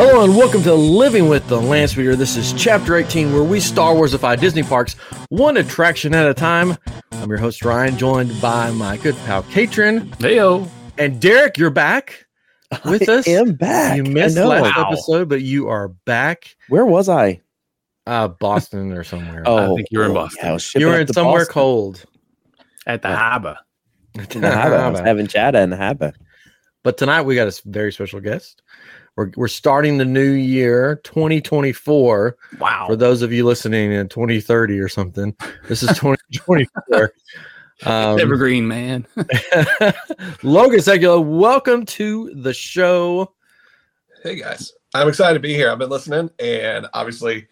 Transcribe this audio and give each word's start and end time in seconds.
Hello 0.00 0.22
and 0.22 0.36
welcome 0.36 0.62
to 0.62 0.72
Living 0.74 1.28
with 1.28 1.48
the 1.48 1.60
Land 1.60 1.90
Speeder. 1.90 2.14
This 2.14 2.36
is 2.36 2.52
chapter 2.52 2.94
18 2.94 3.32
where 3.32 3.42
we 3.42 3.58
Star 3.58 3.94
Warsify 3.94 4.38
Disney 4.38 4.62
parks 4.62 4.94
one 5.28 5.56
attraction 5.56 6.14
at 6.14 6.30
a 6.30 6.34
time. 6.34 6.76
I'm 7.10 7.28
your 7.28 7.38
host 7.38 7.64
Ryan, 7.64 7.98
joined 7.98 8.40
by 8.40 8.70
my 8.70 8.96
good 8.98 9.16
pal 9.26 9.42
Katrin. 9.42 10.02
Heyo. 10.18 10.70
And 10.98 11.20
Derek, 11.20 11.58
you're 11.58 11.70
back 11.70 12.26
with 12.84 13.08
I 13.08 13.14
us. 13.14 13.26
am 13.26 13.54
back. 13.54 13.96
You 13.96 14.04
missed 14.04 14.36
know. 14.36 14.46
last 14.46 14.76
Wow. 14.76 14.86
episode, 14.86 15.28
but 15.28 15.42
you 15.42 15.66
are 15.68 15.88
back. 15.88 16.54
Where 16.68 16.86
was 16.86 17.08
I? 17.08 17.40
Uh, 18.06 18.28
Boston 18.28 18.92
or 18.92 19.02
somewhere. 19.02 19.42
Oh, 19.46 19.74
think 19.74 19.88
you 19.90 19.98
were 19.98 20.04
in 20.04 20.12
oh, 20.12 20.14
Boston. 20.14 20.38
yeah, 20.44 20.50
I 20.50 20.52
was 20.52 20.62
shipping 20.62 20.80
you 20.86 20.92
were 20.92 21.00
in 21.00 21.12
somewhere 21.12 21.40
Boston. 21.40 21.52
cold. 21.54 22.04
At 22.86 23.02
the 23.02 23.16
harbor. 23.16 23.58
In 24.14 24.22
the 24.42 24.46
Haba. 24.46 24.78
I 24.78 24.90
was 24.90 25.00
having 25.04 25.26
Chata 25.26 25.60
in 25.60 25.70
the 25.70 25.76
Haba. 25.76 26.12
But 26.84 26.96
tonight 26.96 27.22
we 27.22 27.34
got 27.34 27.48
a 27.48 27.62
very 27.66 27.92
special 27.92 28.20
guest. 28.20 28.62
We're, 29.18 29.32
we're 29.34 29.48
starting 29.48 29.98
the 29.98 30.04
new 30.04 30.30
year 30.30 31.00
2024. 31.02 32.36
Wow. 32.60 32.86
For 32.86 32.94
those 32.94 33.20
of 33.20 33.32
you 33.32 33.44
listening 33.44 33.90
in 33.90 34.08
2030 34.08 34.78
or 34.78 34.88
something, 34.88 35.34
this 35.66 35.82
is 35.82 35.88
2024. 35.88 37.12
Um, 37.86 38.18
Evergreen 38.18 38.66
man. 38.66 39.06
Logan 40.42 40.80
Sekulow, 40.80 41.24
welcome 41.24 41.86
to 41.86 42.34
the 42.34 42.52
show. 42.52 43.34
Hey 44.24 44.34
guys, 44.34 44.72
I'm 44.94 45.06
excited 45.06 45.34
to 45.34 45.40
be 45.40 45.54
here. 45.54 45.70
I've 45.70 45.78
been 45.78 45.88
listening, 45.88 46.28
and 46.40 46.88
obviously, 46.92 47.46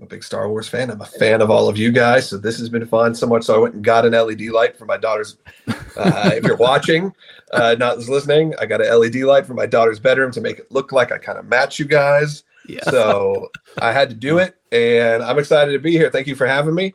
I'm 0.00 0.04
a 0.04 0.08
big 0.08 0.24
Star 0.24 0.48
Wars 0.48 0.66
fan. 0.66 0.90
I'm 0.90 1.02
a 1.02 1.04
fan 1.04 1.42
of 1.42 1.50
all 1.50 1.68
of 1.68 1.76
you 1.76 1.92
guys, 1.92 2.26
so 2.26 2.38
this 2.38 2.58
has 2.58 2.70
been 2.70 2.86
fun 2.86 3.14
so 3.14 3.26
much. 3.26 3.44
So 3.44 3.54
I 3.54 3.58
went 3.58 3.74
and 3.74 3.84
got 3.84 4.06
an 4.06 4.12
LED 4.12 4.40
light 4.46 4.74
for 4.78 4.86
my 4.86 4.96
daughter's. 4.96 5.36
Uh, 5.68 5.74
if 6.32 6.42
you're 6.42 6.56
watching, 6.56 7.12
uh, 7.52 7.76
not 7.78 7.98
listening, 7.98 8.54
I 8.58 8.64
got 8.64 8.80
an 8.80 8.98
LED 8.98 9.16
light 9.16 9.44
for 9.44 9.52
my 9.52 9.66
daughter's 9.66 9.98
bedroom 9.98 10.32
to 10.32 10.40
make 10.40 10.58
it 10.58 10.72
look 10.72 10.90
like 10.90 11.12
I 11.12 11.18
kind 11.18 11.38
of 11.38 11.44
match 11.44 11.78
you 11.78 11.84
guys. 11.84 12.44
Yeah. 12.66 12.82
So 12.84 13.50
I 13.76 13.92
had 13.92 14.08
to 14.08 14.14
do 14.14 14.38
it, 14.38 14.56
and 14.72 15.22
I'm 15.22 15.38
excited 15.38 15.72
to 15.72 15.78
be 15.78 15.92
here. 15.92 16.10
Thank 16.10 16.28
you 16.28 16.34
for 16.34 16.46
having 16.46 16.74
me. 16.74 16.94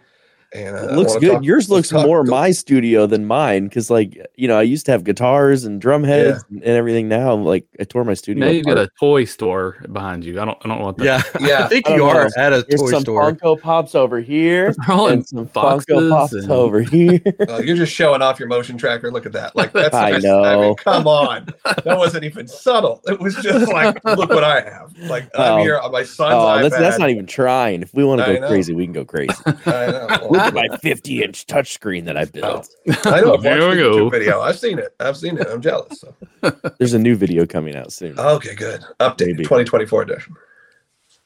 And 0.54 0.76
uh, 0.76 0.80
It 0.90 0.92
looks 0.94 1.16
good. 1.18 1.32
talk- 1.34 1.44
Yours 1.44 1.70
looks 1.70 1.92
let's 1.92 2.02
talk- 2.04 2.08
more 2.08 2.24
my 2.24 2.52
studio 2.52 3.06
than 3.08 3.26
mine 3.26 3.66
because, 3.66 3.90
like, 3.90 4.18
you 4.36 4.48
know, 4.48 4.58
I 4.58 4.62
used 4.62 4.86
to 4.86 4.92
have 4.94 5.04
guitars 5.04 5.66
and 5.66 5.82
drum 5.82 6.04
heads 6.04 6.44
and, 6.50 6.62
and 6.64 6.72
everything. 6.78 7.10
Now, 7.10 7.34
like, 7.36 7.66
I 7.80 7.84
tore 7.84 8.04
my 8.06 8.14
studio. 8.14 8.46
Now 8.46 8.52
you've 8.52 8.66
got 8.66 8.78
a 8.78 8.90
toy 9.00 9.26
store 9.26 9.78
behind 9.92 10.24
you. 10.24 10.40
I 10.42 10.46
don't. 10.46 10.58
I 10.64 10.68
don't 10.70 10.80
want 10.82 10.98
that. 11.00 11.06
Yeah, 11.06 11.22
Yeah. 11.48 11.66
I 11.66 11.68
think 11.68 11.90
I 11.90 11.96
you 11.96 12.06
are 12.06 12.26
know. 12.26 12.30
at 12.38 12.54
a 12.54 12.66
Here's 12.70 12.80
toy 12.82 12.92
some 12.92 13.02
store. 13.02 13.32
Funko 13.34 13.60
Pops 13.60 13.96
over 13.96 14.22
here 14.22 14.74
all 14.88 15.08
and 15.08 15.28
some 15.28 15.46
boxes 15.46 15.86
Funko 15.94 16.10
Pops 16.10 16.34
and- 16.34 16.52
over 16.52 16.82
here. 16.84 17.20
You're 17.64 17.76
just 17.76 17.94
showing 17.94 18.22
off 18.22 18.40
your 18.40 18.48
motion 18.48 18.78
tracker. 18.78 19.12
Look 19.12 19.26
at 19.26 19.34
that. 19.34 19.56
Like 19.56 19.74
that's 19.74 19.94
I 19.96 20.10
I 20.10 20.12
mean, 20.14 20.22
know. 20.22 20.76
come 20.76 21.08
on. 21.08 21.48
That 21.84 21.98
wasn't 21.98 22.24
even 22.24 22.48
subtle. 22.48 23.02
It 23.08 23.20
was 23.20 23.36
just 23.36 23.68
like, 23.74 24.04
look 24.06 24.30
what 24.30 24.44
I 24.44 24.62
have. 24.62 24.98
Like 25.00 25.30
Oh. 25.34 25.56
I'm 25.56 25.62
here 25.62 25.80
on 25.80 25.92
my 25.92 26.04
son's 26.04 26.34
oh, 26.34 26.38
iPad. 26.38 26.62
that's, 26.62 26.78
that's 26.78 27.00
not 27.00 27.10
even 27.10 27.26
trying. 27.26 27.82
If 27.82 27.94
we 27.94 28.04
want 28.06 28.22
to 28.22 28.40
go 28.40 28.48
crazy, 28.48 28.74
we 28.74 28.86
can 28.86 28.94
go 28.94 29.04
crazy. 29.04 29.34
I 29.46 29.88
know. 29.88 30.28
Well, 30.30 30.42
at 30.45 30.45
my 30.54 30.68
50 30.78 31.24
inch 31.24 31.46
touchscreen 31.48 32.06
that 32.06 32.18
I 32.18 32.26
built. 32.26 32.68
I 33.06 33.22
know. 33.22 33.34
I've 33.36 33.44
watched 33.44 33.44
Here 33.44 33.60
the 33.60 33.68
we 33.70 33.76
YouTube 33.76 33.98
go. 33.98 34.10
video. 34.10 34.42
I've 34.42 34.60
seen 34.60 34.80
it. 34.80 34.96
I've 35.00 35.18
seen 35.18 35.38
it. 35.38 35.48
I'm 35.50 35.62
jealous. 35.62 36.02
So. 36.02 36.16
There's 36.80 36.94
a 36.94 37.00
new 37.00 37.16
video 37.16 37.46
coming 37.46 37.76
out 37.76 37.92
soon. 37.92 38.20
Okay, 38.20 38.56
good. 38.56 38.82
Update 39.00 39.28
Maybe. 39.28 39.44
2024 39.44 40.02
edition. 40.04 40.36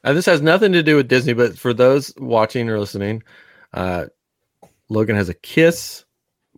Uh, 0.02 0.12
this 0.14 0.26
has 0.26 0.40
nothing 0.40 0.72
to 0.72 0.82
do 0.82 0.96
with 0.96 1.08
Disney, 1.08 1.34
but 1.34 1.58
for 1.58 1.74
those 1.74 2.14
watching 2.16 2.68
or 2.70 2.78
listening, 2.80 3.22
uh, 3.74 4.06
Logan 4.88 5.14
has 5.16 5.28
a 5.28 5.34
Kiss 5.34 6.04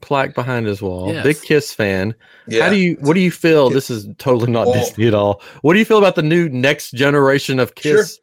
plaque 0.01 0.35
behind 0.35 0.67
his 0.67 0.81
wall. 0.81 1.13
Yes. 1.13 1.25
Big 1.25 1.41
Kiss 1.43 1.75
fan. 1.75 2.15
Yeah. 2.47 2.65
How 2.65 2.71
do 2.71 2.77
you? 2.77 2.97
What 3.01 3.15
do 3.15 3.21
you 3.21 3.31
feel? 3.31 3.69
Kiss. 3.69 3.89
This 3.89 3.91
is 3.91 4.09
totally 4.19 4.51
not 4.53 4.67
Well- 4.69 4.75
Disney 4.75 5.07
at 5.09 5.15
all. 5.15 5.43
What 5.63 5.73
do 5.73 5.79
you 5.81 5.85
feel 5.85 5.99
about 5.99 6.15
the 6.15 6.23
new 6.23 6.49
next 6.49 6.93
generation 6.93 7.59
of 7.59 7.75
Kiss? 7.75 8.21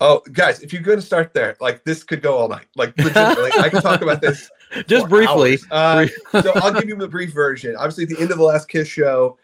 Oh, 0.00 0.22
guys, 0.32 0.60
if 0.60 0.72
you're 0.72 0.82
going 0.82 0.98
to 0.98 1.04
start 1.04 1.34
there, 1.34 1.56
like 1.60 1.84
this 1.84 2.04
could 2.04 2.22
go 2.22 2.36
all 2.36 2.48
night. 2.48 2.66
Like 2.76 2.96
legitimately, 2.96 3.50
I 3.58 3.68
can 3.68 3.82
talk 3.82 4.00
about 4.00 4.20
this 4.20 4.48
Just 4.86 5.08
briefly. 5.08 5.58
Uh, 5.70 6.06
so 6.32 6.52
I'll 6.56 6.72
give 6.72 6.88
you 6.88 6.96
the 6.96 7.08
brief 7.08 7.32
version. 7.32 7.76
Obviously, 7.76 8.04
at 8.04 8.10
the 8.10 8.20
end 8.20 8.30
of 8.30 8.38
the 8.38 8.44
last 8.44 8.68
Kiss 8.68 8.88
show, 8.88 9.38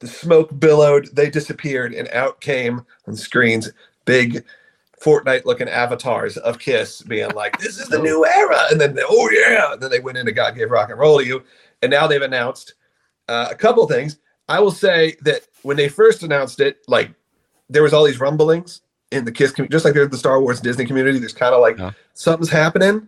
the 0.00 0.06
smoke 0.06 0.58
billowed, 0.58 1.08
they 1.14 1.28
disappeared, 1.28 1.92
and 1.92 2.08
out 2.08 2.40
came 2.40 2.84
on 3.06 3.16
screens 3.16 3.70
big 4.04 4.44
Fortnite 5.02 5.44
looking 5.44 5.68
avatars 5.68 6.36
of 6.38 6.58
Kiss 6.58 7.02
being 7.02 7.30
like, 7.30 7.58
This 7.58 7.78
is 7.78 7.88
the 7.88 7.98
new 7.98 8.24
era. 8.26 8.66
And 8.70 8.80
then, 8.80 8.94
they, 8.94 9.02
oh, 9.06 9.30
yeah. 9.30 9.72
And 9.72 9.82
then 9.82 9.90
they 9.90 10.00
went 10.00 10.18
into 10.18 10.32
God 10.32 10.54
Gave 10.56 10.70
Rock 10.70 10.90
and 10.90 10.98
Roll 10.98 11.18
to 11.18 11.26
You. 11.26 11.42
And 11.82 11.90
now 11.90 12.06
they've 12.06 12.22
announced 12.22 12.74
uh, 13.28 13.48
a 13.50 13.54
couple 13.54 13.86
things. 13.86 14.18
I 14.48 14.60
will 14.60 14.72
say 14.72 15.16
that 15.22 15.42
when 15.62 15.76
they 15.76 15.88
first 15.88 16.22
announced 16.22 16.60
it, 16.60 16.78
like 16.88 17.12
there 17.68 17.82
was 17.82 17.92
all 17.92 18.04
these 18.04 18.18
rumblings 18.18 18.80
in 19.10 19.24
the 19.24 19.32
Kiss 19.32 19.52
community, 19.52 19.72
just 19.72 19.84
like 19.84 19.94
there's 19.94 20.10
the 20.10 20.18
Star 20.18 20.40
Wars 20.40 20.60
Disney 20.60 20.84
community. 20.84 21.18
There's 21.18 21.32
kind 21.32 21.54
of 21.54 21.60
like 21.60 21.78
Yeah. 21.78 21.92
something's 22.14 22.50
happening 22.50 23.06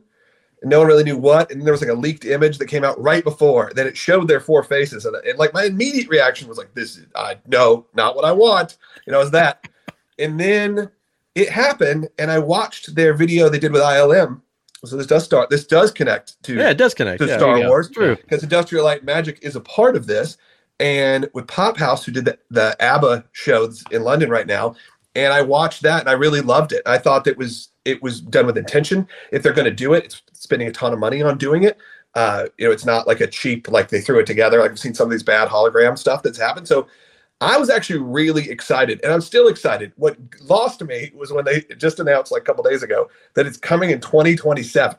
and 0.63 0.71
no 0.71 0.79
one 0.79 0.89
really 0.89 1.05
knew 1.05 1.17
what. 1.19 1.51
And 1.51 1.63
there 1.63 1.73
was 1.73 1.81
like 1.83 1.91
a 1.91 1.95
leaked 1.95 2.25
image 2.25 2.59
that 2.59 2.67
came 2.67 2.85
out 2.85 3.01
right 3.01 3.23
before 3.25 3.71
that 3.75 3.87
it 3.87 3.97
showed 3.97 4.29
their 4.29 4.41
four 4.41 4.63
faces. 4.63 5.05
And, 5.05 5.15
and 5.17 5.39
like 5.39 5.53
my 5.53 5.65
immediate 5.65 6.09
reaction 6.09 6.49
was 6.49 6.57
like, 6.59 6.73
this 6.75 6.97
is, 6.97 7.07
I 7.15 7.37
no, 7.47 7.87
not 7.95 8.17
what 8.17 8.25
I 8.25 8.33
want. 8.33 8.79
You 9.07 9.13
know, 9.13 9.21
is 9.21 9.31
that. 9.33 9.69
And 10.19 10.39
then 10.41 10.91
it 11.35 11.49
happened. 11.51 12.09
And 12.19 12.31
I 12.31 12.39
watched 12.39 12.95
their 12.95 13.15
video 13.15 13.49
they 13.49 13.59
did 13.59 13.73
with 13.73 13.83
ILM. 13.83 14.41
So 14.87 14.97
this 14.97 15.07
does 15.07 15.25
start, 15.25 15.51
this 15.51 15.67
does 15.67 15.91
connect 15.91 16.43
to, 16.45 16.55
Yeah, 16.57 16.71
it 16.71 16.79
does 16.79 16.95
connect. 16.95 17.21
to 17.21 17.27
Yeah, 17.29 17.37
Star 17.37 17.59
there. 17.59 17.69
Wars 17.69 17.91
True. 17.91 18.17
because 18.17 18.43
Industrial 18.43 18.83
Light 18.83 19.05
Magic 19.05 19.39
is 19.43 19.55
a 19.55 19.61
part 19.61 19.95
of 19.97 20.07
this. 20.07 20.39
And 20.79 21.29
with 21.35 21.47
Pop 21.47 21.77
House, 21.77 22.03
who 22.07 22.13
did 22.13 22.25
the, 22.25 22.39
the 22.51 22.75
ABBA 22.83 23.27
shows 23.33 23.85
in 23.91 24.03
London 24.03 24.31
right 24.31 24.47
now, 24.47 24.75
and 25.15 25.33
I 25.33 25.43
watched 25.43 25.83
that 25.83 26.01
and 26.01 26.09
I 26.09 26.13
really 26.13 26.41
loved 26.41 26.73
it. 26.73 26.83
I 26.87 26.99
thought 26.99 27.25
that 27.25 27.37
was 27.37 27.69
it 27.85 28.03
was 28.03 28.21
done 28.21 28.47
with 28.47 28.59
intention. 28.59 29.09
If 29.33 29.43
they're 29.43 29.53
going 29.53 29.65
to 29.67 29.71
do 29.71 29.95
it, 29.95 30.05
it's 30.05 30.23
spending 30.33 30.69
a 30.69 30.73
ton 30.73 30.93
of 30.93 30.99
money 30.99 31.23
on 31.23 31.39
doing 31.39 31.65
it. 31.65 31.79
Uh, 32.15 32.47
you 32.59 32.67
know, 32.67 32.73
it's 32.73 32.85
not 32.85 33.07
like 33.07 33.21
a 33.21 33.27
cheap 33.27 33.69
like 33.69 33.89
they 33.89 34.01
threw 34.01 34.19
it 34.19 34.27
together. 34.27 34.61
Like 34.61 34.73
I've 34.73 34.79
seen 34.79 34.95
some 34.95 35.07
of 35.07 35.11
these 35.11 35.23
bad 35.23 35.49
hologram 35.49 35.97
stuff 35.99 36.23
that's 36.23 36.39
happened. 36.39 36.67
So 36.67 36.89
I 37.41 37.57
was 37.57 37.71
actually 37.71 38.01
really 38.01 38.51
excited, 38.51 39.01
and 39.03 39.13
I'm 39.13 39.23
still 39.23 39.49
excited. 39.49 39.93
What 39.97 40.19
lost 40.43 40.83
me 40.83 41.11
was 41.15 41.33
when 41.33 41.45
they 41.47 41.63
just 41.79 41.99
announced 41.99 42.31
like 42.31 42.43
a 42.43 42.45
couple 42.45 42.63
days 42.65 42.83
ago 42.83 43.09
that 43.35 43.47
it's 43.47 43.57
coming 43.57 43.91
in 43.91 44.01
2027 44.01 44.97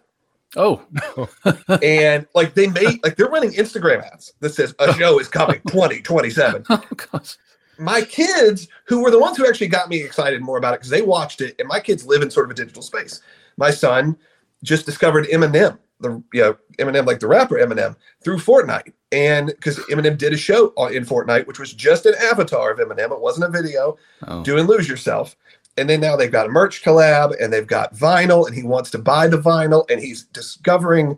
Oh. 0.57 0.81
and 1.81 2.27
like 2.35 2.53
they 2.55 2.67
made 2.67 2.99
like 3.03 3.15
they're 3.15 3.29
running 3.29 3.51
Instagram 3.51 4.03
ads 4.11 4.33
that 4.41 4.53
says 4.53 4.75
a 4.79 4.93
show 4.97 5.19
is 5.19 5.27
coming 5.27 5.61
2027. 5.67 6.65
oh 6.69 6.83
gosh. 7.11 7.37
My 7.81 8.01
kids, 8.03 8.67
who 8.85 9.01
were 9.01 9.09
the 9.09 9.19
ones 9.19 9.37
who 9.37 9.47
actually 9.47 9.67
got 9.67 9.89
me 9.89 10.03
excited 10.03 10.41
more 10.41 10.57
about 10.57 10.75
it 10.75 10.79
because 10.79 10.91
they 10.91 11.01
watched 11.01 11.41
it, 11.41 11.55
and 11.57 11.67
my 11.67 11.79
kids 11.79 12.05
live 12.05 12.21
in 12.21 12.29
sort 12.29 12.45
of 12.45 12.51
a 12.51 12.53
digital 12.53 12.83
space. 12.83 13.21
My 13.57 13.71
son 13.71 14.15
just 14.63 14.85
discovered 14.85 15.25
Eminem, 15.25 15.79
the 15.99 16.21
you 16.31 16.41
know, 16.41 16.57
Eminem 16.77 17.07
like 17.07 17.19
the 17.19 17.27
rapper 17.27 17.55
Eminem 17.55 17.95
through 18.23 18.37
Fortnite, 18.37 18.93
and 19.11 19.47
because 19.47 19.79
Eminem 19.89 20.15
did 20.15 20.31
a 20.31 20.37
show 20.37 20.67
in 20.91 21.05
Fortnite, 21.05 21.47
which 21.47 21.57
was 21.57 21.73
just 21.73 22.05
an 22.05 22.13
avatar 22.21 22.71
of 22.71 22.77
Eminem, 22.77 23.11
it 23.11 23.19
wasn't 23.19 23.45
a 23.45 23.49
video 23.49 23.97
Oh. 24.27 24.43
do 24.43 24.59
and 24.59 24.69
lose 24.69 24.87
yourself. 24.87 25.35
And 25.77 25.89
then 25.89 26.01
now 26.01 26.15
they've 26.15 26.31
got 26.31 26.45
a 26.45 26.49
merch 26.49 26.83
collab 26.83 27.33
and 27.41 27.51
they've 27.51 27.65
got 27.65 27.95
vinyl, 27.95 28.45
and 28.45 28.55
he 28.55 28.61
wants 28.61 28.91
to 28.91 28.99
buy 28.99 29.27
the 29.27 29.39
vinyl 29.41 29.89
and 29.89 29.99
he's 29.99 30.23
discovering 30.25 31.17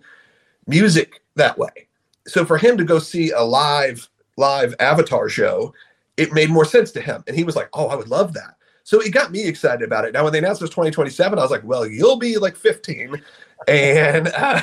music 0.65 1.21
that 1.35 1.57
way. 1.57 1.87
So 2.25 2.45
for 2.45 2.57
him 2.57 2.77
to 2.77 2.85
go 2.85 2.99
see 2.99 3.31
a 3.31 3.41
live 3.41 4.07
live 4.37 4.73
avatar 4.79 5.27
show, 5.27 5.73
it 6.17 6.33
made 6.33 6.49
more 6.49 6.65
sense 6.65 6.91
to 6.91 7.01
him. 7.01 7.23
And 7.27 7.35
he 7.35 7.43
was 7.43 7.55
like, 7.55 7.69
Oh, 7.73 7.87
I 7.87 7.95
would 7.95 8.09
love 8.09 8.33
that. 8.33 8.55
So 8.83 8.99
it 8.99 9.11
got 9.11 9.31
me 9.31 9.45
excited 9.47 9.83
about 9.83 10.05
it. 10.05 10.13
Now, 10.13 10.23
when 10.23 10.33
they 10.33 10.39
announced 10.39 10.61
it 10.61 10.65
was 10.65 10.71
2027, 10.71 11.37
I 11.37 11.41
was 11.41 11.51
like, 11.51 11.63
Well, 11.63 11.87
you'll 11.87 12.17
be 12.17 12.37
like 12.37 12.55
15. 12.55 13.21
And 13.67 14.27
uh, 14.27 14.61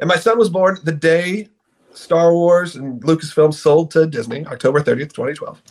and 0.00 0.08
my 0.08 0.16
son 0.16 0.38
was 0.38 0.48
born 0.48 0.78
the 0.84 0.92
day 0.92 1.48
Star 1.96 2.32
Wars 2.32 2.76
and 2.76 3.02
Lucasfilm 3.02 3.54
sold 3.54 3.90
to 3.92 4.06
Disney, 4.06 4.44
October 4.46 4.80
30th, 4.80 5.12
2012. 5.12 5.62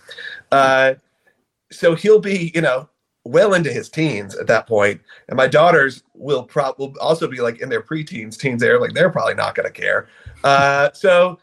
Uh, 0.51 0.93
so 1.71 1.95
he'll 1.95 2.19
be, 2.19 2.51
you 2.55 2.61
know, 2.61 2.89
well 3.23 3.53
into 3.53 3.71
his 3.71 3.89
teens 3.89 4.35
at 4.35 4.47
that 4.47 4.67
point, 4.67 5.01
and 5.27 5.37
my 5.37 5.47
daughters 5.47 6.03
will 6.13 6.43
probably 6.43 6.93
also 6.99 7.27
be 7.27 7.41
like 7.41 7.59
in 7.59 7.69
their 7.69 7.81
preteens, 7.81 8.37
teens. 8.37 8.61
There, 8.61 8.79
like 8.79 8.93
they're 8.93 9.09
probably 9.09 9.33
not 9.33 9.55
going 9.55 9.71
to 9.71 9.81
care. 9.81 10.07
Uh, 10.43 10.91
so 10.93 11.39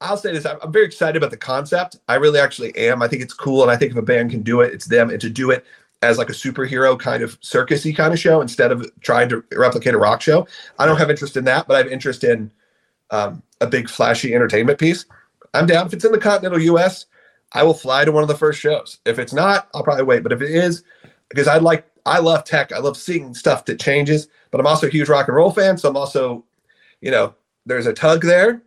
I'll 0.00 0.16
say 0.16 0.32
this: 0.32 0.46
I'm, 0.46 0.72
very 0.72 0.84
excited 0.84 1.16
about 1.16 1.30
the 1.30 1.36
concept. 1.36 1.98
I 2.08 2.16
really 2.16 2.38
actually 2.38 2.76
am. 2.76 3.02
I 3.02 3.08
think 3.08 3.22
it's 3.22 3.34
cool, 3.34 3.62
and 3.62 3.70
I 3.70 3.76
think 3.76 3.92
if 3.92 3.98
a 3.98 4.02
band 4.02 4.30
can 4.30 4.42
do 4.42 4.60
it, 4.60 4.72
it's 4.72 4.86
them. 4.86 5.10
And 5.10 5.20
to 5.20 5.30
do 5.30 5.50
it 5.50 5.64
as 6.02 6.18
like 6.18 6.28
a 6.28 6.34
superhero 6.34 6.98
kind 6.98 7.22
of 7.22 7.40
circusy 7.40 7.96
kind 7.96 8.12
of 8.12 8.18
show 8.18 8.40
instead 8.40 8.70
of 8.70 8.86
trying 9.00 9.28
to 9.30 9.42
replicate 9.52 9.94
a 9.94 9.98
rock 9.98 10.20
show, 10.20 10.46
I 10.78 10.86
don't 10.86 10.98
have 10.98 11.10
interest 11.10 11.36
in 11.36 11.44
that, 11.44 11.66
but 11.66 11.74
I 11.74 11.78
have 11.78 11.86
interest 11.86 12.24
in 12.24 12.50
um, 13.10 13.42
a 13.60 13.66
big 13.66 13.88
flashy 13.88 14.34
entertainment 14.34 14.78
piece. 14.78 15.06
I'm 15.54 15.66
down 15.66 15.86
if 15.86 15.94
it's 15.94 16.04
in 16.04 16.12
the 16.12 16.18
continental 16.18 16.60
U.S. 16.60 17.06
I 17.52 17.62
will 17.62 17.74
fly 17.74 18.04
to 18.04 18.12
one 18.12 18.22
of 18.22 18.28
the 18.28 18.36
first 18.36 18.60
shows. 18.60 18.98
If 19.06 19.18
it's 19.18 19.32
not, 19.32 19.68
I'll 19.72 19.84
probably 19.84 20.04
wait. 20.04 20.22
But 20.22 20.32
if 20.32 20.42
it 20.42 20.50
is, 20.50 20.82
because 21.28 21.46
I 21.46 21.58
like, 21.58 21.88
I 22.04 22.18
love 22.18 22.44
tech. 22.44 22.72
I 22.72 22.78
love 22.78 22.96
seeing 22.96 23.32
stuff 23.34 23.64
that 23.66 23.80
changes. 23.80 24.28
But 24.50 24.60
I'm 24.60 24.66
also 24.66 24.88
a 24.88 24.90
huge 24.90 25.08
rock 25.08 25.28
and 25.28 25.36
roll 25.36 25.52
fan, 25.52 25.78
so 25.78 25.88
I'm 25.88 25.96
also, 25.96 26.44
you 27.00 27.10
know, 27.10 27.34
there's 27.64 27.86
a 27.86 27.92
tug 27.92 28.22
there. 28.22 28.62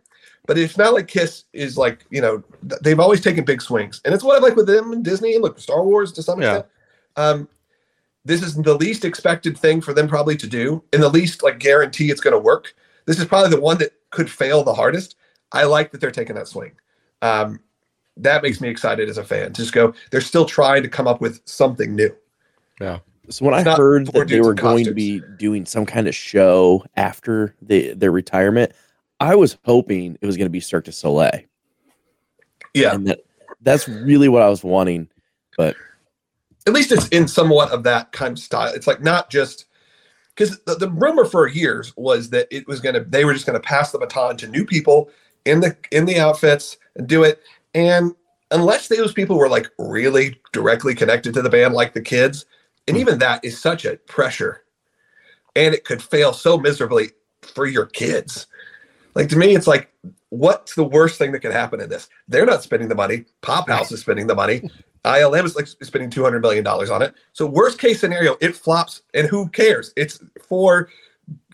But 0.48 0.56
it's 0.58 0.78
not 0.78 0.94
like 0.94 1.06
Kiss 1.08 1.44
is 1.52 1.76
like, 1.76 2.06
you 2.08 2.22
know, 2.22 2.42
they've 2.82 2.98
always 2.98 3.20
taken 3.20 3.44
big 3.44 3.60
swings, 3.60 4.00
and 4.04 4.14
it's 4.14 4.24
what 4.24 4.36
I 4.36 4.44
like 4.44 4.56
with 4.56 4.66
them 4.66 4.92
and 4.92 5.04
Disney 5.04 5.34
and 5.34 5.42
look 5.42 5.60
Star 5.60 5.84
Wars 5.84 6.10
to 6.12 6.22
some 6.22 6.40
Yeah. 6.40 6.48
extent. 6.56 6.66
um, 7.16 7.48
this 8.24 8.42
is 8.42 8.54
the 8.56 8.74
least 8.74 9.04
expected 9.04 9.56
thing 9.58 9.80
for 9.80 9.92
them 9.92 10.08
probably 10.08 10.36
to 10.36 10.46
do, 10.46 10.82
and 10.92 11.02
the 11.02 11.08
least 11.08 11.42
like 11.42 11.58
guarantee 11.58 12.10
it's 12.10 12.20
going 12.20 12.32
to 12.32 12.38
work. 12.38 12.74
This 13.06 13.18
is 13.18 13.24
probably 13.26 13.50
the 13.50 13.60
one 13.60 13.78
that 13.78 13.92
could 14.10 14.30
fail 14.30 14.62
the 14.64 14.72
hardest. 14.74 15.16
I 15.52 15.64
like 15.64 15.90
that 15.92 16.00
they're 16.00 16.10
taking 16.10 16.36
that 16.36 16.48
swing. 16.48 16.72
Um, 17.22 17.60
that 18.16 18.42
makes 18.42 18.60
me 18.60 18.68
excited 18.68 19.08
as 19.08 19.18
a 19.18 19.24
fan. 19.24 19.52
To 19.52 19.62
Just 19.62 19.72
go. 19.74 19.94
They're 20.10 20.20
still 20.20 20.44
trying 20.46 20.82
to 20.82 20.88
come 20.88 21.06
up 21.06 21.20
with 21.20 21.40
something 21.44 21.94
new. 21.94 22.14
Yeah. 22.80 22.98
So 23.30 23.44
when 23.44 23.54
It's 23.54 23.68
I 23.68 23.76
heard 23.76 24.06
that 24.08 24.28
they 24.28 24.40
were 24.40 24.50
in 24.50 24.56
going 24.56 24.84
to 24.84 24.94
be 24.94 25.20
doing 25.38 25.66
some 25.66 25.84
kind 25.84 26.08
of 26.08 26.14
show 26.14 26.84
after 26.96 27.54
the, 27.60 27.92
their 27.94 28.12
retirement, 28.12 28.72
I 29.20 29.34
was 29.34 29.58
hoping 29.64 30.16
it 30.20 30.26
was 30.26 30.36
going 30.36 30.46
to 30.46 30.50
be 30.50 30.60
Cirque 30.60 30.84
du 30.84 30.92
Soleil. 30.92 31.40
Yeah, 32.74 32.94
And 32.94 33.06
that, 33.06 33.20
that's 33.62 33.88
really 33.88 34.28
what 34.28 34.42
I 34.42 34.48
was 34.48 34.62
wanting. 34.62 35.08
But 35.56 35.76
at 36.66 36.72
least 36.72 36.92
it's 36.92 37.08
in 37.08 37.26
somewhat 37.26 37.70
of 37.70 37.82
that 37.84 38.12
kind 38.12 38.32
of 38.32 38.38
style. 38.38 38.72
It's 38.72 38.86
like 38.86 39.02
not 39.02 39.30
just 39.30 39.66
because 40.34 40.60
the, 40.60 40.76
the 40.76 40.90
rumor 40.90 41.24
for 41.24 41.48
years 41.48 41.92
was 41.96 42.30
that 42.30 42.46
it 42.50 42.66
was 42.68 42.80
gonna 42.80 43.02
they 43.04 43.24
were 43.24 43.32
just 43.32 43.46
gonna 43.46 43.58
pass 43.58 43.90
the 43.90 43.98
baton 43.98 44.36
to 44.36 44.46
new 44.46 44.64
people 44.64 45.10
in 45.44 45.60
the 45.60 45.76
in 45.90 46.04
the 46.04 46.18
outfits 46.18 46.76
and 46.94 47.08
do 47.08 47.24
it. 47.24 47.42
And 47.74 48.14
unless 48.50 48.88
those 48.88 49.12
people 49.12 49.36
were 49.36 49.48
like 49.48 49.68
really 49.78 50.40
directly 50.52 50.94
connected 50.94 51.34
to 51.34 51.42
the 51.42 51.50
band, 51.50 51.74
like 51.74 51.94
the 51.94 52.00
kids, 52.00 52.46
and 52.86 52.96
hmm. 52.96 53.00
even 53.00 53.18
that 53.18 53.44
is 53.44 53.60
such 53.60 53.84
a 53.84 53.96
pressure, 53.96 54.62
and 55.56 55.74
it 55.74 55.84
could 55.84 56.02
fail 56.02 56.32
so 56.32 56.56
miserably 56.56 57.10
for 57.42 57.66
your 57.66 57.86
kids. 57.86 58.46
Like 59.18 59.28
to 59.30 59.36
me, 59.36 59.56
it's 59.56 59.66
like, 59.66 59.92
what's 60.28 60.76
the 60.76 60.84
worst 60.84 61.18
thing 61.18 61.32
that 61.32 61.40
could 61.40 61.50
happen 61.50 61.80
in 61.80 61.88
this? 61.88 62.08
They're 62.28 62.46
not 62.46 62.62
spending 62.62 62.88
the 62.88 62.94
money. 62.94 63.24
Pop 63.42 63.68
House 63.68 63.90
is 63.90 64.00
spending 64.00 64.28
the 64.28 64.34
money. 64.36 64.62
ILM 65.04 65.44
is 65.44 65.56
like 65.56 65.66
spending 65.66 66.08
two 66.08 66.22
hundred 66.22 66.40
million 66.40 66.62
dollars 66.62 66.88
on 66.88 67.02
it. 67.02 67.14
So 67.32 67.44
worst 67.44 67.80
case 67.80 67.98
scenario, 67.98 68.36
it 68.40 68.54
flops, 68.54 69.02
and 69.14 69.26
who 69.26 69.48
cares? 69.48 69.92
It's 69.96 70.20
for 70.46 70.88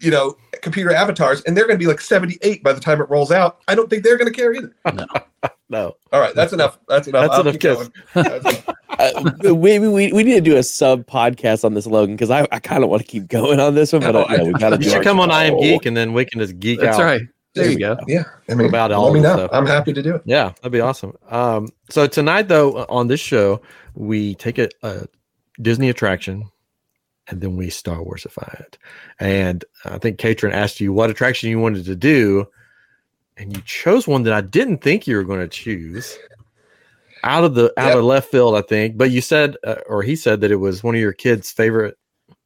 you 0.03 0.11
know 0.11 0.37
computer 0.61 0.93
avatars, 0.93 1.41
and 1.43 1.57
they're 1.57 1.67
going 1.67 1.79
to 1.79 1.83
be 1.83 1.89
like 1.89 2.03
seventy 2.03 2.37
eight 2.43 2.63
by 2.63 2.75
the 2.75 2.81
time 2.81 3.01
it 3.01 3.09
rolls 3.09 3.33
out. 3.33 3.61
I 3.67 3.75
don't 3.75 3.89
think 3.89 4.05
they're 4.05 4.19
going 4.19 4.31
to 4.31 4.39
care 4.39 4.53
either. 4.53 4.75
No. 4.93 5.07
no. 5.71 5.97
All 6.13 6.21
right, 6.21 6.35
that's 6.35 6.53
enough. 6.53 6.79
That's 6.87 7.09
enough. 7.09 7.31
That's 7.31 7.35
I'll 7.35 7.41
enough 7.41 7.55
keep 7.55 7.63
kiss. 7.63 7.91
That's 8.15 8.45
enough. 8.45 8.69
Uh, 8.99 9.55
we, 9.55 9.79
we, 9.79 10.13
we 10.13 10.23
need 10.23 10.35
to 10.35 10.41
do 10.41 10.57
a 10.57 10.63
sub 10.63 11.05
podcast 11.07 11.65
on 11.65 11.75
this, 11.75 11.87
Logan, 11.87 12.15
because 12.15 12.31
I, 12.31 12.47
I 12.53 12.61
kind 12.61 12.85
of 12.85 12.91
want 12.91 13.03
to 13.03 13.09
keep 13.09 13.27
going 13.27 13.59
on 13.59 13.75
this 13.75 13.93
one, 13.93 14.03
but 14.03 14.13
No, 14.13 14.23
uh, 14.23 14.27
yeah, 14.31 14.41
I- 14.41 14.43
we 14.45 14.53
got 14.53 14.71
to 14.71 14.83
You 14.83 14.91
should 14.91 15.03
come 15.03 15.19
on 15.19 15.33
I 15.33 15.45
Am 15.47 15.59
Geek 15.59 15.85
and 15.87 15.97
then 15.97 16.13
we 16.13 16.25
can 16.25 16.39
just 16.39 16.61
geek 16.61 16.79
That's 16.79 16.97
out. 16.97 16.99
That's 16.99 17.21
right. 17.21 17.29
There 17.55 17.71
you 17.71 17.79
go. 17.79 17.97
Yeah, 18.09 18.25
I 18.49 18.55
mean, 18.55 18.69
About 18.69 18.91
let 18.91 18.97
all 18.99 19.13
me 19.13 19.21
know. 19.21 19.37
stuff. 19.37 19.51
I'm 19.53 19.67
happy 19.67 19.93
to 19.93 20.03
do 20.03 20.17
it. 20.17 20.23
Yeah, 20.25 20.53
that'd 20.57 20.73
be 20.73 20.81
awesome. 20.81 21.17
Um, 21.29 21.69
so 21.89 22.07
tonight, 22.07 22.49
though, 22.49 22.85
on 22.89 23.07
this 23.09 23.21
show, 23.21 23.61
we 23.95 24.35
take 24.35 24.59
a, 24.59 24.69
a 24.83 25.07
Disney 25.63 25.89
attraction 25.89 26.51
and 27.29 27.41
then 27.41 27.57
we 27.57 27.71
Star 27.71 27.99
Warsify 27.99 28.61
it. 28.61 28.77
And 29.21 29.65
I 29.85 29.99
think 29.99 30.19
Katrin 30.19 30.53
asked 30.53 30.81
you 30.81 30.93
what 30.93 31.11
attraction 31.11 31.49
you 31.49 31.59
wanted 31.61 31.85
to 31.87 31.97
do, 31.97 32.47
and 33.37 33.57
you 33.57 33.63
chose 33.65 34.07
one 34.09 34.25
that 34.25 34.33
I 34.35 34.41
didn't 34.41 34.79
think 34.79 35.07
you 35.07 35.17
were 35.17 35.25
going 35.25 35.41
to 35.41 35.49
choose. 35.49 36.19
Out 37.23 37.45
of 37.45 37.55
the 37.55 37.73
out 37.79 37.89
Yep. 37.91 37.97
of 37.97 38.05
left 38.05 38.31
field, 38.31 38.55
I 38.55 38.61
think. 38.61 38.99
But 38.99 39.11
you 39.11 39.23
said, 39.23 39.57
uh, 39.65 39.77
or 39.87 40.03
he 40.03 40.15
said 40.17 40.43
that 40.43 40.51
it 40.51 40.57
was 40.57 40.83
one 40.85 40.95
of 40.95 41.01
your 41.01 41.15
kids' 41.15 41.51
favorite 41.51 41.97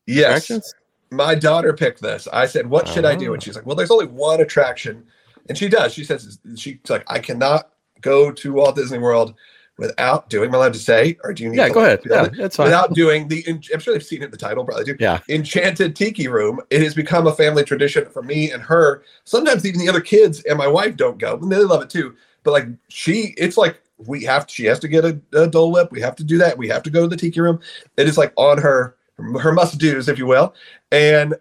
Yes, 0.06 0.26
attractions. 0.26 0.74
My 1.10 1.34
daughter 1.34 1.72
picked 1.72 2.02
this. 2.02 2.28
I 2.32 2.46
said, 2.46 2.66
"What 2.68 2.88
should 2.88 3.04
I 3.04 3.14
do?" 3.14 3.30
Oh. 3.30 3.34
And 3.34 3.42
she's 3.42 3.56
like, 3.56 3.66
"Well, 3.66 3.76
there's 3.76 3.90
only 3.90 4.06
one 4.06 4.40
attraction," 4.40 5.04
and 5.48 5.56
she 5.56 5.68
does. 5.68 5.94
She 5.94 6.04
says, 6.04 6.38
"She's 6.56 6.78
like, 6.88 7.04
I 7.06 7.18
cannot 7.18 7.70
go 8.00 8.30
to 8.32 8.52
Walt 8.52 8.76
Disney 8.76 8.98
World 8.98 9.34
without 9.78 10.28
doing." 10.28 10.48
Am 10.48 10.54
I 10.54 10.58
allowed 10.58 10.74
to 10.74 10.78
say, 10.78 11.16
or 11.24 11.32
do 11.32 11.44
you 11.44 11.50
need? 11.50 11.56
Yeah, 11.56 11.68
to, 11.68 11.74
go 11.74 11.80
ahead. 11.80 12.00
Yeah, 12.08 12.28
that's 12.28 12.56
fine. 12.56 12.66
Without 12.66 12.94
doing 12.94 13.28
the, 13.28 13.44
I'm 13.48 13.80
sure 13.80 13.94
they've 13.94 14.02
seen 14.02 14.22
it 14.22 14.26
in 14.26 14.30
the 14.30 14.36
title, 14.36 14.64
probably 14.64 14.84
do. 14.84 14.96
Yeah. 15.00 15.20
Enchanted 15.28 15.96
Tiki 15.96 16.28
Room. 16.28 16.60
It 16.70 16.82
has 16.82 16.94
become 16.94 17.26
a 17.26 17.34
family 17.34 17.64
tradition 17.64 18.06
for 18.10 18.22
me 18.22 18.50
and 18.50 18.62
her. 18.62 19.02
Sometimes 19.24 19.64
even 19.64 19.80
the 19.80 19.88
other 19.88 20.00
kids 20.00 20.42
and 20.44 20.58
my 20.58 20.68
wife 20.68 20.96
don't 20.96 21.18
go, 21.18 21.36
and 21.36 21.50
they 21.50 21.58
love 21.58 21.82
it 21.82 21.90
too. 21.90 22.14
But 22.42 22.52
like 22.52 22.66
she, 22.88 23.34
it's 23.38 23.56
like 23.56 23.80
we 23.96 24.24
have. 24.24 24.46
She 24.48 24.64
has 24.66 24.78
to 24.80 24.88
get 24.88 25.04
a, 25.04 25.20
a 25.32 25.46
Dole 25.46 25.72
Whip. 25.72 25.90
We 25.90 26.00
have 26.02 26.16
to 26.16 26.24
do 26.24 26.38
that. 26.38 26.58
We 26.58 26.68
have 26.68 26.82
to 26.82 26.90
go 26.90 27.02
to 27.02 27.08
the 27.08 27.16
Tiki 27.16 27.40
Room. 27.40 27.60
It 27.96 28.08
is 28.08 28.18
like 28.18 28.32
on 28.36 28.58
her 28.58 28.97
her 29.18 29.52
must 29.52 29.78
dos, 29.78 30.08
if 30.08 30.18
you 30.18 30.26
will. 30.26 30.54
And 30.92 31.34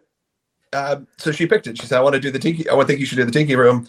um, 0.74 1.08
so 1.18 1.32
she 1.32 1.48
picked 1.48 1.68
it. 1.68 1.78
She 1.78 1.86
said, 1.86 1.98
"I 1.98 2.02
want 2.02 2.16
to 2.16 2.20
do 2.20 2.32
the 2.32 2.40
tiki. 2.40 2.70
I 2.70 2.74
want 2.74 2.88
to 2.88 2.92
think 2.92 3.00
you 3.00 3.06
should 3.06 3.18
do 3.18 3.26
the 3.26 3.32
tiki 3.32 3.56
room," 3.56 3.88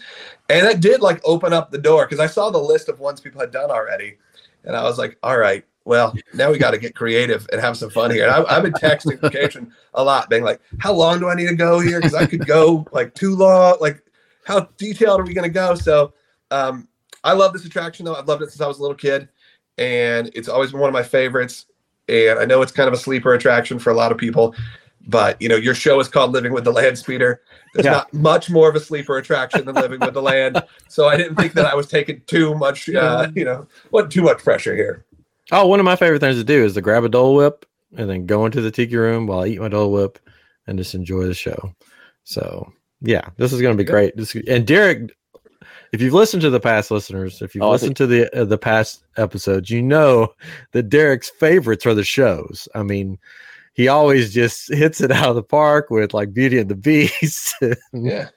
and 0.49 0.65
it 0.65 0.79
did 0.79 1.01
like 1.01 1.21
open 1.25 1.53
up 1.53 1.71
the 1.71 1.77
door 1.77 2.05
because 2.05 2.19
I 2.19 2.27
saw 2.27 2.49
the 2.49 2.57
list 2.57 2.89
of 2.89 2.99
ones 2.99 3.19
people 3.19 3.41
had 3.41 3.51
done 3.51 3.69
already, 3.69 4.17
and 4.63 4.75
I 4.75 4.83
was 4.83 4.97
like, 4.97 5.17
"All 5.21 5.37
right, 5.37 5.65
well, 5.83 6.15
now 6.33 6.51
we 6.51 6.57
got 6.57 6.71
to 6.71 6.77
get 6.77 6.95
creative 6.95 7.47
and 7.51 7.59
have 7.59 7.77
some 7.77 7.89
fun 7.89 8.11
here." 8.11 8.23
And 8.23 8.31
I, 8.31 8.57
I've 8.57 8.63
been 8.63 8.73
texting 8.73 9.19
Katrin 9.31 9.73
a 9.93 10.03
lot, 10.03 10.29
being 10.29 10.43
like, 10.43 10.61
"How 10.79 10.93
long 10.93 11.19
do 11.19 11.27
I 11.27 11.35
need 11.35 11.49
to 11.49 11.55
go 11.55 11.79
here? 11.79 11.99
Because 11.99 12.15
I 12.15 12.25
could 12.25 12.45
go 12.45 12.85
like 12.91 13.13
too 13.13 13.35
long. 13.35 13.77
Like, 13.81 14.01
how 14.45 14.61
detailed 14.77 15.19
are 15.19 15.25
we 15.25 15.33
going 15.33 15.49
to 15.49 15.53
go?" 15.53 15.75
So, 15.75 16.13
um, 16.49 16.87
I 17.23 17.33
love 17.33 17.51
this 17.51 17.65
attraction 17.65 18.05
though. 18.05 18.15
I've 18.15 18.27
loved 18.27 18.41
it 18.41 18.51
since 18.51 18.61
I 18.61 18.67
was 18.67 18.79
a 18.79 18.81
little 18.81 18.95
kid, 18.95 19.27
and 19.77 20.31
it's 20.33 20.47
always 20.47 20.71
been 20.71 20.79
one 20.79 20.89
of 20.89 20.93
my 20.93 21.03
favorites. 21.03 21.65
And 22.09 22.39
I 22.39 22.45
know 22.45 22.61
it's 22.61 22.71
kind 22.71 22.87
of 22.87 22.93
a 22.93 22.97
sleeper 22.97 23.33
attraction 23.33 23.79
for 23.79 23.91
a 23.91 23.93
lot 23.93 24.11
of 24.11 24.17
people, 24.17 24.55
but 25.07 25.41
you 25.41 25.47
know, 25.49 25.55
your 25.55 25.75
show 25.75 25.99
is 25.99 26.07
called 26.07 26.31
Living 26.31 26.51
with 26.53 26.63
the 26.63 26.71
Land 26.73 26.97
Speeder. 26.97 27.41
There's 27.73 27.85
Yeah. 27.85 27.91
not 27.91 28.13
much 28.13 28.49
more 28.49 28.67
of 28.69 28.75
a 28.75 28.79
sleeper 28.79 29.17
attraction 29.17 29.65
than 29.65 29.75
Living 29.75 29.99
with 29.99 30.13
the 30.13 30.21
Land. 30.21 30.61
So 30.87 31.07
I 31.07 31.17
didn't 31.17 31.35
think 31.35 31.53
that 31.53 31.65
I 31.65 31.75
was 31.75 31.87
taking 31.87 32.21
too 32.25 32.55
much, 32.55 32.89
uh, 32.89 33.29
you 33.35 33.45
know, 33.45 33.67
what 33.91 34.09
too 34.09 34.23
much 34.23 34.39
pressure 34.39 34.75
here. 34.75 35.05
Oh, 35.51 35.67
one 35.67 35.79
of 35.79 35.85
my 35.85 35.95
favorite 35.95 36.19
things 36.19 36.35
to 36.37 36.43
do 36.43 36.65
is 36.65 36.73
to 36.73 36.81
grab 36.81 37.03
a 37.03 37.09
Dole 37.09 37.35
Whip 37.35 37.65
and 37.95 38.09
then 38.09 38.25
go 38.25 38.45
into 38.45 38.59
the 38.59 38.71
tiki 38.71 38.95
room 38.95 39.27
while 39.27 39.41
I 39.41 39.47
eat 39.47 39.61
my 39.61 39.67
Dole 39.67 39.91
Whip 39.91 40.17
and 40.67 40.77
just 40.79 40.95
enjoy 40.95 41.25
the 41.25 41.33
show. 41.35 41.73
So 42.23 42.71
yeah, 43.01 43.29
this 43.37 43.53
is 43.53 43.61
going 43.61 43.77
to 43.77 43.83
be 43.83 43.87
great. 43.89 44.17
This 44.17 44.35
and 44.35 44.65
Derek, 44.65 45.11
if 45.91 46.01
you've 46.01 46.13
listened 46.13 46.41
to 46.43 46.49
the 46.49 46.59
past 46.59 46.91
listeners, 46.91 47.41
if 47.41 47.53
you've 47.55 47.63
Oh, 47.63 47.69
I 47.69 47.71
listened 47.71 47.95
to 47.97 48.07
the 48.07 48.33
uh, 48.39 48.45
the 48.45 48.57
past 48.57 49.03
episodes, 49.17 49.69
you 49.69 49.81
know 49.81 50.33
that 50.71 50.89
Derek's 50.89 51.29
favorites 51.29 51.85
are 51.85 51.93
the 51.93 52.03
shows. 52.03 52.67
I 52.75 52.83
mean, 52.83 53.17
he 53.73 53.87
always 53.87 54.33
just 54.33 54.73
hits 54.73 55.01
it 55.01 55.11
out 55.11 55.29
of 55.29 55.35
the 55.35 55.43
park 55.43 55.89
with 55.89 56.13
like 56.13 56.33
Beauty 56.33 56.57
and 56.59 56.69
the 56.69 56.75
Beast. 56.75 57.55
Yeah. 57.93 58.29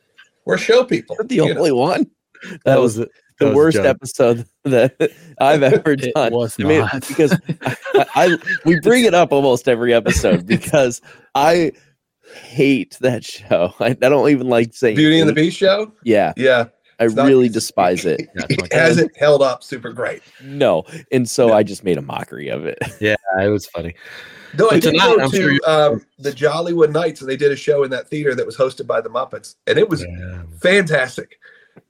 We're 0.44 0.58
show 0.58 0.82
people. 0.84 1.16
the 1.24 1.36
you 1.36 1.44
know. 1.54 1.58
only 1.60 1.72
one. 1.72 2.10
that 2.42 2.60
That 2.64 2.80
was 2.80 2.98
was 2.98 3.06
it. 3.06 3.10
That 3.38 3.46
the 3.46 3.46
was 3.50 3.56
worst 3.56 3.78
episode 3.78 4.44
that 4.64 4.94
I've 5.40 5.62
ever 5.62 5.92
It 5.92 6.12
done. 6.14 6.32
was 6.32 6.56
I 6.60 6.64
mean, 6.64 6.80
not. 6.80 7.06
because 7.08 7.32
I, 7.94 8.06
I 8.14 8.38
we 8.64 8.78
bring 8.82 9.04
it 9.04 9.14
up 9.14 9.32
almost 9.32 9.68
every 9.68 9.92
episode 9.94 10.46
because 10.46 11.00
I 11.34 11.72
hate 12.44 12.98
that 13.00 13.24
show. 13.24 13.72
I, 13.80 13.86
I 13.88 13.92
don't 13.94 14.28
even 14.30 14.48
like 14.48 14.74
saying 14.74 14.96
Beauty 14.96 15.18
and 15.20 15.28
the. 15.28 15.32
Beast 15.34 15.56
show. 15.58 15.92
Yeah, 16.04 16.32
Yeah. 16.36 16.66
I 17.02 17.06
not- 17.06 17.26
really 17.26 17.48
despise 17.48 18.04
it. 18.04 18.20
Yeah, 18.34 18.42
it's 18.48 18.60
my 18.60 18.66
It 18.66 18.72
hasn't 18.72 19.16
held 19.16 19.42
up 19.42 19.62
super 19.62 19.92
great. 19.92 20.22
No, 20.42 20.84
and 21.10 21.28
so 21.28 21.52
I 21.52 21.62
just 21.62 21.84
made 21.84 21.98
a 21.98 22.02
mockery 22.02 22.48
of 22.48 22.64
it. 22.66 22.78
Yeah, 23.00 23.16
it 23.40 23.48
was 23.48 23.66
funny. 23.66 23.94
No, 24.58 24.68
I 24.70 24.74
did 24.80 24.92
tonight, 24.92 25.16
go 25.16 25.22
I'm 25.24 25.30
sure 25.30 25.48
to 25.48 25.54
you- 25.54 25.60
um, 25.66 26.06
the 26.18 26.30
Jollywood 26.30 26.92
Nights, 26.92 27.20
and 27.22 27.28
they 27.30 27.36
did 27.36 27.50
a 27.52 27.56
show 27.56 27.84
in 27.84 27.90
that 27.90 28.08
theater 28.08 28.34
that 28.34 28.44
was 28.46 28.56
hosted 28.56 28.86
by 28.86 29.00
the 29.00 29.08
Muppets, 29.08 29.54
and 29.66 29.78
it 29.78 29.88
was 29.88 30.02
Yeah. 30.02 30.42
fantastic. 30.60 31.38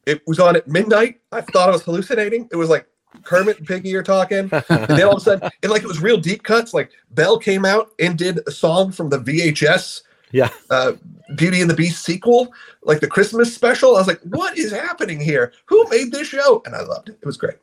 It 0.06 0.22
was 0.26 0.38
on 0.40 0.56
at 0.56 0.66
midnight. 0.68 1.20
I 1.32 1.40
thought 1.40 1.68
I 1.68 1.72
was 1.72 1.82
hallucinating. 1.82 2.48
It 2.52 2.56
was 2.56 2.68
like 2.68 2.86
Kermit 3.24 3.58
and 3.58 3.66
Piggy 3.66 3.94
are 3.96 4.02
talking, 4.02 4.48
and 4.50 4.86
then 4.88 5.02
all 5.02 5.12
of 5.16 5.18
a 5.18 5.20
sudden, 5.20 5.50
and 5.62 5.70
like 5.72 5.82
it 5.82 5.88
was 5.88 6.00
real 6.00 6.16
deep 6.18 6.44
cuts. 6.44 6.72
Like 6.72 6.90
Belle 7.10 7.38
came 7.38 7.64
out 7.64 7.90
and 7.98 8.16
did 8.16 8.40
a 8.46 8.50
song 8.52 8.90
from 8.92 9.08
the 9.10 9.18
VHS, 9.18 10.02
Yeah. 10.32 10.48
uh, 10.70 10.92
Beauty 11.36 11.60
and 11.60 11.70
the 11.70 11.74
Beast 11.74 12.04
sequel, 12.04 12.52
like 12.82 13.00
the 13.00 13.06
Christmas 13.06 13.54
special. 13.54 13.96
I 13.96 14.00
was 14.00 14.06
like, 14.06 14.20
"What 14.22 14.58
is 14.58 14.72
happening 14.72 15.20
here? 15.20 15.52
Who 15.66 15.88
made 15.88 16.10
this 16.12 16.28
show?" 16.28 16.62
And 16.66 16.74
I 16.74 16.82
loved 16.82 17.10
it. 17.10 17.18
It 17.20 17.26
was 17.26 17.36
great. 17.36 17.58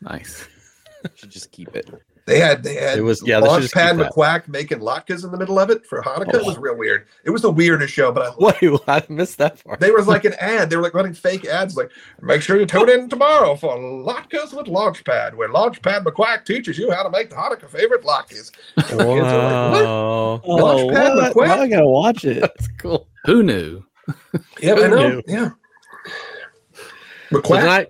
nice. 0.00 0.46
should 1.14 1.30
just 1.30 1.50
keep 1.50 1.74
it. 1.74 1.90
They 2.30 2.38
had 2.38 2.62
they 2.62 2.74
had 2.74 2.98
It 2.98 3.02
was- 3.02 3.22
yeah, 3.26 3.40
they 3.40 3.48
should 3.48 3.62
just 3.62 3.74
Launchpad. 3.74 4.08
McQuack 4.08 4.48
making 4.48 4.78
latkes 4.78 5.24
in 5.24 5.32
the 5.32 5.36
middle 5.36 5.58
of 5.58 5.68
it 5.68 5.84
for 5.84 6.00
Hanukkah. 6.02 6.34
It 6.34 6.46
was 6.46 6.56
oh. 6.56 6.60
real 6.60 6.76
weird. 6.76 7.06
It 7.24 7.30
was 7.30 7.42
the 7.42 7.50
weirdest 7.50 7.92
show, 7.92 8.12
but 8.12 8.22
I 8.22 8.28
loved 8.38 8.62
Wait, 8.62 8.80
I 8.86 9.02
missed 9.08 9.38
that 9.38 9.62
part. 9.64 9.80
They 9.80 9.90
was 9.90 10.06
like 10.06 10.24
an 10.24 10.34
ad. 10.34 10.70
They 10.70 10.76
were 10.76 10.82
like 10.82 10.94
running 10.94 11.12
fake 11.12 11.44
ads, 11.44 11.76
like 11.76 11.90
"Make 12.22 12.42
sure 12.42 12.58
you 12.58 12.66
tune 12.66 12.88
in 12.88 13.08
tomorrow 13.08 13.56
for 13.56 13.76
latkes 13.76 14.54
with 14.56 14.66
Launchpad, 14.66 15.34
where 15.34 15.48
Launchpad 15.48 16.04
McQuack 16.04 16.44
teaches 16.44 16.78
you 16.78 16.92
how 16.92 17.02
to 17.02 17.10
make 17.10 17.30
the 17.30 17.36
Hanukkah 17.36 17.68
favorite 17.68 18.04
latkes." 18.04 18.52
And 18.76 19.00
the 19.00 19.04
kids 19.04 19.26
are 19.26 19.72
like, 19.72 19.72
"What?" 19.72 19.84
Wow. 19.84 20.40
Launchpad 20.44 20.44
oh, 20.44 21.16
what? 21.16 21.34
McQuack? 21.34 21.46
Now 21.46 21.60
I 21.62 21.68
gotta 21.68 21.86
watch 21.86 22.24
it. 22.24 22.40
That's 22.40 22.68
cool. 22.78 23.08
Who 23.24 23.42
knew? 23.42 23.84
Yeah, 24.60 24.76
Who 24.76 24.84
I 24.84 24.86
know. 24.88 25.08
knew? 25.08 25.22
Yeah, 25.26 25.50
McQuack. 27.30 27.60
tonight, 27.60 27.88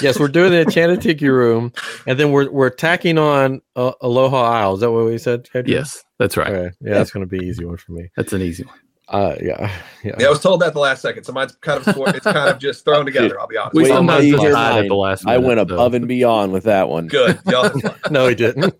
yes, 0.00 0.18
we're 0.18 0.28
doing 0.28 0.50
the 0.50 0.62
Enchanted 0.62 1.02
Tiki 1.02 1.28
Room, 1.28 1.72
and 2.06 2.18
then 2.18 2.32
we're 2.32 2.50
we're 2.50 2.70
tacking 2.70 3.18
on 3.18 3.60
uh, 3.76 3.92
Aloha 4.00 4.42
Isle. 4.42 4.74
Is 4.74 4.80
that 4.80 4.90
what 4.90 5.04
we 5.04 5.18
said? 5.18 5.48
Adrian? 5.54 5.78
Yes, 5.78 6.04
that's 6.18 6.36
right. 6.36 6.48
Okay. 6.52 6.76
Yeah, 6.80 6.94
that's 6.94 7.10
going 7.10 7.24
to 7.24 7.28
be 7.28 7.38
an 7.38 7.44
easy 7.44 7.64
one 7.64 7.76
for 7.76 7.92
me. 7.92 8.10
That's 8.16 8.32
an 8.32 8.42
easy 8.42 8.64
one. 8.64 8.78
Uh, 9.08 9.36
yeah, 9.42 9.70
yeah. 10.04 10.16
Yeah, 10.18 10.26
I 10.26 10.30
was 10.30 10.40
told 10.40 10.62
that 10.62 10.72
the 10.72 10.80
last 10.80 11.02
second, 11.02 11.24
so 11.24 11.32
mine's 11.32 11.54
kind 11.56 11.86
of 11.86 11.96
it's 12.14 12.24
kind 12.24 12.50
of 12.50 12.58
just 12.58 12.84
thrown 12.84 13.04
together. 13.06 13.38
I'll 13.38 13.46
be 13.46 13.56
honest. 13.56 13.74
We 13.74 13.82
Wait, 13.84 13.88
sometimes 13.90 14.24
decide 14.24 14.84
at 14.84 14.88
the 14.88 14.94
last 14.94 15.26
I 15.26 15.36
minute, 15.36 15.46
went 15.46 15.58
so, 15.68 15.74
above 15.74 15.94
and 15.94 16.08
beyond 16.08 16.52
with 16.52 16.64
that 16.64 16.88
one. 16.88 17.08
Good. 17.08 17.38
Y'all. 17.46 17.70
No, 18.10 18.26
he 18.26 18.34
didn't. 18.34 18.74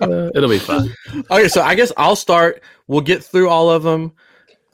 uh, 0.00 0.30
it'll 0.34 0.50
be 0.50 0.58
fine. 0.58 0.92
okay, 1.30 1.48
so 1.48 1.62
I 1.62 1.74
guess 1.74 1.92
I'll 1.96 2.16
start. 2.16 2.62
We'll 2.88 3.00
get 3.00 3.24
through 3.24 3.48
all 3.48 3.70
of 3.70 3.82
them, 3.82 4.12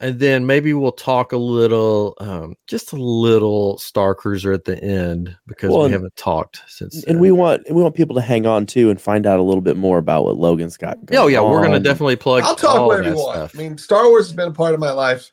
and 0.03 0.19
then 0.19 0.45
maybe 0.45 0.73
we'll 0.73 0.91
talk 0.91 1.31
a 1.31 1.37
little, 1.37 2.15
um, 2.19 2.55
just 2.67 2.91
a 2.91 2.97
little 2.97 3.77
Star 3.77 4.13
Cruiser 4.13 4.51
at 4.51 4.65
the 4.65 4.77
end 4.83 5.35
because 5.47 5.69
Well, 5.69 5.79
we 5.79 5.85
and- 5.85 5.93
haven't 5.93 6.15
talked 6.17 6.61
since. 6.67 7.03
And 7.05 7.15
then. 7.15 7.19
we 7.21 7.31
want 7.31 7.63
we 7.71 7.81
want 7.81 7.95
people 7.95 8.15
to 8.17 8.21
hang 8.21 8.45
on 8.45 8.65
too 8.65 8.89
and 8.89 8.99
find 9.01 9.25
out 9.25 9.39
a 9.39 9.43
little 9.43 9.61
bit 9.61 9.77
more 9.77 9.97
about 9.97 10.25
what 10.25 10.37
Logan's 10.37 10.75
got. 10.77 10.97
oh 10.97 11.05
going 11.05 11.33
yeah, 11.33 11.41
we're 11.41 11.63
gonna 11.63 11.79
definitely 11.79 12.17
plug. 12.17 12.43
I'll 12.43 12.55
talk 12.55 12.75
all 12.81 12.87
whatever 12.87 13.09
you 13.09 13.15
want. 13.15 13.35
stuff. 13.37 13.55
I 13.55 13.57
mean, 13.57 13.77
Star 13.77 14.07
Wars 14.09 14.27
has 14.27 14.35
been 14.35 14.49
a 14.49 14.53
part 14.53 14.73
of 14.73 14.79
my 14.79 14.91
life 14.91 15.31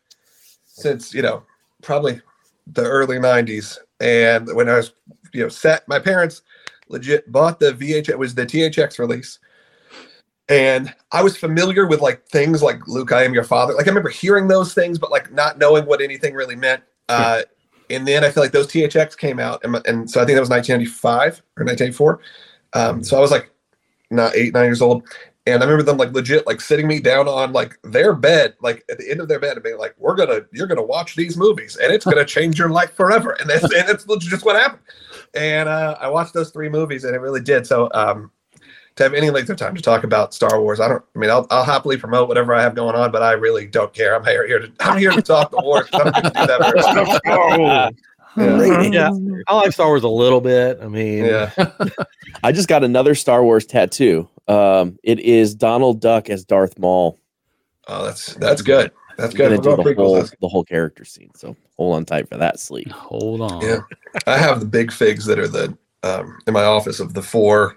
since 0.65 1.13
you 1.13 1.23
know 1.23 1.43
probably 1.83 2.21
the 2.69 2.83
early 2.85 3.19
'90s, 3.19 3.77
and 4.01 4.47
when 4.55 4.69
I 4.69 4.77
was 4.77 4.93
you 5.33 5.43
know 5.43 5.49
set, 5.49 5.87
my 5.89 5.99
parents 5.99 6.43
legit 6.89 7.31
bought 7.33 7.59
the 7.61 7.73
VHS. 7.73 8.09
It 8.11 8.19
was 8.19 8.35
the 8.35 8.47
THX 8.47 8.99
release, 8.99 9.39
and 10.51 10.93
I 11.13 11.23
was 11.23 11.37
familiar 11.37 11.87
with 11.87 12.01
like 12.01 12.27
things 12.27 12.61
like 12.61 12.87
Luke, 12.89 13.13
I 13.13 13.23
am 13.23 13.33
your 13.33 13.45
father. 13.45 13.73
Like 13.73 13.87
I 13.87 13.91
remember 13.91 14.09
hearing 14.09 14.49
those 14.49 14.75
things, 14.75 14.99
but 14.99 15.11
like 15.11 15.33
not 15.33 15.59
knowing 15.59 15.87
what 15.87 16.03
anything 16.03 16.35
really 16.35 16.57
meant. 16.57 16.83
Uh, 17.09 17.43
and 17.89 18.07
then 18.07 18.25
I 18.25 18.31
feel 18.31 18.43
like 18.43 18.53
those 18.53 18.67
THX 18.67 19.17
came 19.17 19.39
out, 19.39 19.65
and, 19.65 19.81
and 19.87 20.11
so 20.11 20.21
I 20.21 20.25
think 20.25 20.37
that 20.37 20.41
was 20.41 20.51
1995 20.51 21.43
or 21.57 21.65
1984. 21.65 22.21
Um, 22.73 23.03
so 23.03 23.17
I 23.17 23.21
was 23.21 23.31
like 23.31 23.51
not 24.11 24.35
eight, 24.35 24.53
nine 24.53 24.65
years 24.65 24.83
old, 24.83 25.05
and 25.47 25.63
I 25.63 25.67
remember 25.67 25.85
them 25.85 25.97
like 25.97 26.13
legit 26.13 26.47
like 26.47 26.61
sitting 26.61 26.89
me 26.89 27.01
down 27.01 27.29
on 27.29 27.53
like 27.53 27.79
their 27.83 28.13
bed, 28.13 28.55
like 28.61 28.85
at 28.91 28.99
the 28.99 29.09
end 29.09 29.21
of 29.21 29.29
their 29.29 29.39
bed, 29.39 29.55
and 29.55 29.63
being 29.63 29.79
like, 29.79 29.95
"We're 29.99 30.17
gonna, 30.17 30.41
you're 30.53 30.67
gonna 30.67 30.83
watch 30.83 31.15
these 31.15 31.37
movies, 31.37 31.77
and 31.77 31.93
it's 31.93 32.05
gonna 32.05 32.25
change 32.25 32.59
your 32.59 32.71
life 32.71 32.93
forever." 32.95 33.37
And 33.41 33.49
that's 33.49 33.65
and 33.65 33.89
that's 33.89 34.05
just 34.27 34.45
what 34.45 34.57
happened. 34.57 34.83
And 35.35 35.69
uh, 35.69 35.97
I 36.01 36.09
watched 36.09 36.35
those 36.35 36.51
three 36.51 36.69
movies, 36.69 37.05
and 37.05 37.15
it 37.15 37.21
really 37.21 37.41
did. 37.41 37.67
So 37.67 37.89
um, 37.95 38.31
to 38.97 39.03
have 39.03 39.15
any 39.15 39.31
length 39.31 39.49
of 39.51 39.57
time 39.57 39.75
to 39.75 39.83
talk 39.83 40.05
about 40.05 40.35
Star 40.35 40.61
Wars, 40.61 40.81
I 40.81 40.89
don't. 40.89 41.03
I 41.15 41.19
mean, 41.19 41.31
I'll, 41.31 41.47
I'll 41.51 41.65
happily 41.65 41.97
promote 41.97 42.29
whatever 42.29 42.55
I 42.55 42.63
have 42.63 42.75
going 42.75 42.95
on, 42.95 43.11
but 43.11 43.23
I 43.23 43.33
really 43.33 43.67
don't 43.67 43.93
care. 43.95 44.15
I'm 44.15 44.25
here, 44.25 44.47
here 44.47 44.59
to 44.61 44.71
I'm 44.81 44.99
here 44.99 45.11
to 45.13 45.23
talk 45.23 45.51
the 45.51 45.61
wars. 45.63 45.89
'cause 45.91 46.01
I 46.01 46.05
don't 46.11 46.15
to 46.25 46.31
do 46.31 46.47
that 46.47 46.61
very 46.61 47.89
often. 47.89 47.97
Yeah. 48.37 48.83
yeah, 48.83 49.11
I 49.49 49.55
like 49.57 49.73
Star 49.73 49.89
Wars 49.89 50.05
a 50.05 50.09
little 50.09 50.41
bit. 50.41 50.79
I 50.81 50.87
mean, 50.87 51.25
Yeah. 51.25 51.51
I 52.45 52.53
just 52.53 52.69
got 52.69 52.85
another 52.85 53.15
Star 53.17 53.43
Wars 53.43 53.67
tattoo. 53.67 54.29
Um, 54.47 54.99
it 55.03 55.19
is 55.21 55.55
Donald 55.55 56.01
Duck 56.01 56.31
as 56.31 56.45
Darth 56.45 56.79
Maul. 56.79 57.19
Oh, 57.89 58.05
that's 58.05 58.35
that's 58.35 58.63
good. 58.63 58.93
That's 59.17 59.35
good. 59.35 59.51
gonna 59.51 59.77
do 59.77 59.83
the 59.83 59.95
whole 59.95 60.15
That's- 60.15 60.35
the 60.41 60.49
whole 60.49 60.65
character 60.65 61.05
scene. 61.05 61.31
So 61.35 61.57
hold 61.77 61.97
on 61.97 62.05
tight 62.05 62.29
for 62.29 62.37
that 62.37 62.61
sleep. 62.61 62.91
Hold 62.93 63.41
on. 63.43 63.63
Yeah. 63.63 63.81
I 64.29 64.39
have 64.39 64.61
the 64.61 64.67
big 64.67 64.93
figs 64.93 65.27
that 65.27 65.39
are 65.39 65.49
the 65.49 65.77
um, 66.05 66.39
in 66.47 66.55
my 66.55 66.65
office 66.65 67.01
of 67.01 67.15
the 67.15 67.23
four. 67.23 67.77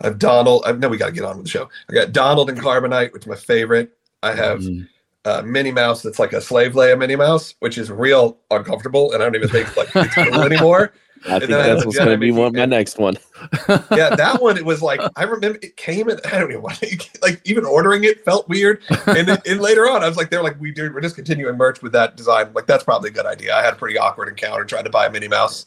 I 0.00 0.06
have 0.06 0.18
Donald. 0.18 0.62
I 0.66 0.72
know 0.72 0.88
we 0.88 0.96
got 0.96 1.06
to 1.06 1.12
get 1.12 1.24
on 1.24 1.36
with 1.36 1.46
the 1.46 1.50
show. 1.50 1.68
I 1.88 1.92
got 1.92 2.12
Donald 2.12 2.48
and 2.50 2.58
Carbonite, 2.58 3.12
which 3.12 3.22
is 3.22 3.26
my 3.28 3.36
favorite. 3.36 3.96
I 4.22 4.32
have 4.34 4.60
Mm. 4.60 4.88
uh, 5.24 5.42
Minnie 5.42 5.72
Mouse 5.72 6.02
that's 6.02 6.18
like 6.18 6.32
a 6.32 6.40
slave 6.40 6.72
Leia 6.72 6.98
Minnie 6.98 7.16
Mouse, 7.16 7.54
which 7.60 7.78
is 7.78 7.90
real 7.90 8.38
uncomfortable, 8.50 9.12
and 9.12 9.22
I 9.22 9.26
don't 9.26 9.36
even 9.36 9.48
think 9.48 9.76
like 9.76 9.88
it's 9.94 10.14
cool 10.14 10.42
anymore. 10.42 10.92
I 11.24 11.38
think 11.38 11.50
then 11.52 11.60
I 11.60 11.68
that's 11.68 11.82
have 11.82 11.86
what's 11.86 11.98
going 11.98 12.10
to 12.10 12.16
be 12.18 12.32
one, 12.32 12.52
my 12.52 12.64
next 12.64 12.98
one. 12.98 13.16
Yeah, 13.92 14.14
that 14.16 14.38
one 14.40 14.56
it 14.56 14.64
was 14.64 14.82
like 14.90 15.00
I 15.16 15.22
remember 15.22 15.58
it 15.62 15.76
came 15.76 16.08
in. 16.08 16.18
I 16.24 16.38
don't 16.38 16.50
even 16.50 16.62
want 16.62 16.78
to, 16.78 16.98
like 17.22 17.40
even 17.44 17.64
ordering 17.64 18.02
it 18.04 18.24
felt 18.24 18.48
weird, 18.48 18.82
and 19.06 19.28
then 19.28 19.38
and 19.46 19.60
later 19.60 19.88
on 19.88 20.02
I 20.02 20.08
was 20.08 20.16
like 20.16 20.30
they're 20.30 20.42
like 20.42 20.60
we 20.60 20.72
do 20.72 20.92
we're 20.92 21.00
discontinuing 21.00 21.56
merch 21.56 21.80
with 21.82 21.92
that 21.92 22.16
design. 22.16 22.52
Like 22.54 22.66
that's 22.66 22.82
probably 22.84 23.10
a 23.10 23.12
good 23.12 23.26
idea. 23.26 23.54
I 23.54 23.62
had 23.62 23.74
a 23.74 23.76
pretty 23.76 23.96
awkward 23.98 24.28
encounter 24.28 24.64
trying 24.64 24.84
to 24.84 24.90
buy 24.90 25.06
a 25.06 25.10
Minnie 25.10 25.28
Mouse 25.28 25.66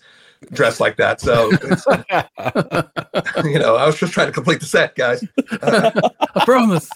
dressed 0.52 0.80
like 0.80 0.98
that. 0.98 1.22
So 1.22 1.50
it's, 1.52 1.86
you 3.46 3.60
know 3.60 3.76
I 3.76 3.86
was 3.86 3.98
just 3.98 4.14
trying 4.14 4.28
to 4.28 4.34
complete 4.34 4.60
the 4.60 4.66
set, 4.66 4.96
guys. 4.96 5.24
Uh, 5.62 5.92
I 6.36 6.46
promise. 6.46 6.90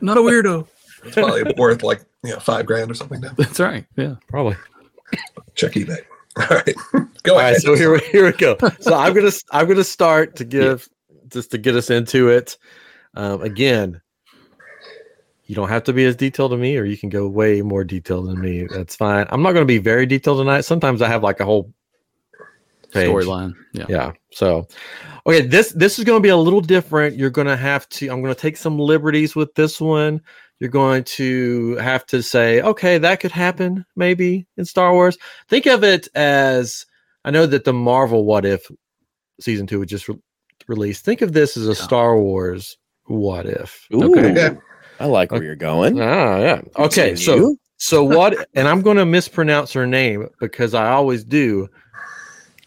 Not 0.00 0.16
a 0.16 0.20
weirdo. 0.20 0.66
it's 1.04 1.14
probably 1.14 1.52
worth 1.56 1.82
like 1.82 2.02
you 2.22 2.30
know 2.30 2.40
five 2.40 2.66
grand 2.66 2.90
or 2.90 2.94
something 2.94 3.20
now. 3.20 3.32
That's 3.36 3.60
right. 3.60 3.84
Yeah. 3.96 4.16
probably. 4.28 4.56
Check 5.54 5.72
eBay. 5.72 5.98
All 6.38 6.46
right, 6.48 6.74
go 7.24 7.34
All 7.34 7.40
ahead. 7.40 7.52
right, 7.52 7.60
so 7.60 7.74
here 7.74 7.92
we 7.92 7.98
here 8.10 8.24
we 8.24 8.32
go. 8.32 8.56
So 8.80 8.94
I'm 8.94 9.12
gonna 9.12 9.32
I'm 9.50 9.68
gonna 9.68 9.84
start 9.84 10.36
to 10.36 10.44
give 10.44 10.88
just 11.28 11.50
to 11.50 11.58
get 11.58 11.76
us 11.76 11.90
into 11.90 12.28
it. 12.28 12.56
Um, 13.14 13.42
again, 13.42 14.00
you 15.44 15.54
don't 15.54 15.68
have 15.68 15.84
to 15.84 15.92
be 15.92 16.06
as 16.06 16.16
detailed 16.16 16.52
to 16.52 16.56
me, 16.56 16.78
or 16.78 16.84
you 16.84 16.96
can 16.96 17.10
go 17.10 17.28
way 17.28 17.60
more 17.60 17.84
detailed 17.84 18.28
than 18.28 18.40
me. 18.40 18.66
That's 18.66 18.96
fine. 18.96 19.26
I'm 19.28 19.42
not 19.42 19.52
gonna 19.52 19.66
be 19.66 19.76
very 19.76 20.06
detailed 20.06 20.38
tonight. 20.38 20.62
Sometimes 20.62 21.02
I 21.02 21.08
have 21.08 21.22
like 21.22 21.40
a 21.40 21.44
whole 21.44 21.64
page. 21.64 21.74
Storyline. 22.92 23.54
Yeah. 23.72 23.86
Yeah. 23.88 24.12
So, 24.32 24.66
okay, 25.26 25.40
this 25.42 25.72
this 25.72 25.98
is 25.98 26.04
going 26.04 26.18
to 26.18 26.22
be 26.22 26.28
a 26.28 26.36
little 26.36 26.60
different. 26.60 27.16
You're 27.16 27.30
going 27.30 27.46
to 27.46 27.56
have 27.56 27.88
to. 27.90 28.08
I'm 28.08 28.22
going 28.22 28.34
to 28.34 28.40
take 28.40 28.56
some 28.56 28.78
liberties 28.78 29.34
with 29.34 29.54
this 29.54 29.80
one. 29.80 30.20
You're 30.60 30.70
going 30.70 31.02
to 31.04 31.74
have 31.76 32.06
to 32.06 32.22
say, 32.22 32.60
okay, 32.62 32.96
that 32.98 33.18
could 33.20 33.32
happen 33.32 33.84
maybe 33.96 34.46
in 34.56 34.64
Star 34.64 34.92
Wars. 34.92 35.18
Think 35.48 35.66
of 35.66 35.82
it 35.82 36.06
as 36.14 36.86
I 37.24 37.30
know 37.30 37.46
that 37.46 37.64
the 37.64 37.72
Marvel 37.72 38.24
What 38.24 38.44
If 38.44 38.70
season 39.40 39.66
two 39.66 39.80
was 39.80 39.88
just 39.88 40.08
re- 40.08 40.18
released. 40.68 41.04
Think 41.04 41.20
of 41.20 41.32
this 41.32 41.56
as 41.56 41.66
a 41.66 41.74
Star 41.74 42.16
Wars 42.16 42.76
What 43.06 43.46
If. 43.46 43.86
Ooh, 43.92 44.14
Okay. 44.14 44.30
Okay. 44.30 44.58
I 45.00 45.06
like 45.06 45.32
where 45.32 45.42
you're 45.42 45.56
going. 45.56 46.00
Ah, 46.00 46.38
yeah. 46.38 46.60
Okay, 46.76 47.16
so 47.16 47.32
Continue. 47.32 47.56
so 47.78 48.04
what? 48.04 48.46
And 48.54 48.68
I'm 48.68 48.82
going 48.82 48.98
to 48.98 49.06
mispronounce 49.06 49.72
her 49.72 49.84
name 49.86 50.28
because 50.38 50.74
I 50.74 50.90
always 50.90 51.24
do, 51.24 51.66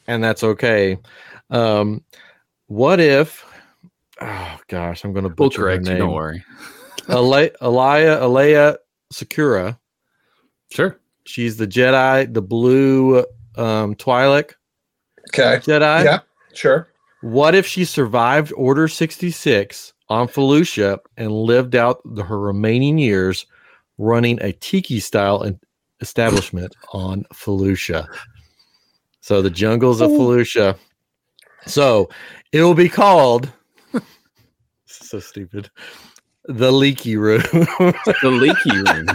and 0.07 0.23
that's 0.23 0.43
okay. 0.43 0.97
Um, 1.49 2.03
what 2.67 2.99
if? 2.99 3.45
Oh 4.21 4.57
gosh, 4.67 5.03
I'm 5.03 5.13
going 5.13 5.23
to 5.23 5.29
We'll 5.29 5.49
butcher 5.49 5.61
her 5.61 5.67
correct 5.67 5.85
you. 5.85 5.91
name. 5.93 5.99
Don't 5.99 6.13
worry. 6.13 6.43
Ala- 7.09 7.49
Alaya 7.61 8.21
Alea 8.21 8.77
Sakura. 9.11 9.79
Sure. 10.71 10.99
She's 11.25 11.57
the 11.57 11.67
Jedi, 11.67 12.31
the 12.33 12.41
blue 12.41 13.19
um, 13.55 13.95
Twi'lek 13.95 14.53
Okay. 15.29 15.57
Jedi. 15.63 16.03
Yeah. 16.05 16.19
Sure. 16.53 16.87
What 17.21 17.55
if 17.55 17.65
she 17.65 17.83
survived 17.85 18.53
Order 18.55 18.87
66 18.87 19.93
on 20.09 20.27
Felucia 20.27 20.99
and 21.17 21.31
lived 21.31 21.75
out 21.75 21.99
the, 22.05 22.23
her 22.23 22.39
remaining 22.39 22.97
years 22.99 23.45
running 23.97 24.39
a 24.41 24.51
tiki 24.53 24.99
style 24.99 25.43
en- 25.43 25.59
establishment 26.01 26.75
on 26.93 27.23
Felucia? 27.33 28.07
So 29.25 29.41
the 29.41 29.49
jungles 29.49 30.01
of 30.01 30.11
Felucia. 30.11 30.77
So 31.65 32.11
it 32.51 32.61
will 32.61 32.75
be 32.75 32.87
called 32.87 33.51
so 34.85 35.19
stupid. 35.19 35.71
The 36.43 36.71
leaky 36.71 37.17
room. 37.17 37.41
The 37.49 38.29
leaky 38.29 38.77
room. 38.77 39.07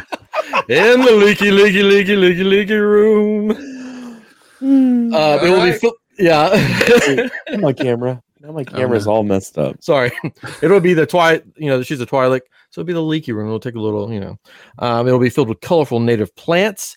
In 0.68 1.02
the 1.02 1.12
leaky, 1.12 1.52
leaky, 1.52 1.84
leaky, 1.84 2.16
leaky, 2.16 2.42
leaky 2.42 2.74
room. 2.74 3.52
Uh, 3.52 5.38
it 5.40 5.48
will 5.48 5.62
be 5.62 5.78
Alright. 5.78 5.80
fil- 5.80 5.94
yeah. 6.18 7.28
my 7.60 7.72
camera. 7.72 8.20
Now 8.40 8.50
my 8.50 8.64
camera's 8.64 9.06
no. 9.06 9.12
all 9.12 9.22
messed 9.22 9.58
up. 9.58 9.80
Sorry, 9.80 10.10
it'll 10.60 10.80
be 10.80 10.92
the 10.92 11.06
Twi. 11.06 11.40
You 11.54 11.70
know, 11.70 11.84
she's 11.84 12.00
a 12.00 12.06
Twi'lek, 12.06 12.40
so 12.70 12.80
it'll 12.80 12.88
be 12.88 12.94
the 12.94 13.00
leaky 13.00 13.30
room. 13.30 13.46
It'll 13.46 13.60
take 13.60 13.76
a 13.76 13.80
little, 13.80 14.12
you 14.12 14.18
know, 14.18 14.40
um, 14.80 15.06
it'll 15.06 15.20
be 15.20 15.30
filled 15.30 15.48
with 15.48 15.60
colorful 15.60 16.00
native 16.00 16.34
plants 16.34 16.96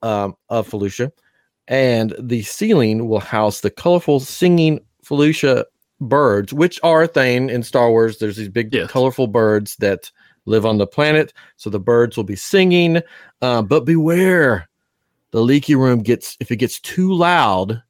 um, 0.00 0.36
of 0.48 0.66
Felucia, 0.70 1.10
and 1.70 2.14
the 2.18 2.42
ceiling 2.42 3.08
will 3.08 3.20
house 3.20 3.60
the 3.60 3.70
colorful 3.70 4.20
singing 4.20 4.80
Felucia 5.02 5.64
birds, 6.00 6.52
which 6.52 6.78
are 6.82 7.04
a 7.04 7.08
thing 7.08 7.48
in 7.48 7.62
Star 7.62 7.90
Wars. 7.90 8.18
There's 8.18 8.36
these 8.36 8.48
big 8.48 8.74
Yes. 8.74 8.90
colorful 8.90 9.28
birds 9.28 9.76
that 9.76 10.10
live 10.46 10.66
on 10.66 10.78
the 10.78 10.86
planet, 10.86 11.32
so 11.56 11.70
the 11.70 11.78
birds 11.80 12.16
will 12.16 12.24
be 12.24 12.36
singing. 12.36 13.00
Uh, 13.40 13.62
but 13.62 13.84
beware, 13.84 14.68
the 15.30 15.40
leaky 15.40 15.76
room 15.76 16.00
gets 16.02 16.36
if 16.40 16.50
it 16.50 16.56
gets 16.56 16.78
too 16.80 17.14
loud 17.14 17.82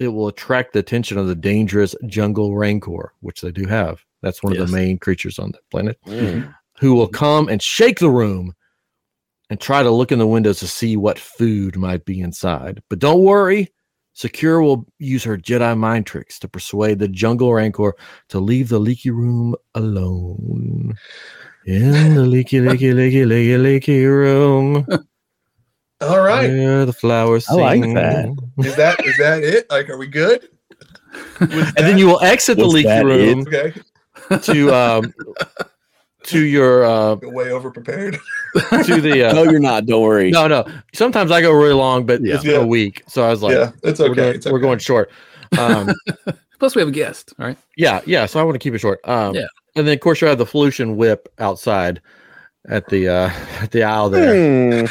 it 0.00 0.08
will 0.08 0.28
attract 0.28 0.72
the 0.72 0.78
attention 0.78 1.18
of 1.18 1.26
the 1.26 1.34
dangerous 1.34 1.92
jungle 2.06 2.56
rancor, 2.56 3.12
which 3.20 3.40
they 3.40 3.50
do 3.50 3.66
have. 3.66 4.00
That's 4.22 4.44
one 4.44 4.52
of 4.56 4.58
the 4.64 4.72
main 4.72 4.96
creatures 4.96 5.40
on 5.40 5.50
the 5.50 5.58
planet, 5.72 5.98
Mm. 6.06 6.54
who 6.78 6.94
will 6.94 7.08
come 7.08 7.48
and 7.48 7.60
shake 7.60 7.98
the 7.98 8.08
room 8.10 8.54
and 9.50 9.60
try 9.60 9.82
to 9.82 9.90
look 9.90 10.12
in 10.12 10.18
the 10.18 10.26
windows 10.26 10.58
to 10.60 10.68
see 10.68 10.96
what 10.96 11.18
food 11.18 11.76
might 11.76 12.04
be 12.04 12.20
inside. 12.20 12.82
But 12.88 12.98
don't 12.98 13.22
worry, 13.22 13.68
Secura 14.14 14.62
will 14.62 14.86
use 14.98 15.24
her 15.24 15.38
Jedi 15.38 15.76
mind 15.78 16.06
tricks 16.06 16.38
to 16.40 16.48
persuade 16.48 16.98
the 16.98 17.08
jungle 17.08 17.54
rancor 17.54 17.94
to 18.28 18.40
leave 18.40 18.68
the 18.68 18.78
leaky 18.78 19.10
room 19.10 19.54
alone. 19.74 20.96
In 21.66 22.14
the 22.14 22.22
leaky, 22.26 22.60
leaky, 22.68 22.92
leaky, 22.92 23.24
leaky, 23.24 23.56
leaky 23.56 24.04
room, 24.04 24.86
All 26.00 26.20
right. 26.20 26.48
where 26.48 26.84
the 26.84 26.92
flowers 26.92 27.46
I 27.48 27.54
like 27.54 27.80
that. 27.94 28.34
Is 28.58 28.76
that 28.76 29.04
is 29.06 29.16
that 29.18 29.42
it? 29.42 29.70
Like, 29.70 29.88
are 29.88 29.98
we 29.98 30.08
good? 30.08 30.48
Was 31.40 31.72
And 31.76 31.86
then 31.86 31.98
you 31.98 32.06
will 32.06 32.20
exit 32.20 32.58
the 32.58 32.66
leaky 32.66 33.04
room. 33.04 33.40
Okay. 33.46 33.72
to 34.42 34.74
um 34.74 35.12
to 36.24 36.40
your 36.40 36.84
uh, 36.84 37.14
Go 37.16 37.30
way 37.30 37.50
over 37.50 37.70
prepared. 37.70 38.18
to 38.84 39.00
the 39.00 39.28
uh, 39.28 39.32
No, 39.32 39.44
you're 39.44 39.60
not. 39.60 39.86
Don't 39.86 40.02
worry. 40.02 40.30
no 40.30 40.46
no. 40.48 40.66
Sometimes 40.94 41.30
I 41.30 41.40
go 41.40 41.52
really 41.52 41.74
long, 41.74 42.06
but 42.06 42.20
Yeah. 42.22 42.34
it's 42.34 42.44
been 42.44 42.54
Yeah. 42.54 42.60
a 42.62 42.66
week, 42.66 43.02
so 43.06 43.22
I 43.24 43.30
was 43.30 43.42
like, 43.42 43.54
yeah, 43.54 43.70
it's 43.82 44.00
we're, 44.00 44.06
okay. 44.06 44.14
doing- 44.22 44.34
it's 44.34 44.46
we're 44.46 44.58
going 44.58 44.78
short. 44.78 45.10
Um, 45.58 45.90
Plus, 46.58 46.74
we 46.74 46.80
have 46.82 46.88
a 46.88 46.92
guest. 46.92 47.32
All 47.38 47.46
right. 47.46 47.56
yeah, 47.76 48.00
yeah. 48.04 48.26
So 48.26 48.40
I 48.40 48.42
want 48.42 48.56
to 48.56 48.58
keep 48.58 48.74
it 48.74 48.78
short. 48.78 49.00
Um, 49.04 49.34
Yeah. 49.34 49.46
And 49.76 49.86
then 49.86 49.94
of 49.94 50.00
course 50.00 50.20
you 50.20 50.26
have 50.26 50.38
the 50.38 50.44
Felucian 50.46 50.96
whip 50.96 51.32
outside 51.38 52.00
at 52.68 52.88
the 52.88 53.08
uh, 53.08 53.30
at 53.62 53.70
the 53.70 53.84
aisle 53.84 54.10
there. 54.10 54.84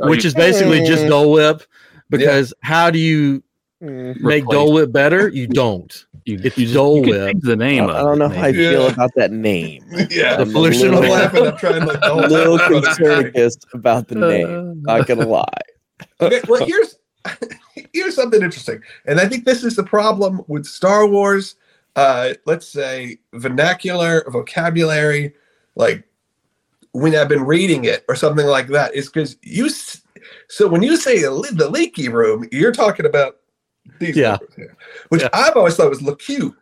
Are 0.00 0.08
which 0.08 0.22
you- 0.24 0.28
is 0.28 0.34
basically 0.34 0.80
just 0.86 1.02
Hmm. 1.02 1.08
Dole 1.08 1.32
Whip. 1.32 1.62
Because 2.10 2.52
how 2.62 2.90
do 2.90 2.98
you 2.98 3.42
Hmm. 3.80 4.12
make 4.26 4.42
Replace- 4.44 4.44
Dole 4.50 4.72
Whip 4.74 4.92
better? 4.92 5.28
You 5.28 5.46
don't. 5.46 6.04
you, 6.26 6.38
it's 6.44 6.58
you 6.58 6.64
just, 6.66 6.74
Dole 6.74 7.06
you 7.06 7.12
Whip. 7.12 7.30
change 7.32 7.42
the 7.44 7.52
I 7.52 7.54
name. 7.56 7.86
don't, 7.86 7.96
I 7.96 8.00
don't 8.00 8.18
know 8.18 8.26
it, 8.26 8.36
how 8.36 8.42
I 8.44 8.52
feel 8.52 8.82
Yeah. 8.82 8.92
about 8.92 9.10
that 9.16 9.32
name. 9.32 9.82
yeah. 10.10 10.36
I'm 10.36 10.48
The 10.48 10.54
Felucian 10.54 10.82
a 10.82 10.86
I'm 10.88 10.94
little, 11.00 11.10
laughing. 11.10 11.46
I'm 11.46 11.56
trying 11.56 11.86
like 11.86 12.00
the 12.00 12.08
whole 12.08 12.20
little 12.28 12.58
time. 12.58 12.74
about 12.74 12.98
it. 12.98 13.34
concernicus 13.34 13.56
about 13.74 14.08
the 14.08 14.14
name. 14.16 14.82
Not 14.82 15.06
gonna 15.06 15.26
lie. 15.26 15.44
Okay, 16.20 16.40
well 16.48 16.64
here's 16.66 16.96
here's 17.92 18.14
something 18.14 18.42
interesting, 18.42 18.80
and 19.06 19.18
I 19.20 19.26
think 19.28 19.44
this 19.44 19.64
is 19.64 19.76
the 19.76 19.82
problem 19.84 20.42
with 20.48 20.66
Star 20.66 21.06
Wars. 21.06 21.56
Uh, 21.96 22.34
let's 22.46 22.66
say 22.68 23.18
vernacular, 23.34 24.24
vocabulary, 24.30 25.34
like 25.74 26.04
when 26.92 27.14
I've 27.16 27.28
been 27.28 27.44
reading 27.44 27.84
it 27.84 28.04
or 28.08 28.14
something 28.14 28.46
like 28.46 28.68
that, 28.68 28.94
is 28.94 29.06
because 29.06 29.36
you. 29.42 29.68
So 30.48 30.68
when 30.68 30.82
you 30.82 30.96
say 30.96 31.20
the 31.22 31.68
leaky 31.70 32.08
room, 32.08 32.46
you're 32.52 32.72
talking 32.72 33.06
about 33.06 33.38
these 33.98 34.16
Yeah. 34.16 34.30
numbers 34.32 34.54
here, 34.56 34.76
which 35.08 35.22
Yeah. 35.22 35.28
I've 35.32 35.56
always 35.56 35.76
thought 35.76 35.90
was 35.90 36.00
LeCue, 36.00 36.54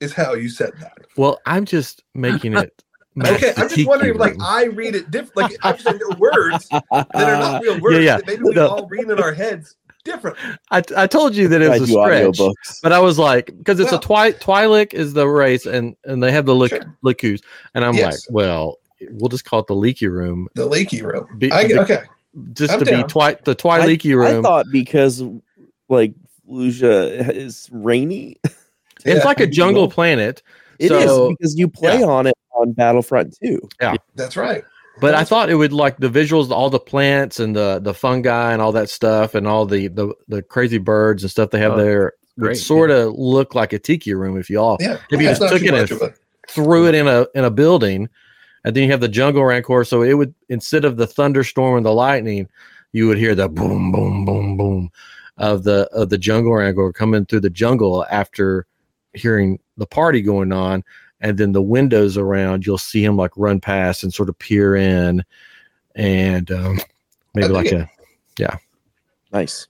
is 0.00 0.12
how 0.12 0.34
you 0.34 0.48
said 0.48 0.72
that. 0.80 0.92
Well, 1.16 1.40
I'm 1.46 1.64
just 1.64 2.02
making 2.14 2.54
it. 2.56 2.82
match 3.14 3.32
Okay, 3.42 3.52
I'm 3.56 3.68
just 3.68 3.86
wondering, 3.86 4.16
like. 4.18 4.36
I 4.40 4.66
read 4.66 4.94
it 4.94 5.10
different. 5.10 5.36
Like 5.36 5.56
I 5.64 5.72
just 5.72 5.84
know 5.84 6.16
words 6.18 6.68
that 6.68 6.82
are 6.90 7.38
not 7.38 7.62
real 7.62 7.80
words. 7.82 8.04
yeah. 8.04 8.16
That 8.18 8.26
maybe 8.26 8.42
we 8.44 8.54
No. 8.54 8.68
all 8.68 8.86
read 8.88 9.10
in 9.10 9.20
our 9.20 9.32
heads 9.32 9.74
different. 10.04 10.36
I, 10.70 10.82
I 10.96 11.06
told 11.06 11.34
you 11.34 11.46
that 11.48 11.60
it 11.60 11.68
was 11.68 11.82
a 11.82 11.86
do 11.86 11.92
stretch, 12.32 12.38
but 12.82 12.92
I 12.92 12.98
was 13.00 13.18
like, 13.18 13.46
because 13.58 13.78
it's 13.80 13.90
Well- 13.90 14.00
a 14.00 14.02
twi 14.02 14.32
Twi'lek 14.32 14.94
is 14.94 15.12
the 15.12 15.28
race, 15.28 15.66
and 15.66 15.94
and 16.04 16.22
they 16.22 16.32
have 16.32 16.46
the 16.46 16.54
lick 16.54 16.70
Sure. 16.70 16.96
Lickus, 17.04 17.42
and 17.74 17.84
I'm 17.84 17.94
Yes. 17.94 18.12
like, 18.28 18.34
well, 18.34 18.78
we'll 19.10 19.28
just 19.28 19.44
call 19.44 19.60
it 19.60 19.66
the 19.66 19.74
leaky 19.74 20.06
room, 20.08 20.48
The 20.54 20.64
leaky 20.66 21.02
room. 21.02 21.26
Be- 21.36 21.52
I, 21.52 21.66
be- 21.66 21.78
okay. 21.80 22.02
just 22.54 22.72
I'm 22.72 22.78
to 22.78 22.84
down. 22.86 23.02
be 23.02 23.08
twi 23.08 23.34
the 23.44 23.50
I, 23.50 23.54
Twi'leki 23.54 24.10
I 24.12 24.30
room. 24.32 24.42
thought 24.42 24.66
because 24.72 25.22
like 25.90 26.14
Felucia 26.50 27.30
is 27.34 27.68
rainy. 27.72 28.36
it's 28.44 28.54
Yeah, 29.04 29.24
like 29.24 29.40
a 29.40 29.46
jungle 29.46 29.88
planet, 29.88 30.42
It 30.78 30.90
is 30.92 31.04
So- 31.04 31.30
because 31.30 31.56
you 31.58 31.68
play 31.68 32.02
on 32.02 32.26
it 32.26 32.34
on 32.54 32.72
Battlefront 32.72 33.36
2. 33.42 33.60
That's 34.14 34.36
right. 34.36 34.64
but 35.00 35.14
I 35.14 35.24
thought 35.24 35.48
it 35.50 35.54
would 35.54 35.72
like 35.72 35.98
the 35.98 36.08
visuals, 36.10 36.50
all 36.50 36.68
the 36.70 36.78
plants 36.80 37.38
and 37.40 37.54
the 37.56 37.78
the 37.82 37.94
fungi 37.94 38.52
and 38.52 38.60
all 38.60 38.72
that 38.72 38.90
stuff, 38.90 39.34
and 39.34 39.46
all 39.46 39.64
the 39.66 39.88
the, 39.88 40.12
the 40.28 40.42
crazy 40.42 40.78
birds 40.78 41.22
and 41.22 41.30
stuff 41.30 41.50
they 41.50 41.58
have 41.60 41.72
Oh, 41.72 41.76
there. 41.76 42.12
Would 42.38 42.56
sort 42.56 42.90
of 42.90 43.12
look 43.14 43.54
like 43.54 43.72
a 43.74 43.78
tiki 43.78 44.14
room 44.14 44.38
if 44.38 44.48
you 44.48 44.58
all 44.60 44.78
Yeah. 44.80 44.96
If 45.10 45.20
you 45.20 45.26
yeah, 45.26 45.34
just 45.34 45.52
took 45.52 45.62
it 45.62 45.72
much 45.72 45.90
as- 45.92 46.02
threw 46.48 46.86
it 46.88 46.94
in 46.94 47.06
a 47.06 47.26
in 47.34 47.44
a 47.44 47.50
building, 47.50 48.08
and 48.64 48.74
then 48.74 48.84
you 48.84 48.90
have 48.90 49.00
the 49.00 49.08
jungle 49.08 49.44
rancor. 49.44 49.84
So 49.84 50.02
it 50.02 50.14
would 50.14 50.34
instead 50.48 50.84
of 50.86 50.96
the 50.96 51.06
thunderstorm 51.06 51.76
and 51.76 51.84
the 51.86 51.92
lightning, 51.92 52.48
you 52.92 53.06
would 53.08 53.18
hear 53.18 53.34
the 53.34 53.48
boom 53.48 53.92
boom 53.92 54.24
boom 54.24 54.56
boom 54.56 54.90
of 55.40 55.64
the 55.64 55.88
of 55.92 56.10
the 56.10 56.18
jungle 56.18 56.52
rancor 56.52 56.92
coming 56.92 57.24
through 57.24 57.40
the 57.40 57.50
jungle 57.50 58.06
after 58.10 58.66
hearing 59.14 59.58
the 59.78 59.86
party 59.86 60.20
going 60.20 60.52
on, 60.52 60.84
and 61.20 61.38
then 61.38 61.52
the 61.52 61.62
windows 61.62 62.16
around 62.16 62.64
you'll 62.64 62.78
see 62.78 63.02
him 63.02 63.16
like 63.16 63.32
run 63.36 63.58
past 63.58 64.04
and 64.04 64.14
sort 64.14 64.28
of 64.28 64.38
peer 64.38 64.76
in, 64.76 65.24
and 65.96 66.50
um, 66.52 66.78
maybe 67.34 67.48
like 67.48 67.70
think 67.70 67.88
a 68.38 68.58
Nice. 69.32 69.66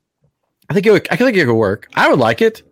I 0.69 0.75
think 0.75 0.87
it 0.87 0.91
would 0.91 1.09
I 1.11 1.17
think 1.17 1.37
it 1.37 1.47
could 1.47 1.55
work. 1.55 1.89
I 1.95 2.11
would 2.11 2.19
like 2.19 2.43
it. 2.43 2.63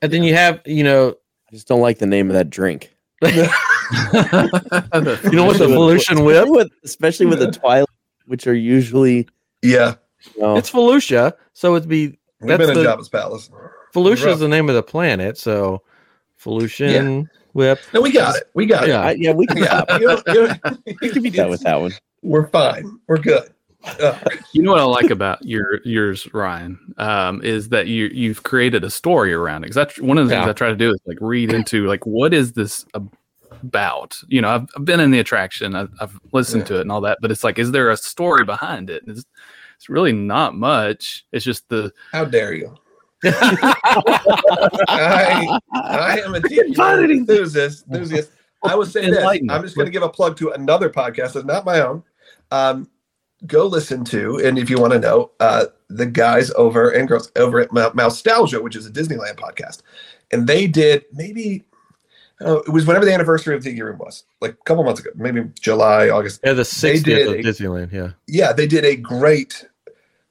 And 0.00 0.10
then 0.10 0.22
you 0.22 0.34
have 0.34 0.62
you 0.64 0.82
know 0.82 1.10
I 1.10 1.52
just 1.52 1.68
don't 1.68 1.82
like 1.82 1.98
the 1.98 2.06
name 2.06 2.30
of 2.30 2.34
that 2.34 2.48
drink. 2.48 2.96
you 3.22 3.30
know 3.30 3.46
what 5.44 5.58
the 5.58 5.68
pollution 5.68 6.24
whip. 6.24 6.48
With, 6.48 6.70
especially 6.82 7.26
with 7.26 7.40
the 7.40 7.52
Twilight, 7.52 7.88
which 8.24 8.46
are 8.46 8.54
usually 8.54 9.28
Yeah. 9.60 9.96
You 10.34 10.42
know, 10.42 10.56
It's 10.56 10.70
Felucia, 10.70 11.32
so 11.52 11.74
it'd 11.76 11.88
be 11.88 12.18
We've 12.40 12.48
That's 12.48 12.58
been 12.66 12.70
in 12.76 12.82
the- 12.84 12.90
Jabba's 12.90 13.08
palace. 13.08 13.50
Felucia 13.94 14.32
is 14.32 14.40
the 14.40 14.48
name 14.48 14.68
of 14.68 14.74
the 14.74 14.82
planet, 14.82 15.38
so 15.38 15.82
Felucian 16.42 17.28
whip. 17.52 17.78
No, 17.94 18.00
we 18.00 18.10
got 18.10 18.36
it. 18.36 18.48
We 18.54 18.66
got 18.66 18.88
Yeah. 18.88 19.00
I, 19.02 19.10
yeah, 19.12 19.32
we 19.32 19.46
can, 19.46 19.58
it. 19.58 19.64
Yeah. 19.64 19.98
You 19.98 20.06
know, 20.06 20.22
you 20.26 20.94
we 21.00 21.08
can 21.10 21.22
beat 21.22 21.36
that 21.36 21.48
with 21.48 21.60
that 21.60 21.80
one. 21.80 21.92
We're 22.22 22.48
fine. 22.48 22.98
We're 23.06 23.18
good. 23.18 23.52
Uh, 24.00 24.18
You 24.52 24.62
know 24.62 24.72
what 24.72 24.80
I 24.80 24.84
like 24.84 25.10
about 25.10 25.44
your 25.44 25.80
yours, 25.84 26.26
Ryan, 26.32 26.78
um, 26.98 27.42
is 27.42 27.68
that 27.70 27.86
you 27.88 28.06
you've 28.12 28.42
created 28.44 28.82
a 28.84 28.90
story 28.90 29.32
around 29.32 29.58
it. 29.64 29.66
Because 29.66 29.74
that's 29.76 30.00
one 30.00 30.18
of 30.18 30.28
the 30.28 30.34
things 30.34 30.48
I 30.48 30.52
try 30.52 30.68
to 30.68 30.76
do 30.76 30.90
is 30.90 31.00
like 31.06 31.18
read 31.20 31.52
into 31.52 31.86
like 31.86 32.06
what 32.06 32.32
is 32.32 32.52
this 32.52 32.86
about? 33.50 34.18
You 34.28 34.40
know, 34.40 34.48
I've, 34.48 34.66
I've 34.76 34.84
been 34.84 35.00
in 35.00 35.10
the 35.10 35.18
attraction, 35.18 35.74
I've, 35.74 35.90
I've 36.00 36.18
listened 36.32 36.62
Yeah. 36.62 36.66
to 36.68 36.78
it 36.78 36.80
and 36.82 36.92
all 36.92 37.00
that, 37.02 37.18
but 37.20 37.30
it's 37.30 37.44
like, 37.44 37.58
is 37.58 37.70
there 37.72 37.90
a 37.90 37.96
story 37.96 38.44
behind 38.44 38.88
it? 38.88 39.02
It's, 39.06 39.24
it's 39.82 39.88
really 39.88 40.12
not 40.12 40.54
much. 40.54 41.26
It's 41.32 41.44
just 41.44 41.68
the 41.68 41.92
how 42.12 42.24
dare 42.24 42.54
you? 42.54 42.72
I, 43.24 43.74
I 45.72 46.20
am 46.24 46.36
a 46.36 46.40
tiki 46.40 46.72
find 46.74 47.00
room 47.00 47.10
anything. 47.10 47.28
enthusiast. 47.28 47.84
enthusiast. 47.88 48.30
I 48.62 48.76
would 48.76 48.92
say 48.92 49.10
this. 49.10 49.18
Enlighten 49.18 49.50
I'm 49.50 49.62
just 49.62 49.74
going 49.74 49.86
to 49.86 49.90
give 49.90 50.04
a 50.04 50.08
plug 50.08 50.36
to 50.36 50.52
another 50.52 50.88
podcast 50.88 51.32
that's 51.32 51.44
not 51.44 51.64
my 51.64 51.80
own. 51.80 52.04
Um, 52.52 52.88
go 53.44 53.66
listen 53.66 54.04
to, 54.04 54.40
and 54.44 54.56
if 54.56 54.70
you 54.70 54.78
want 54.78 54.92
to 54.92 55.00
know, 55.00 55.32
uh, 55.40 55.64
the 55.90 56.06
guys 56.06 56.52
over 56.52 56.90
and 56.90 57.08
girls 57.08 57.32
over 57.34 57.58
at 57.58 57.72
Mou- 57.72 57.90
Mousetalgia, 57.90 58.62
which 58.62 58.76
is 58.76 58.86
a 58.86 58.90
Disneyland 58.90 59.34
podcast, 59.34 59.82
and 60.30 60.46
they 60.46 60.68
did 60.68 61.06
maybe 61.12 61.64
oh, 62.40 62.58
it 62.58 62.68
was 62.70 62.86
whenever 62.86 63.04
the 63.04 63.12
anniversary 63.12 63.54
of 63.56 63.62
Tiki 63.62 63.82
Room 63.82 63.98
was, 63.98 64.24
like 64.40 64.52
a 64.52 64.64
couple 64.64 64.82
months 64.84 65.00
ago, 65.00 65.10
maybe 65.16 65.44
July, 65.60 66.08
August. 66.08 66.40
Yeah, 66.44 66.54
the 66.54 66.62
60th 66.62 67.04
did 67.04 67.26
of 67.28 67.34
a- 67.34 67.42
Disneyland. 67.42 67.92
Yeah. 67.92 68.10
yeah, 68.26 68.52
they 68.52 68.66
did 68.66 68.84
a 68.84 68.96
great 68.96 69.64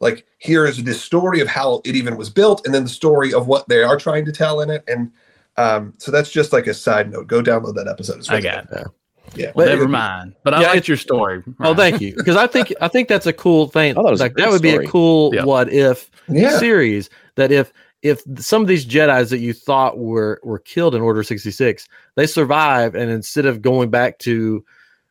like 0.02 0.26
here 0.40 0.66
is 0.66 0.84
the 0.84 0.94
story 0.94 1.40
of 1.40 1.48
how 1.48 1.82
it 1.86 1.96
even 1.96 2.18
was 2.18 2.30
built, 2.30 2.66
and 2.66 2.74
then 2.74 2.84
the 2.84 2.90
story 2.90 3.34
of 3.34 3.48
what 3.48 3.68
they 3.70 3.82
are 3.84 3.98
trying 3.98 4.26
to 4.26 4.32
tell 4.32 4.60
in 4.62 4.70
it. 4.70 4.84
And 4.88 5.12
um, 5.58 5.94
so 5.98 6.12
that's 6.12 6.32
just 6.32 6.52
like 6.52 6.68
a 6.68 6.74
side 6.74 7.12
note. 7.12 7.28
Go 7.28 7.42
download 7.42 7.76
that 7.76 7.88
episode. 7.88 8.18
It's 8.20 8.30
I 8.30 8.42
got 8.42 8.70
it. 8.72 8.88
Yeah. 9.36 9.52
Well, 9.56 9.68
never 9.68 9.88
mind. 9.88 10.36
But 10.44 10.54
I 10.56 10.62
Yeah, 10.62 10.68
liked 10.70 10.88
your 10.90 10.98
story. 10.98 11.42
Oh, 11.62 11.74
thank 11.74 12.02
you. 12.02 12.14
Because 12.18 12.36
I 12.36 12.48
think 12.48 12.74
I 12.82 12.88
think 12.90 13.08
that's 13.08 13.28
a 13.28 13.34
cool 13.34 13.68
thing. 13.68 13.92
I 13.92 13.94
thought 13.96 14.08
it 14.08 14.12
was 14.12 14.20
like 14.20 14.34
great 14.34 14.44
that 14.46 14.52
would 14.52 14.62
be 14.62 14.76
a 14.76 14.88
cool 14.88 15.34
Yeah. 15.34 15.46
what 15.46 15.72
if 15.72 16.10
Yeah. 16.28 16.58
series. 16.58 17.10
That 17.36 17.52
if 17.52 17.72
if 18.02 18.22
some 18.40 18.62
of 18.64 18.68
these 18.68 18.86
Jedi's 18.86 19.30
that 19.30 19.38
you 19.40 19.54
thought 19.54 20.00
were 20.00 20.42
were 20.44 20.60
killed 20.60 20.96
in 20.96 21.02
Order 21.02 21.24
sixty 21.24 21.52
six, 21.52 21.88
they 22.16 22.26
survive 22.28 22.96
and 22.96 23.10
instead 23.12 23.46
of 23.46 23.62
going 23.62 23.90
back 23.90 24.18
to 24.20 24.66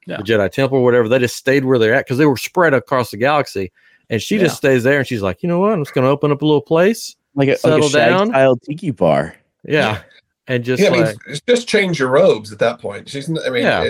Yeah. 0.07 0.17
the 0.19 0.23
Jedi 0.25 0.51
Temple 0.51 0.79
or 0.79 0.85
whatever, 0.85 1.09
they 1.09 1.19
just 1.21 1.37
stayed 1.37 1.65
where 1.65 1.79
they're 1.79 1.95
at 1.95 2.05
because 2.05 2.19
they 2.19 2.27
were 2.27 2.37
spread 2.37 2.75
across 2.75 3.11
the 3.13 3.17
galaxy. 3.17 3.73
And 4.11 4.21
she 4.21 4.37
Yeah. 4.37 4.43
just 4.43 4.57
stays 4.59 4.83
there, 4.83 4.99
and 4.99 5.07
she's 5.07 5.23
like, 5.23 5.43
you 5.43 5.49
know 5.49 5.59
what? 5.61 5.73
I'm 5.73 5.83
just 5.83 5.95
going 5.95 6.05
to 6.05 6.11
open 6.11 6.31
up 6.33 6.43
a 6.43 6.45
little 6.45 6.61
place. 6.61 7.17
Like 7.37 7.47
a, 7.49 7.53
like 7.53 7.59
Settle 7.61 7.87
a 7.87 7.91
shag 7.91 8.11
down. 8.11 8.27
style 8.29 8.57
tiki 8.57 8.91
bar. 8.91 9.37
Yeah, 9.65 10.03
and 10.49 10.65
just 10.65 10.83
yeah, 10.83 10.89
I 10.91 10.93
mean, 11.05 11.15
just 11.47 11.69
change 11.69 11.99
your 12.01 12.09
robes 12.09 12.51
at 12.53 12.59
that 12.59 12.81
point. 12.81 13.09
She's, 13.09 13.29
I 13.31 13.51
mean, 13.51 13.63
Yeah. 13.63 13.85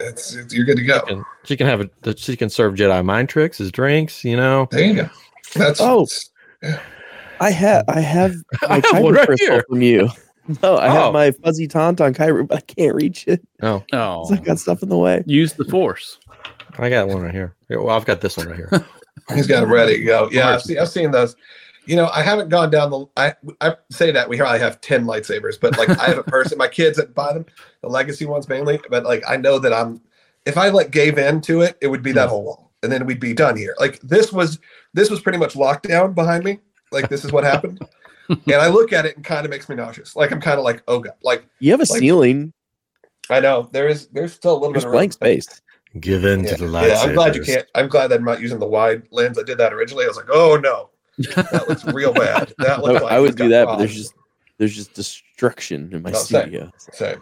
it's, 0.00 0.34
it's 0.34 0.54
you're 0.54 0.64
good 0.64 0.78
to 0.78 0.84
go. 0.84 1.02
and 1.08 1.22
she 1.44 1.56
can 1.58 1.66
have 1.66 1.82
a 2.04 2.16
she 2.16 2.36
can 2.36 2.48
serve 2.48 2.74
Jedi 2.74 3.04
mind 3.04 3.28
tricks 3.28 3.60
as 3.60 3.70
drinks. 3.70 4.24
You 4.24 4.36
know, 4.36 4.66
There 4.70 4.82
you 4.84 4.94
go. 4.94 5.10
That's 5.54 5.80
Oh. 5.80 6.06
I 7.38 7.50
have 7.50 7.84
I 7.88 8.00
have 8.00 8.34
I 8.62 8.66
my 8.68 8.74
have 8.76 8.84
Kyber 8.84 9.02
one 9.02 9.14
right 9.14 9.40
here. 9.40 9.62
from 9.68 9.82
you. 9.82 10.08
No, 10.62 10.76
I 10.76 10.86
Oh. 10.88 10.90
have 11.04 11.12
my 11.12 11.32
fuzzy 11.32 11.68
tauntaun 11.68 12.14
Kyber, 12.14 12.46
but 12.48 12.58
I 12.58 12.60
can't 12.62 12.94
reach 12.94 13.26
it. 13.28 13.46
Oh, 13.62 13.80
'cause 13.90 14.30
Oh, 14.30 14.34
I 14.34 14.36
got 14.38 14.52
oh. 14.52 14.54
stuff 14.56 14.82
in 14.82 14.88
the 14.88 14.96
way. 14.96 15.22
use 15.26 15.52
the 15.54 15.64
force. 15.66 16.18
I 16.78 16.88
got 16.88 17.08
one 17.08 17.20
right 17.20 17.34
here. 17.34 17.54
Here, 17.68 17.82
Well, 17.82 17.94
I've 17.96 18.04
got 18.06 18.20
this 18.22 18.36
one 18.38 18.46
right 18.48 18.56
here. 18.56 18.70
He's 19.34 19.46
got 19.46 19.62
it 19.62 19.66
ready 19.66 19.98
to 19.98 20.04
go. 20.04 20.28
Yeah, 20.30 20.50
I've 20.50 20.62
seen, 20.62 20.78
I've 20.78 20.88
seen 20.88 21.10
those. 21.10 21.36
You 21.86 21.96
know, 21.96 22.08
I 22.12 22.22
haven't 22.22 22.48
gone 22.48 22.70
down 22.70 22.90
the. 22.90 23.06
I 23.16 23.34
I 23.60 23.76
say 23.90 24.10
that 24.12 24.28
we 24.28 24.38
probably 24.38 24.60
have 24.60 24.80
ten 24.80 25.04
lightsabers, 25.04 25.60
but 25.60 25.76
like 25.78 25.88
I 25.90 26.06
have 26.06 26.18
a 26.18 26.22
person, 26.24 26.58
my 26.58 26.68
kids 26.68 26.96
that 26.96 27.14
buy 27.14 27.32
them, 27.32 27.46
the 27.82 27.88
legacy 27.88 28.24
ones 28.26 28.48
mainly. 28.48 28.80
But 28.88 29.04
like 29.04 29.22
I 29.28 29.36
know 29.36 29.58
that 29.58 29.72
I'm, 29.72 30.00
if 30.46 30.56
I 30.56 30.68
like 30.68 30.90
gave 30.90 31.18
in 31.18 31.40
to 31.42 31.62
it, 31.62 31.76
it 31.80 31.88
would 31.88 32.02
be 32.02 32.12
that 32.12 32.26
hmm. 32.26 32.30
whole 32.30 32.44
wall, 32.44 32.72
and 32.82 32.90
then 32.90 33.06
we'd 33.06 33.20
be 33.20 33.34
done 33.34 33.56
here. 33.56 33.74
Like 33.78 34.00
this 34.00 34.32
was 34.32 34.58
this 34.94 35.10
was 35.10 35.20
pretty 35.20 35.38
much 35.38 35.54
lockdown 35.54 36.14
behind 36.14 36.44
me. 36.44 36.60
Like 36.92 37.08
this 37.08 37.24
is 37.24 37.32
what 37.32 37.44
happened, 37.44 37.80
and 38.28 38.54
I 38.54 38.68
look 38.68 38.92
at 38.92 39.06
it 39.06 39.16
and 39.16 39.24
kind 39.24 39.44
of 39.44 39.50
makes 39.50 39.68
me 39.68 39.76
nauseous. 39.76 40.16
Like 40.16 40.32
I'm 40.32 40.40
kind 40.40 40.58
of 40.58 40.64
like 40.64 40.82
oh 40.88 41.00
god, 41.00 41.14
like 41.22 41.46
You 41.58 41.72
have 41.72 41.80
a 41.80 41.90
Like- 41.90 42.00
ceiling. 42.00 42.52
I 43.28 43.40
know 43.40 43.68
there 43.72 43.88
is 43.88 44.06
there's 44.08 44.32
still 44.32 44.52
a 44.52 44.58
little 44.58 44.72
There's 44.72 44.84
bit 44.84 44.88
of 44.90 44.92
blank 44.92 45.12
space. 45.12 45.60
Give 46.00 46.24
in 46.24 46.44
Yeah, 46.44 46.56
to 46.56 46.64
the 46.64 46.68
lightsabers. 46.70 46.88
yeah, 46.88 47.00
I'm 47.02 47.14
glad 47.14 47.34
you 47.36 47.42
can't. 47.42 47.66
I'm 47.74 47.88
glad 47.88 48.08
that 48.08 48.18
I'm 48.18 48.24
not 48.24 48.40
using 48.40 48.58
the 48.58 48.66
wide 48.66 49.02
lens. 49.10 49.38
I 49.38 49.42
did 49.42 49.58
that 49.58 49.72
originally. 49.72 50.04
I 50.04 50.08
was 50.08 50.16
like, 50.16 50.28
oh 50.30 50.56
no, 50.56 50.90
that 51.34 51.68
looks 51.68 51.84
real 51.86 52.12
bad. 52.12 52.52
That 52.58 52.78
I, 52.78 52.80
looks 52.82 53.02
like 53.02 53.12
I 53.12 53.20
would 53.20 53.36
do 53.36 53.44
got 53.44 53.48
that, 53.50 53.64
but 53.66 53.76
there's 53.76 53.90
problems. 53.92 53.94
just 53.94 54.14
there's 54.58 54.74
just 54.74 54.94
destruction 54.94 55.90
in 55.92 56.02
my 56.02 56.10
Oh, 56.10 56.14
same. 56.14 56.42
studio. 56.42 56.70
Same. 56.92 57.20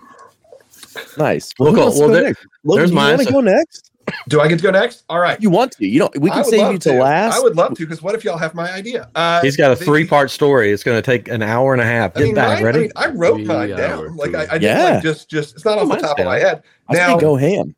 Nice. 1.18 1.52
We'll 1.58 1.70
Who 1.72 1.76
go- 1.76 1.98
well, 1.98 2.08
there- 2.08 2.22
next? 2.24 2.46
Logan, 2.64 2.78
there's 2.80 2.90
do 2.90 2.94
you 2.94 3.00
mine, 3.00 3.08
want 3.16 3.18
to 3.20 3.24
so- 3.26 3.32
go 3.32 3.40
next? 3.40 3.90
Do 4.28 4.38
I 4.42 4.48
get 4.48 4.58
to 4.58 4.62
go 4.62 4.70
next? 4.70 5.04
All 5.08 5.18
right. 5.18 5.40
You 5.40 5.48
want 5.48 5.72
to? 5.72 5.87
You 5.87 5.98
don't. 6.00 6.18
We 6.18 6.28
can 6.28 6.40
would 6.40 6.46
save 6.46 6.70
you 6.72 6.78
to 6.78 6.92
last. 6.92 7.37
I 7.37 7.40
would 7.40 7.56
love 7.56 7.72
to 7.74 7.87
because 7.87 8.02
what 8.02 8.14
if 8.14 8.22
y'all 8.22 8.37
have 8.37 8.54
my 8.54 8.70
idea? 8.70 9.08
Uh, 9.14 9.40
He's 9.40 9.56
got 9.56 9.72
a 9.72 9.76
three 9.76 10.06
part 10.06 10.30
story. 10.30 10.72
It's 10.72 10.84
going 10.84 10.98
to 10.98 11.02
take 11.02 11.26
an 11.28 11.40
hour 11.40 11.72
and 11.72 11.80
a 11.80 11.87
half. 11.87 12.14
I 12.14 12.18
Get 12.20 12.24
mean, 12.26 12.34
back. 12.34 12.56
mine- 12.56 12.64
Ready? 12.64 12.78
I, 12.78 12.82
mean, 12.82 12.92
I 12.96 13.08
wrote 13.18 13.37
Three 13.37 13.44
mine 13.46 13.70
down. 13.70 14.14
Like 14.14 14.34
I, 14.34 14.42
I 14.42 14.58
did 14.58 14.62
Yeah. 14.64 14.82
like 14.96 15.02
just 15.02 15.30
just 15.30 15.54
it's 15.54 15.64
not 15.64 15.78
off 15.78 15.84
the 15.84 15.88
Mine's 15.88 16.02
top 16.02 16.18
of 16.18 16.26
my 16.26 16.38
down. 16.38 16.46
head. 16.48 16.62
I 16.88 16.94
say 16.96 17.00
Now, 17.00 17.16
go 17.18 17.37
ham. 17.37 17.74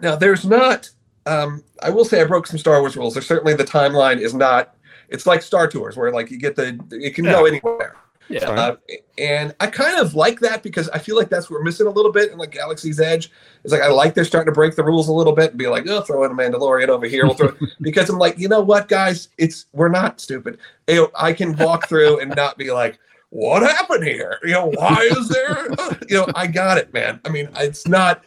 Now 0.00 0.16
there's 0.16 0.44
not. 0.44 0.90
Um, 1.26 1.64
I 1.82 1.90
will 1.90 2.04
say 2.04 2.20
I 2.20 2.24
broke 2.24 2.46
some 2.46 2.58
Star 2.58 2.80
Wars 2.80 2.96
rules. 2.96 3.14
There's 3.14 3.26
certainly 3.26 3.54
the 3.54 3.64
timeline 3.64 4.18
is 4.18 4.34
not. 4.34 4.76
It's 5.08 5.26
like 5.26 5.42
Star 5.42 5.68
Tours 5.68 5.96
where 5.96 6.12
like 6.12 6.30
you 6.30 6.38
get 6.38 6.56
the 6.56 6.78
it 6.90 7.14
can 7.14 7.24
go 7.24 7.46
anywhere. 7.46 7.96
Yeah. 8.28 8.50
Uh, 8.50 8.76
and 9.18 9.54
I 9.60 9.68
kind 9.68 10.00
of 10.00 10.14
like 10.14 10.40
that 10.40 10.62
because 10.62 10.88
I 10.88 10.98
feel 10.98 11.16
like 11.16 11.28
that's 11.28 11.48
what 11.48 11.58
we're 11.58 11.64
missing 11.64 11.86
a 11.86 11.90
little 11.90 12.10
bit 12.10 12.32
in 12.32 12.38
like 12.38 12.50
Galaxy's 12.50 12.98
Edge. 12.98 13.30
It's 13.62 13.72
like 13.72 13.82
I 13.82 13.88
like 13.88 14.14
they're 14.14 14.24
starting 14.24 14.52
to 14.52 14.54
break 14.54 14.74
the 14.74 14.84
rules 14.84 15.08
a 15.08 15.12
little 15.12 15.32
bit 15.32 15.50
and 15.50 15.58
be 15.58 15.68
like, 15.68 15.88
oh, 15.88 16.00
throw 16.00 16.24
in 16.24 16.32
a 16.32 16.34
Mandalorian 16.34 16.88
over 16.88 17.06
here. 17.06 17.24
We'll 17.24 17.34
throw 17.34 17.52
because 17.80 18.08
I'm 18.08 18.18
like, 18.18 18.38
you 18.38 18.48
know 18.48 18.60
what, 18.60 18.88
guys, 18.88 19.28
it's 19.38 19.66
we're 19.72 19.88
not 19.88 20.20
stupid. 20.20 20.58
You 20.88 20.94
know, 20.96 21.10
I 21.14 21.32
can 21.32 21.56
walk 21.56 21.88
through 21.88 22.20
and 22.20 22.34
not 22.34 22.58
be 22.58 22.72
like, 22.72 22.98
what 23.30 23.62
happened 23.62 24.04
here? 24.04 24.38
You 24.42 24.52
know, 24.52 24.72
why 24.74 25.08
is 25.16 25.28
there? 25.28 25.68
you 26.08 26.18
know, 26.18 26.26
I 26.34 26.46
got 26.46 26.78
it, 26.78 26.92
man. 26.92 27.20
I 27.24 27.28
mean, 27.28 27.48
it's 27.56 27.86
not. 27.86 28.24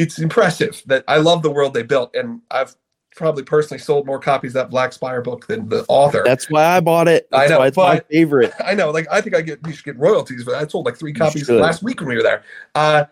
It's 0.00 0.18
impressive 0.18 0.82
that 0.86 1.04
I 1.08 1.18
love 1.18 1.42
the 1.42 1.50
world 1.50 1.74
they 1.74 1.82
built, 1.82 2.14
and 2.14 2.40
I've 2.50 2.74
probably 3.16 3.42
personally 3.42 3.78
sold 3.78 4.06
more 4.06 4.18
copies 4.18 4.52
of 4.52 4.54
that 4.54 4.70
Black 4.70 4.92
Spire 4.92 5.20
book 5.20 5.46
than 5.46 5.68
the 5.68 5.84
author. 5.88 6.22
That's 6.24 6.48
why 6.50 6.64
I 6.64 6.80
bought 6.80 7.08
it. 7.08 7.28
I 7.32 7.48
know, 7.48 7.58
why 7.58 7.66
it's 7.66 7.76
my 7.76 8.00
favorite. 8.10 8.52
I 8.64 8.74
know, 8.74 8.90
like 8.90 9.06
I 9.10 9.20
think 9.20 9.36
I 9.36 9.40
get 9.40 9.62
we 9.66 9.72
should 9.72 9.84
get 9.84 9.98
royalties, 9.98 10.44
but 10.44 10.54
I 10.54 10.66
sold 10.66 10.86
like 10.86 10.96
three 10.96 11.12
copies 11.12 11.48
last 11.48 11.82
week 11.82 12.00
when 12.00 12.08
we 12.08 12.16
were 12.16 12.22
there. 12.22 12.44
Uh, 12.74 13.04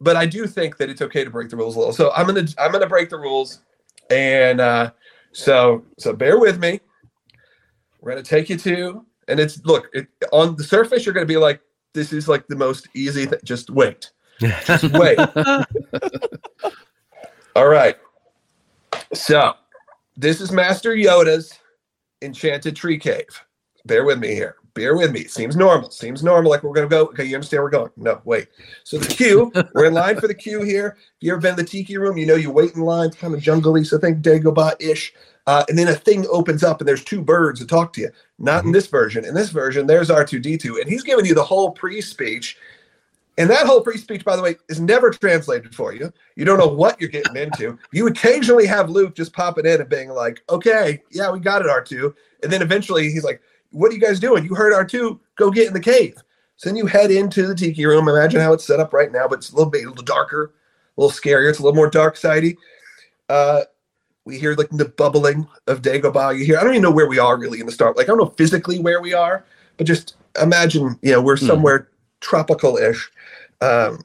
but 0.00 0.16
I 0.16 0.26
do 0.26 0.46
think 0.46 0.76
that 0.78 0.90
it's 0.90 1.00
okay 1.00 1.24
to 1.24 1.30
break 1.30 1.48
the 1.48 1.56
rules 1.56 1.76
a 1.76 1.78
little. 1.78 1.94
So 1.94 2.12
I'm 2.12 2.26
gonna 2.26 2.46
I'm 2.58 2.72
gonna 2.72 2.88
break 2.88 3.08
the 3.08 3.18
rules, 3.18 3.60
and 4.10 4.60
uh, 4.60 4.90
so 5.32 5.84
so 5.98 6.12
bear 6.12 6.38
with 6.38 6.58
me. 6.58 6.80
We're 8.00 8.12
gonna 8.12 8.22
take 8.22 8.50
you 8.50 8.56
to, 8.58 9.06
and 9.28 9.38
it's 9.38 9.64
look 9.64 9.88
it, 9.92 10.08
on 10.32 10.56
the 10.56 10.64
surface 10.64 11.06
you're 11.06 11.14
gonna 11.14 11.26
be 11.26 11.36
like, 11.36 11.60
this 11.94 12.12
is 12.12 12.28
like 12.28 12.46
the 12.48 12.56
most 12.56 12.88
easy. 12.94 13.26
thing. 13.26 13.38
Just 13.44 13.70
wait, 13.70 14.10
just 14.64 14.90
wait. 14.92 15.18
All 17.56 17.68
right. 17.68 17.96
So 19.14 19.54
this 20.16 20.40
is 20.40 20.52
Master 20.52 20.94
Yoda's 20.94 21.58
Enchanted 22.22 22.76
Tree 22.76 22.98
Cave. 22.98 23.26
Bear 23.84 24.04
with 24.04 24.18
me 24.18 24.28
here. 24.28 24.56
Bear 24.74 24.96
with 24.96 25.12
me. 25.12 25.24
Seems 25.24 25.54
normal. 25.54 25.90
Seems 25.90 26.22
normal. 26.22 26.50
Like 26.50 26.62
we're 26.62 26.72
gonna 26.72 26.88
go. 26.88 27.06
Okay, 27.06 27.24
you 27.24 27.34
understand 27.34 27.58
where 27.58 27.64
we're 27.64 27.70
going? 27.70 27.90
No, 27.96 28.22
wait. 28.24 28.48
So 28.84 28.98
the 28.98 29.12
queue. 29.12 29.52
we're 29.74 29.86
in 29.86 29.94
line 29.94 30.18
for 30.18 30.28
the 30.28 30.34
queue 30.34 30.62
here. 30.62 30.96
If 30.98 31.16
you 31.20 31.32
ever 31.32 31.40
been 31.40 31.56
to 31.56 31.62
the 31.62 31.68
tiki 31.68 31.98
room, 31.98 32.16
you 32.16 32.24
know 32.24 32.36
you 32.36 32.50
wait 32.50 32.74
in 32.74 32.80
line. 32.80 33.08
It's 33.08 33.16
kind 33.16 33.34
of 33.34 33.40
jungly. 33.40 33.84
So 33.84 33.98
think 33.98 34.22
Dagobah 34.22 34.76
ish. 34.80 35.12
Uh, 35.46 35.64
and 35.68 35.76
then 35.76 35.88
a 35.88 35.94
thing 35.94 36.24
opens 36.30 36.62
up, 36.62 36.80
and 36.80 36.88
there's 36.88 37.04
two 37.04 37.20
birds 37.20 37.60
to 37.60 37.66
talk 37.66 37.92
to 37.92 38.00
you. 38.00 38.10
Not 38.38 38.64
in 38.64 38.72
this 38.72 38.86
version. 38.86 39.24
In 39.24 39.34
this 39.34 39.50
version, 39.50 39.86
there's 39.86 40.08
R2D2, 40.08 40.80
and 40.80 40.88
he's 40.88 41.02
giving 41.02 41.26
you 41.26 41.34
the 41.34 41.42
whole 41.42 41.72
pre-speech. 41.72 42.56
And 43.38 43.48
that 43.48 43.66
whole 43.66 43.82
free 43.82 43.96
speech, 43.96 44.24
by 44.24 44.36
the 44.36 44.42
way, 44.42 44.56
is 44.68 44.78
never 44.78 45.10
translated 45.10 45.74
for 45.74 45.94
you. 45.94 46.12
You 46.36 46.44
don't 46.44 46.58
know 46.58 46.66
what 46.68 47.00
you're 47.00 47.08
getting 47.08 47.36
into. 47.36 47.78
You 47.90 48.06
occasionally 48.06 48.66
have 48.66 48.90
Luke 48.90 49.14
just 49.14 49.32
popping 49.32 49.64
in 49.64 49.80
and 49.80 49.88
being 49.88 50.10
like, 50.10 50.42
"Okay, 50.50 51.02
yeah, 51.10 51.30
we 51.30 51.40
got 51.40 51.62
it, 51.62 51.68
R2." 51.68 52.14
And 52.42 52.52
then 52.52 52.60
eventually 52.60 53.10
he's 53.10 53.24
like, 53.24 53.40
"What 53.70 53.90
are 53.90 53.94
you 53.94 54.00
guys 54.00 54.20
doing? 54.20 54.44
You 54.44 54.54
heard 54.54 54.74
R2? 54.74 55.18
Go 55.36 55.50
get 55.50 55.66
in 55.68 55.72
the 55.72 55.80
cave." 55.80 56.16
So 56.56 56.68
then 56.68 56.76
you 56.76 56.86
head 56.86 57.10
into 57.10 57.46
the 57.46 57.54
tiki 57.54 57.86
room. 57.86 58.06
Imagine 58.08 58.40
how 58.42 58.52
it's 58.52 58.66
set 58.66 58.80
up 58.80 58.92
right 58.92 59.10
now, 59.10 59.26
but 59.28 59.38
it's 59.38 59.50
a 59.50 59.56
little 59.56 59.70
bit 59.70 59.84
a 59.84 59.88
little 59.88 60.04
darker, 60.04 60.52
a 60.96 61.00
little 61.00 61.10
scarier. 61.10 61.48
It's 61.48 61.58
a 61.58 61.62
little 61.62 61.74
more 61.74 61.88
dark 61.90 62.16
sidey. 62.16 62.56
Uh, 63.30 63.62
we 64.26 64.38
hear 64.38 64.54
like 64.54 64.68
the 64.70 64.84
bubbling 64.84 65.48
of 65.66 65.80
Dagobah. 65.82 66.38
You 66.38 66.44
hear. 66.44 66.58
I 66.58 66.64
don't 66.64 66.74
even 66.74 66.82
know 66.82 66.90
where 66.90 67.08
we 67.08 67.18
are 67.18 67.38
really 67.38 67.60
in 67.60 67.66
the 67.66 67.72
start. 67.72 67.96
Like 67.96 68.06
I 68.06 68.08
don't 68.08 68.18
know 68.18 68.34
physically 68.36 68.78
where 68.78 69.00
we 69.00 69.14
are, 69.14 69.44
but 69.78 69.86
just 69.86 70.16
imagine, 70.40 70.98
you 71.02 71.12
know, 71.12 71.22
we're 71.22 71.38
Hmm. 71.38 71.46
somewhere 71.46 71.88
tropical-ish. 72.20 73.10
Um, 73.62 74.00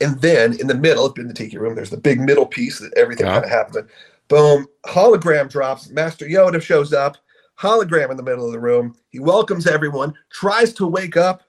and 0.00 0.20
then 0.20 0.58
in 0.60 0.66
the 0.66 0.74
middle, 0.74 1.12
in 1.14 1.28
the 1.28 1.34
tiki 1.34 1.58
room, 1.58 1.74
there's 1.74 1.90
the 1.90 1.96
big 1.96 2.20
middle 2.20 2.46
piece 2.46 2.78
that 2.78 2.92
everything 2.96 3.26
Yeah. 3.26 3.34
kind 3.34 3.44
of 3.44 3.50
happens. 3.50 3.90
Boom, 4.28 4.66
hologram 4.86 5.50
drops. 5.50 5.90
Master 5.90 6.26
Yoda 6.26 6.62
shows 6.62 6.92
up. 6.92 7.16
Hologram 7.58 8.10
in 8.10 8.16
the 8.16 8.22
middle 8.22 8.46
of 8.46 8.52
the 8.52 8.60
room. 8.60 8.94
He 9.10 9.18
welcomes 9.18 9.66
everyone. 9.66 10.14
Tries 10.30 10.72
to 10.74 10.86
wake 10.86 11.16
up 11.16 11.42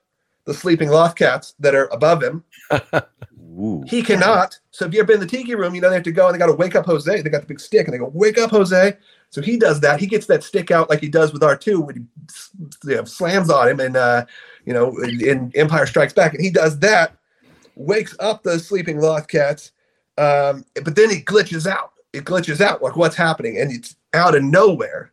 the 0.46 0.54
sleeping 0.54 0.90
loth 0.90 1.16
cats 1.16 1.54
that 1.60 1.76
are 1.76 1.88
above 1.94 2.22
him. 2.22 2.44
Ooh. 3.60 3.84
He 3.88 4.02
cannot. 4.02 4.58
So 4.72 4.86
if 4.86 4.94
you've 4.94 5.06
been 5.08 5.16
in 5.16 5.22
the 5.22 5.28
tiki 5.28 5.56
room, 5.56 5.76
you 5.76 5.82
know 5.82 5.90
they 5.90 5.96
have 5.96 6.04
to 6.04 6.12
go 6.12 6.26
and 6.28 6.34
they 6.36 6.40
got 6.40 6.48
to 6.48 6.54
wake 6.54 6.76
up 6.76 6.86
Jose. 6.86 7.22
They 7.22 7.30
got 7.30 7.42
the 7.42 7.48
big 7.48 7.60
stick 7.60 7.86
and 7.86 7.94
they 7.94 7.98
go, 7.98 8.10
"Wake 8.14 8.38
up, 8.38 8.50
Jose." 8.52 8.98
So 9.30 9.42
he 9.42 9.58
does 9.58 9.80
that. 9.82 10.00
He 10.00 10.08
gets 10.08 10.26
that 10.28 10.44
stick 10.44 10.72
out 10.72 10.90
like 10.90 11.00
he 11.00 11.08
does 11.10 11.32
with 11.32 11.44
R 11.44 11.56
two 11.56 11.80
when 11.82 11.96
he 11.96 12.02
you 12.90 12.96
know, 12.96 13.04
slams 13.06 13.50
on 13.50 13.68
him 13.70 13.80
and 13.80 13.96
uh, 13.96 14.26
you 14.66 14.74
know 14.74 14.98
in, 15.00 15.22
in 15.26 15.52
Empire 15.56 15.86
Strikes 15.86 16.14
Back, 16.14 16.34
and 16.34 16.44
he 16.44 16.50
does 16.50 16.80
that, 16.80 17.16
wakes 17.82 18.16
up 18.20 18.44
the 18.44 18.60
sleeping 18.60 19.00
loth 19.00 19.28
cats, 19.28 19.72
um, 20.18 20.66
but 20.84 20.96
then 20.96 21.10
he 21.10 21.22
glitches 21.22 21.68
out. 21.68 21.92
It 22.14 22.26
glitches 22.26 22.62
out 22.62 22.82
like 22.82 22.96
what's 22.96 23.16
happening, 23.16 23.58
and 23.58 23.72
it's 23.72 23.96
out 24.14 24.36
of 24.36 24.44
nowhere. 24.44 25.12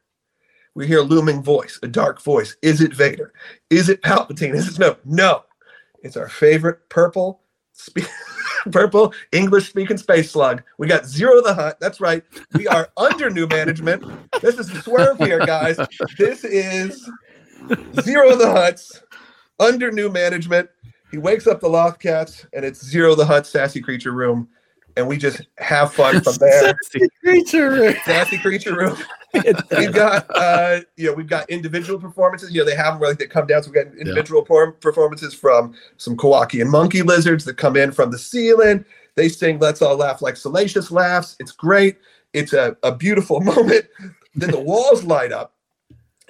We 0.74 0.86
hear 0.86 0.98
a 0.98 1.02
looming 1.02 1.42
voice, 1.42 1.78
a 1.82 1.88
dark 1.88 2.22
voice. 2.22 2.56
Is 2.62 2.80
it 2.80 2.92
Vader? 2.92 3.32
Is 3.70 3.88
it 3.88 4.02
Palpatine? 4.02 4.54
Is 4.54 4.68
it 4.68 4.78
no? 4.78 4.96
No, 5.04 5.44
it's 6.02 6.16
our 6.16 6.28
favorite 6.28 6.88
purple. 6.88 7.40
Spe- 7.72 8.08
purple 8.72 9.14
English 9.32 9.68
speaking 9.68 9.96
space 9.96 10.30
slug. 10.30 10.62
We 10.78 10.86
got 10.86 11.04
Ziro 11.04 11.42
the 11.42 11.54
Hutt. 11.54 11.80
That's 11.80 12.00
right. 12.00 12.22
We 12.54 12.66
are 12.66 12.90
under 12.96 13.30
new 13.30 13.46
management. 13.46 14.04
This 14.40 14.58
is 14.58 14.68
the 14.68 14.82
swerve 14.82 15.18
here, 15.18 15.44
guys. 15.44 15.78
This 16.16 16.44
is 16.44 17.08
Ziro 17.94 18.36
the 18.38 18.50
Hutt's 18.50 19.02
under 19.60 19.90
new 19.90 20.10
management. 20.10 20.68
He 21.10 21.18
wakes 21.18 21.46
up 21.46 21.60
the 21.60 21.68
Loth 21.68 21.98
Cats, 21.98 22.46
and 22.52 22.64
it's 22.64 22.82
Ziro 22.84 23.16
the 23.16 23.24
Hutt 23.24 23.46
sassy 23.46 23.80
creature 23.80 24.12
room, 24.12 24.48
and 24.96 25.08
we 25.08 25.16
just 25.16 25.42
have 25.58 25.92
fun 25.94 26.20
from 26.20 26.34
there. 26.40 26.76
Sassy 26.82 27.08
creature. 27.22 27.70
Room. 27.70 27.94
sassy 28.04 28.38
creature 28.38 28.76
room. 28.76 28.96
we've 29.34 29.92
got 29.92 30.26
uh 30.34 30.80
you 30.96 31.06
know 31.06 31.12
we've 31.12 31.28
got 31.28 31.48
individual 31.50 31.98
performances 31.98 32.50
you 32.50 32.58
know 32.58 32.64
they 32.64 32.74
have 32.74 32.94
them 32.94 33.00
where 33.00 33.10
like 33.10 33.18
they 33.18 33.26
come 33.26 33.46
down 33.46 33.62
so 33.62 33.70
we've 33.70 33.84
got 33.84 33.94
individual 33.98 34.42
por- 34.42 34.72
performances 34.72 35.34
from 35.34 35.74
some 35.98 36.16
Kowakian 36.16 36.68
monkey 36.68 37.02
lizards 37.02 37.44
that 37.44 37.58
come 37.58 37.76
in 37.76 37.92
from 37.92 38.10
the 38.10 38.18
ceiling 38.18 38.86
they 39.16 39.28
sing 39.28 39.58
let's 39.58 39.82
all 39.82 39.96
laugh 39.96 40.22
like 40.22 40.36
salacious 40.36 40.90
laughs 40.90 41.36
it's 41.40 41.52
great 41.52 41.98
it's 42.32 42.54
a, 42.54 42.74
a 42.82 42.94
beautiful 42.94 43.40
moment 43.42 43.84
then 44.34 44.50
the 44.50 44.60
walls 44.60 45.04
light 45.04 45.30
up 45.30 45.52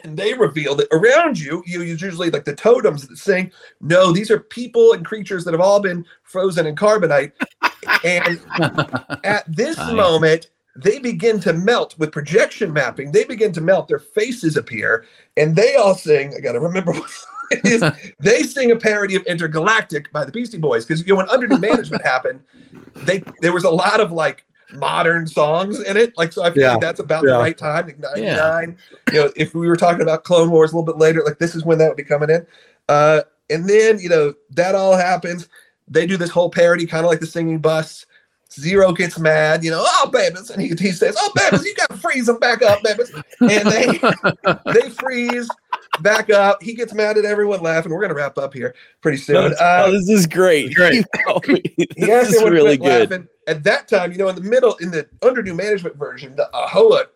and 0.04 0.16
they 0.16 0.34
reveal 0.34 0.74
that 0.76 0.88
around 0.92 1.38
you 1.38 1.62
you 1.66 1.82
use 1.82 2.00
usually 2.00 2.30
like 2.30 2.44
the 2.44 2.54
totems 2.54 3.06
that 3.06 3.16
sing 3.18 3.50
no 3.80 4.12
these 4.12 4.30
are 4.30 4.40
people 4.40 4.92
and 4.92 5.04
creatures 5.04 5.44
that 5.44 5.52
have 5.52 5.60
all 5.60 5.80
been 5.80 6.04
frozen 6.22 6.66
in 6.66 6.76
carbonite. 6.76 7.32
And 8.04 8.40
at 9.24 9.44
this 9.48 9.76
Nice. 9.76 9.92
moment 9.92 10.50
they 10.76 11.00
begin 11.00 11.40
to 11.40 11.52
melt 11.52 11.98
with 11.98 12.12
projection 12.12 12.72
mapping. 12.72 13.10
They 13.10 13.24
begin 13.24 13.52
to 13.54 13.60
melt 13.60 13.88
their 13.88 13.98
faces 13.98 14.56
appear 14.56 15.04
and 15.36 15.56
they 15.56 15.74
all 15.74 15.94
sing 15.94 16.34
i 16.36 16.40
gotta 16.40 16.60
remember 16.60 16.92
what 17.00 17.10
it 17.50 17.64
is. 17.64 17.82
They 18.20 18.42
sing 18.42 18.70
a 18.70 18.76
parody 18.76 19.16
of 19.16 19.22
intergalactic 19.24 20.12
by 20.12 20.24
the 20.24 20.32
beastie 20.32 20.58
boys 20.58 20.84
because 20.84 21.06
you 21.06 21.14
know 21.14 21.16
when 21.16 21.28
under 21.30 21.48
new 21.48 21.58
management 21.58 22.04
happened 22.04 22.40
they 22.94 23.22
there 23.40 23.52
was 23.52 23.64
a 23.64 23.70
lot 23.70 24.00
of 24.00 24.12
like 24.12 24.44
modern 24.74 25.26
songs 25.26 25.80
in 25.80 25.96
it 25.96 26.16
like 26.18 26.32
so 26.32 26.42
i 26.42 26.50
feel 26.50 26.62
Yeah. 26.62 26.72
like 26.72 26.80
that's 26.80 27.00
about 27.00 27.24
Yeah. 27.24 27.34
the 27.34 27.38
right 27.38 27.56
time 27.56 27.86
like 27.86 27.98
99 27.98 28.76
you 29.12 29.18
know 29.24 29.32
if 29.36 29.54
we 29.54 29.66
were 29.66 29.76
talking 29.76 30.02
about 30.02 30.24
clone 30.24 30.50
wars 30.50 30.72
a 30.72 30.76
little 30.76 30.86
bit 30.86 30.98
later 30.98 31.22
like 31.24 31.38
this 31.38 31.54
is 31.54 31.64
when 31.64 31.78
that 31.78 31.88
would 31.88 31.96
be 31.96 32.04
coming 32.04 32.28
in 32.30 32.46
uh 32.88 33.22
and 33.50 33.68
then 33.68 33.98
you 33.98 34.08
know 34.10 34.34
that 34.50 34.74
all 34.74 34.94
happens 34.96 35.48
they 35.88 36.06
do 36.06 36.16
this 36.18 36.30
whole 36.30 36.50
parody 36.50 36.84
kind 36.86 37.04
of 37.04 37.10
like 37.10 37.20
the 37.20 37.26
singing 37.26 37.58
bus 37.58 38.04
Ziro 38.50 38.96
gets 38.96 39.18
mad, 39.18 39.62
you 39.62 39.70
know, 39.70 39.84
oh 39.86 40.08
babies, 40.10 40.48
and 40.48 40.60
he, 40.60 40.68
he 40.68 40.90
says, 40.90 41.14
"Oh 41.20 41.30
babies, 41.34 41.66
you 41.66 41.74
got 41.74 41.90
to 41.90 41.98
freeze 41.98 42.24
them 42.24 42.38
back 42.38 42.62
up, 42.62 42.82
babies," 42.82 43.12
and 43.40 43.68
they 43.68 44.00
they 44.72 44.88
freeze 44.88 45.46
back 46.00 46.30
up. 46.30 46.62
He 46.62 46.72
gets 46.72 46.94
mad 46.94 47.18
at 47.18 47.26
everyone 47.26 47.60
laughing. 47.60 47.92
We're 47.92 48.00
gonna 48.00 48.14
wrap 48.14 48.38
up 48.38 48.54
here 48.54 48.74
pretty 49.02 49.18
soon. 49.18 49.52
oh, 49.60 49.64
Uh, 49.64 49.90
this 49.90 50.08
is 50.08 50.26
great. 50.26 50.74
Great. 50.74 51.04
Keep 51.12 51.24
going. 51.26 51.62
he 51.76 51.86
this 51.98 52.08
asked 52.08 52.36
is 52.36 52.42
really 52.50 52.78
good. 52.78 53.10
laughing. 53.10 53.28
At 53.48 53.64
that 53.64 53.88
time, 53.88 54.12
you 54.12 54.18
know, 54.18 54.28
in 54.28 54.34
the 54.34 54.42
middle, 54.42 54.76
in 54.76 54.90
the 54.90 55.08
under 55.22 55.42
new 55.42 55.54
management 55.54 55.96
version, 55.96 56.36
the 56.36 56.48
Ahoa 56.54 57.06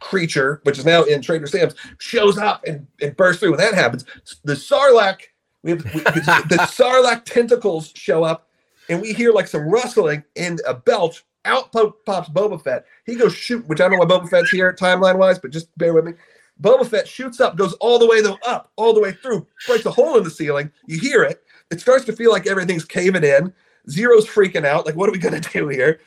creature, 0.00 0.60
which 0.64 0.78
is 0.78 0.84
now 0.84 1.02
in 1.04 1.22
Trader 1.22 1.46
Sam's, 1.46 1.74
shows 1.98 2.38
up 2.38 2.64
and, 2.66 2.86
and 3.00 3.16
bursts 3.16 3.40
through. 3.40 3.52
When 3.52 3.60
that 3.60 3.74
happens, 3.74 4.04
the 4.44 4.54
Sarlacc, 4.54 5.20
we 5.62 5.70
have 5.70 5.84
we, 5.84 6.00
the 6.00 6.58
Sarlacc 6.70 7.24
tentacles 7.24 7.92
show 7.94 8.24
up, 8.24 8.48
and 8.88 9.00
we 9.00 9.12
hear 9.12 9.32
like 9.32 9.48
some 9.48 9.68
rustling 9.68 10.22
and 10.36 10.60
a 10.66 10.74
belch. 10.74 11.24
Out 11.44 11.72
pops 11.72 12.28
Boba 12.28 12.62
Fett. 12.62 12.84
He 13.04 13.16
goes 13.16 13.34
shoot, 13.34 13.66
which 13.66 13.80
I 13.80 13.88
don't 13.88 13.98
know 13.98 14.04
why 14.04 14.18
Boba 14.18 14.28
Fett's 14.28 14.50
here 14.50 14.72
timeline 14.72 15.18
wise, 15.18 15.40
but 15.40 15.50
just 15.50 15.76
bear 15.76 15.92
with 15.92 16.04
me. 16.04 16.12
Boba 16.60 16.86
Fett 16.86 17.08
shoots 17.08 17.40
up, 17.40 17.56
goes 17.56 17.72
all 17.74 17.98
the 17.98 18.06
way 18.06 18.20
though 18.20 18.38
up, 18.46 18.70
all 18.76 18.94
the 18.94 19.00
way 19.00 19.10
through, 19.10 19.44
breaks 19.66 19.84
a 19.84 19.90
hole 19.90 20.16
in 20.18 20.22
the 20.22 20.30
ceiling. 20.30 20.70
You 20.86 21.00
hear 21.00 21.24
it, 21.24 21.42
it 21.72 21.80
starts 21.80 22.04
to 22.04 22.12
feel 22.12 22.30
like 22.30 22.46
everything's 22.46 22.84
caving 22.84 23.24
in. 23.24 23.52
Ziro's 23.88 24.26
freaking 24.26 24.64
out. 24.64 24.86
Like, 24.86 24.96
what 24.96 25.08
are 25.08 25.12
we 25.12 25.18
gonna 25.18 25.40
do 25.52 25.68
here? 25.68 26.00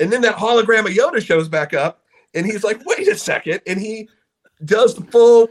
and 0.00 0.10
then 0.12 0.22
that 0.22 0.36
hologram 0.36 0.80
of 0.86 0.92
Yoda 0.96 1.22
shows 1.24 1.48
back 1.48 1.74
up, 1.74 2.00
and 2.34 2.46
he's 2.46 2.64
like, 2.64 2.80
"Wait 2.86 3.06
a 3.08 3.16
second. 3.16 3.60
and 3.66 3.78
he 3.80 4.08
does 4.64 4.94
the 4.94 5.02
full, 5.10 5.48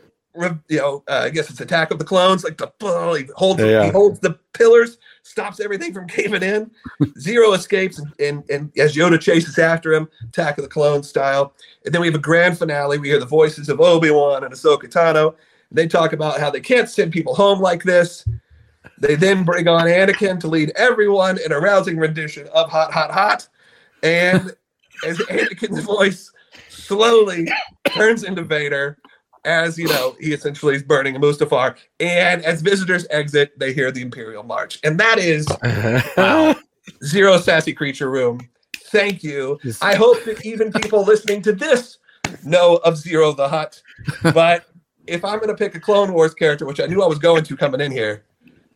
you 0.69 0.77
know, 0.77 1.03
uh, 1.07 1.21
I 1.25 1.29
guess 1.29 1.49
it's 1.49 1.59
Attack 1.59 1.91
of 1.91 1.99
the 1.99 2.05
Clones, 2.05 2.43
like 2.43 2.57
the 2.57 2.71
full. 2.79 3.13
He 3.13 3.25
holds, 3.36 3.62
Yeah. 3.62 3.83
he 3.86 3.91
holds 3.91 4.19
the 4.21 4.39
pillars, 4.53 4.97
stops 5.21 5.59
everything 5.59 5.93
from 5.93 6.07
caving 6.07 6.41
in. 6.41 6.71
Zero 7.19 7.53
escapes, 7.53 7.99
and, 7.99 8.12
and 8.19 8.49
and 8.49 8.71
as 8.79 8.95
Yoda 8.95 9.19
chases 9.19 9.59
after 9.59 9.93
him, 9.93 10.07
Attack 10.29 10.57
of 10.57 10.63
the 10.63 10.69
Clones 10.69 11.07
style. 11.09 11.53
And 11.86 11.93
then 11.93 12.01
we 12.01 12.07
have 12.07 12.15
a 12.15 12.19
grand 12.19 12.57
finale. 12.57 12.97
We 12.97 13.09
hear 13.09 13.19
the 13.19 13.25
voices 13.25 13.69
of 13.69 13.79
Obi 13.81 14.09
Wan 14.09 14.43
and 14.43 14.53
Ahsoka 14.53 14.86
Tano. 14.89 15.36
They 15.71 15.86
talk 15.88 16.13
about 16.13 16.39
how 16.39 16.49
they 16.49 16.62
can't 16.62 16.89
send 16.89 17.12
people 17.12 17.36
home 17.36 17.59
like 17.59 17.83
this. 17.83 18.25
They 18.98 19.15
then 19.15 19.43
bring 19.43 19.67
on 19.67 19.86
Anakin 19.86 20.39
to 20.41 20.48
lead 20.48 20.72
everyone 20.76 21.39
in 21.43 21.52
a 21.52 21.60
rousing 21.60 21.98
rendition 21.98 22.48
of 22.54 22.69
Hot, 22.69 22.91
Hot, 22.93 23.12
Hot. 23.12 23.48
And 24.02 24.54
as 25.06 25.17
Anakin's 25.19 25.84
voice 25.84 26.32
slowly 26.69 27.50
turns 27.89 28.24
into 28.24 28.43
Vader, 28.43 28.98
as 29.46 29.78
you 29.78 29.88
know, 29.88 30.15
he 30.19 30.34
essentially 30.34 30.76
is 30.76 30.84
burning 30.84 31.15
Mustafar. 31.15 31.76
And 32.00 32.43
as 32.46 32.62
visitors 32.62 33.06
exit, 33.10 33.58
they 33.58 33.74
hear 33.74 33.91
the 33.91 34.02
Imperial 34.02 34.43
March. 34.43 34.80
And 34.84 35.00
that 35.00 35.19
is 35.19 35.48
Wow. 36.17 36.56
Ziro 37.04 37.41
Sassy 37.41 37.74
Creature 37.74 38.10
Room. 38.10 38.50
Thank 38.88 39.24
you. 39.24 39.60
I 39.82 39.96
hope 39.96 40.24
that 40.26 40.46
even 40.46 40.72
people 40.72 41.04
listening 41.04 41.41
to 41.43 41.54
this 41.54 41.98
know 42.43 42.78
of 42.84 42.96
Ziro 42.96 43.36
the 43.36 43.48
Hutt. 43.48 43.82
But 44.34 44.65
if 45.08 45.26
I'm 45.26 45.39
going 45.39 45.50
to 45.50 45.56
pick 45.56 45.76
a 45.76 45.80
Clone 45.80 46.13
Wars 46.13 46.34
character, 46.34 46.65
which 46.65 46.80
I 46.80 46.86
knew 46.86 47.02
I 47.02 47.08
was 47.08 47.19
going 47.19 47.43
to 47.43 47.58
coming 47.58 47.82
in 47.82 47.91
here, 47.91 48.24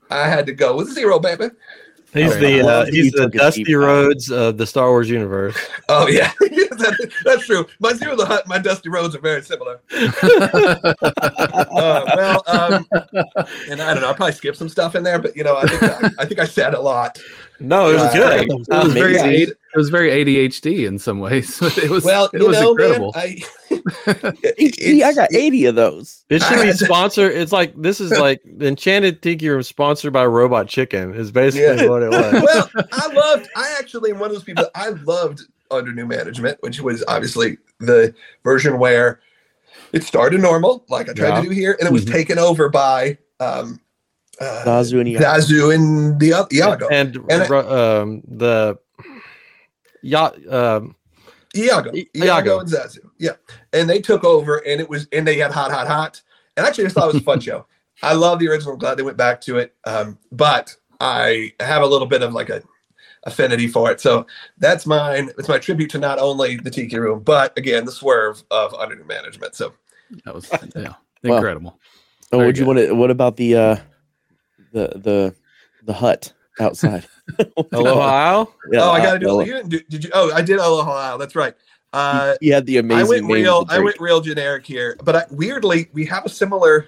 I 0.10 0.28
had 0.28 0.46
to 0.46 0.54
go 0.54 0.76
with 0.76 0.96
Ziro, 0.96 1.22
baby. 1.22 1.50
He's 2.14 2.32
I 2.36 2.40
the 2.40 2.62
uh, 2.62 2.66
love 2.66 2.88
he's 2.88 3.12
the 3.12 3.28
Dusty 3.28 3.64
deep 3.64 3.74
dive. 3.76 3.82
Rhodes 3.84 4.32
of 4.32 4.58
the 4.58 4.66
Star 4.66 4.90
Wars 4.90 5.10
universe. 5.10 5.58
Oh, 5.90 6.08
yeah. 6.08 6.32
That- 6.78 7.12
that's 7.26 7.46
true. 7.48 7.66
My 7.80 7.92
Ziro 7.94 8.16
the 8.16 8.26
Hutt, 8.26 8.48
my 8.48 8.60
Dusty 8.60 8.88
Rhodes 8.90 9.16
are 9.16 9.20
very 9.20 9.42
similar. 9.42 9.80
Uh, 11.68 12.12
well, 12.16 12.44
um, 12.48 12.86
and 13.70 13.82
I 13.82 13.94
don't 13.94 14.02
know. 14.02 14.10
I 14.10 14.14
probably 14.14 14.32
skipped 14.34 14.58
some 14.58 14.70
stuff 14.70 14.96
in 14.96 15.04
there, 15.04 15.20
but 15.20 15.36
you 15.36 15.44
know, 15.44 15.58
I 15.58 15.66
think 15.68 15.84
I, 15.84 16.12
I 16.20 16.26
think 16.26 16.40
I 16.40 16.46
said 16.46 16.74
a 16.74 16.80
lot. 16.80 17.20
No, 17.60 17.90
it 17.90 17.94
was 17.96 18.04
Uh, 18.04 18.14
good. 18.14 18.42
It 18.52 18.68
was 18.70 18.94
very 18.94 19.44
it 19.44 19.58
was 19.76 19.90
very 19.90 20.10
ADHD 20.12 20.86
in 20.88 20.98
some 21.00 21.20
ways. 21.20 21.60
it 21.78 21.90
was 21.90 22.04
Well, 22.04 22.30
it 22.34 22.40
you 22.42 22.48
was 22.48 22.60
know, 22.60 22.72
incredible. 22.72 23.14
man, 23.16 23.24
I, 23.24 23.44
HD, 24.60 25.04
I 25.04 25.14
got 25.14 25.34
80 25.34 25.66
of 25.66 25.76
those. 25.76 26.24
It 26.30 26.42
should 26.42 26.62
be 26.62 26.72
sponsored. 26.86 27.34
It's 27.34 27.52
like 27.52 27.74
this 27.80 28.00
is 28.00 28.12
like 28.12 28.42
the 28.46 28.68
Enchanted 28.68 29.22
Tiki 29.22 29.50
Room 29.50 29.64
sponsored 29.64 30.14
by 30.14 30.26
Robot 30.26 30.68
Chicken. 30.68 31.14
Is 31.14 31.32
basically 31.32 31.84
Yeah. 31.84 31.90
what 31.90 32.04
it 32.04 32.10
was. 32.10 32.44
well, 32.44 32.70
I 32.92 33.08
loved. 33.14 33.48
I 33.56 33.76
actually 33.80 34.12
am 34.12 34.20
one 34.20 34.30
of 34.30 34.36
those 34.36 34.44
people. 34.44 34.66
I 34.76 34.90
loved 34.90 35.42
under 35.72 35.94
new 35.94 36.06
management, 36.06 36.58
which 36.62 36.80
was 36.82 37.04
obviously 37.08 37.58
the 37.80 38.14
version 38.44 38.80
where 38.80 39.20
it 39.94 40.04
started 40.04 40.42
normal, 40.42 40.86
like 40.90 41.10
I 41.10 41.14
tried 41.14 41.30
Yeah. 41.30 41.42
to 41.42 41.48
do 41.48 41.50
here, 41.54 41.76
and 41.80 41.88
it 41.88 41.94
was 41.94 42.06
Mhm. 42.06 42.12
taken 42.12 42.40
over 42.40 42.70
by 42.70 43.18
um, 43.40 43.80
uh, 44.40 44.64
Zazu 44.66 45.00
and 45.00 45.10
Iago. 45.10 45.26
Zazu 45.26 45.74
and 45.76 46.20
the 46.20 46.48
Iago. 46.54 46.88
and 46.90 47.16
And 47.30 47.44
I- 47.44 47.58
um, 48.00 48.22
the 48.28 48.78
ya 50.02 50.32
um, 50.50 50.96
Iago, 51.56 51.92
I- 51.94 52.08
Iago, 52.16 52.26
Iago. 52.26 52.60
and 52.60 52.70
Zazu. 52.70 53.00
Yeah, 53.18 53.32
and 53.74 53.90
they 53.90 54.00
took 54.00 54.24
over, 54.24 54.58
and 54.58 54.80
it 54.82 54.90
was, 54.90 55.08
and 55.12 55.28
they 55.28 55.38
had 55.38 55.52
hot, 55.52 55.72
hot, 55.72 55.88
hot. 55.88 56.22
And 56.56 56.66
actually, 56.66 56.86
I 56.86 56.88
just 56.88 56.96
thought 56.96 57.10
it 57.10 57.14
was 57.14 57.22
a 57.22 57.26
fun 57.26 57.40
show. 57.48 57.66
I 58.04 58.14
love 58.14 58.40
the 58.40 58.48
original. 58.48 58.74
I'm 58.74 58.80
glad 58.80 58.96
they 58.98 59.04
went 59.04 59.18
back 59.18 59.42
to 59.42 59.58
it. 59.58 59.74
Um, 59.86 60.20
but 60.32 60.76
I 61.00 61.54
have 61.60 61.82
a 61.82 61.86
little 61.88 62.06
bit 62.08 62.22
of 62.22 62.34
like 62.34 62.50
a 62.50 62.62
affinity 63.24 63.68
for 63.68 63.92
it. 63.92 64.00
So 64.00 64.28
that's 64.60 64.86
mine. 64.86 65.32
It's 65.38 65.50
my 65.50 65.58
tribute 65.58 65.90
to 65.92 65.98
not 65.98 66.20
only 66.20 66.58
the 66.58 66.70
Tiki 66.70 66.98
Room, 67.00 67.22
but 67.24 67.58
again 67.58 67.86
the 67.86 67.92
swerve 67.92 68.44
of 68.52 68.74
under 68.76 69.04
management. 69.04 69.56
So 69.56 69.74
that 70.26 70.34
was 70.36 70.48
yeah, 70.76 70.94
Well, 71.24 71.38
incredible. 71.38 71.80
Oh, 72.32 72.38
Very 72.38 72.48
would 72.48 72.58
you 72.58 72.66
want 72.66 72.80
to? 72.80 72.94
What 72.94 73.10
about 73.10 73.38
the 73.38 73.56
uh, 73.56 73.76
the 74.72 74.88
the 74.96 75.36
the 75.84 75.94
hut 75.94 76.34
outside? 76.60 77.06
Aloha 77.74 78.00
Isle. 78.02 78.54
Yeah, 78.72 78.84
oh, 78.84 78.92
I 78.92 79.00
got 79.02 79.14
to 79.14 79.20
do. 79.20 79.30
Aloha. 79.30 79.46
You 79.46 79.54
didn't 79.54 79.70
do? 79.70 79.82
Did 79.90 80.04
you? 80.06 80.10
Oh, 80.14 80.32
I 80.34 80.42
did 80.42 80.58
Aloha 80.60 80.92
Isle. 80.92 81.18
That's 81.18 81.36
right. 81.36 81.54
Uh, 81.94 82.36
you 82.42 82.54
had 82.54 82.66
the 82.66 82.78
amazing. 82.78 83.06
I 83.06 83.10
went 83.10 83.26
real. 83.26 83.66
I 83.70 83.80
went 83.80 84.00
real 84.00 84.22
generic 84.22 84.66
here, 84.66 84.98
but 85.04 85.16
I, 85.16 85.26
weirdly, 85.32 85.90
we 85.94 86.06
have 86.06 86.26
a 86.26 86.30
similar. 86.30 86.88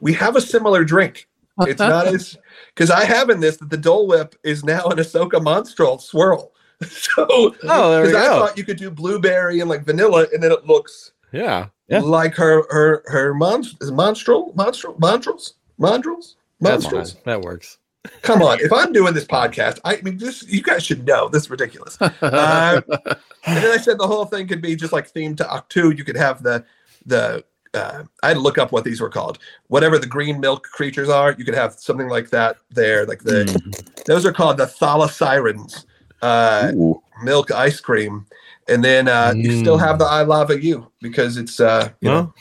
We 0.00 0.12
have 0.14 0.36
a 0.36 0.40
similar 0.40 0.84
drink. 0.84 1.28
It's 1.60 1.78
not 1.78 2.06
as 2.14 2.36
because 2.74 2.90
I 2.90 3.04
have 3.04 3.28
in 3.30 3.40
this 3.40 3.58
that 3.58 3.70
the 3.70 3.76
Dole 3.76 4.06
Whip 4.06 4.34
is 4.44 4.64
now 4.64 4.84
an 4.86 4.98
Ahsoka 4.98 5.32
Monstrol 5.42 6.00
swirl. 6.00 6.52
So, 6.88 7.26
Oh, 7.28 7.90
there 7.90 8.00
we 8.02 8.08
because 8.08 8.22
I 8.24 8.26
go. 8.28 8.38
thought 8.46 8.56
you 8.56 8.64
could 8.64 8.78
do 8.78 8.90
blueberry 8.90 9.60
and 9.60 9.68
like 9.68 9.84
vanilla, 9.84 10.26
and 10.32 10.42
then 10.42 10.50
it 10.50 10.64
looks 10.64 11.12
Yeah. 11.30 11.66
Yeah. 11.88 12.00
like 12.00 12.34
her 12.36 12.62
her 12.70 13.02
her 13.06 13.34
mon- 13.34 13.60
is 13.64 13.90
it 13.90 13.92
monstrel 13.94 14.54
monstrel 14.54 14.98
monstrels 14.98 15.54
monstrels 15.76 16.36
That's 16.60 16.86
fine. 16.86 17.06
That 17.24 17.42
works. 17.42 17.78
Come 18.22 18.40
on, 18.42 18.60
if 18.60 18.72
I'm 18.72 18.92
doing 18.92 19.12
this 19.12 19.26
podcast, 19.26 19.78
I 19.84 20.00
mean, 20.02 20.16
this 20.16 20.42
you 20.48 20.62
guys 20.62 20.84
should 20.84 21.06
know 21.06 21.28
this 21.28 21.44
is 21.44 21.50
ridiculous. 21.50 22.00
Uh, 22.00 22.80
and 22.88 23.56
then 23.56 23.70
I 23.70 23.76
said 23.76 23.98
the 23.98 24.06
whole 24.06 24.24
thing 24.24 24.46
could 24.48 24.62
be 24.62 24.74
just 24.74 24.92
like 24.92 25.12
themed 25.12 25.36
to 25.38 25.44
Ahch-To. 25.44 25.90
You 25.96 26.04
could 26.04 26.16
have 26.16 26.42
the 26.42 26.64
the 27.04 27.44
uh, 27.74 28.04
I 28.22 28.28
had 28.28 28.34
to 28.34 28.40
look 28.40 28.58
up 28.58 28.72
what 28.72 28.84
these 28.84 29.00
were 29.00 29.10
called. 29.10 29.38
Whatever 29.68 29.98
the 29.98 30.06
green 30.06 30.40
milk 30.40 30.64
creatures 30.64 31.08
are, 31.08 31.32
you 31.32 31.44
could 31.44 31.54
have 31.54 31.74
something 31.74 32.08
like 32.08 32.30
that 32.30 32.56
there. 32.70 33.04
Like 33.06 33.22
the 33.22 33.44
Mm. 33.44 34.04
those 34.06 34.24
are 34.24 34.32
called 34.32 34.56
the 34.56 34.66
thalasirens, 34.66 35.84
uh, 36.22 36.72
Ooh. 36.74 37.02
milk 37.22 37.50
ice 37.50 37.80
cream. 37.80 38.26
And 38.68 38.82
then 38.84 39.08
uh, 39.08 39.34
you 39.36 39.58
still 39.58 39.78
have 39.78 39.98
the 39.98 40.04
I 40.04 40.22
lava 40.22 40.60
you 40.60 40.90
because 41.00 41.36
it's 41.36 41.60
uh, 41.60 41.90
you 42.00 42.08
Well, 42.08 42.22
know 42.22 42.34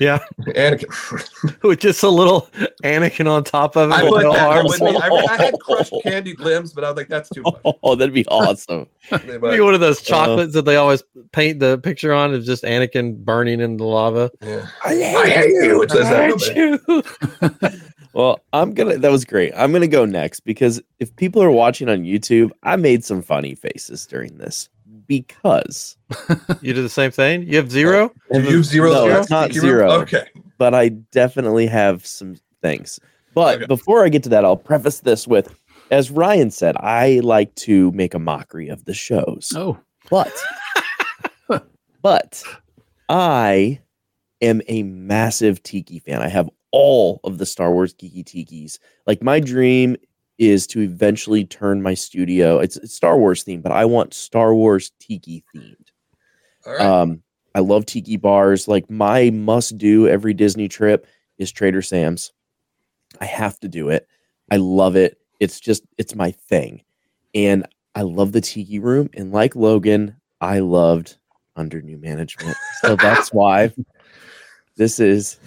yeah. 0.00 0.18
Anakin. 0.40 1.62
With 1.62 1.78
just 1.80 2.02
a 2.02 2.08
little 2.08 2.48
Anakin 2.82 3.30
on 3.30 3.44
top 3.44 3.76
of 3.76 3.90
it. 3.90 3.94
I 3.94 4.02
with 4.02 4.12
put 4.12 4.22
no 4.22 4.32
that 4.32 4.46
arms. 4.56 4.70
with 4.70 4.80
me. 4.80 4.96
I, 4.96 5.08
I 5.08 5.36
had 5.36 5.54
crushed 5.60 5.92
candied 6.02 6.40
limbs, 6.40 6.72
but 6.72 6.82
I 6.84 6.88
was 6.88 6.96
like, 6.96 7.08
that's 7.08 7.28
too 7.28 7.42
much. 7.42 7.60
Oh, 7.82 7.94
that'd 7.94 8.14
be 8.14 8.26
awesome. 8.26 8.86
But- 9.10 9.26
Maybe 9.26 9.60
one 9.60 9.74
of 9.74 9.80
those 9.80 10.00
uh, 10.00 10.04
chocolates 10.04 10.54
that 10.54 10.64
they 10.64 10.76
always 10.76 11.02
paint 11.32 11.58
the 11.60 11.78
picture 11.78 12.12
on 12.12 12.32
is 12.34 12.46
just 12.46 12.64
Anakin 12.64 13.16
burning 13.18 13.60
in 13.60 13.76
the 13.76 13.84
lava. 13.84 14.30
yeah. 14.42 14.66
I 14.84 14.90
I 14.92 15.28
hate 15.28 15.50
you. 15.50 15.82
It 15.82 15.90
says 15.90 16.08
that. 16.08 17.80
Well, 18.12 18.40
I'm 18.52 18.72
gonna. 18.74 18.98
That 18.98 19.10
was 19.12 19.24
great. 19.24 19.52
I'm 19.56 19.72
gonna 19.72 19.86
go 19.86 20.04
next 20.04 20.40
because 20.40 20.80
if 20.98 21.14
people 21.16 21.42
are 21.42 21.50
watching 21.50 21.88
on 21.88 22.02
YouTube, 22.02 22.50
I 22.64 22.74
made 22.76 23.04
some 23.04 23.22
funny 23.22 23.54
faces 23.54 24.04
during 24.06 24.36
this 24.38 24.68
because, 25.10 25.96
You 26.60 26.72
do 26.72 26.82
the 26.82 26.88
same 26.88 27.10
thing? 27.10 27.42
You 27.42 27.56
have 27.56 27.68
zero? 27.70 28.12
Uh, 28.32 28.38
you 28.38 28.50
use 28.50 28.68
zero 28.68 28.92
No, 28.92 29.06
zero? 29.06 29.20
it's 29.20 29.28
not 29.30 29.48
Tiki 29.48 29.58
zero. 29.58 29.90
Okay. 30.02 30.28
but 30.56 30.72
I 30.72 30.90
definitely 30.90 31.66
have 31.66 32.06
some 32.06 32.36
things. 32.62 33.00
But 33.34 33.56
Okay. 33.56 33.66
before 33.66 34.04
I 34.04 34.08
get 34.08 34.22
to 34.22 34.28
that, 34.28 34.44
I'll 34.44 34.56
preface 34.56 35.00
this 35.00 35.26
with, 35.26 35.52
as 35.90 36.12
Ryan 36.12 36.52
said, 36.52 36.76
I 36.78 37.20
like 37.24 37.52
to 37.56 37.90
make 37.90 38.14
a 38.14 38.20
mockery 38.20 38.68
of 38.68 38.84
the 38.84 38.94
shows, 38.94 39.52
oh, 39.56 39.78
but, 40.10 40.32
but 42.02 42.42
I 43.08 43.80
am 44.40 44.62
a 44.68 44.84
massive 44.84 45.60
Tiki 45.64 45.98
fan. 45.98 46.22
I 46.22 46.28
have 46.28 46.48
all 46.70 47.18
of 47.24 47.38
the 47.38 47.46
Star 47.46 47.72
Wars 47.72 47.92
Geeky 47.94 48.22
Tikis. 48.24 48.78
Like 49.08 49.24
my 49.24 49.40
dream 49.40 49.96
is 50.40 50.66
to 50.66 50.80
eventually 50.80 51.44
turn 51.44 51.82
my 51.82 51.92
studio. 51.92 52.58
It's, 52.58 52.78
it's 52.78 52.94
Star 52.94 53.18
Wars 53.18 53.44
themed, 53.44 53.62
but 53.62 53.72
I 53.72 53.84
want 53.84 54.14
Star 54.14 54.54
Wars 54.54 54.90
Tiki 54.98 55.44
themed. 55.54 55.88
Right. 56.66 56.80
Um, 56.80 57.22
I 57.54 57.60
love 57.60 57.84
tiki 57.84 58.16
bars. 58.16 58.66
Like 58.66 58.90
my 58.90 59.28
must 59.28 59.76
do 59.76 60.08
every 60.08 60.32
Disney 60.32 60.66
trip 60.66 61.06
is 61.36 61.52
Trader 61.52 61.82
Sam's. 61.82 62.32
I 63.20 63.26
have 63.26 63.60
to 63.60 63.68
do 63.68 63.90
it. 63.90 64.08
I 64.50 64.56
love 64.56 64.96
it. 64.96 65.18
It's 65.40 65.60
just 65.60 65.82
it's 65.98 66.14
my 66.14 66.30
thing. 66.30 66.82
And 67.34 67.66
I 67.94 68.02
love 68.02 68.32
the 68.32 68.40
tiki 68.40 68.78
room. 68.78 69.10
And 69.14 69.32
like 69.32 69.54
Logan, 69.54 70.16
I 70.40 70.60
loved 70.60 71.18
under 71.54 71.82
new 71.82 71.98
management. 71.98 72.56
So 72.80 72.96
that's 72.96 73.28
why 73.32 73.74
this 74.76 75.00
is 75.00 75.38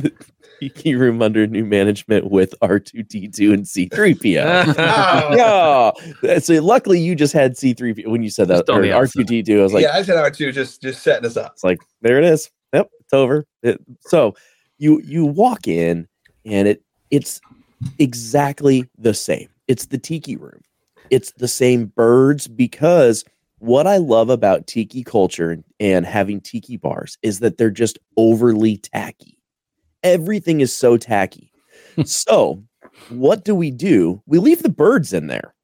tiki 0.60 0.94
room 0.94 1.22
under 1.22 1.46
new 1.46 1.64
management 1.64 2.30
with 2.30 2.54
R2D2 2.62 3.54
and 3.54 3.64
C3PO. 3.64 4.74
Oh. 5.42 5.92
yeah. 6.22 6.38
So 6.38 6.54
luckily 6.62 7.00
you 7.00 7.14
just 7.14 7.32
had 7.32 7.54
C3PO 7.56 8.08
when 8.08 8.22
you 8.22 8.30
said 8.30 8.48
that. 8.48 8.68
Or. 8.68 8.82
R2D2. 8.82 9.58
I 9.58 9.62
was 9.62 9.72
like, 9.72 9.82
yeah, 9.82 9.96
I 9.96 10.02
said 10.02 10.16
R 10.16 10.30
two, 10.30 10.52
just 10.52 10.82
just 10.82 11.02
setting 11.02 11.24
us 11.26 11.36
up. 11.36 11.52
it's 11.54 11.64
like 11.64 11.78
there 12.02 12.18
it 12.18 12.24
is. 12.24 12.50
Yep, 12.72 12.90
it's 13.00 13.12
over. 13.12 13.46
It- 13.62 13.80
so 14.00 14.34
you 14.78 15.00
you 15.04 15.24
walk 15.24 15.66
in 15.66 16.06
and 16.44 16.68
it 16.68 16.82
it's 17.10 17.40
exactly 17.98 18.86
the 18.98 19.14
same. 19.14 19.48
It's 19.68 19.86
the 19.86 19.98
tiki 19.98 20.36
room. 20.36 20.60
It's 21.10 21.32
the 21.32 21.48
same 21.48 21.86
birds 21.86 22.46
because 22.48 23.24
what 23.58 23.86
I 23.86 23.98
love 23.98 24.30
about 24.30 24.66
tiki 24.66 25.02
culture 25.04 25.50
and, 25.50 25.64
and 25.80 26.06
having 26.06 26.40
tiki 26.40 26.76
bars 26.76 27.18
is 27.22 27.40
that 27.40 27.58
they're 27.58 27.70
just 27.70 27.98
overly 28.16 28.78
tacky. 28.78 29.36
Everything 30.02 30.60
is 30.60 30.74
so 30.74 30.96
tacky. 30.96 31.52
Hmm. 31.96 32.02
so 32.02 32.62
what 33.08 33.44
do 33.44 33.54
we 33.54 33.70
do? 33.70 34.22
We 34.26 34.38
leave 34.38 34.62
the 34.62 34.68
birds 34.68 35.12
in 35.12 35.26
there 35.26 35.54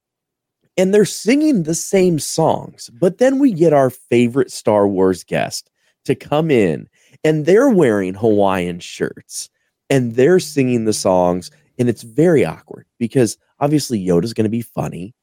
and 0.76 0.92
they're 0.92 1.04
singing 1.04 1.62
the 1.62 1.74
same 1.74 2.18
songs. 2.18 2.90
But 3.00 3.18
then 3.18 3.38
we 3.38 3.52
get 3.52 3.72
our 3.72 3.90
favorite 3.90 4.50
Star 4.50 4.86
Wars 4.86 5.24
guest 5.24 5.70
to 6.04 6.14
come 6.14 6.50
in 6.50 6.88
and 7.24 7.46
they're 7.46 7.70
wearing 7.70 8.14
Hawaiian 8.14 8.80
shirts 8.80 9.48
and 9.90 10.14
they're 10.14 10.40
singing 10.40 10.84
the 10.84 10.92
songs. 10.92 11.50
And 11.78 11.88
it's 11.88 12.02
very 12.02 12.44
awkward 12.44 12.86
because 12.98 13.36
obviously 13.60 14.04
Yoda's 14.04 14.34
going 14.34 14.44
to 14.44 14.50
be 14.50 14.62
funny, 14.62 15.14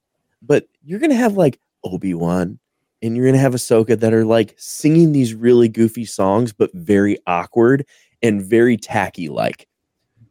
but 0.41 0.67
you're 0.84 0.99
going 0.99 1.10
to 1.10 1.15
have 1.15 1.34
like 1.34 1.60
Obi 1.84 2.13
Wan 2.13 2.60
and 3.02 3.15
you're 3.15 3.26
going 3.26 3.36
to 3.36 3.41
have 3.41 3.54
Ahsoka 3.54 3.99
that 3.99 4.13
are 4.13 4.26
like 4.26 4.56
singing 4.58 5.12
these 5.12 5.34
really 5.34 5.67
goofy 5.67 6.06
songs, 6.06 6.54
but 6.54 6.71
very 6.73 7.17
awkward 7.28 7.86
and 8.23 8.41
very 8.41 8.77
tacky 8.77 9.29
like. 9.29 9.67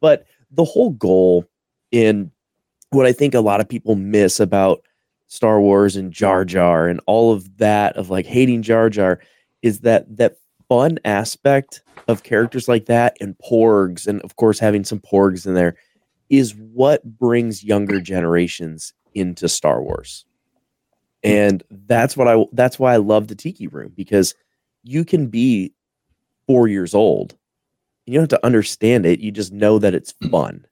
But 0.01 0.27
the 0.51 0.65
whole 0.65 0.91
goal 0.91 1.45
in 1.93 2.33
what 2.91 3.07
I 3.07 3.13
think 3.13 3.35
a 3.35 3.41
lot 3.41 3.61
of 3.61 3.69
people 3.69 3.95
miss 3.95 4.41
about 4.41 4.83
Star 5.29 5.61
Wars 5.61 5.97
and 5.97 6.13
Jar 6.13 6.45
Jar 6.45 6.89
and 6.89 7.01
all 7.07 7.33
of 7.33 7.59
that 7.59 7.97
of 7.97 8.11
like 8.11 8.27
hating 8.27 8.63
Jar 8.63 8.91
Jar 8.91 9.21
is 9.63 9.81
that 9.81 10.17
that 10.17 10.39
fun 10.69 10.99
aspect 11.05 11.83
of 12.09 12.23
characters 12.23 12.67
like 12.67 12.87
that 12.87 13.17
and 13.21 13.37
porgs 13.39 14.07
and 14.07 14.21
of 14.23 14.37
course 14.37 14.59
having 14.59 14.85
some 14.85 14.99
porgs 14.99 15.47
in 15.47 15.55
there 15.55 15.77
is 16.29 16.55
what 16.55 17.05
brings 17.19 17.63
younger 17.63 18.01
generations 18.01 18.95
into 19.15 19.49
Star 19.49 19.83
Wars. 19.83 20.25
And 21.23 21.63
that's 21.71 22.17
what 22.17 22.27
I 22.29 22.45
that's 22.53 22.79
why 22.79 22.95
I 22.95 22.97
love 22.97 23.29
the 23.29 23.35
Tiki 23.35 23.69
Room 23.69 23.93
because 23.95 24.35
you 24.83 25.05
can 25.05 25.29
be 25.29 25.73
4 26.47 26.69
years 26.69 26.95
old. 26.95 27.37
You 28.07 28.15
don't 28.15 28.23
have 28.23 28.41
to 28.41 28.47
understand 28.47 29.07
it, 29.07 29.21
you 29.21 29.31
just 29.31 29.53
know 29.53 29.79
that 29.79 29.95
it's 29.95 30.13
mm. 30.15 30.31
fun. 30.31 30.67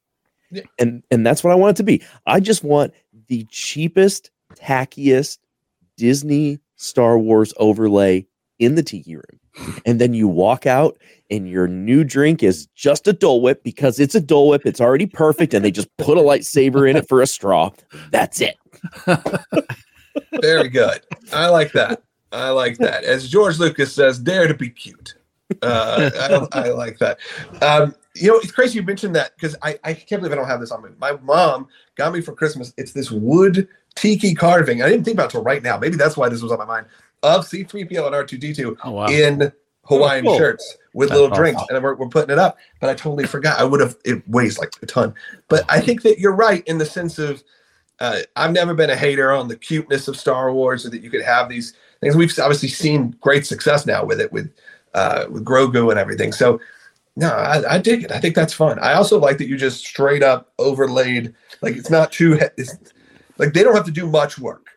Yeah. 0.51 0.63
And 0.79 1.03
and 1.11 1.25
that's 1.25 1.45
what 1.45 1.53
I 1.53 1.57
want 1.57 1.77
it 1.77 1.77
to 1.79 1.85
be. 1.85 2.03
I 2.27 2.41
just 2.41 2.65
want 2.65 2.93
the 3.29 3.47
cheapest, 3.51 4.31
tackiest 4.55 5.39
Disney 5.97 6.59
Star 6.77 7.19
Wars 7.19 7.55
overlay 7.59 8.27
in 8.59 8.75
the 8.75 8.83
Tiki 8.83 9.17
Room. 9.17 9.41
And 9.85 10.01
then 10.01 10.15
you 10.15 10.29
walk 10.29 10.67
out 10.67 10.99
and 11.31 11.49
your 11.49 11.67
new 11.67 12.05
drink 12.05 12.43
is 12.43 12.67
just 12.75 13.09
a 13.09 13.13
Dole 13.13 13.43
Whip 13.43 13.63
because 13.63 13.99
it's 13.99 14.15
a 14.15 14.21
Dole 14.21 14.49
Whip. 14.49 14.63
It's 14.65 14.81
already 14.81 15.07
perfect. 15.07 15.55
And 15.55 15.65
they 15.65 15.71
just 15.71 15.95
put 15.97 16.19
a 16.19 16.21
lightsaber 16.21 16.89
in 16.89 16.97
it 16.97 17.09
for 17.09 17.21
a 17.21 17.27
straw. 17.27 17.71
That's 18.11 18.41
it. 18.41 18.57
Very 20.41 20.69
good. 20.69 21.01
I 21.33 21.49
like 21.49 21.73
that. 21.73 22.03
I 22.33 22.51
like 22.51 22.79
that. 22.79 23.05
As 23.05 23.29
George 23.29 23.59
Lucas 23.59 23.93
says, 23.93 24.19
dare 24.19 24.47
to 24.47 24.55
be 24.55 24.71
cute. 24.71 25.15
Uh, 25.63 26.49
I, 26.53 26.61
I 26.61 26.69
like 26.71 26.99
that. 26.99 27.19
Um, 27.63 27.95
you 28.15 28.29
know, 28.29 28.39
it's 28.39 28.53
crazy 28.53 28.79
you 28.79 28.83
mentioned 28.85 29.15
that 29.17 29.33
because 29.37 29.57
I, 29.63 29.79
I 29.85 29.95
can't 29.95 30.21
believe 30.21 30.33
I 30.33 30.37
don't 30.37 30.47
have 30.49 30.61
this 30.61 30.71
on 30.71 30.83
me. 30.83 30.91
My 30.99 31.13
mom 31.23 31.69
got 31.97 32.13
me 32.13 32.21
for 32.21 32.33
Christmas. 32.33 32.73
It's 32.77 32.93
this 32.93 33.11
wood 33.11 33.69
tiki 33.95 34.35
carving. 34.35 34.83
I 34.83 34.89
didn't 34.89 35.05
think 35.05 35.15
about 35.15 35.27
it 35.31 35.33
till 35.33 35.43
right 35.43 35.63
now. 35.63 35.79
Maybe 35.79 35.97
that's 35.97 36.17
why 36.17 36.29
this 36.29 36.43
was 36.43 36.53
on 36.53 36.59
my 36.59 36.65
mind 36.65 36.87
of 37.23 37.47
C3PO 37.47 38.07
and 38.07 38.15
R2D2 38.15 38.77
Oh 38.85 38.91
wow. 38.93 39.07
in 39.07 39.53
Hawaiian 39.85 40.25
cool. 40.25 40.39
shirts 40.39 40.77
with 40.95 41.09
That's 41.09 41.21
little 41.21 41.33
awesome. 41.33 41.43
drinks, 41.45 41.63
and 41.69 41.83
we're, 41.83 41.95
we're 41.95 42.09
putting 42.09 42.31
it 42.31 42.39
up. 42.39 42.59
But 42.81 42.91
I 42.91 42.95
totally 42.95 43.27
forgot. 43.27 43.59
I 43.59 43.65
would 43.65 43.81
have. 43.81 43.97
It 44.05 44.27
weighs 44.29 44.59
like 44.59 44.73
a 44.83 44.87
ton. 44.87 45.15
But 45.49 45.65
I 45.69 45.81
think 45.81 46.03
that 46.03 46.19
you're 46.19 46.35
right 46.35 46.63
in 46.67 46.79
the 46.79 46.87
sense 46.87 47.19
of 47.19 47.43
uh, 48.01 48.21
I've 48.37 48.53
never 48.53 48.75
been 48.75 48.91
a 48.91 48.97
hater 48.97 49.33
on 49.33 49.49
the 49.49 49.57
cuteness 49.57 50.09
of 50.09 50.17
Star 50.17 50.53
Wars, 50.53 50.87
or 50.87 50.91
that 50.91 51.03
you 51.03 51.11
could 51.11 51.23
have 51.23 51.49
these 51.49 51.75
things. 52.01 52.17
We've 52.17 52.37
obviously 52.39 52.69
seen 52.69 53.17
great 53.21 53.47
success 53.47 53.85
now 53.87 54.05
with 54.05 54.21
it, 54.21 54.33
with 54.33 54.53
uh, 54.95 55.27
with 55.31 55.45
Grogu 55.45 55.91
and 55.91 55.99
everything. 55.99 56.33
So 56.33 56.61
no, 57.17 57.29
I, 57.29 57.75
I 57.75 57.79
dig 57.79 58.05
it. 58.05 58.13
I 58.13 58.21
think 58.21 58.35
that's 58.35 58.53
fun. 58.53 58.79
I 58.79 58.95
also 58.95 59.19
like 59.19 59.39
that 59.39 59.47
you 59.47 59.57
just 59.57 59.85
straight 59.85 60.23
up 60.23 60.53
overlaid. 60.59 61.35
Like 61.61 61.77
it's 61.77 61.91
not 61.91 62.13
too. 62.13 62.39
It's, 62.57 62.77
like 63.39 63.53
they 63.53 63.63
don't 63.63 63.75
have 63.75 63.87
to 63.87 63.91
do 63.91 64.07
much 64.07 64.39
work. 64.39 64.69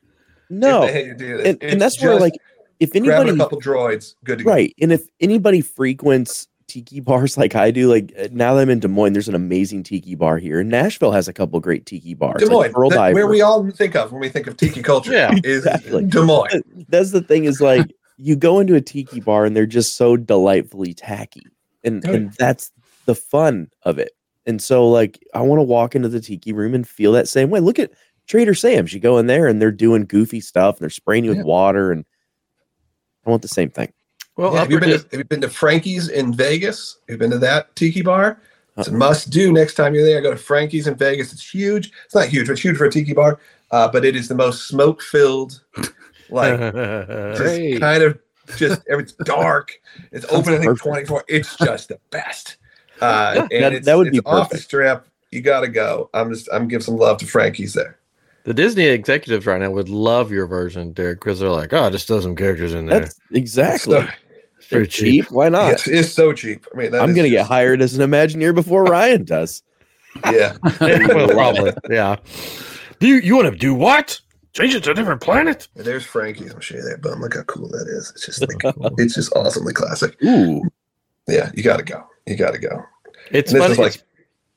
No. 0.49 0.83
if 0.83 0.93
they 0.93 1.13
do 1.13 1.37
this. 1.37 1.47
And, 1.47 1.63
and 1.63 1.81
that's 1.81 2.01
where 2.01 2.19
like 2.19 2.33
if 2.79 2.95
anybody 2.95 3.31
a 3.31 3.37
couple 3.37 3.61
droids, 3.61 4.15
good 4.23 4.39
to 4.39 4.43
go. 4.43 4.51
Right. 4.51 4.73
And 4.81 4.91
if 4.91 5.07
anybody 5.19 5.61
frequents 5.61 6.47
tiki 6.67 6.99
bars 6.99 7.37
like 7.37 7.55
I 7.55 7.71
do, 7.71 7.87
like 7.89 8.13
uh, 8.17 8.27
now 8.31 8.55
that 8.55 8.61
I'm 8.61 8.69
in 8.69 8.79
Des 8.79 8.87
Moines, 8.87 9.13
there's 9.13 9.29
an 9.29 9.35
amazing 9.35 9.83
tiki 9.83 10.15
bar 10.15 10.37
here. 10.37 10.59
And 10.59 10.69
Nashville 10.69 11.11
has 11.11 11.27
a 11.27 11.33
couple 11.33 11.59
great 11.59 11.85
tiki 11.85 12.13
bars. 12.13 12.41
Des 12.41 12.49
Moines, 12.49 12.73
Pearl 12.73 12.89
that- 12.89 13.13
where 13.13 13.27
we 13.27 13.41
all 13.41 13.69
think 13.71 13.95
of 13.95 14.11
when 14.11 14.21
we 14.21 14.29
think 14.29 14.47
of 14.47 14.57
tiki 14.57 14.81
culture, 14.81 15.11
Yeah, 15.13 15.33
is 15.43 15.65
exactly. 15.65 16.05
Des 16.05 16.21
Moines. 16.23 16.63
That's 16.89 17.11
the 17.11 17.21
thing 17.21 17.45
is 17.45 17.61
like 17.61 17.91
you 18.17 18.35
go 18.35 18.59
into 18.59 18.75
a 18.75 18.81
tiki 18.81 19.19
bar 19.19 19.45
and 19.45 19.55
they're 19.55 19.65
just 19.65 19.97
so 19.97 20.17
delightfully 20.17 20.93
tacky. 20.93 21.43
And 21.83 22.03
Oh, 22.07 22.13
and 22.13 22.33
that's 22.33 22.71
the 23.05 23.15
fun 23.15 23.69
of 23.83 23.99
it. 23.99 24.11
And 24.45 24.61
so 24.61 24.87
like 24.89 25.19
I 25.33 25.41
want 25.41 25.59
to 25.59 25.63
walk 25.63 25.95
into 25.95 26.09
the 26.09 26.21
tiki 26.21 26.53
room 26.53 26.73
and 26.73 26.87
feel 26.87 27.11
that 27.13 27.27
same 27.27 27.49
way. 27.49 27.59
Look 27.59 27.79
at 27.79 27.91
Trader 28.27 28.53
Sam's. 28.53 28.93
You 28.93 28.99
go 28.99 29.17
in 29.17 29.27
there 29.27 29.47
and 29.47 29.61
they're 29.61 29.71
doing 29.71 30.05
goofy 30.05 30.39
stuff 30.41 30.75
and 30.75 30.81
they're 30.81 30.89
spraying 30.89 31.25
you 31.25 31.35
with 31.35 31.45
water 31.45 31.91
and 31.91 32.05
I 33.25 33.29
want 33.29 33.41
the 33.41 33.47
same 33.47 33.69
thing. 33.69 33.91
Well, 34.35 34.53
Yeah, 34.53 34.59
have 34.59 34.71
you 34.71 34.79
been 34.79 34.89
to, 34.89 34.97
have 34.97 35.13
you 35.13 35.23
been 35.23 35.41
to 35.41 35.49
Frankie's 35.49 36.09
in 36.09 36.33
Vegas? 36.33 36.97
Have 37.07 37.13
you 37.13 37.17
been 37.17 37.31
to 37.31 37.39
that 37.39 37.75
tiki 37.75 38.01
bar? 38.01 38.41
It's 38.77 38.87
a 38.87 38.91
Uh-uh. 38.91 38.97
must 38.97 39.29
do 39.29 39.51
next 39.53 39.75
time 39.75 39.93
you're 39.93 40.03
there. 40.03 40.19
Go 40.21 40.31
to 40.31 40.37
Frankie's 40.37 40.87
in 40.87 40.95
Vegas. 40.95 41.31
It's 41.31 41.47
huge. 41.53 41.91
It's 42.05 42.15
not 42.15 42.27
huge, 42.27 42.47
but 42.47 42.53
it's 42.53 42.61
huge 42.61 42.75
for 42.77 42.85
a 42.85 42.91
tiki 42.91 43.13
bar. 43.13 43.39
Uh, 43.71 43.87
but 43.87 44.03
it 44.05 44.15
is 44.15 44.27
the 44.27 44.35
most 44.35 44.67
smoke 44.67 45.01
filled, 45.01 45.61
like 46.33 46.59
just 47.37 47.79
kind 47.79 48.03
of 48.03 48.19
just 48.57 48.81
it's 48.87 49.13
dark. 49.13 49.71
It's 50.11 50.27
Sounds 50.29 50.47
open, 50.47 50.59
I 50.61 50.65
think, 50.65 50.79
24. 50.79 51.23
It's 51.29 51.55
just 51.57 51.87
the 51.89 51.99
best. 52.09 52.57
Uh, 53.01 53.47
and 53.51 53.63
That- 53.63 53.73
it's, 53.73 53.85
that 53.85 53.95
would 53.97 54.11
be 54.11 54.17
it's 54.17 54.27
off 54.27 54.49
the 54.49 54.57
strip. 54.57 55.07
You 55.31 55.41
gotta 55.41 55.67
go. 55.67 56.09
I'm 56.13 56.31
just 56.31 56.47
I'm 56.51 56.67
giving 56.67 56.83
some 56.83 56.97
love 56.97 57.17
to 57.19 57.25
Frankie's 57.25 57.73
there. 57.73 57.97
the 58.43 58.53
Disney 58.53 58.83
executives 58.85 59.45
right 59.45 59.59
now 59.59 59.71
would 59.71 59.89
love 59.89 60.31
your 60.31 60.45
version, 60.45 60.91
Derek, 60.93 61.19
because 61.19 61.39
they're 61.39 61.49
like, 61.49 61.73
oh, 61.73 61.89
just 61.89 62.07
throw 62.07 62.19
some 62.21 62.35
characters 62.35 62.73
in 62.73 62.85
there. 62.85 62.99
That's 63.01 63.19
exactly. 63.31 63.93
So, 64.01 64.07
It's 64.57 64.67
very 64.67 64.83
They're 64.83 64.85
cheap. 64.85 65.31
Why 65.31 65.49
not? 65.49 65.69
yes, 65.69 65.87
it's 65.87 66.11
so 66.13 66.33
cheap. 66.33 66.67
I 66.73 66.77
mean, 66.77 66.91
that 66.91 67.01
I'm 67.01 67.15
gonna 67.15 67.29
get 67.29 67.47
hired 67.47 67.81
as 67.81 67.97
an 67.97 68.07
Imagineer 68.09 68.53
before 68.53 68.83
Ryan 68.83 69.23
does. 69.23 69.63
Yeah. 70.31 70.55
well, 70.79 71.27
probably, 71.29 71.73
yeah. 71.89 72.17
Do 72.99 73.07
you 73.07 73.15
you 73.15 73.35
want 73.35 73.51
to 73.51 73.57
do 73.57 73.73
what? 73.73 74.21
Change 74.53 74.75
it 74.75 74.83
to 74.83 74.91
a 74.91 74.93
different 74.93 75.19
planet? 75.21 75.67
There's 75.75 76.05
Frankie's. 76.05 76.53
I'll 76.53 76.59
show 76.59 76.75
you 76.75 76.83
that 76.83 77.01
bum. 77.01 77.21
Look 77.21 77.33
how 77.35 77.43
cool 77.43 77.67
that 77.69 77.87
is. 77.87 78.11
It's 78.15 78.25
just 78.25 78.41
like 78.41 78.75
it's 78.99 79.15
just 79.15 79.35
awesomely 79.35 79.73
classic. 79.73 80.15
Ooh, 80.23 80.61
Yeah, 81.27 81.51
you 81.55 81.63
gotta 81.63 81.83
go. 81.83 82.05
You 82.27 82.35
gotta 82.35 82.59
go. 82.59 82.83
It's 83.31 83.51
And 83.51 83.61
this 83.61 83.75
funny. 83.75 83.87
is 83.89 83.95
like 83.97 84.03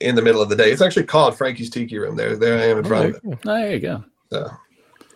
in 0.00 0.14
the 0.14 0.20
middle 0.22 0.42
of 0.42 0.48
the 0.50 0.56
day. 0.56 0.70
It's 0.70 0.82
actually 0.82 1.04
called 1.04 1.36
Frankie's 1.38 1.70
Tiki 1.70 1.96
Room. 1.98 2.14
There, 2.16 2.36
there 2.36 2.58
I 2.58 2.66
am 2.66 2.78
in 2.78 2.84
front 2.84 3.06
of 3.06 3.14
it. 3.14 3.22
Oh, 3.46 3.54
there 3.54 3.72
you 3.72 3.80
go. 3.80 4.04
So 4.30 4.50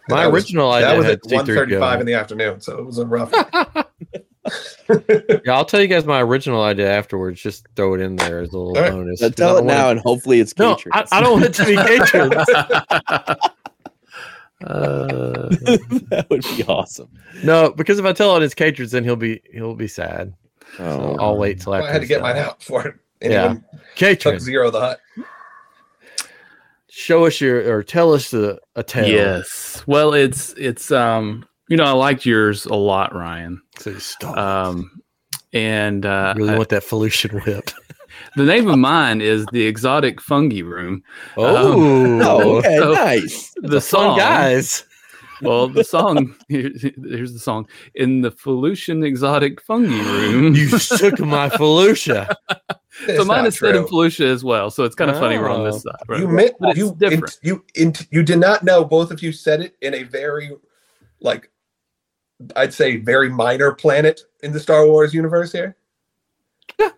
my 0.09 0.23
that 0.23 0.33
was- 0.33 0.45
original 0.45 0.71
idea 0.73 0.89
that 0.89 0.97
was 0.97 1.07
had 1.07 1.13
at 1.15 1.47
1.35 1.47 2.01
in 2.01 2.07
the 2.07 2.15
afternoon, 2.15 2.61
so 2.63 2.79
it 2.79 2.87
was 2.87 2.99
a 2.99 3.07
rough. 3.07 3.33
Yeah, 5.45 5.53
I'll 5.55 5.67
tell 5.67 5.81
you 5.81 5.87
guys 5.87 6.05
my 6.07 6.21
original 6.23 6.63
idea 6.63 6.91
afterwards. 6.91 7.41
Just 7.41 7.69
throw 7.77 7.95
it 7.95 8.01
in 8.01 8.17
there 8.17 8.41
as 8.41 8.49
a 8.53 8.59
little 8.59 8.77
All 8.77 8.83
right. 8.83 8.91
bonus. 8.91 9.21
'cause 9.21 9.35
tell 9.35 9.57
it 9.57 9.61
don't 9.61 9.67
wanna- 9.67 9.79
now, 9.79 9.91
and 9.91 10.01
hopefully 10.01 10.41
it's 10.41 10.57
No, 10.59 10.77
I, 10.93 11.05
I 11.13 11.21
don't 11.21 11.33
want 11.35 11.45
it 11.45 11.55
to 11.55 11.65
be 11.67 11.77
Catrix. 11.77 13.51
Uh, 14.65 15.49
that 16.11 16.27
would 16.31 16.43
be 16.43 16.65
awesome. 16.65 17.09
no, 17.43 17.71
because 17.71 17.99
if 17.99 18.05
I 18.05 18.13
tell 18.13 18.37
it 18.37 18.43
it's 18.43 18.55
Catrix, 18.55 18.91
then 18.91 19.05
he'll 19.05 19.17
be 19.17 19.41
he'll 19.53 19.75
be 19.75 19.89
sad. 19.89 20.35
So 20.77 20.85
Oh, 20.85 21.17
I'll 21.19 21.37
wait 21.39 21.61
till 21.61 21.75
after. 21.75 21.89
I 21.89 21.93
had 21.93 22.03
to 22.03 22.07
get 22.07 22.17
done. 22.21 22.23
mine 22.23 22.37
out 22.37 22.63
for 22.63 22.87
it. 22.87 22.95
Yeah. 23.23 23.29
Anyone 23.29 23.57
took 23.57 23.97
Catrix, 23.97 24.49
Ziro 24.49 24.71
the 24.73 24.81
Hutt. 24.81 25.01
show 26.91 27.27
us 27.27 27.41
your 27.41 27.73
or 27.75 27.83
tell 27.83 28.13
us 28.13 28.31
the 28.31 28.59
a 28.77 28.83
tale. 28.83 29.09
yes. 29.09 29.83
Well, 29.87 30.13
it's 30.15 30.53
it's 30.55 30.91
um 30.91 31.47
you 31.69 31.77
know 31.77 31.85
I 31.85 31.93
liked 31.93 32.27
yours 32.27 32.67
a 32.67 32.75
lot, 32.75 33.15
Ryan. 33.15 33.61
So 33.79 33.97
stop. 33.99 34.37
Um, 34.37 34.91
and 35.53 36.05
uh, 36.07 36.35
really 36.37 36.51
I- 36.55 36.57
want 36.59 36.69
that 36.71 36.83
Felucian 36.83 37.45
whip. 37.45 37.71
the 38.37 38.45
name 38.45 38.69
of 38.69 38.79
mine 38.79 39.21
is 39.21 39.47
the 39.53 39.67
Exotic 39.67 40.21
Fungi 40.21 40.61
Room. 40.63 41.03
Um, 41.37 41.45
oh, 41.47 42.21
oh, 42.23 42.59
okay, 42.59 42.79
so- 42.79 42.93
nice. 42.95 43.53
The 43.63 43.81
fun 43.81 43.81
song, 43.81 44.19
guys. 44.19 44.85
Well, 45.43 45.69
the 45.69 45.85
song 45.85 46.35
here, 46.49 46.71
here's 46.83 47.33
the 47.33 47.39
song 47.39 47.67
in 47.95 48.21
the 48.21 48.31
Felucian 48.31 49.03
Exotic 49.07 49.63
Fungi 49.63 49.89
Room. 50.03 50.55
You 50.55 50.79
shook 50.79 51.19
my 51.19 51.49
Felucia. 51.49 52.35
so 53.07 53.25
mine 53.25 53.47
is 53.47 53.59
set 53.59 53.75
in 53.75 53.87
true. 53.87 53.91
Felucia 53.91 54.27
as 54.31 54.45
well. 54.45 54.71
So 54.71 54.85
it's 54.85 54.95
kind 54.95 55.11
of 55.11 55.19
funny 55.19 55.39
we're 55.39 55.49
on 55.49 55.63
Oh. 55.63 55.65
this 55.73 55.83
side. 55.83 55.95
Right? 56.09 56.21
You 56.21 56.29
meant 56.29 56.53
you 56.75 56.95
different. 56.99 57.23
int- 57.25 57.39
you 57.43 57.65
int- 57.75 58.07
you 58.11 58.23
did 58.23 58.39
not 58.39 58.65
know. 58.65 58.85
Both 58.85 59.11
of 59.11 59.23
you 59.23 59.33
said 59.33 59.63
it 59.63 59.77
in 59.81 59.95
a 59.95 60.03
very, 60.03 60.51
like, 61.23 61.51
I'd 62.55 62.75
say 62.75 62.97
very 62.99 63.31
minor 63.31 63.73
planet 63.73 64.21
in 64.43 64.53
the 64.53 64.61
Star 64.61 64.87
Wars 64.87 65.15
universe 65.15 65.53
here. 65.53 65.75
Yeah. 66.79 66.91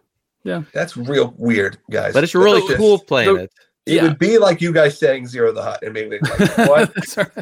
Yeah. 0.45 0.63
That's 0.73 0.97
real 0.97 1.35
weird, 1.37 1.79
guys. 1.91 2.13
But 2.15 2.25
it's 2.25 2.35
a 2.35 2.39
really 2.39 2.61
That's 2.61 2.69
just- 2.69 2.79
cool 2.79 2.99
planet. 2.99 3.51
It 3.85 3.95
Yeah. 3.95 4.03
would 4.05 4.19
be 4.19 4.39
like 4.39 4.61
you 4.61 4.73
guys 4.73 4.97
saying 4.97 5.25
Ziro 5.25 5.53
the 5.53 5.61
Hutt 5.63 5.83
and 5.83 5.93
maybe 5.93 6.19
like, 6.21 6.57
what 6.69 6.93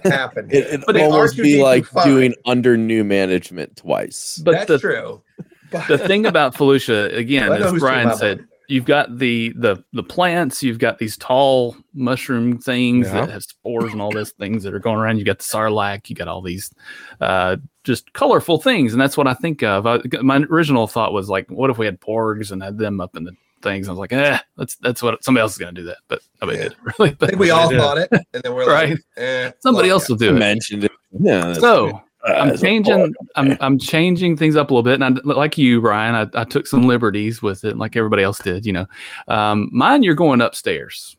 happened? 0.05 0.51
It, 0.53 0.65
here? 0.65 0.75
it 0.75 0.85
But 0.87 0.97
it- 0.97 1.03
almost 1.03 1.37
be 1.37 1.63
like 1.63 1.85
fine. 1.85 2.07
doing 2.09 2.35
under 2.47 2.77
new 2.79 3.05
management 3.05 3.77
twice. 3.77 4.41
But 4.43 4.53
That's 4.53 4.67
the, 4.69 4.79
true. 4.79 5.23
But 5.71 5.87
the 5.87 5.99
thing 5.99 6.25
about 6.27 6.55
Felucia, 6.55 7.15
again, 7.15 7.53
as 7.53 7.71
who's 7.71 7.81
Brian 7.81 8.17
said, 8.17 8.39
money. 8.39 8.49
You've 8.71 8.85
got 8.85 9.19
the 9.19 9.53
the 9.57 9.83
the 9.93 10.03
plants. 10.03 10.63
You've 10.63 10.79
got 10.79 10.99
these 10.99 11.17
tall 11.17 11.77
mushroom 11.95 12.59
things 12.59 13.07
Yeah. 13.09 13.21
that 13.27 13.31
have 13.31 13.43
spores 13.43 13.93
and 13.93 14.01
all 14.01 14.11
these 14.13 14.31
things 14.33 14.63
that 14.63 14.73
are 14.75 14.79
going 14.79 14.99
around. 14.99 15.19
You 15.19 15.25
got 15.25 15.39
the 15.39 15.45
sarlacc. 15.45 16.09
You 16.09 16.17
got 16.17 16.29
all 16.29 16.41
these 16.43 16.73
uh, 17.21 17.57
just 17.85 18.13
colorful 18.13 18.59
things, 18.61 18.93
and 18.93 19.01
that's 19.01 19.17
what 19.17 19.27
I 19.27 19.35
think 19.35 19.63
of. 19.63 19.87
I, 19.87 20.01
my 20.23 20.39
original 20.51 20.87
thought 20.87 21.13
was 21.13 21.29
like, 21.29 21.51
what 21.51 21.71
if 21.71 21.79
we 21.79 21.87
had 21.87 22.01
porgs 22.01 22.53
and 22.53 22.63
had 22.63 22.79
them 22.79 23.01
up 23.01 23.17
in 23.17 23.25
the 23.25 23.33
things? 23.63 23.89
I 23.89 23.93
was 23.93 23.99
like, 23.99 24.13
eh, 24.13 24.39
that's 24.57 24.77
that's 24.77 25.03
what 25.03 25.23
somebody 25.25 25.43
else 25.43 25.53
is 25.53 25.59
going 25.59 25.75
to 25.75 25.81
do 25.81 25.87
that, 25.89 25.99
but 26.09 26.23
nobody 26.41 26.59
Yeah. 26.59 26.65
did 26.65 26.73
it 26.73 26.79
really. 26.99 27.11
I 27.11 27.15
But 27.19 27.29
think 27.31 27.41
we 27.41 27.51
all 27.51 27.71
thought 27.77 27.99
it, 27.99 28.09
and 28.13 28.43
then 28.43 28.55
we're 28.55 28.67
Right. 28.71 28.91
like, 28.91 29.01
eh, 29.17 29.51
somebody 29.61 29.89
well, 29.89 29.97
else 29.97 30.09
will 30.09 30.17
do 30.17 30.31
it. 30.31 30.39
mentioned 30.39 30.85
it. 30.85 30.93
Yeah. 31.19 31.47
that's 31.47 31.61
So. 31.61 32.01
Good. 32.27 32.37
I'm 32.37 32.57
changing. 32.57 33.15
I'm 33.37 33.57
I'm 33.61 33.79
changing 33.79 34.37
things 34.37 34.57
up 34.57 34.71
a 34.71 34.75
little 34.75 34.83
bit, 34.83 35.01
and 35.01 35.19
I, 35.19 35.21
like 35.25 35.59
you, 35.59 35.81
Brian, 35.81 36.15
I, 36.15 36.41
I 36.41 36.45
took 36.45 36.67
some 36.67 36.83
liberties 36.83 37.43
with 37.43 37.65
it, 37.65 37.77
like 37.77 37.97
everybody 37.97 38.23
else 38.23 38.39
did. 38.39 38.67
You 38.67 38.73
know, 38.73 38.87
um, 39.29 39.69
mine. 39.73 40.03
You're 40.03 40.15
going 40.15 40.41
upstairs. 40.41 41.17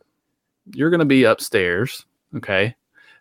You're 0.74 0.90
going 0.90 1.00
to 1.00 1.06
be 1.06 1.24
upstairs, 1.24 2.06
okay, 2.38 2.76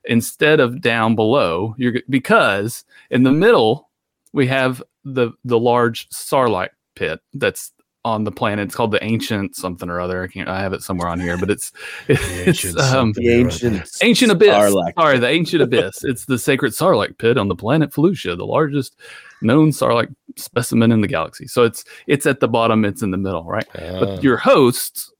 instead 0.04 0.60
of 0.60 0.80
down 0.80 1.14
below. 1.14 1.74
You're 1.78 1.94
because 2.08 2.84
in 3.10 3.22
the 3.22 3.32
middle 3.32 3.88
we 4.32 4.46
have 4.46 4.82
the 5.04 5.32
the 5.44 5.58
large 5.58 6.08
sarlacc 6.10 6.70
pit 6.94 7.20
that's 7.34 7.72
on 8.04 8.24
the 8.24 8.32
planet. 8.32 8.64
It's 8.66 8.74
called 8.74 8.92
the 8.92 9.04
ancient 9.04 9.54
something 9.56 9.88
or 9.90 10.00
other. 10.00 10.22
I 10.22 10.26
can't. 10.28 10.48
I 10.48 10.60
have 10.60 10.72
it 10.72 10.82
somewhere 10.82 11.08
on 11.08 11.20
here, 11.20 11.36
but 11.36 11.50
it's 11.50 11.72
it's 12.08 12.30
ancient 12.46 12.78
um. 12.78 13.12
The 13.12 13.28
ancient 13.30 13.88
Ancient 14.02 14.32
Abyss. 14.32 14.48
Sarlacc. 14.50 14.94
Sorry, 14.98 15.18
the 15.18 15.28
Ancient 15.28 15.62
Abyss. 15.62 16.04
It's 16.04 16.24
the 16.24 16.38
sacred 16.38 16.72
Sarlacc 16.72 17.18
pit 17.18 17.36
on 17.38 17.48
the 17.48 17.56
planet 17.56 17.90
Felucia, 17.90 18.36
the 18.36 18.46
largest 18.46 18.96
known 19.42 19.70
Sarlacc 19.70 20.14
specimen 20.36 20.92
in 20.92 21.00
the 21.02 21.08
galaxy. 21.08 21.46
So 21.46 21.64
it's 21.64 21.84
it's 22.06 22.26
at 22.26 22.40
the 22.40 22.48
bottom, 22.48 22.84
it's 22.84 23.02
in 23.02 23.10
the 23.10 23.18
middle, 23.18 23.44
right? 23.44 23.66
Ah. 23.74 24.00
But 24.00 24.22
your 24.22 24.36
hosts 24.38 25.12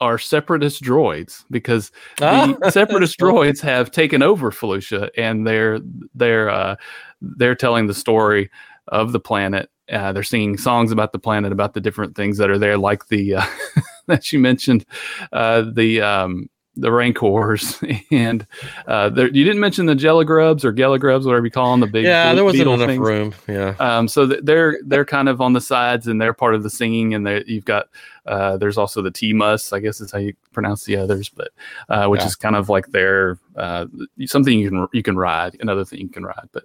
are 0.00 0.18
separatist 0.18 0.82
droids 0.82 1.44
because 1.50 1.92
the 2.18 2.56
Ah. 2.62 2.70
separatist 2.70 3.18
droids 3.18 3.60
have 3.60 3.90
taken 3.90 4.20
over 4.22 4.50
Felucia 4.50 5.08
and 5.16 5.46
they're 5.46 5.78
they're 6.14 6.50
uh, 6.50 6.76
they're 7.22 7.54
telling 7.54 7.86
the 7.86 7.94
story 7.94 8.50
of 8.88 9.12
the 9.12 9.20
planet. 9.20 9.70
Uh, 9.90 10.12
they're 10.12 10.22
singing 10.22 10.56
songs 10.56 10.92
about 10.92 11.12
the 11.12 11.18
planet, 11.18 11.52
about 11.52 11.74
the 11.74 11.80
different 11.80 12.14
things 12.14 12.38
that 12.38 12.50
are 12.50 12.58
there, 12.58 12.78
like 12.78 13.08
the 13.08 13.36
uh, 13.36 13.46
that 14.06 14.32
you 14.32 14.38
mentioned, 14.38 14.84
uh, 15.32 15.62
the 15.72 16.00
um, 16.00 16.48
the 16.76 16.90
rancors, 16.90 17.78
and 18.10 18.46
uh, 18.86 19.10
there, 19.10 19.26
you 19.28 19.44
didn't 19.44 19.60
mention 19.60 19.86
the 19.86 19.94
Jelligrubs 19.94 20.64
or 20.64 20.72
Gelligrubs, 20.72 21.24
whatever 21.26 21.44
you 21.44 21.50
call 21.50 21.70
them, 21.72 21.80
the 21.80 21.86
big 21.86 22.04
yeah, 22.04 22.34
there 22.34 22.44
wasn't 22.44 22.68
enough 22.68 22.86
things. 22.86 22.98
room. 22.98 23.34
Yeah. 23.48 23.74
Um, 23.78 24.08
so 24.08 24.26
th- 24.26 24.40
they're 24.42 24.78
they're 24.86 25.04
kind 25.04 25.28
of 25.28 25.40
on 25.40 25.52
the 25.52 25.60
sides 25.60 26.06
and 26.06 26.20
they're 26.20 26.32
part 26.32 26.54
of 26.54 26.62
the 26.62 26.70
singing 26.70 27.14
and 27.14 27.44
you've 27.46 27.64
got 27.66 27.88
uh, 28.26 28.56
there's 28.56 28.78
also 28.78 29.02
the 29.02 29.10
T 29.10 29.32
mus 29.32 29.72
I 29.72 29.80
guess 29.80 30.00
is 30.00 30.12
how 30.12 30.18
you 30.18 30.32
pronounce 30.52 30.84
the 30.84 30.96
others 30.96 31.28
but 31.28 31.48
uh, 31.88 32.06
which 32.06 32.20
Yeah. 32.20 32.26
is 32.28 32.36
kind 32.36 32.56
of 32.56 32.68
like 32.68 32.86
their 32.88 33.38
uh, 33.56 33.86
something 34.26 34.58
you 34.58 34.68
can 34.70 34.86
you 34.92 35.02
can 35.02 35.16
ride 35.16 35.56
another 35.60 35.84
thing 35.84 36.00
you 36.00 36.08
can 36.08 36.24
ride 36.24 36.48
but 36.52 36.64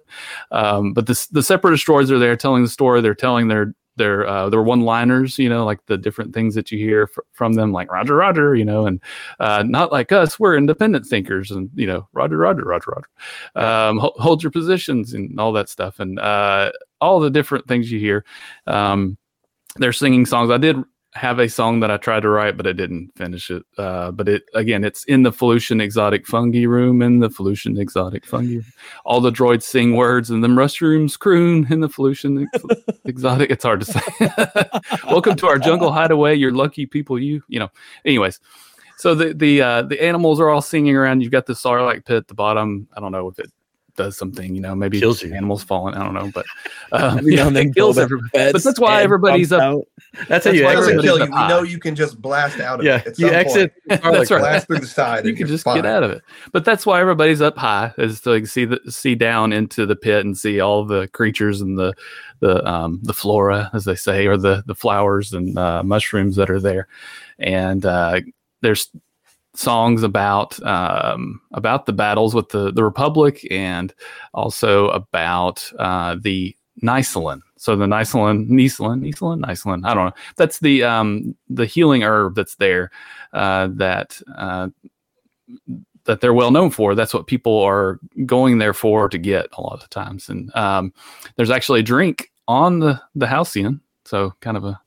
um, 0.52 0.92
but 0.94 1.06
the 1.06 1.26
the 1.32 1.42
separatist 1.42 1.86
droids 1.86 2.10
are 2.10 2.18
there 2.18 2.36
telling 2.36 2.62
the 2.62 2.68
story 2.68 3.00
they're 3.00 3.14
telling 3.14 3.48
their 3.48 3.74
their 3.98 4.26
uh, 4.26 4.48
their 4.48 4.62
one 4.62 4.80
liners 4.80 5.38
you 5.38 5.48
know 5.48 5.64
like 5.64 5.84
the 5.86 5.98
different 5.98 6.32
things 6.32 6.54
that 6.54 6.72
you 6.72 6.78
hear 6.78 7.06
fr- 7.06 7.20
from 7.32 7.52
them 7.52 7.72
like 7.72 7.92
Roger 7.92 8.16
Roger 8.16 8.54
you 8.54 8.64
know 8.64 8.86
and 8.86 9.00
uh, 9.40 9.62
not 9.66 9.92
like 9.92 10.12
us 10.12 10.38
we're 10.38 10.56
independent 10.56 11.06
thinkers 11.06 11.50
and 11.50 11.70
you 11.74 11.86
know 11.86 12.08
Roger 12.12 12.38
Roger 12.38 12.62
Roger 12.62 12.92
Roger 12.92 13.66
um, 13.66 13.98
ho- 13.98 14.14
hold 14.16 14.42
your 14.42 14.52
positions 14.52 15.12
and 15.12 15.38
all 15.38 15.52
that 15.52 15.68
stuff 15.68 16.00
and 16.00 16.18
uh, 16.18 16.72
all 17.00 17.20
the 17.20 17.30
different 17.30 17.66
things 17.68 17.90
you 17.90 17.98
hear. 17.98 18.24
Um, 18.66 19.18
they're 19.76 19.92
singing 19.92 20.26
songs. 20.26 20.50
I 20.50 20.58
did 20.58 20.76
have 21.14 21.38
a 21.38 21.48
song 21.48 21.80
that 21.80 21.90
I 21.90 21.96
tried 21.96 22.20
to 22.20 22.28
write, 22.28 22.56
but 22.56 22.66
I 22.66 22.72
didn't 22.72 23.10
finish 23.16 23.50
it. 23.50 23.64
Uh, 23.76 24.10
but 24.10 24.28
it 24.28 24.42
again, 24.54 24.84
it's 24.84 25.04
in 25.04 25.22
the 25.22 25.32
Felucian 25.32 25.80
exotic 25.80 26.26
fungi 26.26 26.64
room 26.64 27.00
in 27.02 27.20
the 27.20 27.30
Felucian 27.30 27.78
exotic 27.78 28.26
fungi. 28.26 28.60
All 29.04 29.20
the 29.20 29.32
droids 29.32 29.62
sing 29.62 29.96
words, 29.96 30.30
and 30.30 30.44
the 30.44 30.48
mushrooms 30.48 31.16
croon 31.16 31.66
in 31.70 31.80
the 31.80 31.88
Felucian 31.88 32.46
ex- 32.46 32.98
exotic. 33.04 33.50
It's 33.50 33.64
hard 33.64 33.80
to 33.80 33.86
say. 33.86 35.00
Welcome 35.10 35.36
to 35.36 35.46
our 35.46 35.58
jungle 35.58 35.92
hideaway. 35.92 36.34
You're 36.34 36.52
lucky 36.52 36.86
people. 36.86 37.18
You 37.18 37.42
you 37.48 37.58
know. 37.58 37.70
Anyways. 38.04 38.40
So 38.98 39.14
the 39.14 39.32
the 39.32 39.62
uh, 39.62 39.82
the 39.82 40.02
animals 40.02 40.40
are 40.40 40.50
all 40.50 40.60
singing 40.60 40.96
around. 40.96 41.20
You've 41.20 41.30
got 41.30 41.46
the 41.46 41.52
sarlacc 41.52 42.04
pit 42.04 42.16
at 42.16 42.26
the 42.26 42.34
bottom. 42.34 42.88
I 42.96 43.00
don't 43.00 43.12
know 43.12 43.28
if 43.28 43.38
it 43.38 43.52
does 43.98 44.16
something. 44.16 44.54
You 44.54 44.62
know, 44.62 44.74
maybe 44.74 44.98
Kills 44.98 45.22
you. 45.22 45.34
animals 45.34 45.62
falling. 45.62 45.94
I 45.94 46.02
don't 46.02 46.14
know, 46.14 46.30
but 46.32 46.46
um, 46.92 47.18
Every 47.18 47.34
now 47.36 47.42
yeah, 47.42 47.46
and 47.48 47.56
then 47.56 47.68
it 47.68 47.74
kills 47.74 47.98
everybody. 47.98 48.52
But 48.52 48.62
that's 48.64 48.80
why 48.80 49.02
everybody's 49.02 49.52
up. 49.52 49.60
out. 49.60 49.84
That's 50.28 50.46
how 50.46 50.52
you 50.52 50.64
why 50.64 50.76
exit. 50.76 51.02
kill 51.02 51.18
you. 51.18 51.24
Everybody's 51.24 51.42
You 51.42 51.48
know 51.48 51.58
high. 51.64 51.70
you 51.70 51.78
can 51.78 51.94
just 51.94 52.22
blast 52.22 52.58
out 52.60 52.78
of 52.80 52.86
Yeah, 52.86 52.96
it. 52.96 53.06
At 53.08 53.18
you 53.18 53.26
some 53.26 53.34
exit. 53.36 53.72
Point. 53.88 54.02
That's 54.02 54.30
right. 54.30 54.40
Blast 54.40 54.66
through 54.68 54.78
the 54.78 54.86
side. 54.86 55.24
You 55.24 55.30
and 55.30 55.38
can 55.38 55.46
just 55.46 55.64
fine. 55.64 55.76
get 55.76 55.84
out 55.86 56.02
of 56.02 56.10
it. 56.12 56.22
But 56.52 56.64
that's 56.64 56.86
why 56.86 57.00
everybody's 57.00 57.42
up 57.42 57.58
high, 57.58 57.92
is 57.98 58.20
so 58.20 58.32
you 58.32 58.40
can 58.40 58.46
see 58.46 58.64
the 58.64 58.80
see 58.88 59.14
down 59.14 59.52
into 59.52 59.84
the 59.84 59.96
pit 59.96 60.24
and 60.24 60.38
see 60.38 60.60
all 60.60 60.84
the 60.86 61.08
creatures 61.08 61.60
and 61.60 61.78
the 61.78 61.92
the 62.40 62.66
um, 62.66 63.00
the 63.02 63.12
flora, 63.12 63.70
as 63.74 63.84
they 63.84 63.94
say, 63.96 64.26
or 64.26 64.36
the 64.38 64.62
the 64.66 64.74
flowers 64.74 65.32
and 65.34 65.58
uh, 65.58 65.82
mushrooms 65.82 66.36
that 66.36 66.48
are 66.50 66.60
there. 66.60 66.88
And 67.38 67.84
uh, 67.84 68.20
there's 68.62 68.88
songs 69.58 70.04
about 70.04 70.62
um, 70.64 71.40
about 71.52 71.86
the 71.86 71.92
battles 71.92 72.34
with 72.34 72.48
the 72.50 72.70
the 72.70 72.84
Republic 72.84 73.46
and 73.50 73.92
also 74.32 74.88
about 74.90 75.70
uh, 75.78 76.16
the 76.20 76.56
Nysillin. 76.82 77.40
So 77.56 77.74
the 77.74 77.86
Nysillin, 77.86 78.48
Nysillin, 78.48 79.00
Nysillin, 79.02 79.44
Nysillin. 79.44 79.84
I 79.84 79.94
don't 79.94 80.06
know. 80.06 80.22
That's 80.36 80.60
the 80.60 80.84
um, 80.84 81.34
the 81.48 81.66
healing 81.66 82.04
herb 82.04 82.36
that's 82.36 82.54
there 82.54 82.90
uh, 83.32 83.68
that 83.72 84.20
uh, 84.36 84.68
that 86.04 86.20
they're 86.20 86.34
well 86.34 86.52
known 86.52 86.70
for. 86.70 86.94
That's 86.94 87.12
what 87.12 87.26
people 87.26 87.58
are 87.60 87.98
going 88.26 88.58
there 88.58 88.74
for 88.74 89.08
to 89.08 89.18
get 89.18 89.48
a 89.54 89.60
lot 89.60 89.82
of 89.82 89.90
times. 89.90 90.28
And 90.28 90.54
um, 90.54 90.94
there's 91.36 91.50
actually 91.50 91.80
a 91.80 91.84
drink 91.84 92.30
on 92.46 92.78
the 92.78 93.00
the 93.16 93.26
Halcyon, 93.26 93.80
so 94.04 94.34
kind 94.40 94.56
of 94.56 94.64
a 94.64 94.80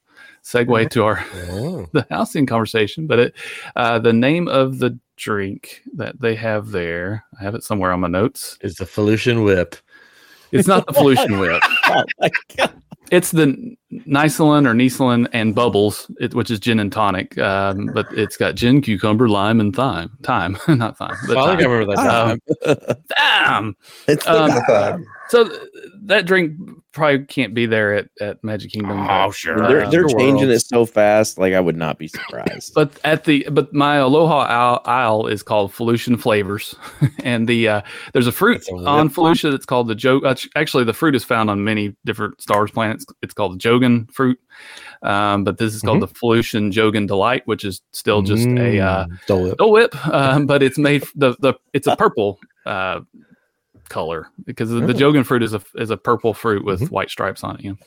segue 0.43 0.89
to 0.91 1.03
our 1.03 1.23
Oh. 1.49 1.87
the 1.93 2.05
Halcyon 2.09 2.45
conversation. 2.45 3.07
But 3.07 3.19
it 3.19 3.35
uh, 3.75 3.99
the 3.99 4.13
name 4.13 4.47
of 4.47 4.79
the 4.79 4.97
drink 5.17 5.81
that 5.95 6.19
they 6.19 6.35
have 6.35 6.71
there, 6.71 7.23
I 7.39 7.43
have 7.43 7.55
it 7.55 7.63
somewhere 7.63 7.91
on 7.91 7.99
my 7.99 8.07
notes. 8.07 8.57
Is 8.61 8.75
the 8.75 8.85
Felucian 8.85 9.43
whip. 9.45 9.75
It's 10.51 10.67
not 10.67 10.85
the 10.85 10.91
Felucian 10.91 11.39
Whip. 11.39 11.63
Oh. 11.85 12.67
It's 13.09 13.31
the 13.31 13.75
Nysillin 13.91 14.65
or 14.67 14.73
Nysillin 14.73 15.27
and 15.31 15.55
Bubbles, 15.55 16.09
it, 16.19 16.33
which 16.33 16.51
is 16.51 16.59
gin 16.59 16.77
and 16.79 16.91
tonic. 16.91 17.37
Um, 17.37 17.87
but 17.93 18.07
it's 18.11 18.35
got 18.35 18.55
gin, 18.55 18.81
cucumber, 18.81 19.29
lime, 19.29 19.59
and 19.61 19.73
thyme. 19.75 20.11
Thyme, 20.23 20.57
not 20.67 20.97
thyme. 20.97 21.15
But 21.27 21.37
I 21.37 21.47
think 21.55 21.61
I 21.61 21.71
remember 21.71 21.95
that. 21.95 22.39
Um. 22.65 22.77
Damn. 23.17 23.75
It's 24.09 24.25
the 24.25 24.43
Um, 24.43 24.51
thigh. 24.67 24.97
So 25.31 25.47
th- 25.47 25.61
that 26.07 26.25
drink 26.25 26.57
probably 26.91 27.23
can't 27.23 27.53
be 27.53 27.65
there 27.65 27.93
at, 27.93 28.09
at 28.19 28.43
Magic 28.43 28.73
Kingdom. 28.73 28.99
Oh, 28.99 29.27
but, 29.27 29.31
sure. 29.31 29.65
they're 29.65 29.85
uh, 29.85 29.89
they're 29.89 30.09
Sure 30.09 30.19
changing 30.19 30.47
Worlds. 30.49 30.63
it 30.63 30.67
so 30.67 30.85
fast. 30.85 31.37
Like 31.37 31.53
I 31.53 31.61
would 31.61 31.77
not 31.77 31.97
be 31.97 32.09
surprised. 32.09 32.73
But 32.75 32.99
at 33.05 33.23
the 33.23 33.47
but 33.49 33.73
my 33.73 33.95
Aloha 33.95 34.39
Isle, 34.39 34.81
Isle 34.83 35.27
is 35.27 35.41
called 35.41 35.71
Felucian 35.71 36.19
Flavors, 36.19 36.75
and 37.23 37.47
the 37.47 37.65
uh, 37.69 37.81
there's 38.11 38.27
a 38.27 38.31
fruit 38.33 38.61
a 38.67 38.75
on 38.85 39.09
Felucia 39.09 39.51
that's 39.51 39.65
called 39.65 39.87
the 39.87 39.95
Jo. 39.95 40.19
Uh, 40.19 40.35
actually, 40.57 40.83
the 40.83 40.91
fruit 40.93 41.15
is 41.15 41.23
found 41.23 41.49
on 41.49 41.63
many 41.63 41.95
different 42.03 42.41
stars 42.41 42.69
planets. 42.69 43.05
It's 43.21 43.33
called 43.33 43.53
the 43.53 43.69
Jogan 43.69 44.11
fruit, 44.11 44.37
um, 45.01 45.45
but 45.45 45.59
this 45.59 45.73
is 45.73 45.81
called 45.81 46.01
the 46.01 46.09
Felucian 46.09 46.73
Jogan 46.73 47.07
Delight, 47.07 47.43
which 47.45 47.63
is 47.63 47.81
still 47.93 48.21
just 48.21 48.47
a 48.47 48.81
uh, 48.81 49.05
Mm, 49.05 49.25
Dole 49.27 49.43
Whip. 49.43 49.57
Dole 49.59 49.71
Whip, 49.71 50.07
um, 50.13 50.45
but 50.45 50.61
it's 50.61 50.77
made 50.77 51.05
the 51.15 51.37
the 51.39 51.53
it's 51.71 51.87
a 51.87 51.95
purple 51.95 52.37
uh, 52.65 52.99
color 53.91 54.29
because 54.45 54.69
the, 54.69 54.79
the 54.79 54.93
Oh. 54.93 55.11
Jogan 55.11 55.25
fruit 55.25 55.43
is 55.43 55.53
a 55.53 55.61
is 55.75 55.89
a 55.91 55.97
purple 55.97 56.33
fruit 56.33 56.65
with 56.65 56.81
Mhm. 56.81 56.89
white 56.91 57.09
stripes 57.11 57.43
on 57.43 57.57
it. 57.57 57.63
You 57.65 57.71
know? 57.71 57.77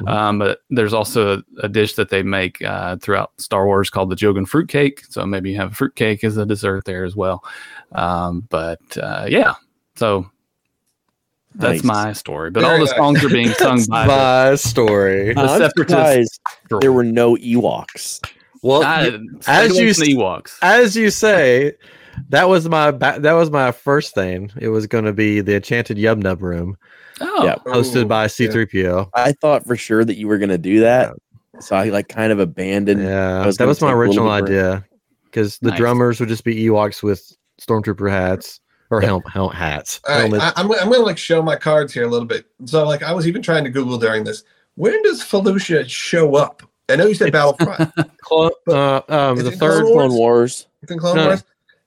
Mhm. 0.00 0.08
um, 0.08 0.38
but 0.38 0.60
there's 0.70 0.94
also 0.94 1.38
a, 1.38 1.42
a 1.64 1.68
dish 1.68 1.94
that 1.94 2.08
they 2.08 2.22
make 2.22 2.62
uh, 2.62 2.96
throughout 2.96 3.32
Star 3.38 3.66
Wars 3.66 3.90
called 3.90 4.08
the 4.10 4.16
Jogan 4.16 4.46
fruit 4.48 4.68
cake. 4.68 5.02
So 5.10 5.26
maybe 5.26 5.50
you 5.50 5.56
have 5.56 5.72
a 5.72 5.74
fruit 5.74 5.94
cake 5.96 6.24
as 6.24 6.36
a 6.38 6.46
dessert 6.46 6.84
there 6.86 7.04
as 7.04 7.14
well. 7.16 7.42
Um, 7.92 8.46
but 8.48 8.80
uh, 8.96 9.26
yeah, 9.28 9.54
so 9.96 10.30
that's 11.54 11.82
Nice. 11.82 11.84
my 11.84 12.12
story. 12.12 12.50
But 12.50 12.60
Very 12.60 12.72
all 12.74 12.78
the 12.78 12.84
nice. 12.86 12.96
songs 12.96 13.24
are 13.24 13.28
being 13.28 13.50
sung 13.54 13.84
by 13.88 14.02
the, 14.06 14.08
my 14.08 14.54
story. 14.54 15.34
the 15.34 15.40
I'm 15.40 15.58
separatist 15.60 16.40
there 16.80 16.92
were 16.92 17.04
no 17.04 17.34
Ewoks. 17.36 18.20
Well, 18.62 18.82
I- 18.82 19.06
you- 19.06 19.40
as 19.46 19.78
you 19.78 19.88
Ewoks. 19.90 20.56
as 20.62 20.96
you 20.96 21.10
say, 21.10 21.74
that 22.28 22.48
was 22.48 22.68
my 22.68 22.90
ba- 22.90 23.18
that 23.20 23.32
was 23.32 23.50
my 23.50 23.72
first 23.72 24.14
thing. 24.14 24.50
It 24.60 24.68
was 24.68 24.86
going 24.86 25.04
to 25.04 25.12
be 25.12 25.40
the 25.40 25.56
Enchanted 25.56 25.96
Yub 25.96 26.18
Nub 26.18 26.42
Room, 26.42 26.76
Oh, 27.20 27.44
Yeah. 27.44 27.56
hosted 27.66 28.08
by. 28.08 28.26
C3PO. 28.26 29.10
I 29.14 29.32
thought 29.32 29.66
for 29.66 29.76
sure 29.76 30.04
that 30.04 30.16
you 30.16 30.28
were 30.28 30.38
gonna 30.38 30.58
do 30.58 30.80
that, 30.80 31.14
so 31.60 31.74
I 31.76 31.84
like 31.90 32.08
kind 32.08 32.32
of 32.32 32.38
abandoned. 32.38 33.02
Yeah, 33.02 33.44
was 33.46 33.56
that 33.56 33.66
was 33.66 33.80
my 33.80 33.88
take 33.88 33.94
a 33.94 33.98
little 33.98 34.02
original 34.02 34.30
idea 34.30 34.84
because 35.24 35.58
the 35.58 35.70
Nice. 35.70 35.78
drummers 35.78 36.20
would 36.20 36.28
just 36.28 36.44
be 36.44 36.54
Ewoks 36.66 37.02
with 37.02 37.36
stormtrooper 37.60 38.10
hats 38.10 38.60
or 38.90 39.00
helm, 39.00 39.22
helm 39.32 39.52
hats. 39.52 40.00
All 40.08 40.14
right. 40.30 40.32
I, 40.34 40.52
I'm, 40.56 40.70
I'm 40.72 40.88
going 40.88 41.00
to 41.00 41.06
like 41.06 41.18
show 41.18 41.42
my 41.42 41.56
cards 41.56 41.92
here 41.92 42.04
a 42.04 42.08
little 42.08 42.26
bit. 42.26 42.46
So 42.64 42.86
like 42.86 43.02
I 43.02 43.12
was 43.12 43.26
even 43.28 43.42
trying 43.42 43.64
to 43.64 43.70
Google 43.70 43.98
during 43.98 44.24
this. 44.24 44.44
When 44.76 45.02
does 45.02 45.22
Felucia 45.22 45.86
show 45.88 46.36
up 46.36 46.62
I 46.88 46.96
know 46.96 47.06
you 47.06 47.14
said 47.14 47.32
Battlefront. 47.34 47.92
Clo- 48.22 48.50
uh, 48.68 49.02
um, 49.08 49.36
the 49.36 49.50
third 49.50 49.82
Clone 49.84 49.92
Clone 49.92 50.12
Wars. 50.14 50.66
You 50.80 50.86
think 50.86 51.00
Clone 51.02 51.16
No. 51.16 51.26
Wars? 51.26 51.44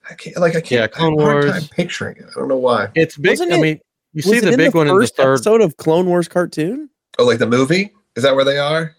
I 0.10 0.14
can't 0.16 0.38
like 0.38 0.52
I 0.56 0.62
can't. 0.62 0.72
Yeah, 0.72 0.84
I 0.84 0.88
Clone 0.88 1.12
have 1.18 1.20
a 1.20 1.24
hard 1.32 1.43
Wars. 1.45 1.54
time 1.60 1.70
picturing 1.76 2.18
it. 2.18 2.26
I 2.36 2.39
don't 2.39 2.47
know 2.47 2.58
why. 2.58 2.89
It's 2.95 3.18
big. 3.18 3.32
Wasn't 3.32 3.52
I 3.52 3.58
it- 3.58 3.62
mean, 3.62 3.80
you 4.14 4.22
see 4.22 4.39
the 4.39 4.52
in 4.52 4.58
big 4.58 4.74
one 4.76 4.88
in 4.88 4.93
the 4.95 4.99
first 5.02 5.16
third. 5.16 5.34
episode 5.36 5.62
of 5.62 5.78
Clone 5.78 6.08
Wars 6.08 6.28
cartoon. 6.28 6.89
Oh, 7.20 7.26
like 7.26 7.39
the 7.39 7.47
movie? 7.47 7.93
Is 8.16 8.24
that 8.24 8.36
where 8.36 8.43
they 8.45 8.58
are? 8.58 8.95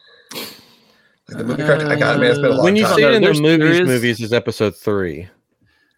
Like 1.28 1.38
the 1.38 1.44
movie 1.44 1.62
cartoon? 1.62 1.90
I 1.90 1.96
got 1.98 2.16
it, 2.16 2.20
man. 2.20 2.30
It's 2.30 2.38
been 2.38 2.46
a 2.46 2.48
long 2.50 2.56
time. 2.58 2.64
When 2.64 2.76
you 2.76 2.84
time. 2.84 2.96
see 2.96 3.02
it 3.04 3.14
in 3.14 3.22
the 3.22 3.40
movies, 3.40 3.80
is- 3.80 3.86
movies 3.88 4.20
is 4.20 4.32
episode 4.32 4.76
three. 4.76 5.28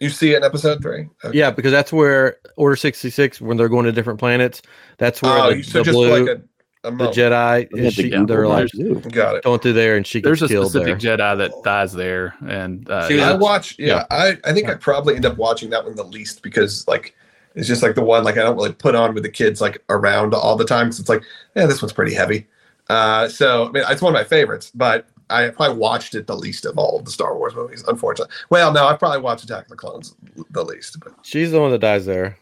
You 0.00 0.10
see 0.10 0.32
it 0.34 0.38
in 0.38 0.44
episode 0.44 0.82
three. 0.82 1.08
Okay. 1.24 1.38
Yeah, 1.38 1.50
because 1.50 1.70
that's 1.72 1.92
where 1.92 2.36
Order 2.56 2.76
sixty 2.76 3.10
six 3.10 3.40
when 3.40 3.56
they're 3.56 3.68
going 3.68 3.84
to 3.86 3.92
different 3.92 4.18
planets. 4.18 4.60
That's 4.98 5.22
where 5.22 5.32
Oh, 5.38 5.50
the, 5.50 5.58
you 5.58 5.62
so 5.62 5.78
the 5.78 5.84
just 5.84 5.94
blue, 5.94 6.24
like 6.26 6.38
a, 6.38 6.42
a 6.84 6.90
the 6.90 6.96
moment. 6.96 7.16
Jedi. 7.16 7.68
We 7.72 7.90
She, 7.90 8.10
to 8.10 8.26
they're 8.26 8.46
like 8.46 8.70
that. 8.72 9.12
Got 9.12 9.36
it. 9.36 9.44
going 9.44 9.60
through 9.60 9.72
there, 9.72 9.96
and 9.96 10.06
she 10.06 10.20
gets 10.20 10.40
There's 10.40 10.42
a 10.42 10.48
killed 10.48 10.70
specific 10.70 11.00
there. 11.00 11.16
Jedi 11.18 11.38
that 11.38 11.52
dies 11.64 11.92
there, 11.92 12.34
and 12.46 12.88
uh, 12.90 13.08
See, 13.08 13.16
yeah. 13.18 13.30
I 13.30 13.34
watch. 13.34 13.76
Yeah, 13.78 13.86
Yeah. 13.86 14.06
I 14.10 14.38
I 14.44 14.52
think 14.52 14.68
I 14.68 14.74
probably 14.74 15.16
end 15.16 15.26
up 15.26 15.36
watching 15.36 15.70
that 15.70 15.84
one 15.84 15.96
the 15.96 16.04
least 16.04 16.42
because 16.42 16.86
like 16.86 17.14
it's 17.54 17.66
just 17.68 17.82
like 17.82 17.94
the 17.94 18.02
one 18.04 18.24
like 18.24 18.36
I 18.38 18.42
don't 18.42 18.56
really 18.56 18.72
put 18.72 18.94
on 18.94 19.14
with 19.14 19.22
the 19.22 19.30
kids 19.30 19.60
like 19.60 19.82
around 19.88 20.34
all 20.34 20.56
the 20.56 20.64
time 20.64 20.86
because 20.86 21.00
it's 21.00 21.08
like 21.08 21.22
yeah 21.56 21.66
this 21.66 21.80
one's 21.82 21.92
pretty 21.92 22.14
heavy. 22.14 22.46
Uh, 22.90 23.28
so 23.28 23.68
I 23.68 23.70
mean 23.72 23.84
it's 23.88 24.02
one 24.02 24.14
of 24.14 24.18
my 24.18 24.24
favorites, 24.24 24.70
but 24.74 25.06
I 25.30 25.48
probably 25.48 25.78
watched 25.78 26.14
it 26.14 26.26
the 26.26 26.36
least 26.36 26.66
of 26.66 26.76
all 26.76 26.98
of 26.98 27.06
the 27.06 27.10
Star 27.10 27.36
Wars 27.38 27.54
movies. 27.54 27.82
Unfortunately, 27.88 28.34
well 28.50 28.72
no, 28.72 28.86
I 28.86 28.94
probably 28.96 29.20
watched 29.20 29.44
Attack 29.44 29.64
of 29.64 29.68
the 29.70 29.76
Clones 29.76 30.14
the 30.50 30.64
least. 30.64 30.98
But 31.00 31.14
She's 31.22 31.50
the 31.50 31.60
one 31.60 31.70
that 31.70 31.78
dies 31.78 32.04
there. 32.04 32.36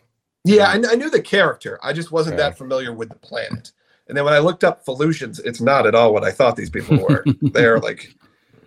yeah, 0.45 0.67
I, 0.69 0.75
I 0.91 0.95
knew 0.97 1.09
the 1.11 1.23
character. 1.23 1.79
I 1.83 1.93
just 1.93 2.11
wasn't 2.11 2.35
Okay. 2.35 2.43
that 2.49 2.59
familiar 2.59 2.93
with 2.93 3.11
the 3.11 3.15
planet. 3.17 3.71
And 4.09 4.17
then 4.17 4.25
when 4.25 4.35
I 4.35 4.39
looked 4.39 4.65
up 4.65 4.85
Felucians, 4.85 5.41
it's 5.45 5.61
not 5.61 5.87
at 5.87 5.95
all 5.95 6.13
what 6.13 6.25
I 6.25 6.31
thought 6.31 6.57
these 6.57 6.71
people 6.71 6.99
were. 6.99 7.25
They're 7.43 7.79
like, 7.79 8.15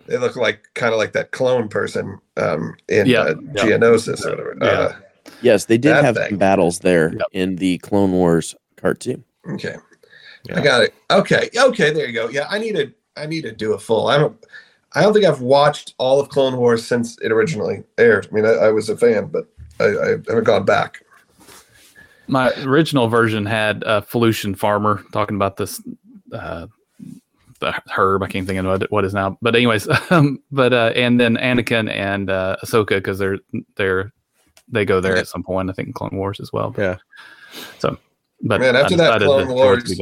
they 0.06 0.16
look 0.16 0.36
like 0.36 0.66
kind 0.74 0.92
of 0.92 0.98
like 0.98 1.12
that 1.12 1.30
clone 1.32 1.68
person 1.68 2.18
um, 2.36 2.74
in 2.88 3.06
Yeah, 3.06 3.20
uh, 3.22 3.34
yeah. 3.54 3.62
Geonosis 3.64 4.24
or 4.24 4.30
whatever. 4.30 4.56
Yeah. 4.60 4.66
Uh, 4.70 4.96
Yes, 5.42 5.64
they 5.66 5.76
did 5.76 5.92
have 5.96 6.14
thing. 6.16 6.36
battles 6.36 6.78
there 6.78 7.12
Yep. 7.12 7.26
in 7.32 7.56
the 7.56 7.78
Clone 7.78 8.12
Wars 8.12 8.54
cartoon. 8.76 9.24
okay, 9.50 9.74
Yeah. 10.48 10.58
I 10.60 10.62
got 10.62 10.82
it. 10.84 10.94
Okay, 11.10 11.50
okay, 11.56 11.90
there 11.92 12.06
you 12.06 12.12
go. 12.12 12.28
Yeah, 12.30 12.46
I 12.48 12.58
need 12.58 12.76
to, 12.76 12.92
I 13.16 13.26
need 13.26 13.42
to 13.42 13.52
do 13.52 13.74
a 13.74 13.78
full. 13.78 14.06
I 14.06 14.18
don't, 14.18 14.36
I 14.94 15.02
don't 15.02 15.12
think 15.12 15.26
I've 15.26 15.40
watched 15.42 15.94
all 15.98 16.20
of 16.20 16.28
Clone 16.30 16.56
Wars 16.56 16.86
since 16.86 17.18
it 17.20 17.32
originally 17.32 17.82
aired. 17.98 18.28
I 18.30 18.34
mean, 18.34 18.46
I, 18.46 18.50
I 18.50 18.68
was 18.70 18.88
a 18.88 18.96
fan, 18.96 19.26
but 19.26 19.46
I, 19.80 19.84
I 19.84 20.08
haven't 20.28 20.44
gone 20.44 20.64
back. 20.64 21.02
My 22.28 22.52
original 22.62 23.08
version 23.08 23.46
had 23.46 23.82
a 23.84 24.02
Felucian 24.02 24.56
farmer 24.56 25.02
talking 25.12 25.36
about 25.36 25.56
this 25.56 25.80
uh, 26.32 26.66
the 27.60 27.82
herb. 27.96 28.22
I 28.22 28.28
can't 28.28 28.46
think 28.46 28.58
of 28.58 28.66
what 28.66 28.90
what 28.90 29.04
is 29.04 29.14
now. 29.14 29.38
But 29.40 29.54
anyways, 29.56 29.88
um, 30.10 30.42
but 30.50 30.72
uh, 30.72 30.92
and 30.94 31.20
then 31.20 31.36
Anakin 31.36 31.90
and 31.90 32.30
uh, 32.30 32.56
Ahsoka 32.62 32.90
because 32.90 33.18
they're 33.18 33.38
they're 33.76 34.12
they 34.68 34.84
go 34.84 35.00
there 35.00 35.16
at 35.16 35.28
some 35.28 35.42
point. 35.42 35.70
I 35.70 35.72
think 35.72 35.88
in 35.88 35.94
Clone 35.94 36.16
Wars 36.16 36.40
as 36.40 36.52
well. 36.52 36.74
Yeah. 36.76 36.96
So, 37.78 37.98
but 38.42 38.60
Man, 38.60 38.76
after 38.76 38.96
that 38.96 39.20
Clone 39.22 39.48
Wars-. 39.48 40.00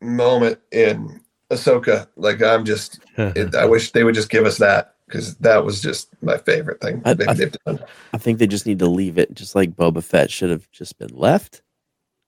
Moment 0.00 0.60
in 0.70 1.20
Ahsoka, 1.50 2.06
like 2.16 2.40
I'm 2.40 2.64
just, 2.64 3.00
it, 3.16 3.54
I 3.56 3.64
wish 3.64 3.90
they 3.90 4.04
would 4.04 4.14
just 4.14 4.30
give 4.30 4.46
us 4.46 4.58
that 4.58 4.94
because 5.08 5.34
that 5.38 5.64
was 5.64 5.80
just 5.82 6.10
my 6.22 6.36
favorite 6.36 6.80
thing 6.80 7.02
I- 7.04 7.14
they, 7.14 7.26
I- 7.26 7.34
they've 7.34 7.56
done. 7.64 7.80
I 8.12 8.18
think 8.18 8.38
they 8.38 8.46
just 8.46 8.66
need 8.66 8.78
to 8.80 8.86
leave 8.86 9.18
it, 9.18 9.34
just 9.34 9.54
like 9.54 9.74
Boba 9.74 10.02
Fett 10.04 10.30
should 10.30 10.50
have 10.50 10.70
just 10.70 10.98
been 10.98 11.10
left. 11.14 11.62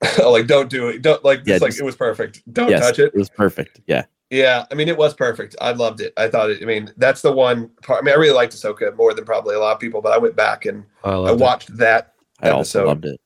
like, 0.24 0.47
don't 0.47 0.70
do 0.70 0.89
it. 0.89 1.03
Don't 1.03 1.22
like. 1.24 1.43
Yeah, 1.45 1.57
it's 1.57 1.62
like 1.62 1.76
it 1.78 1.85
was 1.85 1.95
perfect. 1.97 2.43
Don't 2.53 2.70
yes, 2.70 2.81
touch 2.87 2.99
it. 2.99 3.12
It 3.14 3.18
was 3.18 3.28
perfect. 3.28 3.81
Yeah, 3.87 4.05
Yeah, 4.31 4.64
I 4.70 4.74
mean, 4.74 4.89
it 4.89 4.97
was 4.97 5.12
perfect. 5.12 5.55
I 5.61 5.72
loved 5.72 6.01
it. 6.01 6.14
I 6.16 6.26
thought 6.28 6.49
it. 6.49 6.62
I 6.62 6.64
mean, 6.64 6.91
that's 6.97 7.20
the 7.20 7.31
one 7.31 7.68
part. 7.83 8.03
I 8.03 8.05
mean, 8.07 8.14
I 8.14 8.16
really 8.18 8.33
liked 8.35 8.55
Ahsoka 8.55 8.97
more 8.97 9.12
than 9.12 9.26
probably 9.26 9.55
a 9.55 9.59
lot 9.61 9.74
of 9.74 9.78
people. 9.81 10.01
But 10.01 10.12
I 10.14 10.18
went 10.18 10.35
back 10.37 10.64
and 10.64 10.85
I, 11.05 11.11
I 11.11 11.14
loved 11.16 11.41
it. 11.41 11.45
watched 11.45 11.76
that. 11.76 12.14
I 12.41 12.49
also 12.49 12.78
Episode. 12.81 12.87
loved 12.89 13.05
it. 13.05 13.20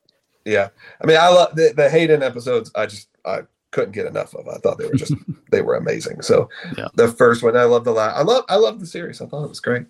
Yeah, 0.44 0.68
I 1.00 1.06
mean, 1.06 1.16
I 1.16 1.28
love 1.28 1.54
the, 1.54 1.72
the 1.76 1.88
Hayden 1.88 2.24
episodes. 2.24 2.72
I 2.74 2.86
just 2.86 3.08
I 3.24 3.42
couldn't 3.74 3.92
get 3.92 4.06
enough 4.06 4.34
of. 4.34 4.46
I 4.48 4.56
thought 4.58 4.78
they 4.78 4.86
were 4.86 4.94
just 4.94 5.14
they 5.50 5.60
were 5.60 5.74
amazing. 5.74 6.22
So 6.22 6.48
Yeah. 6.78 6.88
the 6.94 7.08
first 7.08 7.42
one, 7.42 7.56
I 7.56 7.64
love 7.64 7.84
the 7.84 7.92
last. 7.92 8.16
I 8.16 8.22
love 8.22 8.44
I 8.48 8.56
love 8.56 8.78
the 8.80 8.86
series. 8.86 9.20
I 9.20 9.26
thought 9.26 9.44
it 9.44 9.48
was 9.48 9.60
great. 9.60 9.84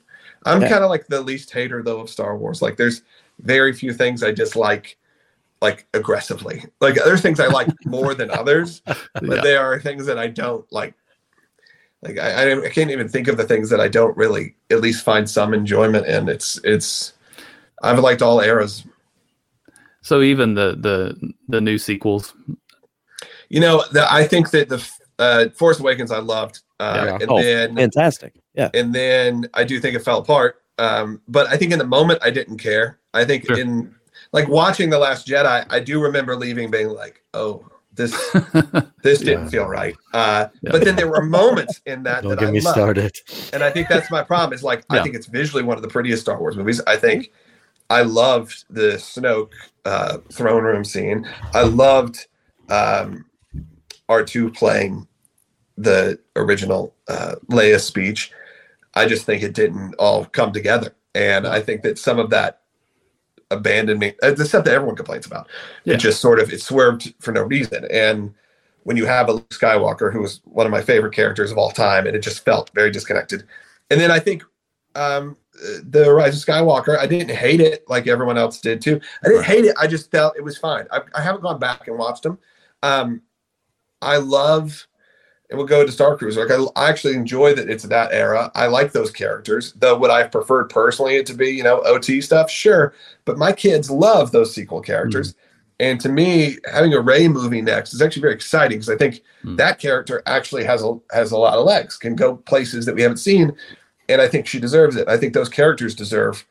I'm 0.47 0.63
Yeah. 0.63 0.69
kind 0.71 0.85
of 0.85 0.91
like 0.91 1.07
the 1.07 1.21
least 1.21 1.51
hater 1.53 1.83
though 1.83 2.01
of 2.01 2.11
Star 2.11 2.37
Wars. 2.37 2.63
Like, 2.63 2.77
there's 2.77 3.03
very 3.41 3.73
few 3.73 3.93
things 3.93 4.23
I 4.23 4.33
dislike 4.33 4.97
like 5.63 5.87
aggressively. 5.95 6.65
Like 6.81 6.95
there's 6.97 7.21
things 7.23 7.41
I 7.41 7.47
like 7.47 7.69
more 7.85 8.15
than 8.15 8.31
others, 8.31 8.81
but 8.87 8.99
Yeah. 9.23 9.41
there 9.43 9.61
are 9.61 9.79
things 9.81 10.07
that 10.07 10.19
I 10.19 10.27
don't 10.29 10.65
like. 10.73 10.95
Like 12.03 12.19
I, 12.19 12.51
I, 12.53 12.65
I 12.65 12.69
can't 12.71 12.91
even 12.91 13.09
think 13.09 13.29
of 13.29 13.37
the 13.37 13.45
things 13.47 13.71
that 13.71 13.81
I 13.81 13.89
don't 13.89 14.17
really 14.17 14.57
at 14.71 14.81
least 14.81 15.05
find 15.05 15.29
some 15.29 15.55
enjoyment 15.55 16.07
in. 16.07 16.29
It's 16.29 16.59
it's 16.65 17.13
I've 17.83 17.99
liked 17.99 18.23
all 18.23 18.41
eras. 18.41 18.85
So 20.03 20.21
even 20.21 20.55
the 20.55 20.77
the 20.79 21.33
the 21.49 21.61
new 21.63 21.79
sequels. 21.79 22.35
You 23.55 23.61
know, 23.61 23.85
the, 23.93 24.03
I 24.13 24.27
think 24.27 24.51
that 24.51 24.69
the 24.69 24.81
uh, 25.19 25.49
Force 25.51 25.79
Awakens 25.81 26.11
I 26.11 26.19
loved, 26.19 26.61
uh, 26.81 27.03
Yeah. 27.07 27.19
and 27.21 27.31
Oh, 27.31 27.41
then 27.41 27.77
Fantastic. 27.77 28.35
Yeah, 28.55 28.71
and 28.75 28.93
then 28.95 29.47
I 29.55 29.63
do 29.65 29.79
think 29.81 29.95
it 29.97 30.01
fell 30.01 30.19
apart. 30.19 30.61
Um, 30.79 31.21
but 31.29 31.47
I 31.47 31.57
think 31.57 31.71
in 31.73 31.79
the 31.79 31.87
moment 31.87 32.19
I 32.23 32.31
didn't 32.31 32.59
care. 32.59 32.99
I 33.15 33.25
think 33.25 33.47
Sure. 33.47 33.59
in 33.59 33.95
like 34.33 34.49
watching 34.49 34.91
the 34.91 34.99
Last 34.99 35.27
Jedi, 35.29 35.65
I 35.71 35.79
do 35.81 36.01
remember 36.03 36.35
leaving 36.35 36.69
being 36.71 36.89
like, 36.89 37.23
oh, 37.33 37.65
this 37.95 38.11
this 39.05 39.21
didn't 39.21 39.45
Yeah. 39.45 39.49
feel 39.51 39.67
right. 39.67 39.95
Uh, 40.13 40.49
Yeah. 40.63 40.73
But 40.73 40.85
then 40.85 40.97
there 40.97 41.07
were 41.09 41.23
moments 41.23 41.81
in 41.87 42.03
that 42.03 42.23
Don't 42.25 42.31
that 42.31 42.41
get 42.41 42.49
I 42.49 42.53
me 42.53 42.61
loved. 42.61 42.75
started. 42.77 43.13
and 43.53 43.63
I 43.63 43.71
think 43.71 43.87
that's 43.89 44.11
my 44.11 44.23
problem. 44.25 44.53
Is 44.53 44.65
like 44.65 44.85
I 44.91 45.01
think 45.03 45.15
it's 45.15 45.27
visually 45.27 45.63
one 45.63 45.77
of 45.77 45.83
the 45.83 45.89
prettiest 45.89 46.23
Star 46.23 46.39
Wars 46.41 46.57
movies. 46.57 46.81
I 46.89 46.97
think 46.97 47.31
I 47.91 48.03
loved 48.03 48.65
the 48.71 48.97
Snoke 48.99 49.53
uh, 49.85 50.19
throne 50.33 50.65
room 50.65 50.85
scene. 50.85 51.25
I 51.53 51.63
loved 51.63 52.27
um, 52.69 53.27
R 54.09 54.25
two 54.25 54.51
playing 54.51 55.07
the 55.77 56.19
original 56.37 56.95
uh, 57.09 57.37
Leia 57.51 57.81
speech. 57.81 58.31
I 58.95 59.07
just 59.07 59.25
think 59.25 59.43
it 59.43 59.55
didn't 59.55 59.95
all 59.95 60.25
come 60.27 60.53
together, 60.53 60.95
and 61.15 61.47
I 61.47 61.61
think 61.61 61.83
that 61.83 61.99
some 61.99 62.19
of 62.19 62.31
that 62.31 62.61
abandonment, 63.51 64.17
uh, 64.23 64.33
the 64.33 64.45
stuff 64.45 64.65
that 64.65 64.75
everyone 64.75 64.97
complains 64.97 65.27
about, 65.27 65.49
Yeah. 65.85 65.95
it 65.95 65.99
just 65.99 66.21
sort 66.21 66.39
of 66.39 66.53
it 66.53 66.63
swerved 66.63 67.13
for 67.21 67.33
no 67.33 67.43
reason. 67.43 67.87
And 67.91 68.35
when 68.85 68.97
you 68.97 69.07
have 69.07 69.29
a 69.29 69.33
Luke 69.33 69.49
Skywalker 69.51 70.13
who 70.13 70.21
was 70.21 70.41
one 70.45 70.67
of 70.67 70.73
my 70.73 70.83
favorite 70.83 71.15
characters 71.15 71.51
of 71.51 71.59
all 71.59 71.71
time, 71.71 72.07
and 72.07 72.15
it 72.17 72.21
just 72.21 72.45
felt 72.45 72.71
very 72.75 72.91
disconnected. 72.91 73.45
And 73.91 74.01
then 74.01 74.11
I 74.11 74.19
think 74.19 74.45
um, 74.95 75.37
the 75.83 76.13
Rise 76.13 76.37
of 76.41 76.47
Skywalker, 76.47 76.99
I 76.99 77.07
didn't 77.07 77.35
hate 77.35 77.61
it 77.61 77.85
like 77.89 78.07
everyone 78.07 78.39
else 78.39 78.61
did 78.61 78.81
too. 78.81 79.01
I 79.25 79.29
didn't 79.29 79.45
hate 79.45 79.65
it. 79.65 79.75
I 79.79 79.87
just 79.87 80.11
felt 80.11 80.37
it 80.37 80.45
was 80.45 80.57
fine. 80.57 80.87
I, 80.91 81.01
I 81.15 81.21
haven't 81.21 81.43
gone 81.43 81.59
back 81.59 81.89
and 81.89 81.99
watched 81.99 82.23
them. 82.23 82.39
Um, 82.83 83.23
I 84.05 84.19
love, 84.19 84.87
and 85.51 85.59
we'll 85.59 85.67
go 85.67 85.85
to 85.85 85.93
Star 85.93 86.17
Cruiser. 86.17 86.47
Like 86.47 86.59
I, 86.77 86.87
I 86.87 86.89
actually 86.91 87.15
enjoy 87.15 87.55
that 87.55 87.69
it's 87.71 87.85
that 87.85 88.13
era. 88.13 88.51
I 88.55 88.67
like 88.67 88.93
those 88.93 89.11
characters. 89.11 89.73
Though 89.75 89.97
would 89.99 90.11
I 90.11 90.19
have 90.23 90.33
preferred 90.33 90.69
personally 90.71 91.17
it 91.17 91.27
to 91.27 91.35
be, 91.35 91.51
you 91.51 91.63
know, 91.63 91.81
OT 91.81 92.21
stuff? 92.21 92.51
Sure, 92.51 92.95
but 93.25 93.39
my 93.39 93.53
kids 93.53 93.91
love 93.91 94.31
those 94.31 94.55
sequel 94.55 94.81
characters. 94.81 95.35
And 95.81 96.01
to 96.03 96.09
me, 96.09 96.59
having 96.73 96.95
a 96.95 97.01
Rey 97.01 97.27
movie 97.27 97.61
next 97.61 97.95
is 97.95 98.01
actually 98.01 98.23
very 98.23 98.35
exciting 98.35 98.79
because 98.79 98.91
I 98.91 98.97
think 98.97 99.23
Mm. 99.45 99.57
that 99.59 99.79
character 99.79 100.23
actually 100.25 100.65
has 100.65 100.83
a 100.83 100.97
has 101.13 101.33
a 101.33 101.37
lot 101.37 101.59
of 101.59 101.67
legs, 101.67 101.97
can 101.99 102.15
go 102.17 102.37
places 102.37 102.87
that 102.87 102.95
we 102.95 103.03
haven't 103.03 103.19
seen, 103.19 103.53
and 104.09 104.23
I 104.23 104.29
think 104.29 104.47
she 104.47 104.59
deserves 104.61 104.97
it. 104.97 105.09
I 105.09 105.19
think 105.19 105.35
those 105.35 105.49
characters 105.51 105.95
deserve 105.95 106.47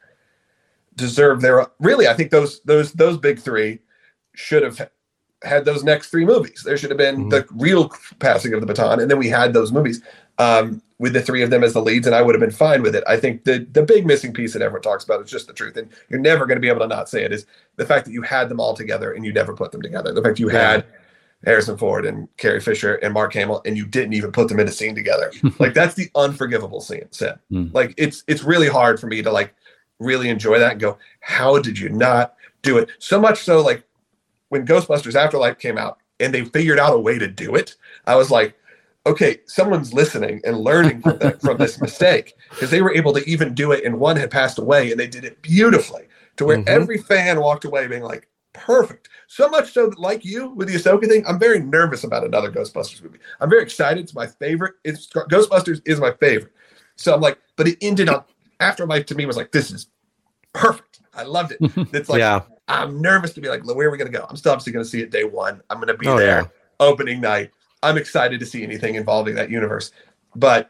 deserve 0.96 1.42
their 1.42 1.66
really. 1.80 2.08
I 2.08 2.14
think 2.14 2.32
those 2.32 2.62
those 2.66 2.92
those 2.94 3.18
big 3.18 3.40
three 3.40 3.80
should 4.36 4.64
have 4.64 4.90
had 5.44 5.66
those 5.66 5.84
next 5.84 6.10
three 6.10 6.26
movies. 6.26 6.64
There 6.66 6.78
should 6.78 6.90
have 6.90 6.98
been 6.98 7.26
Mhm. 7.26 7.30
the 7.32 7.46
real 7.52 7.92
passing 8.20 8.54
of 8.54 8.62
the 8.62 8.66
baton, 8.68 9.00
and 9.00 9.10
then 9.12 9.18
we 9.18 9.30
had 9.30 9.54
those 9.54 9.72
movies 9.72 10.02
um, 10.40 10.82
with 10.98 11.14
the 11.14 11.22
three 11.22 11.44
of 11.44 11.52
them 11.52 11.64
as 11.64 11.74
the 11.74 11.82
leads, 11.82 12.08
and 12.08 12.16
I 12.16 12.22
would 12.24 12.34
have 12.34 12.40
been 12.40 12.50
fine 12.50 12.82
with 12.82 12.96
it. 12.96 13.04
I 13.06 13.18
think 13.18 13.44
the 13.44 13.68
the 13.72 13.84
big 13.84 14.06
missing 14.06 14.34
piece 14.34 14.54
that 14.54 14.62
everyone 14.64 14.82
talks 14.82 15.04
about 15.04 15.22
is 15.24 15.30
just 15.30 15.46
the 15.48 15.54
truth, 15.54 15.78
and 15.78 15.90
you're 16.10 16.20
never 16.20 16.46
going 16.48 16.56
to 16.58 16.62
be 16.62 16.70
able 16.70 16.80
to 16.80 16.88
not 16.88 17.08
say 17.10 17.24
it 17.24 17.32
is 17.32 17.46
the 17.76 17.86
fact 17.86 18.06
that 18.06 18.12
you 18.14 18.24
had 18.24 18.50
them 18.50 18.60
all 18.60 18.74
together 18.74 19.12
and 19.12 19.24
you 19.26 19.32
never 19.34 19.54
put 19.54 19.72
them 19.72 19.82
together. 19.82 20.12
The 20.12 20.22
fact 20.24 20.40
you 20.40 20.52
Yeah. 20.52 20.72
had 20.72 20.86
Harrison 21.46 21.78
Ford 21.78 22.06
and 22.06 22.30
Carrie 22.38 22.62
Fisher 22.62 22.96
and 22.96 23.14
Mark 23.14 23.34
Hamill, 23.34 23.62
and 23.66 23.78
you 23.78 23.86
didn't 23.86 24.14
even 24.14 24.32
put 24.32 24.48
them 24.48 24.60
in 24.60 24.68
a 24.68 24.72
scene 24.72 24.96
together. 24.96 25.32
like 25.60 25.74
that's 25.76 25.94
the 25.94 26.10
unforgivable 26.16 26.82
scene. 26.82 27.06
Sin. 27.12 27.34
Hmm. 27.52 27.68
Like 27.74 27.94
it's 27.98 28.24
it's 28.28 28.44
really 28.44 28.70
hard 28.70 29.00
for 29.00 29.08
me 29.08 29.22
to 29.22 29.32
like 29.32 29.54
really 30.00 30.30
enjoy 30.30 30.58
that 30.58 30.72
and 30.72 30.82
go, 30.82 30.98
how 31.20 31.60
did 31.60 31.78
you 31.78 31.90
not 31.90 32.34
do 32.64 32.78
it? 32.80 32.90
So 32.98 33.20
much 33.22 33.44
so, 33.44 33.62
like 33.62 33.84
when 34.54 34.68
Ghostbusters 34.68 35.16
Afterlife 35.16 35.58
came 35.58 35.80
out 35.80 35.98
and 36.20 36.32
they 36.32 36.46
figured 36.46 36.78
out 36.78 36.94
a 36.94 37.00
way 37.00 37.18
to 37.18 37.28
do 37.28 37.56
it, 37.56 37.76
I 38.06 38.16
was 38.16 38.30
like, 38.30 38.56
okay, 39.08 39.40
someone's 39.48 39.96
listening 39.96 40.40
and 40.46 40.60
learning 40.60 41.02
from 41.02 41.18
that 41.18 41.42
from 41.42 41.58
this 41.58 41.82
mistake 41.88 42.36
because 42.52 42.70
they 42.70 42.84
were 42.84 42.94
able 42.94 43.14
to 43.14 43.28
even 43.28 43.56
do 43.56 43.72
it, 43.72 43.84
and 43.84 44.00
one 44.00 44.16
had 44.16 44.30
passed 44.30 44.60
away, 44.60 44.92
and 44.92 45.00
they 45.00 45.08
did 45.08 45.26
it 45.26 45.42
beautifully 45.42 46.04
to 46.38 46.46
where 46.46 46.60
Mhm. 46.60 46.68
every 46.68 47.00
fan 47.00 47.40
walked 47.40 47.66
away 47.66 47.88
being 47.88 48.04
like, 48.04 48.28
perfect. 48.54 49.10
So 49.28 49.50
much 49.50 49.74
so 49.74 49.90
that, 49.90 49.98
like 49.98 50.24
you 50.24 50.50
with 50.50 50.68
the 50.68 50.76
Ahsoka 50.76 51.08
thing, 51.10 51.26
I'm 51.28 51.40
very 51.40 51.60
nervous 51.60 52.04
about 52.04 52.24
another 52.24 52.52
Ghostbusters 52.52 53.02
movie. 53.02 53.18
I'm 53.42 53.50
very 53.50 53.64
excited. 53.64 54.04
It's 54.04 54.14
my 54.14 54.28
favorite. 54.28 54.76
It's 54.84 55.08
Ghostbusters 55.08 55.82
is 55.86 56.00
my 56.00 56.12
favorite. 56.12 56.54
So 56.96 57.16
I'm 57.16 57.22
like, 57.22 57.40
but 57.56 57.68
it 57.68 57.80
ended 57.82 58.08
on 58.10 58.24
Afterlife 58.60 59.08
to 59.08 59.16
me 59.16 59.26
was 59.26 59.36
like, 59.36 59.52
this 59.52 59.72
is 59.72 59.88
perfect. 60.54 61.00
I 61.16 61.24
loved 61.24 61.54
it. 61.54 61.60
It's 61.94 62.10
like 62.10 62.20
yeah. 62.20 62.42
I'm 62.68 63.02
nervous 63.02 63.34
to 63.34 63.42
be 63.42 63.50
like, 63.50 63.66
where 63.66 63.88
are 63.88 63.92
we 63.92 63.98
gonna 63.98 64.10
go? 64.10 64.26
I'm 64.30 64.36
still 64.38 64.52
obviously 64.54 64.74
gonna 64.74 64.86
see 64.86 65.02
it 65.02 65.12
day 65.12 65.24
one. 65.26 65.62
I'm 65.70 65.80
gonna 65.80 65.98
be 65.98 66.08
Oh, 66.08 66.18
there 66.18 66.42
yeah. 66.42 66.48
opening 66.80 67.20
night. 67.22 67.52
I'm 67.82 67.98
excited 67.98 68.40
to 68.40 68.46
see 68.46 68.64
anything 68.64 68.96
involving 68.96 69.36
that 69.36 69.50
universe. 69.50 69.92
But 70.36 70.70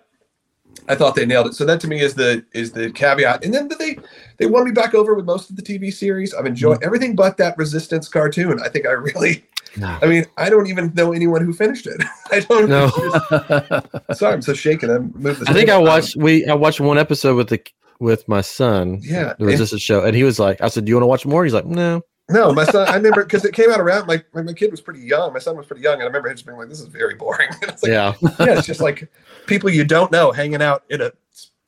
I 0.90 0.96
thought 0.96 1.14
they 1.16 1.26
nailed 1.28 1.48
it. 1.48 1.54
So 1.54 1.66
that 1.66 1.80
to 1.82 1.88
me 1.88 2.02
is 2.02 2.16
the 2.16 2.44
is 2.54 2.72
the 2.72 2.90
caveat. 2.92 3.46
And 3.46 3.54
then 3.54 3.70
they 3.80 3.98
they 4.38 4.48
won 4.48 4.66
me 4.66 4.72
back 4.72 4.96
over 4.96 5.14
with 5.14 5.26
most 5.26 5.50
of 5.52 5.56
the 5.56 5.62
TV 5.62 5.94
series. 5.94 6.34
I've 6.34 6.48
enjoyed 6.48 6.78
Mm-hmm. 6.78 6.86
everything 6.86 7.16
but 7.16 7.38
that 7.38 7.58
Resistance 7.58 8.08
cartoon. 8.10 8.60
I 8.64 8.70
think 8.70 8.88
I 8.88 8.92
really 8.92 9.46
No. 9.78 9.98
I 10.02 10.08
mean, 10.08 10.26
I 10.38 10.50
don't 10.50 10.66
even 10.68 10.92
know 10.96 11.14
anyone 11.14 11.46
who 11.46 11.54
finished 11.54 11.86
it. 11.88 12.02
I 12.32 12.40
don't 12.40 12.70
know. 12.70 12.90
Sorry, 14.14 14.34
I'm 14.34 14.42
so 14.42 14.54
shaken. 14.54 14.90
I 14.90 14.98
moved 14.98 15.42
the 15.42 15.50
I 15.50 15.54
think 15.54 15.70
I 15.70 15.78
watched 15.78 16.16
we 16.16 16.46
I 16.48 16.56
watched 16.56 16.80
one 16.80 16.98
episode 16.98 17.36
with 17.36 17.50
the 17.50 17.60
with 18.00 18.28
my 18.28 18.42
son. 18.42 19.00
Yeah. 19.02 19.34
The 19.40 19.46
Resistance 19.46 19.82
show, 19.82 20.04
and 20.04 20.16
he 20.16 20.24
was 20.24 20.40
like, 20.40 20.62
I 20.62 20.68
said, 20.68 20.86
Do 20.86 20.90
you 20.90 20.96
want 20.96 21.04
to 21.04 21.08
watch 21.08 21.26
more? 21.26 21.44
He's 21.44 21.54
like, 21.54 21.66
No. 21.66 22.02
No, 22.30 22.54
my 22.54 22.64
son. 22.64 22.88
I 22.88 22.96
remember 22.96 23.24
because 23.26 23.44
it 23.44 23.54
came 23.54 23.70
out 23.70 23.82
around 23.82 24.08
my 24.08 24.24
my 24.34 24.42
my 24.44 24.54
kid 24.54 24.72
was 24.72 24.80
pretty 24.80 25.02
young. 25.02 25.34
My 25.34 25.40
son 25.40 25.58
was 25.58 25.66
pretty 25.66 25.82
young, 25.82 25.96
and 25.96 26.04
I 26.04 26.06
remember 26.06 26.30
him 26.30 26.36
just 26.36 26.46
being 26.46 26.58
like, 26.58 26.70
"This 26.70 26.80
is 26.80 26.88
very 26.88 27.16
boring." 27.16 27.50
And 27.62 27.72
like, 27.72 27.84
Yeah. 27.84 28.14
yeah, 28.40 28.58
it's 28.58 28.66
just 28.66 28.80
like 28.80 29.12
people 29.46 29.70
you 29.70 29.84
don't 29.84 30.10
know 30.10 30.32
hanging 30.32 30.62
out 30.62 30.86
in 30.90 31.02
a 31.02 31.12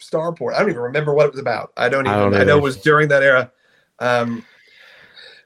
starport. 0.01 0.53
I 0.53 0.59
don't 0.59 0.69
even 0.69 0.81
remember 0.81 1.13
what 1.13 1.25
it 1.25 1.31
was 1.33 1.41
about. 1.41 1.73
I 1.75 1.89
don't 1.89 2.07
I 2.07 2.11
even. 2.17 2.31
don't 2.31 2.41
I, 2.41 2.45
know 2.45 2.57
it 2.57 2.63
was 2.63 2.77
during 2.77 3.09
that 3.09 3.21
era. 3.21 3.51
Um, 3.99 4.45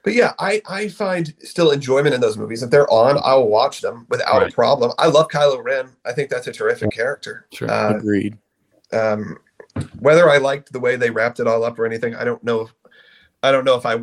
but 0.04 0.14
yeah, 0.14 0.32
I 0.38 0.62
I 0.68 0.86
find 0.88 1.34
still 1.40 1.72
enjoyment 1.72 2.14
in 2.14 2.20
those 2.20 2.38
movies. 2.38 2.62
If 2.62 2.70
they're 2.70 2.88
on, 2.90 3.18
I 3.24 3.34
will 3.34 3.48
watch 3.48 3.80
them 3.80 4.06
without 4.10 4.42
Right. 4.42 4.52
a 4.52 4.54
problem. 4.54 4.92
I 4.98 5.08
love 5.08 5.26
Kylo 5.26 5.62
Ren. 5.62 5.90
I 6.06 6.12
think 6.12 6.30
that's 6.30 6.46
a 6.46 6.52
terrific 6.52 6.92
character. 6.92 7.46
Sure. 7.52 7.68
Uh, 7.68 7.96
Agreed. 7.96 8.38
um, 8.92 9.38
whether 10.00 10.28
I 10.30 10.38
liked 10.38 10.72
the 10.72 10.80
way 10.80 10.96
they 10.96 11.10
wrapped 11.10 11.40
it 11.40 11.46
all 11.46 11.64
up 11.64 11.78
or 11.78 11.86
anything, 11.86 12.14
I 12.14 12.24
don't 12.24 12.42
know. 12.44 12.68
I 13.42 13.52
don't 13.52 13.64
know 13.64 13.74
if 13.76 13.86
I. 13.86 13.94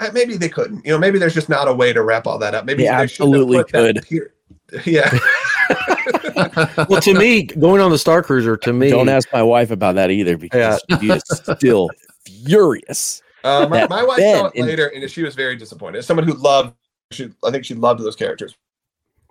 uh, 0.00 0.10
Maybe 0.12 0.36
they 0.36 0.48
couldn't. 0.48 0.84
You 0.84 0.92
know, 0.92 0.98
maybe 0.98 1.18
there's 1.18 1.34
just 1.34 1.48
not 1.48 1.66
a 1.68 1.72
way 1.72 1.92
to 1.92 2.02
wrap 2.02 2.26
all 2.26 2.38
that 2.38 2.54
up. 2.54 2.64
Maybe 2.66 2.82
They 2.82 2.88
shouldn't 2.88 3.00
have 3.00 3.10
absolutely 3.10 3.64
could. 3.64 4.86
Yeah. 4.86 5.18
Well, 6.88 7.00
to 7.00 7.14
me, 7.14 7.44
going 7.44 7.80
on 7.80 7.90
the 7.90 7.98
Star 7.98 8.22
Cruiser, 8.22 8.56
to 8.58 8.72
me, 8.72 8.90
Don't 8.90 9.08
ask 9.08 9.28
my 9.32 9.42
wife 9.42 9.70
about 9.70 9.94
that 9.94 10.10
either 10.10 10.36
because 10.36 10.82
she 11.00 11.08
is 11.10 11.22
still 11.30 11.88
furious. 12.24 13.22
Uh, 13.44 13.66
my, 13.68 13.86
my 13.88 14.02
wife 14.04 14.16
Ben 14.18 14.38
saw 14.38 14.46
it 14.46 14.54
in- 14.54 14.66
later, 14.66 14.86
and 14.88 15.08
she 15.10 15.22
was 15.22 15.34
very 15.34 15.56
disappointed. 15.56 15.98
As 15.98 16.06
someone 16.06 16.26
who 16.26 16.34
loved, 16.34 16.74
she, 17.10 17.30
I 17.44 17.50
think 17.50 17.64
she 17.64 17.74
loved 17.74 18.00
those 18.00 18.16
characters. 18.16 18.56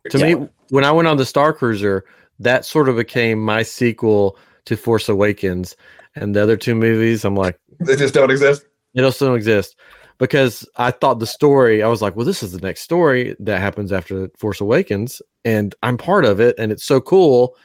to 0.09 0.17
me, 0.19 0.47
when 0.69 0.83
I 0.83 0.91
went 0.91 1.07
on 1.07 1.17
the 1.17 1.25
Star 1.25 1.53
Cruiser, 1.53 2.05
that 2.39 2.65
sort 2.65 2.87
of 2.89 2.95
became 2.95 3.39
my 3.39 3.63
sequel 3.63 4.37
to 4.65 4.77
Force 4.77 5.09
Awakens, 5.09 5.75
and 6.15 6.35
the 6.35 6.41
other 6.43 6.57
two 6.57 6.75
movies, 6.75 7.23
I'm 7.25 7.35
like, 7.35 7.59
They 7.79 7.95
just 7.95 8.13
don't 8.13 8.29
exist. 8.31 8.65
it 8.93 9.03
also 9.03 9.27
don't 9.27 9.35
exist 9.37 9.75
because 10.17 10.67
I 10.75 10.91
thought 10.91 11.19
the 11.19 11.27
story. 11.27 11.81
I 11.83 11.87
was 11.87 12.01
like, 12.01 12.15
well, 12.15 12.25
this 12.25 12.43
is 12.43 12.51
the 12.51 12.59
next 12.61 12.81
story 12.81 13.35
that 13.39 13.59
happens 13.59 13.91
after 13.91 14.29
Force 14.37 14.61
Awakens, 14.61 15.21
and 15.45 15.73
I'm 15.83 15.97
part 15.97 16.25
of 16.25 16.39
it, 16.39 16.55
and 16.59 16.71
it's 16.71 16.85
so 16.85 16.99
cool. 17.01 17.55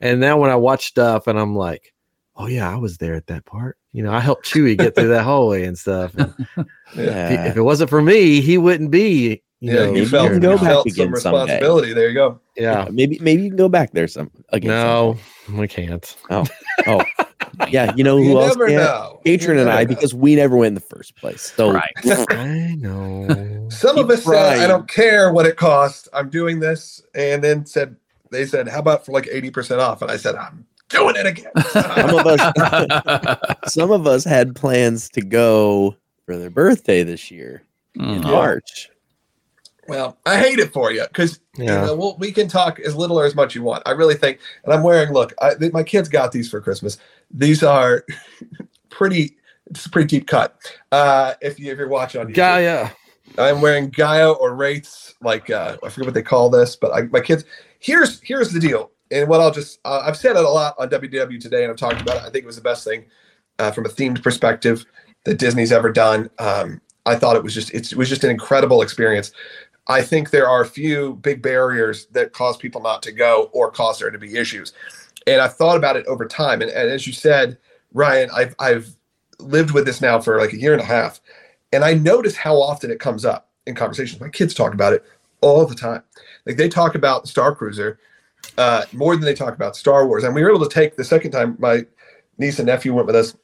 And 0.00 0.20
now 0.20 0.36
when 0.38 0.50
I 0.50 0.56
watch 0.56 0.86
stuff, 0.86 1.26
and 1.26 1.38
I'm 1.38 1.54
like, 1.56 1.94
oh 2.36 2.46
yeah, 2.46 2.70
I 2.70 2.76
was 2.76 2.98
there 2.98 3.14
at 3.14 3.26
that 3.28 3.44
part. 3.44 3.78
You 3.92 4.02
know, 4.02 4.12
I 4.12 4.20
helped 4.20 4.46
Chewie 4.46 4.76
get 4.76 4.94
through 4.94 5.08
that 5.08 5.22
hallway 5.22 5.64
and 5.64 5.78
stuff. 5.78 6.14
And 6.16 6.34
if, 6.56 6.66
he- 6.96 7.48
if 7.48 7.56
it 7.56 7.62
wasn't 7.62 7.90
for 7.90 8.02
me, 8.02 8.40
he 8.40 8.58
wouldn't 8.58 8.90
be. 8.90 9.42
You 9.64 9.70
Yeah, 9.72 9.78
know, 9.78 9.84
you 9.86 9.92
maybe 9.92 10.06
felt, 10.06 10.24
you 10.24 10.30
can 10.40 10.42
you 10.42 10.56
back 10.56 10.60
felt 10.60 10.86
again 10.86 10.94
some 10.96 11.20
someday. 11.20 11.40
responsibility. 11.42 11.92
There 11.92 12.08
you 12.08 12.14
go. 12.14 12.40
yeah. 12.56 12.88
Maybe 12.90 13.18
maybe 13.20 13.42
you 13.44 13.48
can 13.50 13.56
go 13.56 13.68
back 13.68 13.92
there 13.92 14.08
some 14.08 14.28
again. 14.48 14.70
No, 14.70 15.16
we 15.52 15.68
can't. 15.68 16.16
Oh, 16.30 16.44
oh, 16.88 17.04
Yeah, 17.68 17.94
you 17.94 18.02
know 18.02 18.16
who 18.22 18.24
you 18.30 18.40
else 18.40 18.56
never 18.56 18.66
can? 18.66 18.76
know. 18.78 19.20
Patron 19.24 19.54
You 19.56 19.60
and 19.62 19.68
never 19.68 19.78
I 19.78 19.84
know. 19.84 19.88
because 19.88 20.12
we 20.14 20.34
never 20.34 20.56
went 20.56 20.68
in 20.68 20.74
the 20.74 20.80
first 20.80 21.14
place. 21.16 21.52
So 21.54 21.70
Right. 21.70 21.92
I 22.30 22.74
know. 22.76 23.68
some 23.70 23.98
of 23.98 24.08
keep 24.08 24.14
us 24.18 24.24
said, 24.24 24.58
"I 24.58 24.66
don't 24.66 24.88
care 24.88 25.32
what 25.32 25.46
it 25.46 25.56
costs. 25.56 26.08
I'm 26.12 26.28
doing 26.28 26.58
this," 26.58 27.00
and 27.14 27.42
then 27.44 27.64
said, 27.64 27.94
"They 28.32 28.46
said, 28.46 28.66
how 28.66 28.80
about 28.80 29.06
for 29.06 29.12
like 29.12 29.28
eighty 29.30 29.52
percent 29.52 29.80
off?" 29.80 30.02
And 30.02 30.10
I 30.10 30.16
said, 30.16 30.34
"I'm 30.34 30.66
doing 30.88 31.14
it 31.16 31.26
again." 31.26 31.52
some 31.70 32.18
of 32.18 32.26
us 32.26 33.62
some 33.72 33.92
of 33.92 34.08
us 34.08 34.24
had 34.24 34.56
plans 34.56 35.08
to 35.10 35.20
go 35.20 35.94
for 36.26 36.36
their 36.36 36.50
birthday 36.50 37.04
this 37.04 37.30
year 37.30 37.62
in 37.94 38.02
Mm. 38.02 38.22
March. 38.24 38.88
Well, 39.92 40.18
I 40.26 40.38
hate 40.38 40.58
it 40.58 40.72
for 40.72 40.90
you 40.92 41.04
because 41.08 41.40
Yeah. 41.56 41.80
you 41.82 41.86
know, 41.86 41.96
well, 41.96 42.16
we 42.18 42.32
can 42.32 42.48
talk 42.48 42.80
as 42.80 42.94
little 42.96 43.18
or 43.20 43.24
as 43.26 43.34
much 43.34 43.54
you 43.54 43.62
want. 43.62 43.82
I 43.86 43.92
really 43.92 44.14
think, 44.14 44.38
and 44.64 44.72
I'm 44.72 44.82
wearing. 44.82 45.12
Look, 45.12 45.32
I, 45.40 45.54
th- 45.54 45.72
my 45.72 45.82
kids 45.82 46.08
got 46.08 46.32
these 46.32 46.50
for 46.50 46.60
Christmas. 46.60 46.98
These 47.30 47.62
are 47.62 48.04
pretty. 48.90 49.36
It's 49.70 49.86
a 49.86 49.90
pretty 49.90 50.08
deep 50.08 50.26
cut. 50.26 50.56
Uh, 50.90 51.34
if 51.40 51.58
you 51.58 51.72
if 51.72 51.78
you're 51.78 51.88
watching 51.88 52.20
on 52.20 52.28
YouTube, 52.28 52.34
Gaya. 52.34 52.90
I'm 53.38 53.62
wearing 53.62 53.88
Gaya 53.88 54.30
or 54.32 54.54
Raithe's. 54.54 55.14
Like 55.22 55.48
uh, 55.50 55.76
I 55.82 55.88
forget 55.88 56.06
what 56.08 56.14
they 56.14 56.22
call 56.22 56.50
this, 56.50 56.76
but 56.76 56.92
I, 56.92 57.02
my 57.02 57.20
kids. 57.20 57.44
Here's 57.78 58.20
here's 58.20 58.52
the 58.52 58.60
deal, 58.60 58.90
and 59.10 59.28
what 59.28 59.40
I'll 59.40 59.50
just 59.52 59.78
uh, 59.84 60.02
I've 60.04 60.16
said 60.16 60.36
it 60.36 60.44
a 60.44 60.48
lot 60.48 60.74
on 60.78 60.88
WDW 60.90 61.40
Today, 61.40 61.62
and 61.62 61.70
I've 61.70 61.78
talked 61.78 62.00
about 62.00 62.16
it. 62.16 62.22
I 62.22 62.30
think 62.30 62.44
it 62.44 62.46
was 62.46 62.56
the 62.56 62.62
best 62.62 62.84
thing 62.84 63.06
uh, 63.58 63.70
from 63.70 63.86
a 63.86 63.88
themed 63.88 64.22
perspective 64.22 64.84
that 65.24 65.38
Disney's 65.38 65.72
ever 65.72 65.90
done. 65.90 66.28
Um, 66.38 66.80
I 67.06 67.16
thought 67.16 67.36
it 67.36 67.42
was 67.42 67.54
just 67.54 67.72
it's, 67.72 67.92
it 67.92 67.98
was 67.98 68.08
just 68.08 68.24
an 68.24 68.30
incredible 68.30 68.82
experience. 68.82 69.32
I 69.88 70.02
think 70.02 70.30
there 70.30 70.48
are 70.48 70.62
a 70.62 70.66
few 70.66 71.14
big 71.16 71.42
barriers 71.42 72.06
that 72.06 72.32
cause 72.32 72.56
people 72.56 72.80
not 72.80 73.02
to 73.02 73.12
go 73.12 73.50
or 73.52 73.70
cause 73.70 73.98
there 73.98 74.10
to 74.10 74.18
be 74.18 74.36
issues. 74.36 74.72
And 75.26 75.40
I've 75.40 75.54
thought 75.54 75.76
about 75.76 75.96
it 75.96 76.06
over 76.06 76.26
time. 76.26 76.62
And, 76.62 76.70
and 76.70 76.90
as 76.90 77.06
you 77.06 77.12
said, 77.12 77.58
Ryan, 77.92 78.30
I've 78.34 78.54
I've 78.58 78.96
lived 79.38 79.72
with 79.72 79.84
this 79.86 80.00
now 80.00 80.20
for 80.20 80.38
like 80.38 80.52
a 80.52 80.58
year 80.58 80.72
and 80.72 80.80
a 80.80 80.84
half. 80.84 81.20
And 81.72 81.84
I 81.84 81.94
notice 81.94 82.36
how 82.36 82.60
often 82.60 82.90
it 82.90 83.00
comes 83.00 83.24
up 83.24 83.48
in 83.66 83.74
conversations. 83.74 84.20
My 84.20 84.28
kids 84.28 84.54
talk 84.54 84.74
about 84.74 84.92
it 84.92 85.04
all 85.40 85.66
the 85.66 85.74
time. 85.74 86.02
Like 86.46 86.56
they 86.56 86.68
talk 86.68 86.94
about 86.94 87.28
Star 87.28 87.54
Cruiser 87.54 87.98
uh, 88.58 88.84
more 88.92 89.16
than 89.16 89.24
they 89.24 89.34
talk 89.34 89.54
about 89.54 89.76
Star 89.76 90.06
Wars. 90.06 90.24
And 90.24 90.34
we 90.34 90.42
were 90.42 90.50
able 90.50 90.66
to 90.66 90.72
take 90.72 90.96
the 90.96 91.04
second 91.04 91.30
time 91.30 91.56
my 91.58 91.86
niece 92.38 92.58
and 92.58 92.66
nephew 92.66 92.94
went 92.94 93.06
with 93.06 93.16
us 93.16 93.36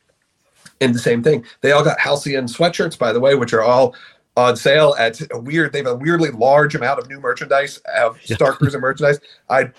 and 0.80 0.94
the 0.94 0.98
same 0.98 1.22
thing. 1.22 1.44
They 1.60 1.72
all 1.72 1.84
got 1.84 1.98
Halcyon 1.98 2.46
sweatshirts, 2.46 2.98
by 2.98 3.12
the 3.12 3.20
way, 3.20 3.34
which 3.34 3.52
are 3.52 3.62
all 3.62 3.94
on 4.38 4.56
sale 4.56 4.94
at 4.98 5.20
a 5.32 5.38
weird. 5.38 5.72
They 5.72 5.78
have 5.78 5.86
a 5.88 5.94
weirdly 5.94 6.30
large 6.30 6.74
amount 6.74 7.00
of 7.00 7.08
new 7.08 7.20
merchandise 7.20 7.78
of. 7.96 8.18
Star 8.24 8.52
Cruiser 8.52 8.78
merchandise. 8.78 9.20
I 9.50 9.70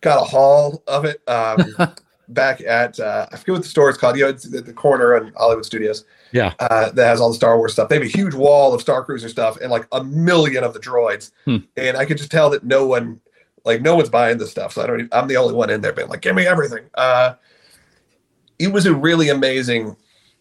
got 0.00 0.22
a 0.22 0.24
haul 0.24 0.82
of 0.86 1.04
it 1.04 1.20
um, 1.28 1.58
back 2.28 2.60
at 2.60 3.00
uh, 3.00 3.26
I 3.32 3.36
forget 3.36 3.54
what 3.54 3.62
the 3.62 3.68
store 3.68 3.90
is 3.90 3.96
called. 3.98 4.16
You 4.16 4.24
know, 4.24 4.30
it's 4.30 4.52
at 4.54 4.64
the 4.64 4.72
corner 4.72 5.16
in 5.16 5.32
Hollywood 5.36 5.66
Studios. 5.66 6.04
Yeah. 6.32 6.54
uh, 6.58 6.90
that 6.90 7.06
has 7.06 7.20
all 7.20 7.30
the 7.30 7.34
Star 7.34 7.56
Wars 7.56 7.72
stuff. 7.72 7.88
They 7.88 7.96
have 7.96 8.04
a 8.04 8.08
huge 8.08 8.34
wall 8.34 8.74
of 8.74 8.80
Star 8.80 9.04
Cruiser 9.04 9.28
stuff 9.28 9.58
and 9.60 9.70
like 9.70 9.86
a 9.92 10.04
million 10.04 10.64
of 10.64 10.74
the 10.74 10.80
droids. 10.80 11.30
Hmm. 11.44 11.58
And 11.76 11.96
I 11.96 12.04
could 12.04 12.18
just 12.18 12.30
tell 12.30 12.50
that 12.50 12.64
no 12.64 12.86
one, 12.86 13.20
like 13.64 13.80
no 13.80 13.96
one's 13.96 14.10
buying 14.10 14.38
this 14.38 14.50
stuff. 14.50 14.74
So 14.74 14.82
I 14.82 14.86
don't. 14.86 15.00
Even, 15.00 15.10
I'm 15.12 15.28
the 15.28 15.36
only 15.36 15.54
one 15.54 15.70
in 15.70 15.80
there 15.80 15.92
being 15.92 16.08
like, 16.08 16.20
give 16.20 16.36
me 16.36 16.46
everything. 16.46 16.84
Uh, 16.94 17.34
it 18.58 18.72
was 18.72 18.86
a 18.86 18.94
really 18.94 19.28
amazing 19.28 19.96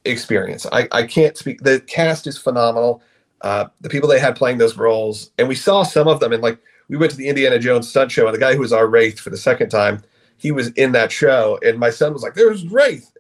experience. 0.06 0.66
I, 0.72 0.88
I 0.92 1.04
can't 1.04 1.38
speak. 1.38 1.62
The 1.62 1.80
cast 1.82 2.28
is 2.28 2.38
phenomenal. 2.38 3.02
Uh, 3.42 3.66
the 3.82 3.90
people 3.90 4.10
they 4.10 4.20
had 4.20 4.36
playing 4.36 4.58
those 4.58 4.78
roles, 4.78 5.32
and 5.38 5.48
we 5.48 5.56
saw 5.56 5.84
some 5.84 6.08
of 6.08 6.20
them. 6.20 6.34
And 6.34 6.42
like 6.42 6.60
we 6.88 6.98
went 6.98 7.12
to 7.12 7.18
the 7.18 7.28
Indiana 7.28 7.60
Jones 7.60 7.88
stunt 7.88 8.12
show, 8.12 8.26
and 8.26 8.36
the 8.36 8.40
guy 8.40 8.54
who 8.54 8.62
was 8.62 8.74
our 8.74 8.88
Raithe 8.88 9.20
for 9.20 9.30
the 9.30 9.38
second 9.38 9.70
time, 9.70 10.04
he 10.38 10.52
was 10.52 10.70
in 10.70 10.92
that 10.94 11.12
show. 11.12 11.60
And 11.64 11.80
my 11.80 11.90
son 11.90 12.14
was 12.14 12.24
like, 12.24 12.34
"There's 12.34 12.66
Raithe," 12.66 13.12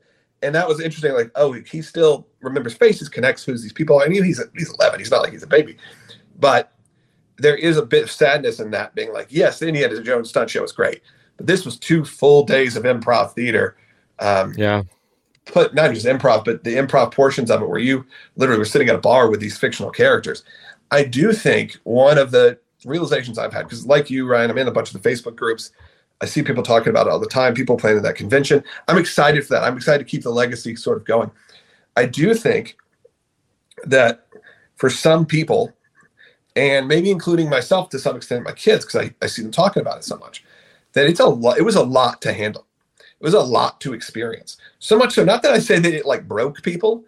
and 0.42 0.56
that 0.56 0.68
was 0.68 0.80
interesting. 0.80 1.14
Like, 1.14 1.32
oh, 1.36 1.52
he 1.52 1.82
still 1.82 2.28
remembers 2.42 2.74
faces, 2.74 3.10
connects 3.10 3.44
who's 3.44 3.62
these 3.62 3.74
people. 3.74 4.00
I 4.00 4.08
knew 4.08 4.24
he's 4.24 4.42
he's 4.58 4.74
11. 4.74 5.00
He's 5.00 5.12
not 5.12 5.22
like 5.22 5.34
he's 5.34 5.44
a 5.44 5.48
baby, 5.48 5.78
but 6.40 6.72
there 7.38 7.56
is 7.56 7.78
a 7.78 7.86
bit 7.86 8.04
of 8.04 8.12
sadness 8.12 8.60
in 8.60 8.72
that 8.72 8.96
being 8.96 9.12
like, 9.12 9.28
yes, 9.30 9.60
the 9.60 9.68
Indiana 9.68 10.02
Jones 10.02 10.30
stunt 10.30 10.50
show 10.50 10.62
was 10.62 10.72
great, 10.72 11.02
but 11.38 11.48
this 11.48 11.66
was 11.66 11.78
two 11.78 12.06
full 12.06 12.44
days 12.44 12.76
of 12.76 12.84
improv 12.84 13.34
theater. 13.34 13.76
Um, 14.20 14.54
Yeah. 14.58 14.84
Put 15.46 15.74
not 15.74 15.94
just 15.94 16.06
improv, 16.06 16.46
but 16.46 16.64
the 16.64 16.76
improv 16.76 17.12
portions 17.12 17.52
of 17.52 17.62
it 17.62 17.70
where 17.70 17.80
you 17.80 18.06
literally 18.36 18.60
were 18.60 18.66
sitting 18.66 18.90
at 18.90 18.96
a 18.96 19.00
bar 19.00 19.30
with 19.30 19.40
these 19.40 19.58
fictional 19.58 19.92
characters. 19.92 20.44
I 20.92 21.04
do 21.04 21.34
think 21.34 21.78
one 21.84 22.18
of 22.18 22.32
the 22.32 22.60
realizations 22.86 23.38
I've 23.38 23.54
had, 23.54 23.64
because 23.64 23.86
like 23.86 24.10
you, 24.10 24.28
Ryan, 24.28 24.52
I'm 24.52 24.58
in 24.58 24.68
a 24.68 24.72
bunch 24.72 24.94
of 24.94 25.02
the 25.02 25.10
Facebook 25.10 25.36
groups. 25.36 25.72
I 26.22 26.26
see 26.26 26.42
people 26.42 26.64
talking 26.64 26.90
about 26.90 27.08
it 27.08 27.12
all 27.12 27.20
the 27.20 27.28
time, 27.28 27.54
people 27.54 27.78
planning 27.78 28.02
that 28.04 28.16
convention. 28.16 28.64
I'm 28.88 28.98
excited 28.98 29.46
for 29.46 29.54
that. 29.54 29.64
I'm 29.64 29.76
excited 29.76 30.00
to 30.00 30.10
keep 30.10 30.24
the 30.24 30.30
legacy 30.30 30.76
sort 30.76 30.98
of 30.98 31.06
going. 31.06 31.30
I 31.98 32.06
do 32.06 32.34
think 32.34 32.78
that 33.84 34.28
for 34.76 34.90
some 34.90 35.26
people, 35.26 35.74
and 36.56 36.88
maybe 36.88 37.12
including 37.12 37.50
myself 37.50 37.90
to 37.90 38.00
some 38.00 38.16
extent, 38.16 38.46
my 38.46 38.54
kids, 38.54 38.86
because 38.86 39.10
I, 39.10 39.14
I 39.22 39.28
see 39.28 39.42
them 39.42 39.52
talking 39.52 39.82
about 39.82 39.98
it 39.98 40.04
so 40.04 40.18
much, 40.18 40.44
that 40.94 41.08
it's 41.08 41.20
a 41.20 41.26
lot, 41.26 41.58
it 41.58 41.64
was 41.64 41.76
a 41.76 41.84
lot 41.84 42.22
to 42.22 42.34
handle. 42.34 42.66
It 43.26 43.30
was 43.30 43.34
a 43.34 43.40
lot 43.40 43.82
to 43.82 43.94
experience. 43.96 44.58
So 44.78 45.00
much 45.00 45.16
so, 45.16 45.24
not 45.26 45.42
that 45.42 45.52
I 45.54 45.58
say 45.58 45.80
that 45.80 45.94
it 45.96 46.06
like 46.06 46.28
broke 46.28 46.62
people, 46.62 47.06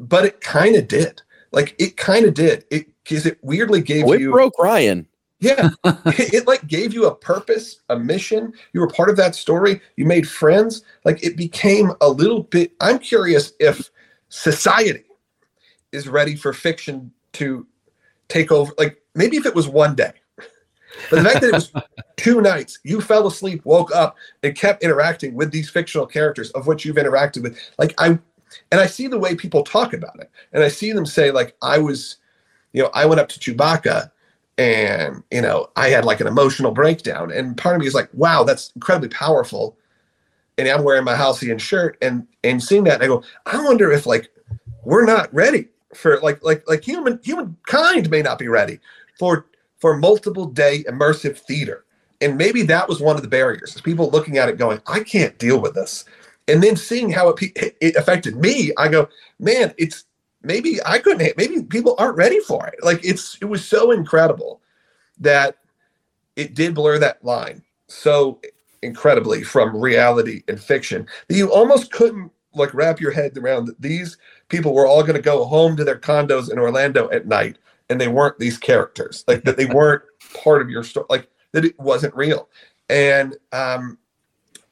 but 0.00 0.24
it 0.24 0.40
kind 0.40 0.74
of 0.76 0.88
did. 0.88 1.20
Like 1.52 1.76
it 1.78 1.98
kind 1.98 2.24
of 2.24 2.32
did. 2.32 2.64
It 2.70 2.86
because 3.04 3.26
it 3.26 3.38
weirdly 3.42 3.82
gave 3.82 4.06
Oh, 4.06 4.12
it 4.12 4.20
you 4.20 4.30
broke 4.30 4.58
Ryan. 4.58 5.06
yeah 5.40 5.68
it, 5.84 6.32
it, 6.32 6.46
like 6.46 6.66
gave 6.66 6.94
you 6.94 7.04
a 7.04 7.14
purpose 7.14 7.80
a 7.90 7.98
mission 7.98 8.50
you 8.72 8.80
were 8.80 8.88
part 8.88 9.10
of 9.10 9.16
that 9.18 9.34
story 9.34 9.78
you 9.96 10.06
made 10.06 10.26
friends 10.26 10.82
like 11.04 11.22
it 11.22 11.36
became 11.36 11.92
a 12.00 12.08
little 12.08 12.44
bit 12.44 12.72
i'm 12.80 12.98
curious 12.98 13.52
if 13.60 13.90
society 14.30 15.04
is 15.92 16.08
ready 16.08 16.34
for 16.34 16.54
fiction 16.54 17.12
to 17.34 17.66
take 18.28 18.50
over 18.50 18.72
like 18.78 19.02
maybe 19.14 19.36
if 19.36 19.44
it 19.44 19.54
was 19.54 19.68
one 19.68 19.94
day 19.94 20.12
but 21.10 21.16
the 21.16 21.24
fact 21.24 21.40
that 21.40 21.48
it 21.48 21.52
was 21.52 21.72
two 22.16 22.40
nights 22.40 22.78
you 22.82 23.00
fell 23.00 23.26
asleep 23.26 23.64
woke 23.64 23.94
up 23.94 24.16
and 24.42 24.54
kept 24.56 24.82
interacting 24.82 25.34
with 25.34 25.50
these 25.50 25.70
fictional 25.70 26.06
characters 26.06 26.50
of 26.52 26.66
which 26.66 26.84
you've 26.84 26.96
interacted 26.96 27.42
with. 27.42 27.58
Like 27.78 27.94
i 27.98 28.18
and 28.70 28.80
i 28.80 28.86
see 28.86 29.06
the 29.06 29.18
way 29.18 29.34
people 29.34 29.62
talk 29.62 29.92
about 29.92 30.18
it. 30.20 30.30
And 30.52 30.62
i 30.62 30.68
see 30.68 30.92
them 30.92 31.06
say 31.06 31.30
like 31.30 31.56
i 31.62 31.78
was 31.78 32.16
you 32.72 32.82
know 32.82 32.90
i 32.94 33.04
went 33.06 33.20
up 33.20 33.28
to 33.30 33.40
chewbacca 33.40 34.10
and 34.58 35.22
you 35.30 35.42
know 35.42 35.68
i 35.76 35.88
had 35.88 36.04
like 36.04 36.20
an 36.20 36.26
emotional 36.26 36.72
breakdown. 36.72 37.30
And 37.30 37.56
part 37.56 37.76
of 37.76 37.80
me 37.80 37.86
is 37.86 37.94
like 37.94 38.08
wow 38.12 38.44
that's 38.44 38.72
incredibly 38.74 39.08
powerful. 39.08 39.76
And 40.58 40.68
i'm 40.68 40.84
wearing 40.84 41.04
my 41.04 41.14
halcyon 41.14 41.58
shirt 41.58 41.98
and 42.00 42.26
and 42.42 42.62
seeing 42.62 42.84
that 42.84 42.94
and 42.94 43.04
i 43.04 43.06
go 43.06 43.22
i 43.44 43.62
wonder 43.62 43.92
if 43.92 44.06
like 44.06 44.30
we're 44.84 45.04
not 45.04 45.32
ready 45.34 45.68
for 45.94 46.18
like 46.20 46.42
like 46.44 46.62
like 46.68 46.82
human 46.82 47.18
humankind 47.22 48.10
may 48.10 48.22
not 48.22 48.38
be 48.38 48.48
ready 48.48 48.78
for 49.18 49.46
for 49.86 49.96
multiple 49.96 50.46
day 50.46 50.82
immersive 50.88 51.38
theater 51.38 51.84
and 52.20 52.36
maybe 52.36 52.62
that 52.62 52.88
was 52.88 53.00
one 53.00 53.16
of 53.16 53.22
the 53.22 53.28
barriers 53.28 53.76
is 53.76 53.80
people 53.80 54.10
looking 54.10 54.36
at 54.36 54.48
it 54.48 54.58
going 54.58 54.80
i 54.86 55.00
can't 55.00 55.38
deal 55.38 55.60
with 55.60 55.74
this 55.74 56.04
and 56.48 56.62
then 56.62 56.76
seeing 56.76 57.10
how 57.10 57.28
it, 57.28 57.76
it 57.80 57.94
affected 57.96 58.36
me 58.36 58.72
i 58.78 58.88
go 58.88 59.08
man 59.38 59.72
it's 59.78 60.04
maybe 60.46 60.78
I 60.86 60.98
couldn't. 60.98 61.36
Maybe 61.36 61.62
people 61.62 61.94
aren't 61.98 62.16
ready 62.16 62.40
for 62.40 62.66
it. 62.68 62.82
Like 62.82 63.04
it's 63.04 63.36
it 63.40 63.46
was 63.46 63.66
so 63.66 63.90
incredible 63.90 64.62
that 65.18 65.56
it 66.36 66.54
did 66.54 66.74
blur 66.74 66.98
that 66.98 67.24
line 67.24 67.62
so 67.88 68.40
incredibly 68.82 69.42
from 69.42 69.76
reality 69.76 70.42
and 70.48 70.60
fiction 70.60 71.06
that 71.28 71.36
you 71.36 71.50
almost 71.52 71.90
couldn't 71.90 72.30
like 72.54 72.72
wrap 72.74 73.00
your 73.00 73.10
head 73.10 73.36
around 73.38 73.66
that 73.66 73.80
these 73.80 74.18
people 74.48 74.74
were 74.74 74.86
all 74.86 75.02
going 75.02 75.14
to 75.14 75.22
go 75.22 75.44
home 75.44 75.76
to 75.76 75.84
their 75.84 75.98
condos 75.98 76.50
in 76.50 76.58
Orlando 76.58 77.08
at 77.10 77.26
night 77.26 77.58
and 77.90 78.00
they 78.00 78.08
weren't 78.08 78.38
these 78.38 78.58
characters 78.58 79.24
like 79.28 79.44
that 79.44 79.56
they 79.56 79.66
weren't 79.66 80.02
part 80.42 80.60
of 80.62 80.68
your 80.70 80.82
story 80.82 81.06
like 81.08 81.28
that 81.52 81.64
it 81.64 81.78
wasn't 81.78 82.14
real 82.14 82.48
and 82.88 83.36
um 83.52 83.98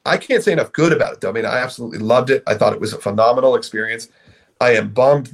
I 0.07 0.17
can't 0.17 0.43
say 0.43 0.51
enough 0.51 0.71
good 0.71 0.93
about 0.93 1.13
it 1.13 1.21
though. 1.21 1.29
I 1.29 1.31
mean, 1.31 1.45
I 1.45 1.57
absolutely 1.57 1.97
loved 1.97 2.29
it. 2.29 2.43
I 2.45 2.53
thought 2.53 2.73
it 2.73 2.79
was 2.79 2.93
a 2.93 2.99
phenomenal 2.99 3.55
experience. 3.55 4.09
I 4.61 4.75
am 4.75 4.93
bummed 4.93 5.31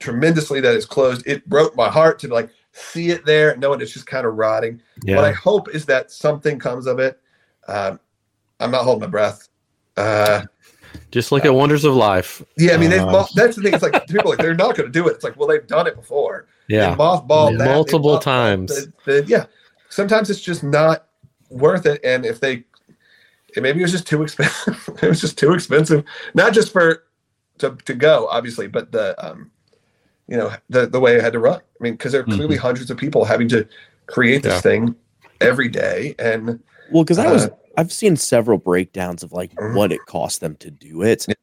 tremendously 0.00 0.60
that 0.60 0.74
it's 0.74 0.86
closed. 0.86 1.24
It 1.24 1.48
broke 1.48 1.76
my 1.76 1.88
heart 1.88 2.18
to 2.20 2.28
like 2.28 2.50
see 2.72 3.10
it 3.10 3.24
there, 3.24 3.56
knowing 3.58 3.80
it's 3.80 3.92
just 3.92 4.08
kind 4.08 4.26
of 4.26 4.34
rotting. 4.34 4.82
What 5.16 5.24
I 5.24 5.30
hope 5.30 5.68
is 5.72 5.86
that 5.86 6.10
something 6.10 6.58
comes 6.58 6.88
of 6.88 6.98
it. 6.98 7.20
Um, 7.68 8.00
I'm 8.58 8.72
not 8.72 8.82
holding 8.82 9.02
my 9.02 9.06
breath. 9.06 9.48
Uh, 9.96 10.42
Just 11.12 11.30
look 11.30 11.44
at 11.44 11.54
Wonders 11.54 11.84
of 11.84 11.94
Life. 11.94 12.42
yeah, 12.56 12.74
I 12.74 12.76
mean, 12.76 12.92
Um, 12.92 13.12
mo- 13.12 13.26
that's 13.36 13.54
the 13.54 13.62
thing. 13.62 13.74
It's 13.74 13.84
like 13.84 14.04
people 14.08 14.30
like 14.30 14.40
they're 14.40 14.52
not 14.54 14.74
going 14.76 14.88
to 14.88 14.92
do 14.92 15.06
it. 15.06 15.12
It's 15.12 15.22
like, 15.24 15.36
well, 15.36 15.46
they've 15.46 15.66
done 15.66 15.86
it 15.86 15.94
before. 15.94 16.48
Yeah. 16.68 16.90
They 16.90 16.96
mothballed 16.96 17.58
that, 17.58 17.64
they 17.64 17.70
Multiple 17.72 18.18
mothballed 18.18 18.22
times. 18.22 18.68
the- 18.74 18.92
the- 19.22 19.24
yeah, 19.26 19.46
sometimes 19.88 20.30
it's 20.30 20.40
just 20.40 20.62
not 20.62 21.06
worth 21.50 21.86
it. 21.86 22.00
And 22.04 22.26
if 22.26 22.40
they, 22.40 22.64
and 23.56 23.62
maybe 23.62 23.80
it 23.80 23.82
was 23.82 23.92
just 23.92 24.06
too 24.06 24.22
expensive. 24.22 24.88
it 25.02 25.08
was 25.08 25.20
just 25.20 25.38
too 25.38 25.52
expensive, 25.54 26.04
not 26.34 26.52
just 26.52 26.72
for 26.72 27.04
to 27.58 27.76
to 27.86 27.94
go, 27.94 28.28
obviously, 28.30 28.66
but 28.68 28.92
the 28.92 29.14
um, 29.26 29.50
you 30.28 30.36
know, 30.36 30.52
the 30.68 30.86
the 30.86 31.00
way 31.00 31.16
it 31.16 31.22
had 31.22 31.32
to 31.32 31.38
run. 31.38 31.56
I 31.58 31.82
mean, 31.82 31.94
because 31.94 32.12
there 32.12 32.20
are 32.20 32.24
clearly 32.24 32.56
hundreds 32.56 32.90
of 32.90 32.98
people 32.98 33.24
having 33.24 33.48
to 33.48 33.66
create 34.06 34.42
this 34.42 34.52
Yeah. 34.54 34.60
thing 34.60 34.94
every 35.40 35.68
day, 35.68 36.14
and 36.18 36.60
Well, 36.92 37.04
because 37.04 37.18
I 37.18 37.32
was 37.32 37.46
Uh, 37.46 37.50
I've 37.78 37.92
seen 37.92 38.16
several 38.16 38.58
breakdowns 38.58 39.22
of 39.22 39.32
like 39.32 39.54
Mhm. 39.54 39.74
what 39.74 39.92
it 39.92 40.00
cost 40.06 40.40
them 40.40 40.56
to 40.56 40.70
do 40.70 41.02
it, 41.02 41.24
Yeah. 41.28 41.34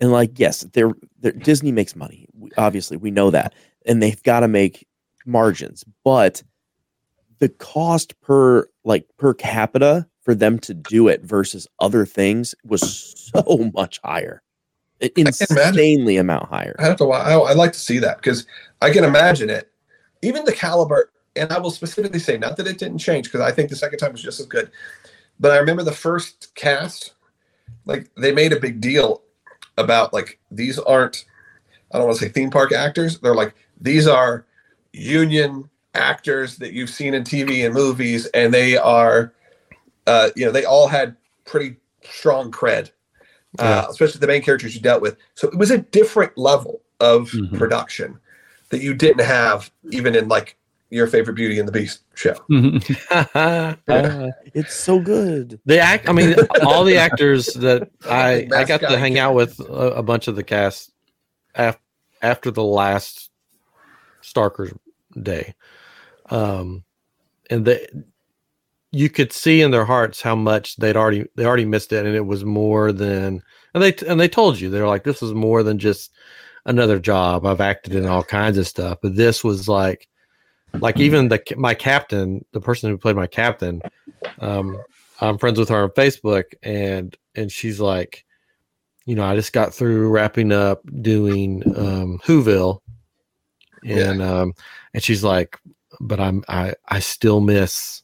and 0.00 0.12
like 0.12 0.38
yes, 0.38 0.66
they're, 0.74 0.90
they're 1.20 1.32
Disney 1.32 1.72
makes 1.72 1.96
money. 1.96 2.26
We- 2.38 2.50
Obviously, 2.58 2.96
we 2.98 3.10
know 3.10 3.30
that, 3.30 3.54
and 3.84 4.02
they've 4.02 4.22
got 4.22 4.40
to 4.40 4.48
make 4.48 4.86
margins, 5.26 5.84
but 6.04 6.42
the 7.38 7.48
cost 7.48 8.20
per 8.20 8.68
like 8.84 9.06
per 9.18 9.34
capita 9.34 10.06
for 10.22 10.34
them 10.34 10.58
to 10.58 10.74
do 10.74 11.08
it 11.08 11.22
versus 11.22 11.66
other 11.80 12.06
things 12.06 12.54
was 12.64 13.30
so 13.34 13.70
much 13.74 14.00
higher, 14.04 14.42
I- 15.02 15.10
insanely 15.16 16.16
amount 16.16 16.48
higher. 16.48 16.76
I 16.78 16.84
have 16.84 16.96
to. 16.98 17.10
I, 17.10 17.50
I'd 17.50 17.56
like 17.56 17.72
to 17.72 17.80
see 17.80 17.98
that 17.98 18.18
because 18.18 18.46
I 18.80 18.90
can 18.90 19.04
imagine 19.04 19.50
it. 19.50 19.70
Even 20.22 20.44
the 20.44 20.52
caliber, 20.52 21.10
and 21.36 21.52
I 21.52 21.58
will 21.58 21.70
specifically 21.70 22.18
say, 22.18 22.38
not 22.38 22.56
that 22.56 22.66
it 22.66 22.78
didn't 22.78 22.98
change 22.98 23.26
because 23.26 23.42
I 23.42 23.52
think 23.52 23.68
the 23.68 23.76
second 23.76 23.98
time 23.98 24.12
was 24.12 24.22
just 24.22 24.40
as 24.40 24.46
good. 24.46 24.70
But 25.38 25.52
I 25.52 25.58
remember 25.58 25.82
the 25.82 25.92
first 25.92 26.54
cast, 26.54 27.12
like 27.84 28.08
they 28.16 28.32
made 28.32 28.52
a 28.52 28.60
big 28.60 28.80
deal 28.80 29.22
about 29.76 30.12
like 30.12 30.38
these 30.50 30.78
aren't. 30.78 31.24
I 31.92 31.98
don't 31.98 32.08
want 32.08 32.18
to 32.18 32.24
say 32.24 32.30
theme 32.30 32.50
park 32.50 32.72
actors. 32.72 33.20
They're 33.20 33.34
like 33.34 33.54
these 33.80 34.06
are 34.06 34.46
union 34.92 35.68
actors 35.94 36.56
that 36.58 36.72
you've 36.72 36.90
seen 36.90 37.14
in 37.14 37.24
TV 37.24 37.64
and 37.64 37.74
movies, 37.74 38.26
and 38.26 38.52
they 38.52 38.76
are, 38.76 39.32
uh, 40.06 40.30
you 40.36 40.44
know, 40.44 40.52
they 40.52 40.64
all 40.64 40.88
had 40.88 41.16
pretty 41.44 41.76
strong 42.02 42.50
cred 42.50 42.90
uh, 43.58 43.86
especially 43.88 44.18
the 44.18 44.26
main 44.26 44.42
characters 44.42 44.74
you 44.74 44.80
dealt 44.80 45.02
with. 45.02 45.16
So 45.34 45.48
it 45.48 45.56
was 45.56 45.70
a 45.70 45.78
different 45.78 46.36
level 46.36 46.80
of 47.00 47.30
Mhm. 47.30 47.56
production 47.56 48.18
that 48.70 48.82
you 48.82 48.94
didn't 48.94 49.24
have 49.24 49.70
even 49.90 50.14
in 50.14 50.28
like 50.28 50.56
your 50.90 51.06
favorite 51.06 51.34
Beauty 51.34 51.58
and 51.58 51.68
the 51.68 51.72
Beast 51.72 52.00
show. 52.14 52.34
the 52.48 53.76
Uh, 53.88 54.30
it's 54.54 54.74
so 54.74 54.98
good. 54.98 55.60
The 55.66 55.78
act. 55.78 56.08
I 56.08 56.12
mean, 56.12 56.34
all 56.62 56.84
the 56.84 56.96
actors 56.96 57.46
that 57.54 57.90
I 58.08 58.48
I 58.54 58.64
got 58.64 58.80
to 58.80 58.98
hang 58.98 59.18
out 59.18 59.34
with 59.34 59.60
a, 59.60 59.92
a 59.96 60.02
bunch 60.02 60.28
of 60.28 60.36
the 60.36 60.44
cast 60.44 60.92
af, 61.54 61.78
after 62.22 62.50
the 62.50 62.64
last 62.64 63.23
Starkers 64.34 64.76
day, 65.22 65.54
um, 66.30 66.84
and 67.50 67.64
they 67.64 67.86
you 68.90 69.10
could 69.10 69.32
see 69.32 69.60
in 69.60 69.72
their 69.72 69.84
hearts 69.84 70.22
how 70.22 70.36
much 70.36 70.76
they'd 70.76 70.96
already 70.96 71.26
they 71.34 71.44
already 71.44 71.64
missed 71.64 71.92
it, 71.92 72.06
and 72.06 72.14
it 72.14 72.26
was 72.26 72.44
more 72.44 72.92
than 72.92 73.42
and 73.74 73.82
they 73.82 73.94
and 74.06 74.20
they 74.20 74.28
told 74.28 74.58
you 74.58 74.70
they're 74.70 74.86
like 74.86 75.04
this 75.04 75.20
was 75.20 75.34
more 75.34 75.62
than 75.62 75.78
just 75.78 76.12
another 76.66 76.98
job. 76.98 77.44
I've 77.44 77.60
acted 77.60 77.94
in 77.94 78.06
all 78.06 78.22
kinds 78.22 78.58
of 78.58 78.66
stuff, 78.66 78.98
but 79.02 79.16
this 79.16 79.42
was 79.42 79.68
like 79.68 80.08
like 80.80 80.98
even 81.00 81.28
the 81.28 81.42
my 81.56 81.74
captain, 81.74 82.44
the 82.52 82.60
person 82.60 82.90
who 82.90 82.98
played 82.98 83.16
my 83.16 83.26
captain, 83.26 83.82
um, 84.38 84.80
I'm 85.20 85.38
friends 85.38 85.58
with 85.58 85.68
her 85.68 85.82
on 85.82 85.90
Facebook, 85.90 86.54
and 86.62 87.16
and 87.34 87.50
she's 87.50 87.80
like, 87.80 88.24
you 89.06 89.14
know, 89.14 89.24
I 89.24 89.34
just 89.34 89.52
got 89.52 89.74
through 89.74 90.08
wrapping 90.08 90.52
up 90.52 90.82
doing 91.02 91.62
um, 91.76 92.20
Whoville, 92.24 92.80
and 93.84 94.22
um, 94.22 94.54
and 94.92 95.02
she's 95.02 95.22
like, 95.24 95.58
but 96.00 96.20
I'm 96.20 96.44
I 96.48 96.74
I 96.88 97.00
still 97.00 97.40
miss 97.40 98.02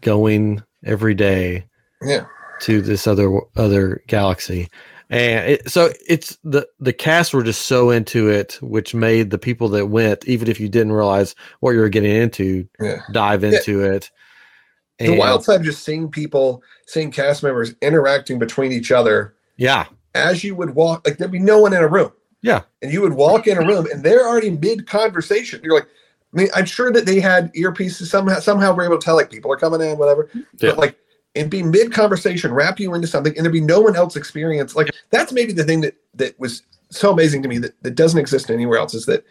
going 0.00 0.62
every 0.84 1.14
day 1.14 1.66
Yeah. 2.02 2.26
to 2.60 2.80
this 2.80 3.06
other 3.06 3.40
other 3.56 4.02
galaxy 4.06 4.68
and 5.10 5.50
it, 5.52 5.70
so 5.70 5.90
it's 6.08 6.38
the 6.44 6.66
the 6.78 6.92
cast 6.92 7.34
were 7.34 7.42
just 7.42 7.62
so 7.66 7.90
into 7.90 8.28
it 8.28 8.58
which 8.62 8.94
made 8.94 9.30
the 9.30 9.38
people 9.38 9.68
that 9.70 9.86
went 9.86 10.24
even 10.26 10.48
if 10.48 10.60
you 10.60 10.68
didn't 10.68 10.92
realize 10.92 11.34
what 11.60 11.72
you 11.72 11.80
were 11.80 11.88
getting 11.88 12.14
into 12.14 12.68
Yeah. 12.80 13.00
dive 13.12 13.42
into 13.42 13.82
it 13.82 14.10
The 14.98 15.16
wild 15.16 15.44
side 15.44 15.60
of 15.60 15.66
just 15.66 15.84
seeing 15.84 16.08
people, 16.08 16.62
seeing 16.86 17.10
cast 17.10 17.42
members 17.42 17.74
interacting 17.82 18.38
between 18.38 18.70
each 18.72 18.92
other 18.92 19.34
yeah 19.56 19.86
as 20.14 20.42
you 20.42 20.54
would 20.54 20.74
walk, 20.74 21.06
like 21.06 21.18
there'd 21.18 21.30
be 21.30 21.38
no 21.38 21.60
one 21.60 21.74
in 21.74 21.82
a 21.82 21.88
room. 21.88 22.10
Yeah. 22.46 22.62
And 22.80 22.92
you 22.92 23.02
would 23.02 23.14
walk 23.14 23.48
in 23.48 23.58
a 23.58 23.66
room 23.66 23.86
and 23.92 24.04
they're 24.04 24.26
already 24.26 24.50
mid 24.50 24.86
conversation. 24.86 25.60
You're 25.64 25.74
like, 25.74 25.88
I 26.32 26.36
mean, 26.36 26.48
I'm 26.54 26.64
sure 26.64 26.92
that 26.92 27.04
they 27.04 27.18
had 27.18 27.52
earpieces 27.54 28.06
somehow, 28.06 28.38
somehow 28.38 28.72
we're 28.72 28.84
able 28.84 28.98
to 28.98 29.04
tell 29.04 29.16
like 29.16 29.30
people 29.30 29.52
are 29.52 29.56
coming 29.56 29.80
in, 29.80 29.98
whatever. 29.98 30.30
Yeah. 30.32 30.70
But 30.70 30.78
like, 30.78 30.98
and 31.34 31.50
be 31.50 31.64
mid 31.64 31.92
conversation, 31.92 32.54
wrap 32.54 32.78
you 32.78 32.94
into 32.94 33.08
something, 33.08 33.36
and 33.36 33.44
there'd 33.44 33.52
be 33.52 33.60
no 33.60 33.80
one 33.80 33.96
else 33.96 34.14
experience. 34.14 34.76
Like 34.76 34.90
that's 35.10 35.32
maybe 35.32 35.52
the 35.52 35.64
thing 35.64 35.80
that 35.80 35.96
that 36.14 36.38
was 36.38 36.62
so 36.90 37.12
amazing 37.12 37.42
to 37.42 37.48
me 37.48 37.58
that, 37.58 37.74
that 37.82 37.96
doesn't 37.96 38.20
exist 38.20 38.48
anywhere 38.48 38.78
else 38.78 38.94
is 38.94 39.06
that 39.06 39.24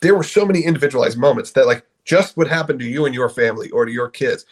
there 0.00 0.14
were 0.14 0.24
so 0.24 0.46
many 0.46 0.62
individualized 0.62 1.18
moments 1.18 1.52
that 1.52 1.66
like 1.66 1.84
just 2.06 2.36
would 2.38 2.48
happen 2.48 2.78
to 2.78 2.84
you 2.84 3.04
and 3.04 3.14
your 3.14 3.28
family 3.28 3.70
or 3.70 3.84
to 3.84 3.92
your 3.92 4.08
kids. 4.08 4.46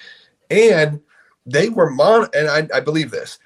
And 0.51 1.01
they 1.47 1.71
were 1.71 1.91
mon 1.91 2.29
and 2.35 2.49
I, 2.49 2.69
I 2.77 2.81
believe 2.81 3.11
this. 3.11 3.39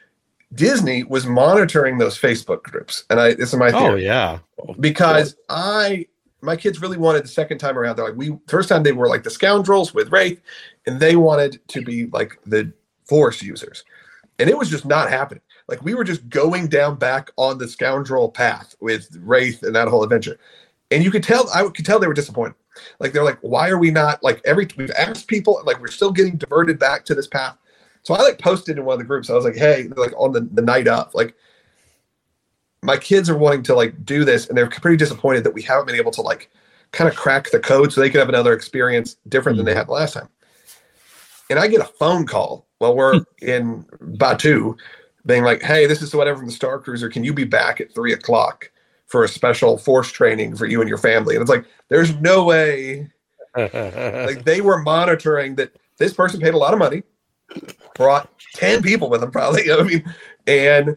Disney 0.57 1.05
was 1.05 1.27
monitoring 1.27 1.99
those 1.99 2.19
Facebook 2.19 2.63
groups. 2.63 3.05
And 3.11 3.21
I 3.21 3.35
this 3.35 3.53
is 3.53 3.59
my 3.59 3.69
oh, 3.69 3.79
theory 3.79 4.09
oh 4.09 4.13
yeah 4.13 4.39
because 4.81 5.37
I 5.49 6.07
my 6.43 6.57
kids 6.57 6.81
really 6.81 6.97
wanted 6.97 7.25
the 7.25 7.29
second 7.29 7.59
time 7.59 7.79
around. 7.79 7.97
They're 7.97 8.07
like 8.07 8.17
we 8.17 8.39
first 8.47 8.69
time 8.69 8.83
they 8.83 8.93
were 8.93 9.09
like 9.09 9.23
the 9.23 9.31
scoundrels 9.31 9.95
with 9.95 10.11
Raithe, 10.11 10.41
and 10.87 11.01
they 11.01 11.17
wanted 11.17 11.61
to 11.69 11.83
be 11.83 12.07
like 12.07 12.39
the 12.47 12.73
Force 13.05 13.41
users, 13.43 13.85
and 14.39 14.51
it 14.51 14.59
was 14.59 14.69
just 14.69 14.85
not 14.85 15.09
happening. 15.09 15.43
Like 15.69 15.83
we 15.83 15.95
were 15.95 16.05
just 16.05 16.29
going 16.29 16.69
down 16.69 16.97
back 16.97 17.31
on 17.37 17.59
the 17.59 17.69
scoundrel 17.69 18.31
path 18.31 18.75
with 18.81 19.11
Raithe 19.25 19.63
and 19.63 19.75
that 19.77 19.89
whole 19.89 20.03
adventure, 20.03 20.39
and 20.91 21.05
you 21.05 21.11
could 21.11 21.23
tell 21.23 21.49
I 21.55 21.63
could 21.69 21.87
tell 21.87 21.99
they 21.99 22.09
were 22.09 22.15
disappointed. 22.15 22.57
Like 22.99 23.13
they're 23.13 23.25
like, 23.25 23.39
why 23.41 23.69
are 23.69 23.79
we 23.79 23.91
not 23.91 24.23
like 24.23 24.41
every 24.45 24.69
we've 24.77 24.91
asked 24.93 25.29
people 25.29 25.61
like 25.65 25.81
we're 25.81 25.87
still 25.89 26.13
getting 26.13 26.37
diverted 26.37 26.79
back 26.79 27.05
to 27.07 27.15
this 27.15 27.27
path. 27.27 27.57
So 28.07 28.15
I 28.15 28.23
like 28.23 28.39
posted 28.39 28.79
in 28.79 28.85
one 28.85 28.93
of 28.93 28.99
the 29.01 29.05
groups. 29.05 29.29
I 29.29 29.35
was 29.35 29.45
like, 29.45 29.57
hey, 29.57 29.89
like 29.97 30.13
on 30.17 30.31
the, 30.31 30.43
the 30.53 30.63
night 30.63 30.87
of, 30.87 31.13
like 31.13 31.35
my 32.81 32.97
kids 32.97 33.29
are 33.29 33.37
wanting 33.37 33.65
to 33.65 33.75
like 33.75 34.05
do 34.05 34.25
this 34.25 34.47
and 34.47 34.57
they're 34.57 34.69
pretty 34.69 34.97
disappointed 34.97 35.43
that 35.43 35.55
we 35.55 35.61
haven't 35.61 35.87
been 35.87 35.97
able 35.97 36.13
to 36.13 36.23
like 36.23 36.49
kind 36.93 37.11
of 37.11 37.17
crack 37.17 37.51
the 37.51 37.59
code 37.59 37.93
so 37.93 38.01
they 38.01 38.09
could 38.09 38.21
have 38.21 38.29
another 38.29 38.53
experience 38.53 39.17
different 39.29 39.57
than 39.57 39.67
they 39.67 39.73
mm-hmm. 39.73 39.79
had 39.79 39.89
last 39.89 40.15
time. 40.15 40.29
And 41.51 41.59
I 41.59 41.67
get 41.67 41.81
a 41.81 41.85
phone 41.99 42.27
call 42.27 42.69
while 42.79 42.95
we're 42.95 43.19
hmm. 43.19 43.25
in 43.41 43.83
Batuu 44.01 44.77
being 45.27 45.43
like, 45.43 45.63
hey, 45.63 45.87
this 45.87 46.01
is 46.01 46.15
whatever 46.15 46.39
from 46.39 46.47
the 46.47 46.53
Star 46.53 46.79
Cruiser. 46.79 47.09
Can 47.09 47.25
you 47.25 47.35
be 47.35 47.43
back 47.43 47.81
at 47.81 47.93
three 47.93 48.13
o'clock 48.13 48.71
for 49.09 49.25
a 49.25 49.29
special 49.29 49.79
force 49.79 50.13
training 50.13 50.55
for 50.55 50.67
you 50.67 50.81
and 50.81 50.89
your 50.89 50.99
family? 50.99 51.35
And 51.35 51.43
it's 51.43 51.51
like, 51.51 51.65
there's 51.89 52.15
no 52.21 52.45
way. 52.45 53.11
like 53.57 54.45
they 54.45 54.61
were 54.61 54.79
monitoring 54.79 55.57
that 55.57 55.75
this 55.99 56.13
person 56.13 56.41
paid 56.41 56.55
a 56.55 56.59
lot 56.59 56.73
of 56.73 56.79
money, 56.79 57.03
brought 57.95 58.31
10 58.55 58.83
people 58.83 59.09
with 59.09 59.21
them, 59.21 59.31
probably. 59.31 59.63
You 59.63 59.69
know 59.69 59.77
what 59.79 59.87
I 59.87 59.89
mean? 59.89 60.15
And 60.47 60.97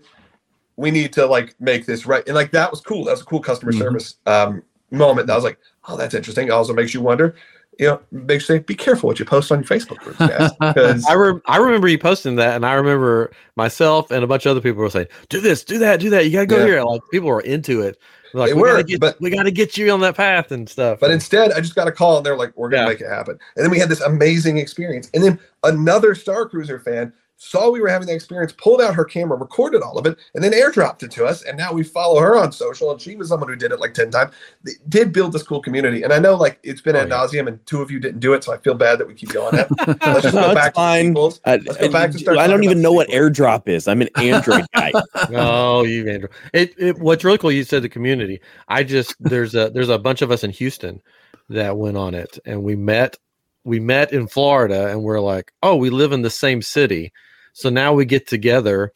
we 0.75 0.91
need 0.91 1.11
to 1.13 1.25
like 1.25 1.55
make 1.59 1.85
this 1.85 2.05
right. 2.05 2.23
And 2.25 2.35
like 2.35 2.51
that 2.51 2.71
was 2.71 2.81
cool. 2.81 3.05
That 3.05 3.11
was 3.11 3.21
a 3.21 3.25
cool 3.25 3.41
customer 3.41 3.71
Mhm. 3.71 3.79
service 3.79 4.15
um, 4.25 4.63
moment. 4.91 5.21
And 5.25 5.31
I 5.31 5.35
was 5.35 5.43
like, 5.43 5.59
oh, 5.87 5.97
that's 5.97 6.13
interesting. 6.13 6.47
It 6.47 6.51
also 6.51 6.73
makes 6.73 6.93
you 6.93 7.01
wonder, 7.01 7.35
you 7.77 7.87
know, 7.87 8.01
makes 8.11 8.47
you 8.47 8.55
say, 8.55 8.59
be 8.59 8.75
careful 8.75 9.07
what 9.07 9.19
you 9.19 9.25
post 9.25 9.51
on 9.51 9.59
your 9.59 9.65
Facebook 9.65 9.99
groups, 9.99 10.19
guys. 10.19 10.51
Because 10.59 11.05
I, 11.05 11.13
re- 11.13 11.41
I 11.47 11.57
remember 11.57 11.87
you 11.87 11.97
posting 11.97 12.35
that, 12.35 12.55
and 12.55 12.65
I 12.65 12.73
remember 12.73 13.31
myself 13.55 14.11
and 14.11 14.23
a 14.23 14.27
bunch 14.27 14.45
of 14.45 14.51
other 14.51 14.61
people 14.61 14.81
were 14.81 14.89
saying, 14.89 15.07
"Do 15.29 15.39
this, 15.41 15.63
do 15.63 15.79
that, 15.79 15.99
do 15.99 16.09
that. 16.11 16.25
You 16.25 16.31
gotta 16.31 16.45
go 16.45 16.57
Yeah. 16.59 16.65
here." 16.65 16.83
Like 16.83 17.01
people 17.11 17.29
were 17.29 17.41
into 17.41 17.81
it. 17.81 17.97
Like 18.33 18.49
They 18.49 18.53
we 18.53 18.61
were, 18.61 18.67
gotta 18.69 18.83
get, 18.83 18.99
but- 18.99 19.19
we 19.21 19.29
gotta 19.29 19.51
get 19.51 19.77
you 19.77 19.89
on 19.91 20.01
that 20.01 20.15
path 20.15 20.51
and 20.51 20.67
stuff. 20.69 20.99
But 20.99 21.11
instead, 21.11 21.51
I 21.51 21.61
just 21.61 21.75
got 21.75 21.87
a 21.87 21.91
call 21.91 22.17
and 22.17 22.25
they're 22.25 22.37
like, 22.37 22.55
we're 22.55 22.69
going 22.69 22.81
to 22.81 22.85
Yeah. 22.85 22.89
make 22.93 23.01
it 23.01 23.09
happen. 23.09 23.39
And 23.55 23.63
then 23.63 23.71
we 23.71 23.79
had 23.79 23.89
this 23.89 24.01
amazing 24.01 24.57
experience. 24.57 25.09
And 25.13 25.23
then 25.23 25.39
another 25.63 26.13
Star 26.15 26.47
Cruiser 26.47 26.79
fan 26.79 27.11
saw 27.41 27.69
we 27.71 27.79
were 27.79 27.87
having 27.87 28.05
that 28.07 28.13
experience, 28.15 28.51
pulled 28.51 28.81
out 28.81 28.93
her 28.93 29.05
camera, 29.05 29.37
recorded 29.37 29.81
all 29.81 29.97
of 29.97 30.05
it, 30.05 30.17
and 30.35 30.43
then 30.43 30.51
airdropped 30.51 31.03
it 31.03 31.11
to 31.11 31.25
us. 31.25 31.41
And 31.43 31.57
now 31.57 31.71
we 31.71 31.83
follow 31.83 32.19
her 32.19 32.35
on 32.37 32.51
social. 32.51 32.91
And 32.91 32.99
she 33.01 33.15
was 33.15 33.29
someone 33.29 33.47
who 33.47 33.55
did 33.55 33.71
it 33.71 33.79
like 33.79 33.93
10 33.93 34.11
times. 34.11 34.33
They 34.63 34.73
did 34.89 35.13
build 35.13 35.31
this 35.31 35.41
cool 35.43 35.61
community. 35.61 36.03
And 36.03 36.11
I 36.11 36.19
know 36.19 36.35
like 36.35 36.59
it's 36.63 36.81
been 36.81 36.97
Oh, 36.97 36.99
ad 36.99 37.07
yeah. 37.07 37.15
nauseum 37.15 37.47
and 37.47 37.65
two 37.65 37.81
of 37.81 37.89
you 37.91 37.99
didn't 37.99 38.19
do 38.19 38.33
it. 38.33 38.43
So 38.43 38.53
I 38.53 38.57
feel 38.57 38.73
bad 38.75 38.99
that 38.99 39.07
we 39.07 39.13
keep 39.13 39.29
going. 39.29 39.55
Let's 39.87 40.21
just 40.21 40.33
go 40.33 40.51
it's 40.51 40.53
back 40.53 40.73
to 40.73 40.75
fine. 40.75 41.05
the 41.05 41.09
sequels. 41.11 41.41
I, 41.45 41.55
Let's 41.57 41.77
go 41.77 41.91
back 41.91 42.11
to 42.11 42.19
start 42.19 42.37
I 42.37 42.45
don't 42.47 42.63
even 42.65 42.79
about 42.79 42.83
know 42.83 42.91
what 42.91 43.07
sequels. 43.09 43.31
airdrop 43.31 43.67
is. 43.69 43.87
I'm 43.87 44.01
an 44.01 44.09
Android 44.17 44.65
guy. 44.75 44.91
oh, 45.31 45.83
you 45.85 46.09
Andrew. 46.09 46.29
It, 46.53 46.73
it 46.77 46.99
what's 46.99 47.23
really 47.23 47.37
cool. 47.37 47.53
You 47.53 47.63
said 47.63 47.83
the 47.83 47.89
community. 47.89 48.41
I 48.67 48.83
just 48.83 49.15
there's 49.21 49.55
a 49.55 49.69
there's 49.69 49.87
a 49.89 49.97
bunch 49.97 50.21
of 50.21 50.29
us 50.29 50.43
in 50.43 50.51
Houston 50.51 51.01
that 51.47 51.77
went 51.77 51.95
on 51.95 52.13
it, 52.15 52.37
and 52.45 52.63
we 52.63 52.75
met 52.75 53.15
we 53.63 53.79
met 53.79 54.11
in 54.13 54.27
Florida, 54.27 54.87
and 54.89 55.03
we're 55.03 55.19
like, 55.19 55.51
oh, 55.63 55.75
we 55.75 55.89
live 55.89 56.11
in 56.11 56.21
the 56.21 56.29
same 56.29 56.61
city, 56.61 57.11
so 57.53 57.69
now 57.69 57.93
we 57.93 58.05
get 58.05 58.27
together, 58.27 58.91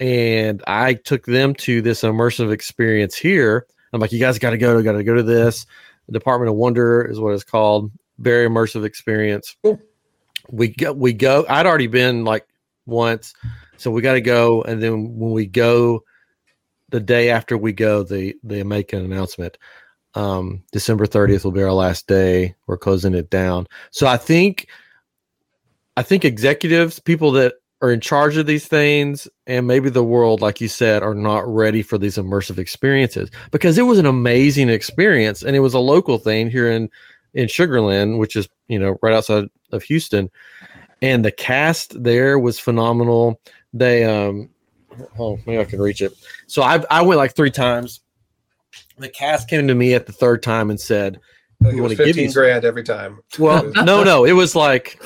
and 0.00 0.62
I 0.66 0.94
took 0.94 1.26
them 1.26 1.54
to 1.56 1.82
this 1.82 2.02
immersive 2.02 2.52
experience 2.52 3.16
here. 3.16 3.66
I'm 3.92 4.00
like, 4.00 4.12
you 4.12 4.18
guys 4.20 4.38
got 4.38 4.50
to 4.50 4.58
go, 4.58 4.82
got 4.82 4.92
to 4.92 5.04
go 5.04 5.14
to 5.14 5.22
this. 5.22 5.66
Department 6.10 6.50
of 6.50 6.56
Wonder 6.56 7.02
is 7.02 7.18
what 7.18 7.34
it's 7.34 7.44
called. 7.44 7.90
Very 8.18 8.48
immersive 8.48 8.84
experience. 8.84 9.56
Cool. 9.62 9.80
We 10.50 10.68
go, 10.68 10.92
we 10.92 11.12
go. 11.12 11.46
I'd 11.48 11.66
already 11.66 11.86
been 11.86 12.24
like 12.24 12.46
once, 12.86 13.32
so 13.76 13.90
we 13.90 14.02
got 14.02 14.14
to 14.14 14.20
go. 14.20 14.62
And 14.62 14.82
then 14.82 15.16
when 15.18 15.32
we 15.32 15.46
go, 15.46 16.04
the 16.90 17.00
day 17.00 17.30
after 17.30 17.56
we 17.56 17.72
go, 17.72 18.02
they 18.02 18.34
they 18.42 18.62
make 18.62 18.92
an 18.92 19.04
announcement. 19.04 19.56
Um, 20.14 20.62
December 20.72 21.06
30th 21.06 21.44
will 21.44 21.52
be 21.52 21.62
our 21.62 21.72
last 21.72 22.06
day. 22.06 22.54
We're 22.66 22.76
closing 22.76 23.14
it 23.14 23.30
down. 23.30 23.66
So 23.92 24.06
I 24.06 24.18
think, 24.18 24.68
I 25.96 26.02
think 26.02 26.24
executives, 26.26 27.00
people 27.00 27.32
that 27.32 27.54
are 27.82 27.90
in 27.92 28.00
charge 28.00 28.36
of 28.36 28.46
these 28.46 28.66
things, 28.66 29.28
and 29.46 29.66
maybe 29.66 29.90
the 29.90 30.04
world, 30.04 30.40
like 30.40 30.60
you 30.60 30.68
said, 30.68 31.02
are 31.02 31.14
not 31.14 31.46
ready 31.46 31.82
for 31.82 31.98
these 31.98 32.16
immersive 32.16 32.56
experiences 32.58 33.28
because 33.50 33.76
it 33.76 33.82
was 33.82 33.98
an 33.98 34.06
amazing 34.06 34.68
experience, 34.70 35.42
and 35.42 35.54
it 35.56 35.60
was 35.60 35.74
a 35.74 35.80
local 35.80 36.16
thing 36.18 36.48
here 36.48 36.70
in 36.70 36.88
in 37.34 37.48
Sugarland, 37.48 38.18
which 38.18 38.36
is 38.36 38.48
you 38.68 38.78
know 38.78 38.96
right 39.02 39.12
outside 39.14 39.48
of 39.72 39.82
Houston, 39.82 40.30
and 41.02 41.24
the 41.24 41.32
cast 41.32 42.02
there 42.02 42.38
was 42.38 42.58
phenomenal. 42.58 43.40
They 43.74 44.04
um, 44.04 44.48
oh 45.18 45.38
maybe 45.44 45.58
I 45.60 45.64
can 45.64 45.80
reach 45.80 46.00
it. 46.02 46.12
So 46.46 46.62
I 46.62 46.84
I 46.90 47.02
went 47.02 47.18
like 47.18 47.34
three 47.34 47.50
times. 47.50 48.00
The 48.98 49.08
cast 49.08 49.48
came 49.48 49.66
to 49.68 49.74
me 49.74 49.94
at 49.94 50.06
the 50.06 50.12
third 50.12 50.42
time 50.42 50.70
and 50.70 50.78
said, 50.80 51.18
we 51.60 51.70
it 51.70 51.72
was 51.74 51.80
wanna 51.82 51.94
give 51.96 52.06
15 52.06 52.24
you- 52.28 52.32
grand 52.32 52.64
every 52.64 52.84
time. 52.84 53.20
well, 53.38 53.64
no, 53.84 54.04
no, 54.04 54.24
it 54.24 54.32
was 54.32 54.54
like 54.54 55.02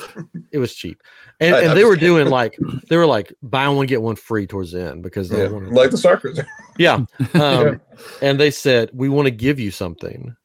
it 0.51 0.59
was 0.59 0.75
cheap, 0.75 1.01
and, 1.39 1.55
I- 1.55 1.59
and 1.61 1.69
I'm 1.71 1.75
they 1.77 1.83
were 1.85 1.95
kidding. 1.95 2.09
doing 2.15 2.27
like 2.29 2.57
they 2.89 2.97
were 2.97 3.05
like 3.05 3.33
buy 3.41 3.67
one 3.69 3.85
get 3.87 4.01
one 4.01 4.15
free 4.15 4.47
towards 4.47 4.71
the 4.71 4.81
end 4.81 5.03
because 5.03 5.29
they 5.29 5.43
yeah, 5.43 5.49
wanted, 5.49 5.71
like 5.73 5.91
the 5.91 5.97
Star 5.97 6.17
Cruiser. 6.17 6.47
yeah, 6.77 7.05
Yeah. 7.33 7.59
um, 7.59 7.81
and 8.21 8.39
they 8.39 8.51
said 8.51 8.89
we 8.93 9.09
want 9.09 9.25
to 9.27 9.31
give 9.31 9.59
you 9.59 9.71
something, 9.71 10.35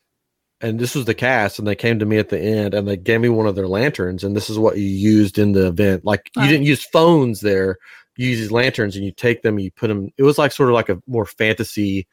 and 0.61 0.79
this 0.79 0.95
was 0.95 1.05
the 1.05 1.15
cast, 1.15 1.59
and 1.59 1.67
they 1.69 1.75
came 1.75 1.99
to 1.99 2.07
me 2.07 2.19
at 2.19 2.29
the 2.29 2.39
end 2.41 2.75
and 2.75 2.87
they 2.87 2.97
gave 2.97 3.21
me 3.21 3.29
one 3.29 3.47
of 3.47 3.55
their 3.57 3.69
lanterns, 3.69 4.25
and 4.25 4.35
this 4.37 4.49
is 4.51 4.59
what 4.59 4.77
you 4.79 4.85
used 4.87 5.39
in 5.39 5.53
the 5.53 5.67
event. 5.69 6.05
Like 6.05 6.31
you 6.37 6.43
Right. 6.43 6.49
didn't 6.51 6.67
use 6.67 6.85
phones 6.85 7.41
there, 7.41 7.79
you 8.17 8.29
use 8.31 8.39
these 8.39 8.53
lanterns, 8.53 8.97
and 8.97 9.05
you 9.05 9.13
take 9.13 9.43
them, 9.43 9.57
and 9.57 9.65
you 9.65 9.71
put 9.71 9.89
them. 9.89 10.11
It 10.19 10.23
was 10.23 10.39
like 10.39 10.53
sort 10.53 10.69
of 10.69 10.75
like 10.75 10.89
a 10.89 11.01
more 11.07 11.27
fantasy 11.27 12.07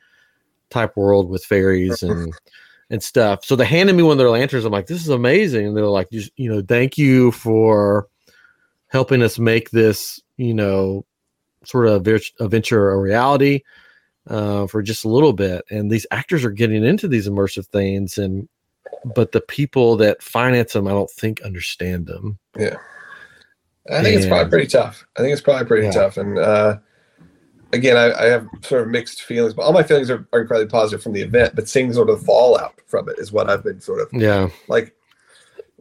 type 0.70 0.96
world 0.98 1.30
with 1.30 1.44
fairies 1.46 2.04
and 2.04 2.34
and 2.92 3.04
stuff. 3.04 3.46
So 3.46 3.56
they 3.56 3.66
handed 3.66 3.96
me 3.96 4.04
one 4.04 4.14
of 4.14 4.18
their 4.18 4.30
lanterns. 4.32 4.66
I'm 4.66 4.72
like, 4.72 4.88
this 4.88 5.02
is 5.02 5.10
amazing. 5.10 5.68
And 5.68 5.78
they're 5.78 5.86
like, 5.86 6.10
just 6.12 6.32
you 6.38 6.50
know, 6.52 6.62
thank 6.68 6.98
you 6.98 7.32
for 7.32 8.08
helping 8.90 9.22
us 9.24 9.40
make 9.40 9.70
this, 9.72 10.22
you 10.38 10.54
know, 10.54 11.06
sort 11.64 11.88
of 11.88 12.06
a 12.08 12.48
venture 12.48 12.92
a 12.92 13.00
reality 13.00 13.62
uh, 14.28 14.68
for 14.68 14.82
just 14.82 15.06
a 15.06 15.10
little 15.10 15.34
bit. 15.34 15.64
And 15.70 15.90
these 15.90 16.06
actors 16.12 16.44
are 16.46 16.52
getting 16.52 16.84
into 16.84 17.08
these 17.08 17.28
immersive 17.28 17.68
things, 17.68 18.18
and 18.18 18.48
but 19.16 19.32
the 19.32 19.42
people 19.42 19.96
that 19.98 20.22
finance 20.22 20.74
them, 20.74 20.88
I 20.88 20.92
don't 20.92 21.12
think 21.12 21.42
understand 21.42 22.08
them. 22.08 22.40
Yeah, 22.58 22.78
I 23.92 24.04
think 24.04 24.18
it's 24.18 24.26
probably 24.26 24.50
pretty 24.50 24.68
tough. 24.68 25.06
I 25.18 25.22
think 25.22 25.34
it's 25.34 25.42
probably 25.42 25.66
pretty 25.66 25.88
Yeah. 25.88 25.94
tough. 25.94 26.18
And 26.18 26.38
uh, 26.38 26.78
again, 27.74 27.98
I, 27.98 28.12
I 28.12 28.26
have 28.26 28.48
sort 28.62 28.82
of 28.84 28.88
mixed 28.90 29.24
feelings, 29.24 29.54
but 29.54 29.64
all 29.64 29.74
my 29.74 29.84
feelings 29.84 30.10
are, 30.10 30.28
are 30.34 30.42
incredibly 30.42 30.70
positive 30.70 31.02
from 31.02 31.14
the 31.14 31.22
event. 31.22 31.56
But 31.56 31.70
seeing 31.70 31.94
sort 31.94 32.10
of 32.10 32.20
the 32.20 32.26
fallout 32.26 32.76
from 32.88 33.10
it 33.10 33.20
is 33.20 33.32
what 33.32 33.50
I've 33.50 33.64
been 33.64 33.80
sort 33.82 34.02
of 34.02 34.10
Yeah, 34.12 34.50
like, 34.68 34.96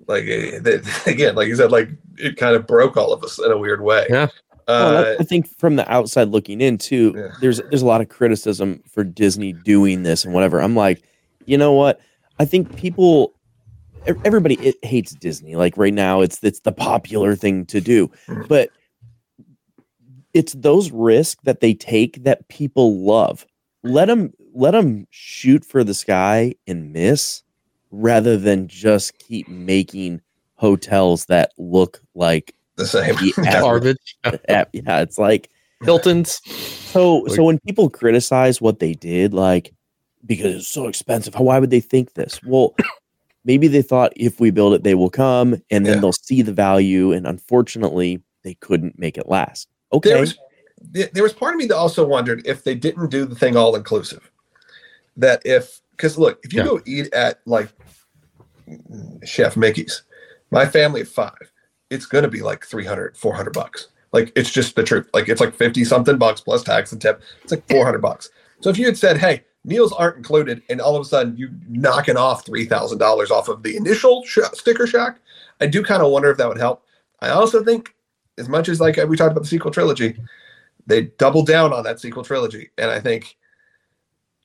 like 0.09 0.24
eh, 0.26 0.59
again, 1.06 1.34
like 1.34 1.48
you 1.48 1.56
said, 1.56 1.70
like 1.70 1.90
it 2.16 2.36
kind 2.36 2.56
of 2.56 2.66
broke 2.66 2.96
all 2.96 3.12
of 3.12 3.22
us 3.22 3.38
in 3.38 3.50
a 3.52 3.59
weird 3.59 3.82
way. 3.82 4.06
Yeah. 4.11 4.28
Well, 4.66 4.96
Uh, 4.96 5.02
I- 5.02 5.16
I 5.20 5.24
think 5.24 5.46
from 5.59 5.76
the 5.76 5.90
outside 5.90 6.28
looking 6.28 6.61
in 6.61 6.76
too, 6.78 7.14
Yeah. 7.16 7.28
there's 7.40 7.59
there's 7.70 7.82
a 7.82 7.86
lot 7.86 8.00
of 8.00 8.09
criticism 8.09 8.82
for 8.90 9.04
Disney 9.04 9.52
doing 9.52 10.02
this 10.02 10.24
and 10.24 10.34
whatever. 10.34 10.61
I'm 10.61 10.74
like, 10.76 11.02
you 11.46 11.56
know 11.56 11.72
what? 11.72 12.00
I 12.38 12.44
think 12.44 12.76
people, 12.76 13.34
everybody, 14.24 14.54
it 14.56 14.76
hates 14.84 15.12
Disney. 15.12 15.56
Like 15.56 15.76
right 15.76 15.94
now, 15.94 16.20
it's 16.20 16.42
it's 16.42 16.61
the 16.61 16.72
popular 16.72 17.34
thing 17.34 17.64
to 17.66 17.80
do, 17.80 18.11
Mhm. 18.26 18.46
but 18.48 18.70
it's 20.34 20.52
those 20.52 20.90
risks 20.90 21.40
that 21.44 21.61
they 21.61 21.74
take 21.74 22.22
that 22.24 22.46
people 22.48 23.00
love. 23.04 23.46
Let 23.82 24.06
them 24.06 24.32
let 24.54 24.72
them 24.72 25.06
shoot 25.11 25.64
for 25.64 25.82
the 25.84 25.94
sky 25.94 26.54
and 26.66 26.92
miss, 26.92 27.42
rather 27.91 28.36
than 28.36 28.68
just 28.68 29.18
keep 29.18 29.49
making 29.49 30.20
hotels 30.57 31.26
that 31.26 31.53
look 31.59 32.01
like 32.14 32.55
the 32.76 32.86
same. 32.86 33.14
the 33.16 33.32
garbage. 33.61 34.16
app. 34.49 34.70
Yeah, 34.72 35.01
it's 35.01 35.18
like 35.18 35.51
Hilton's. 35.82 36.41
so. 36.45 37.18
Like- 37.18 37.36
so 37.36 37.45
when 37.45 37.59
people 37.61 37.89
criticize 37.91 38.61
what 38.61 38.78
they 38.80 38.95
did, 38.95 39.32
like 39.34 39.72
because 40.26 40.55
it's 40.57 40.68
so 40.68 40.89
expensive, 40.89 41.34
how 41.34 41.43
why 41.43 41.59
would 41.59 41.70
they 41.70 41.80
think 41.80 42.14
this? 42.14 42.41
Well, 42.45 42.74
maybe 43.45 43.68
they 43.68 43.82
thought 43.82 44.12
if 44.16 44.41
we 44.41 44.51
build 44.51 44.74
it, 44.74 44.82
they 44.82 44.95
will 44.95 45.11
come, 45.11 45.55
and 45.70 45.86
then 45.86 45.95
Yeah. 45.97 46.01
they'll 46.01 46.12
see 46.12 46.43
the 46.43 46.53
value. 46.53 47.12
And 47.12 47.26
unfortunately, 47.26 48.20
they 48.45 48.55
couldn't 48.55 48.99
make 48.99 49.16
it 49.16 49.28
last. 49.28 49.68
Okay, 49.93 50.11
There 50.11 50.20
was 50.20 50.39
there 50.80 51.09
there 51.12 51.22
was 51.22 51.32
part 51.32 51.55
of 51.55 51.59
me 51.59 51.66
that 51.66 51.76
also 51.76 52.07
wondered 52.07 52.43
if 52.47 52.62
they 52.64 52.74
didn't 52.74 53.11
do 53.11 53.24
the 53.24 53.34
thing 53.34 53.57
all 53.57 53.74
inclusive. 53.74 54.30
That 55.16 55.43
if 55.45 55.80
because 55.99 56.16
look, 56.16 56.38
if 56.44 56.53
you 56.55 56.61
Yeah. 56.61 56.66
go 56.66 56.80
eat 56.86 57.12
at 57.12 57.40
like 57.44 57.68
Chef 59.24 59.57
Mickey's, 59.57 60.03
my 60.51 60.64
family 60.64 61.03
of 61.03 61.09
five, 61.09 61.53
it's 61.90 62.07
going 62.07 62.24
to 62.24 62.30
be 62.30 62.40
like 62.40 62.64
300, 62.64 63.16
400 63.16 63.53
bucks. 63.53 63.88
Like 64.12 64.32
it's 64.36 64.51
just 64.51 64.74
the 64.76 64.82
truth. 64.82 65.09
Like 65.12 65.28
it's 65.28 65.40
like 65.40 65.55
50 65.55 65.84
something 65.84 66.16
bucks 66.16 66.40
plus 66.40 66.62
tax 66.62 66.92
and 66.92 67.01
tip. 67.03 67.20
It's 67.42 67.53
like 67.53 67.68
400 67.68 67.99
bucks. 68.01 68.30
So 68.61 68.70
if 68.70 68.78
you 68.78 68.86
had 68.86 68.96
said, 68.96 69.18
hey, 69.18 69.44
meals 69.64 69.92
aren't 69.92 70.16
included, 70.16 70.62
and 70.70 70.80
all 70.80 70.96
of 70.96 71.03
a 71.03 71.05
sudden 71.05 71.36
you 71.36 71.51
knocking 71.68 72.16
off 72.16 72.44
$3,000 72.46 73.30
off 73.30 73.49
of 73.49 73.62
the 73.62 73.76
initial 73.76 74.24
sh- 74.24 74.38
sticker 74.55 74.86
shock, 74.86 75.18
I 75.61 75.66
do 75.66 75.82
kind 75.82 76.03
of 76.03 76.11
wonder 76.11 76.30
if 76.30 76.38
that 76.38 76.49
would 76.49 76.59
help. 76.59 76.84
I 77.20 77.30
also 77.30 77.62
think, 77.62 77.94
as 78.38 78.49
much 78.49 78.68
as 78.68 78.80
like 78.80 78.96
we 79.09 79.16
talked 79.16 79.32
about 79.32 79.42
the 79.42 79.49
sequel 79.49 79.70
trilogy, 79.72 80.16
they 80.86 81.03
doubled 81.18 81.46
down 81.46 81.72
on 81.72 81.82
that 81.84 82.01
sequel 82.01 82.22
trilogy. 82.22 82.70
And 82.78 82.90
I 82.90 83.01
think 83.01 83.36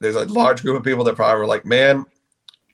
there's 0.04 0.16
a 0.16 0.26
large 0.26 0.62
group 0.62 0.78
of 0.78 0.84
people 0.84 1.04
that 1.06 1.16
probably 1.16 1.39
were 1.39 1.47
like, 1.47 1.66
man, 1.66 2.06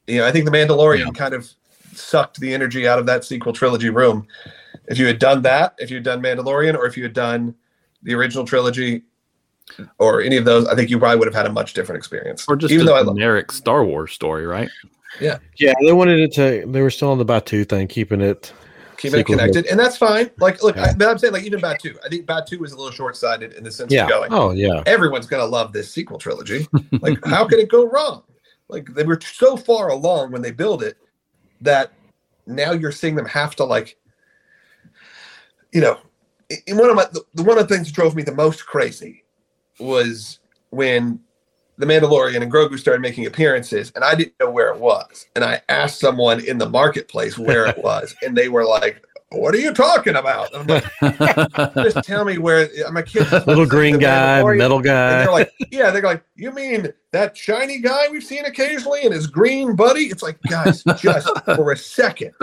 you 0.07 0.17
know, 0.17 0.25
I 0.25 0.31
think 0.31 0.45
the 0.45 0.51
Mandalorian 0.51 1.05
Yeah. 1.05 1.11
kind 1.11 1.33
of 1.33 1.49
sucked 1.93 2.39
the 2.39 2.53
energy 2.53 2.87
out 2.87 2.99
of 2.99 3.05
that 3.05 3.23
sequel 3.23 3.53
trilogy 3.53 3.89
room. 3.89 4.27
If 4.87 4.97
you 4.97 5.05
had 5.05 5.19
done 5.19 5.41
that, 5.43 5.75
if 5.77 5.89
you 5.89 5.97
had 5.97 6.03
done 6.03 6.21
Mandalorian, 6.21 6.75
or 6.75 6.85
if 6.85 6.97
you 6.97 7.03
had 7.03 7.13
done 7.13 7.53
the 8.03 8.13
original 8.15 8.45
trilogy, 8.45 9.03
or 9.99 10.21
any 10.21 10.37
of 10.37 10.45
those, 10.45 10.65
I 10.67 10.75
think 10.75 10.89
you 10.89 10.97
probably 10.97 11.19
would 11.19 11.27
have 11.27 11.35
had 11.35 11.45
a 11.45 11.51
much 11.51 11.73
different 11.73 11.97
experience. 11.97 12.45
Or 12.47 12.55
just 12.55 12.73
even 12.73 12.87
a 12.87 12.89
though 12.89 12.95
I 12.95 13.01
love, 13.01 13.15
generic 13.15 13.51
Star 13.51 13.85
Wars 13.85 14.11
story, 14.13 14.47
right? 14.47 14.69
Yeah, 15.19 15.37
yeah, 15.57 15.73
they 15.83 15.91
wanted 15.93 16.19
it 16.19 16.33
to. 16.33 16.65
They 16.65 16.81
were 16.81 16.89
still 16.89 17.11
on 17.11 17.19
the 17.19 17.25
Batuu 17.25 17.67
thing, 17.67 17.87
keeping 17.87 18.21
it. 18.21 18.51
Keeping 18.99 19.21
it 19.21 19.25
connected, 19.25 19.65
and 19.67 19.79
that's 19.79 19.95
fine. 19.97 20.29
Like, 20.39 20.61
look, 20.61 20.77
I, 20.77 20.87
Yeah. 20.87 20.93
but 20.97 21.07
I'm 21.07 21.17
saying 21.17 21.33
like 21.33 21.43
even 21.43 21.61
Batuu, 21.61 21.95
I 22.05 22.09
think 22.09 22.25
Batuu 22.25 22.63
is 22.65 22.73
a 22.73 22.75
little 22.77 22.91
short 22.91 23.15
sighted 23.15 23.53
in 23.53 23.63
the 23.63 23.71
sense 23.71 23.91
Yeah. 23.91 24.03
of 24.03 24.09
going. 24.09 24.33
Oh 24.33 24.51
yeah. 24.51 24.83
everyone's 24.85 25.25
gonna 25.25 25.45
love 25.45 25.71
this 25.73 25.91
sequel 25.91 26.17
trilogy. 26.17 26.67
Like, 27.01 27.17
how 27.25 27.47
could 27.47 27.59
it 27.59 27.69
go 27.69 27.85
wrong? 27.87 28.23
Like 28.67 28.93
they 28.93 29.03
were 29.03 29.19
so 29.21 29.55
far 29.55 29.89
along 29.89 30.31
when 30.31 30.41
they 30.41 30.51
build 30.51 30.83
it 30.83 30.97
that 31.61 31.93
now 32.45 32.71
you're 32.73 32.91
seeing 32.91 33.15
them 33.15 33.25
have 33.25 33.55
to 33.55 33.63
like, 33.63 33.97
you 35.71 35.81
know, 35.81 35.97
in 36.67 36.77
one 36.77 36.89
of 36.89 36.95
my 36.95 37.05
the, 37.11 37.23
the 37.35 37.43
one 37.43 37.57
of 37.57 37.67
the 37.67 37.73
things 37.73 37.87
that 37.87 37.93
drove 37.95 38.15
me 38.15 38.23
the 38.23 38.33
most 38.35 38.65
crazy 38.65 39.23
was 39.79 40.39
when 40.71 41.19
the 41.79 41.85
Mandalorian 41.85 42.41
and 42.43 42.51
Grogu 42.51 42.77
started 42.77 43.01
making 43.01 43.25
appearances, 43.25 43.91
and 43.95 44.03
I 44.03 44.13
didn't 44.13 44.33
know 44.39 44.49
where 44.51 44.69
it 44.69 44.79
was, 44.79 45.27
and 45.35 45.43
I 45.43 45.61
asked 45.69 45.99
someone 45.99 46.45
in 46.45 46.57
the 46.57 46.69
marketplace 46.69 47.37
where 47.37 47.65
it 47.65 47.77
was, 47.83 48.13
and 48.21 48.37
they 48.37 48.49
were 48.49 48.65
like. 48.65 49.03
What 49.31 49.53
are 49.53 49.59
you 49.59 49.73
talking 49.73 50.15
about? 50.15 50.49
I'm 50.55 50.65
like, 50.65 50.83
just 51.75 52.03
tell 52.03 52.25
me 52.25 52.39
where 52.39 52.67
my 52.91 53.03
kids. 53.03 53.31
Little 53.45 53.67
green 53.67 53.99
guy, 53.99 54.41
metal 54.55 54.77
And 54.77 54.85
guy. 54.85 55.19
they're 55.19 55.31
like, 55.31 55.51
yeah, 55.69 55.91
they're 55.91 56.01
like, 56.01 56.23
you 56.35 56.51
mean 56.51 56.91
that 57.11 57.37
shiny 57.37 57.77
guy 57.77 58.07
we've 58.09 58.23
seen 58.23 58.45
occasionally 58.45 59.01
and 59.03 59.13
his 59.13 59.27
green 59.27 59.75
buddy? 59.75 60.05
It's 60.05 60.23
like, 60.23 60.41
guys, 60.49 60.83
just 60.97 61.29
for 61.45 61.71
a 61.71 61.77
second, 61.77 62.33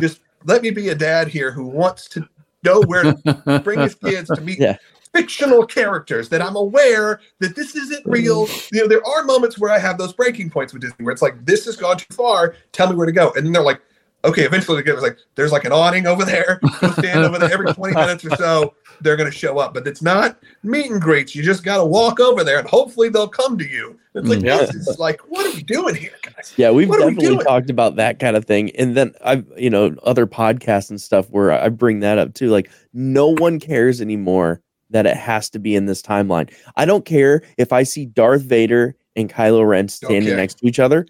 just 0.00 0.20
let 0.44 0.62
me 0.62 0.70
be 0.70 0.90
a 0.90 0.94
dad 0.94 1.26
here 1.26 1.50
who 1.50 1.66
wants 1.66 2.08
to 2.10 2.28
know 2.62 2.82
where 2.82 3.02
to 3.14 3.60
bring 3.64 3.80
his 3.80 3.96
kids 3.96 4.30
to 4.32 4.40
meet 4.40 4.60
Yeah. 4.60 4.76
Fictional 5.18 5.66
characters 5.66 6.28
that 6.28 6.40
I'm 6.40 6.56
aware 6.56 7.20
that 7.40 7.56
this 7.56 7.74
isn't 7.74 8.04
real. 8.06 8.48
You 8.72 8.82
know, 8.82 8.88
there 8.88 9.04
are 9.04 9.24
moments 9.24 9.58
where 9.58 9.72
I 9.72 9.78
have 9.78 9.98
those 9.98 10.12
breaking 10.12 10.50
points 10.50 10.72
with 10.72 10.82
Disney 10.82 11.04
where 11.04 11.12
it's 11.12 11.22
like, 11.22 11.44
this 11.44 11.64
has 11.66 11.76
gone 11.76 11.96
too 11.96 12.14
far. 12.14 12.54
Tell 12.72 12.88
me 12.88 12.94
where 12.96 13.06
to 13.06 13.12
go. 13.12 13.32
And 13.34 13.44
then 13.44 13.52
they're 13.52 13.62
like, 13.62 13.80
okay, 14.24 14.42
eventually 14.42 14.82
it 14.84 14.92
was 14.92 15.02
like, 15.02 15.18
there's 15.34 15.52
like 15.52 15.64
an 15.64 15.72
awning 15.72 16.06
over 16.06 16.24
there. 16.24 16.60
Go 16.80 16.90
stand 16.90 17.20
over 17.20 17.38
there 17.38 17.52
every 17.52 17.72
20 17.72 17.94
minutes 17.94 18.24
or 18.24 18.34
so. 18.36 18.74
They're 19.00 19.16
going 19.16 19.30
to 19.30 19.36
show 19.36 19.58
up, 19.58 19.74
but 19.74 19.86
it's 19.86 20.02
not 20.02 20.38
meet 20.64 20.90
and 20.90 21.00
greets. 21.00 21.34
You 21.36 21.42
just 21.44 21.62
got 21.62 21.76
to 21.76 21.84
walk 21.84 22.18
over 22.18 22.42
there 22.42 22.58
and 22.58 22.68
hopefully 22.68 23.08
they'll 23.10 23.28
come 23.28 23.56
to 23.58 23.64
you. 23.66 23.98
It's 24.14 24.28
like, 24.28 24.40
Mm. 24.40 24.44
Yeah. 24.44 24.58
this 24.58 24.74
is 24.74 24.98
like, 24.98 25.20
what 25.28 25.46
are 25.46 25.54
we 25.54 25.62
doing 25.62 25.94
here, 25.94 26.16
guys? 26.22 26.52
Yeah, 26.56 26.70
we've 26.72 26.88
What 26.88 27.00
are 27.00 27.06
we 27.06 27.14
definitely 27.14 27.44
talked 27.44 27.70
about 27.70 27.94
that 27.96 28.18
kind 28.18 28.36
of 28.36 28.44
thing. 28.44 28.74
And 28.76 28.96
then 28.96 29.14
I've, 29.24 29.46
you 29.56 29.70
know, 29.70 29.94
other 30.02 30.26
podcasts 30.26 30.90
and 30.90 31.00
stuff 31.00 31.30
where 31.30 31.52
I 31.52 31.68
bring 31.68 32.00
that 32.00 32.18
up 32.18 32.34
too. 32.34 32.50
Like, 32.50 32.70
no 32.92 33.28
one 33.28 33.60
cares 33.60 34.00
anymore 34.00 34.60
that 34.90 35.06
it 35.06 35.16
has 35.16 35.50
to 35.50 35.58
be 35.58 35.76
in 35.76 35.86
this 35.86 36.02
timeline. 36.02 36.52
I 36.76 36.84
don't 36.84 37.04
care 37.04 37.42
if 37.56 37.72
I 37.72 37.82
see 37.82 38.06
Darth 38.06 38.42
Vader 38.42 38.96
and 39.16 39.32
Kylo 39.32 39.66
Ren 39.68 39.88
standing 39.88 40.36
next 40.36 40.58
to 40.58 40.66
each 40.66 40.78
other. 40.78 41.06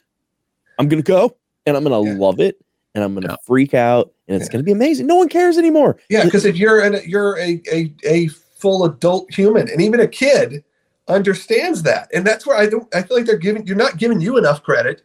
I'm 0.78 0.88
going 0.88 1.02
to 1.02 1.06
go 1.06 1.36
and 1.66 1.76
I'm 1.76 1.84
going 1.84 2.04
to 2.04 2.10
Yeah. 2.12 2.18
love 2.18 2.40
it 2.40 2.56
and 2.94 3.04
I'm 3.04 3.14
going 3.14 3.26
to 3.26 3.32
Yeah. 3.32 3.36
freak 3.46 3.74
out 3.74 4.12
and 4.26 4.36
it's 4.36 4.48
Yeah. 4.48 4.52
going 4.54 4.60
to 4.64 4.66
be 4.66 4.72
amazing. 4.72 5.06
No 5.06 5.16
one 5.16 5.28
cares 5.28 5.58
anymore. 5.58 5.98
Yeah, 6.08 6.24
because 6.24 6.44
if 6.44 6.56
you're 6.56 6.80
an, 6.80 7.00
you're 7.06 7.38
a, 7.38 7.60
a 7.72 7.94
a 8.04 8.28
full 8.28 8.84
adult 8.84 9.32
human, 9.32 9.68
and 9.70 9.80
even 9.80 10.00
a 10.00 10.08
kid 10.08 10.64
understands 11.06 11.82
that, 11.84 12.08
and 12.12 12.26
that's 12.26 12.44
where 12.46 12.56
I 12.56 12.66
don't. 12.66 12.92
I 12.94 13.02
feel 13.02 13.16
like 13.16 13.26
they're 13.26 13.36
giving 13.36 13.66
you're 13.66 13.76
not 13.76 13.96
giving 13.98 14.20
you 14.20 14.36
enough 14.36 14.62
credit 14.62 15.02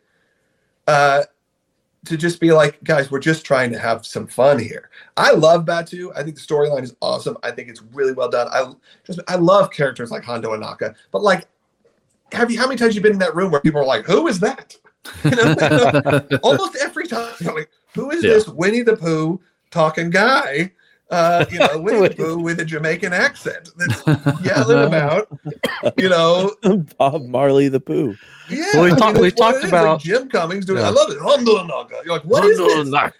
uh, 0.87 1.23
to 2.05 2.17
just 2.17 2.39
be 2.39 2.51
like, 2.51 2.83
guys, 2.83 3.09
we're 3.11 3.19
just 3.19 3.45
trying 3.45 3.71
to 3.71 3.79
have 3.79 4.05
some 4.05 4.27
fun 4.27 4.59
here. 4.59 4.89
I 5.17 5.31
love 5.31 5.65
Batuu. 5.65 6.11
I 6.15 6.23
think 6.23 6.35
the 6.35 6.41
storyline 6.41 6.83
is 6.83 6.95
awesome. 7.01 7.37
I 7.43 7.51
think 7.51 7.69
it's 7.69 7.81
really 7.93 8.11
well 8.13 8.29
done. 8.29 8.47
I 8.51 8.73
just 9.05 9.19
I 9.27 9.35
love 9.35 9.71
characters 9.71 10.11
like 10.11 10.23
Hondo 10.23 10.51
Ohnaka, 10.55 10.95
but 11.11 11.21
like. 11.23 11.47
Have 12.31 12.49
you? 12.49 12.57
How 12.57 12.65
many 12.65 12.79
times 12.79 12.95
you 12.95 13.01
been 13.01 13.11
in 13.11 13.19
that 13.19 13.35
room 13.35 13.51
where 13.51 13.61
people 13.61 13.79
are 13.79 13.85
like, 13.85 14.05
"Who 14.05 14.27
is 14.27 14.39
that?" 14.39 14.75
You 15.23 15.31
know, 15.35 16.21
almost 16.43 16.75
every 16.77 17.05
time. 17.05 17.31
Like, 17.41 17.69
who 17.93 18.09
is 18.09 18.23
Yeah. 18.23 18.31
this 18.31 18.47
Winnie 18.47 18.81
the 18.81 18.95
Pooh 18.97 19.39
talking 19.69 20.09
guy? 20.09 20.71
Uh, 21.13 21.45
you 21.51 21.59
know, 21.59 21.77
Winnie 21.81 22.07
the 22.07 22.15
Pooh 22.15 22.39
with 22.39 22.59
a 22.59 22.65
Jamaican 22.65 23.13
accent 23.13 23.69
that's 23.77 24.05
yelling 24.45 24.87
about, 24.87 25.27
you 25.97 26.09
know, 26.09 26.51
Bob 26.97 27.25
Marley 27.27 27.67
the 27.69 27.79
Pooh. 27.79 28.15
yeah. 28.49 28.65
Well, 28.73 28.83
we 28.83 28.87
I 28.87 28.91
mean, 28.91 28.95
talked- 28.97 29.13
that's 29.15 29.19
we 29.21 29.27
what 29.29 29.37
talked 29.37 29.57
it 29.57 29.63
is, 29.65 29.69
about- 29.69 29.85
like 29.93 29.99
Jim 30.01 30.29
Cummings 30.29 30.65
doing. 30.65 30.79
Yeah. 30.79 30.87
I 30.87 30.91
love 30.91 31.09
it. 31.11 31.17
Hondo 31.19 31.57
Ohnaka. 31.57 32.03
You're 32.03 32.15
like, 32.15 32.23
what 32.25 32.45
is 32.45 32.57
this? 32.57 32.73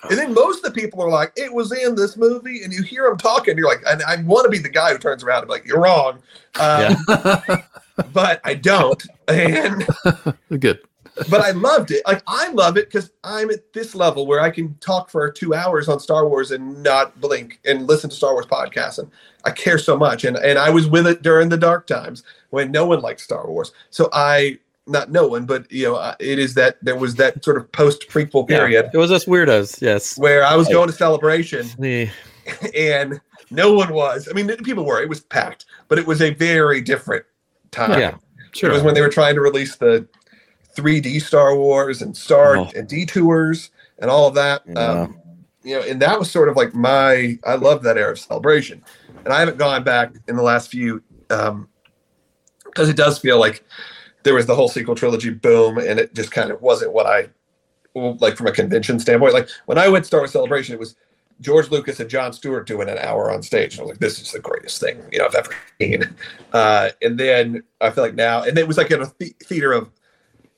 And 0.10 0.18
then 0.18 0.34
most 0.34 0.66
of 0.66 0.74
the 0.74 0.80
people 0.82 1.02
are 1.02 1.10
like, 1.10 1.32
it 1.36 1.54
was 1.54 1.72
in 1.72 1.96
this 1.96 2.18
movie, 2.18 2.64
and 2.64 2.74
you 2.74 2.84
hear 2.84 3.08
them 3.08 3.18
talking. 3.18 3.58
You're 3.58 3.68
like, 3.70 3.84
and 3.88 4.02
I 4.04 4.22
want 4.24 4.46
to 4.46 4.50
be 4.50 4.58
the 4.60 4.70
guy 4.70 4.92
who 4.92 4.98
turns 4.98 5.24
around 5.24 5.40
and 5.40 5.48
be 5.48 5.54
like, 5.54 5.66
you're 5.66 5.80
wrong, 5.82 6.20
um, 6.60 6.96
but 8.14 8.42
I 8.44 8.56
don't. 8.56 9.02
And 9.28 9.86
Good. 10.60 10.80
But 11.30 11.42
I 11.42 11.52
loved 11.52 11.92
it. 11.92 12.02
Like 12.06 12.24
I 12.28 12.50
love 12.50 12.78
it 12.78 12.88
because 12.88 13.12
I'm 13.24 13.50
at 13.50 13.74
this 13.74 13.96
level 13.96 14.26
where 14.26 14.40
I 14.40 14.50
can 14.50 14.76
talk 14.80 15.10
for 15.10 15.32
two 15.32 15.54
hours 15.54 15.88
on 15.88 16.00
Star 16.00 16.28
Wars 16.28 16.52
and 16.52 16.82
not 16.84 17.20
blink 17.20 17.60
and 17.66 17.88
listen 17.88 18.10
to 18.10 18.16
Star 18.16 18.34
Wars 18.34 18.46
podcasts, 18.46 19.00
and 19.00 19.10
I 19.46 19.52
care 19.52 19.78
so 19.78 19.98
much. 19.98 20.24
And 20.24 20.38
and 20.38 20.58
I 20.58 20.70
was 20.70 20.88
with 20.88 21.08
it 21.08 21.22
during 21.22 21.50
the 21.50 21.58
dark 21.58 21.88
times 21.88 22.24
when 22.50 22.72
no 22.72 22.86
one 22.86 23.02
liked 23.02 23.22
Star 23.22 23.48
Wars. 23.48 23.72
So 23.90 24.10
I 24.14 24.60
not 24.88 25.12
no 25.12 25.28
one, 25.28 25.46
but 25.46 25.72
you 25.72 25.86
know, 25.86 26.14
it 26.20 26.40
is 26.40 26.56
that 26.56 26.78
there 26.82 26.96
was 26.96 27.16
that 27.16 27.44
sort 27.44 27.58
of 27.58 27.72
post 27.72 28.10
prequel 28.10 28.50
Yeah, 28.50 28.58
period 28.60 28.90
It 28.94 28.98
was 28.98 29.12
us 29.12 29.26
weirdos. 29.26 29.82
Yes. 29.82 30.18
where 30.18 30.44
I 30.46 30.56
was 30.56 30.68
going 30.68 30.90
to 30.90 30.94
celebration 30.94 31.68
and 32.76 33.22
no 33.50 33.74
one 33.74 33.94
was. 33.94 34.28
I 34.30 34.34
mean, 34.34 34.48
people 34.58 34.86
were. 34.86 35.02
It 35.02 35.10
was 35.10 35.22
packed, 35.22 35.66
but 35.88 36.00
it 36.00 36.06
was 36.06 36.22
a 36.22 36.34
very 36.34 36.82
different 36.82 37.26
time. 37.72 38.00
Yeah. 38.00 38.16
Sure. 38.54 38.70
It 38.70 38.74
was 38.74 38.84
when 38.84 38.94
they 38.94 39.02
were 39.02 39.10
trying 39.10 39.36
to 39.36 39.42
release 39.42 39.78
the 39.78 40.08
3D 40.76 41.22
Star 41.22 41.56
Wars 41.56 42.02
and 42.02 42.16
Star 42.16 42.58
Oh. 42.58 42.72
and 42.76 42.88
detours 42.88 43.72
and 44.00 44.10
all 44.10 44.28
of 44.28 44.36
that. 44.36 44.64
Yeah. 44.68 44.74
Um, 44.80 45.20
you 45.64 45.76
know, 45.80 45.82
and 45.88 46.02
that 46.02 46.20
was 46.20 46.30
sort 46.30 46.50
of 46.50 46.58
like 46.58 46.74
my. 46.74 47.38
I 47.46 47.56
love 47.56 47.84
that 47.84 47.98
era 47.98 48.12
of 48.12 48.20
celebration, 48.20 48.84
and 49.24 49.34
I 49.34 49.40
haven't 49.40 49.58
gone 49.58 49.84
back 49.84 50.12
in 50.28 50.36
the 50.36 50.42
last 50.44 50.70
few 50.70 51.02
um, 51.30 51.70
because 52.66 52.90
it 52.90 52.98
does 52.98 53.18
feel 53.18 53.40
like 53.40 53.64
there 54.24 54.34
was 54.34 54.46
the 54.46 54.56
whole 54.56 54.68
sequel 54.68 54.94
trilogy 54.96 55.30
boom, 55.30 55.78
and 55.78 56.00
it 56.00 56.14
just 56.14 56.32
kind 56.32 56.52
of 56.52 56.62
wasn't 56.62 56.92
what 56.92 57.06
I 57.06 57.30
like 57.96 58.36
from 58.36 58.48
a 58.48 58.52
convention 58.52 59.00
standpoint. 59.00 59.34
Like 59.34 59.48
when 59.66 59.78
I 59.78 59.88
went 59.88 60.06
Star 60.06 60.20
Wars 60.20 60.32
Celebration, 60.32 60.74
it 60.74 60.80
was 60.80 60.96
George 61.40 61.70
Lucas 61.72 62.00
and 62.02 62.10
Jon 62.10 62.34
Stewart 62.34 62.68
doing 62.68 62.90
an 62.90 62.98
hour 62.98 63.32
on 63.32 63.42
stage. 63.42 63.74
And 63.76 63.82
I 63.82 63.84
was 63.84 63.90
like, 63.92 64.00
this 64.00 64.20
is 64.22 64.32
the 64.34 64.40
greatest 64.40 64.82
thing 64.82 65.02
you 65.14 65.20
know 65.20 65.28
I've 65.28 65.36
ever 65.36 65.52
seen. 65.80 66.14
Uh, 66.52 66.90
and 67.02 67.18
then 67.18 67.64
I 67.80 67.90
feel 67.92 68.04
like 68.04 68.16
now, 68.16 68.44
and 68.44 68.58
it 68.58 68.68
was 68.68 68.78
like 68.78 68.92
in 68.92 69.02
a 69.02 69.12
the- 69.20 69.34
theater 69.46 69.72
of 69.72 69.90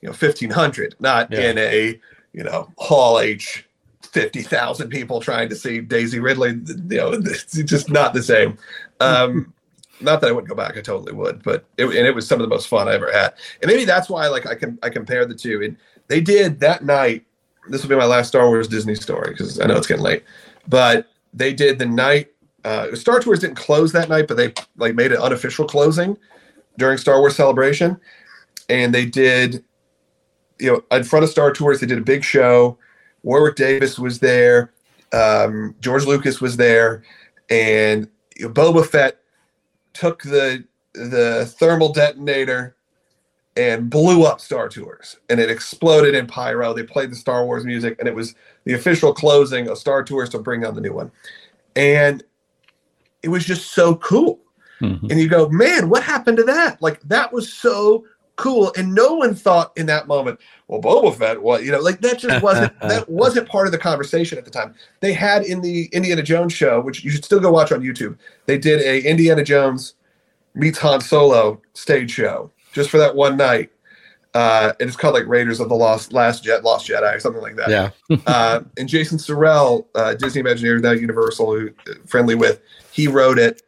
you 0.06 0.12
know 0.12 0.16
fifteen 0.16 0.50
hundred, 0.50 0.94
not 1.00 1.32
Yeah. 1.32 1.50
in 1.50 1.58
a 1.58 2.00
you 2.32 2.44
know 2.44 2.70
Hall 2.78 3.18
H. 3.18 3.64
Fifty 4.12 4.40
thousand 4.40 4.88
people 4.88 5.20
trying 5.20 5.48
to 5.48 5.56
see 5.56 5.80
Daisy 5.80 6.20
Ridley. 6.20 6.50
You 6.90 6.96
know, 6.96 7.12
it's 7.12 7.52
just 7.64 7.90
not 7.90 8.14
the 8.14 8.22
same. 8.22 8.56
Um, 9.00 9.52
not 10.00 10.20
that 10.20 10.28
I 10.28 10.32
wouldn't 10.32 10.48
go 10.48 10.54
back; 10.54 10.78
I 10.78 10.80
totally 10.80 11.12
would. 11.12 11.42
But 11.42 11.64
it, 11.76 11.86
and 11.86 12.06
it 12.06 12.14
was 12.14 12.26
some 12.26 12.40
of 12.40 12.48
the 12.48 12.54
most 12.54 12.68
fun 12.68 12.88
I 12.88 12.94
ever 12.94 13.12
had. 13.12 13.34
And 13.60 13.70
maybe 13.70 13.84
that's 13.84 14.08
why, 14.08 14.28
like, 14.28 14.46
I 14.46 14.54
can 14.54 14.78
I 14.82 14.90
compare 14.90 15.26
the 15.26 15.34
two. 15.34 15.60
And 15.62 15.76
they 16.06 16.20
did 16.20 16.60
that 16.60 16.84
night. 16.84 17.26
This 17.68 17.82
will 17.82 17.90
be 17.90 17.96
my 17.96 18.06
last 18.06 18.28
Star 18.28 18.46
Wars 18.46 18.68
Disney 18.68 18.94
story 18.94 19.32
because 19.32 19.58
I 19.58 19.66
know 19.66 19.76
it's 19.76 19.88
getting 19.88 20.04
late. 20.04 20.22
But 20.68 21.08
they 21.34 21.52
did 21.52 21.78
the 21.80 21.86
night. 21.86 22.28
Uh, 22.64 22.94
Star 22.94 23.18
Tours 23.20 23.40
didn't 23.40 23.56
close 23.56 23.90
that 23.92 24.08
night, 24.08 24.28
but 24.28 24.36
they 24.36 24.54
like 24.76 24.94
made 24.94 25.10
an 25.12 25.18
unofficial 25.18 25.66
closing 25.66 26.16
during 26.78 26.96
Star 26.96 27.18
Wars 27.18 27.36
Celebration, 27.36 28.00
and 28.70 28.94
they 28.94 29.04
did. 29.04 29.62
You 30.58 30.72
know, 30.72 30.96
in 30.96 31.04
front 31.04 31.24
of 31.24 31.30
Star 31.30 31.52
Tours, 31.52 31.80
they 31.80 31.86
did 31.86 31.98
a 31.98 32.02
big 32.02 32.24
show. 32.24 32.78
Warwick 33.22 33.56
Davis 33.56 33.98
was 33.98 34.20
there. 34.20 34.72
Um, 35.12 35.74
George 35.80 36.04
Lucas 36.04 36.40
was 36.40 36.56
there, 36.56 37.02
and 37.50 38.08
Boba 38.40 38.86
Fett 38.86 39.18
took 39.92 40.22
the 40.22 40.64
the 40.94 41.46
thermal 41.58 41.92
detonator 41.92 42.74
and 43.56 43.88
blew 43.88 44.24
up 44.24 44.40
Star 44.40 44.68
Tours, 44.68 45.16
and 45.30 45.40
it 45.40 45.50
exploded 45.50 46.14
in 46.14 46.26
pyro. 46.26 46.74
They 46.74 46.82
played 46.82 47.10
the 47.10 47.16
Star 47.16 47.44
Wars 47.44 47.64
music, 47.64 47.96
and 47.98 48.08
it 48.08 48.14
was 48.14 48.34
the 48.64 48.74
official 48.74 49.12
closing 49.14 49.68
of 49.68 49.78
Star 49.78 50.02
Tours 50.02 50.28
to 50.30 50.38
bring 50.38 50.64
on 50.64 50.74
the 50.74 50.80
new 50.80 50.92
one, 50.92 51.10
and 51.74 52.22
it 53.22 53.28
was 53.28 53.44
just 53.44 53.72
so 53.72 53.96
cool. 53.96 54.40
Mhm. 54.80 55.10
And 55.10 55.18
you 55.18 55.28
go, 55.28 55.48
man, 55.48 55.88
what 55.88 56.02
happened 56.02 56.36
to 56.36 56.44
that? 56.44 56.80
Like 56.82 57.00
that 57.02 57.32
was 57.32 57.52
so 57.52 58.04
cool, 58.36 58.72
and 58.76 58.94
no 58.94 59.14
one 59.14 59.34
thought 59.34 59.72
in 59.76 59.86
that 59.86 60.06
moment, 60.06 60.38
well, 60.68 60.80
Boba 60.80 61.16
Fett, 61.16 61.42
what 61.42 61.64
you 61.64 61.72
know, 61.72 61.80
like 61.80 62.00
that 62.00 62.18
just 62.18 62.42
wasn't 62.42 62.78
that 62.80 63.08
wasn't 63.08 63.48
part 63.48 63.66
of 63.66 63.72
the 63.72 63.78
conversation 63.78 64.38
at 64.38 64.44
the 64.44 64.50
time. 64.50 64.74
They 65.00 65.12
had 65.12 65.42
in 65.42 65.60
the 65.60 65.86
Indiana 65.92 66.22
Jones 66.22 66.52
show, 66.52 66.80
which 66.80 67.04
you 67.04 67.10
should 67.10 67.24
still 67.24 67.40
go 67.40 67.50
watch 67.50 67.72
on 67.72 67.80
YouTube. 67.80 68.16
They 68.46 68.58
did 68.58 68.80
a 68.80 69.08
Indiana 69.08 69.42
Jones 69.42 69.94
meets 70.54 70.78
Han 70.78 71.00
Solo 71.00 71.60
stage 71.74 72.10
show 72.10 72.50
just 72.72 72.90
for 72.90 72.98
that 72.98 73.14
one 73.14 73.36
night. 73.36 73.70
Uh, 74.34 74.74
and 74.80 74.88
it's 74.88 74.96
called 74.98 75.14
like 75.14 75.26
Raiders 75.26 75.60
of 75.60 75.70
the 75.70 75.74
Lost 75.74 76.12
Last 76.12 76.44
Jet 76.44 76.62
Lost 76.62 76.86
Jedi 76.86 77.14
or 77.14 77.20
something 77.20 77.40
like 77.40 77.56
that. 77.56 77.70
Yeah. 77.70 78.18
uh, 78.26 78.60
and 78.76 78.86
Jason 78.86 79.16
Surrell, 79.16 79.86
uh, 79.94 80.12
Disney 80.12 80.42
Imagineers 80.42 80.82
now 80.82 80.90
Universal, 80.90 81.58
who 81.58 81.70
uh, 81.88 81.94
friendly 82.04 82.34
with, 82.34 82.60
he 82.92 83.08
wrote 83.08 83.38
it. 83.38 83.62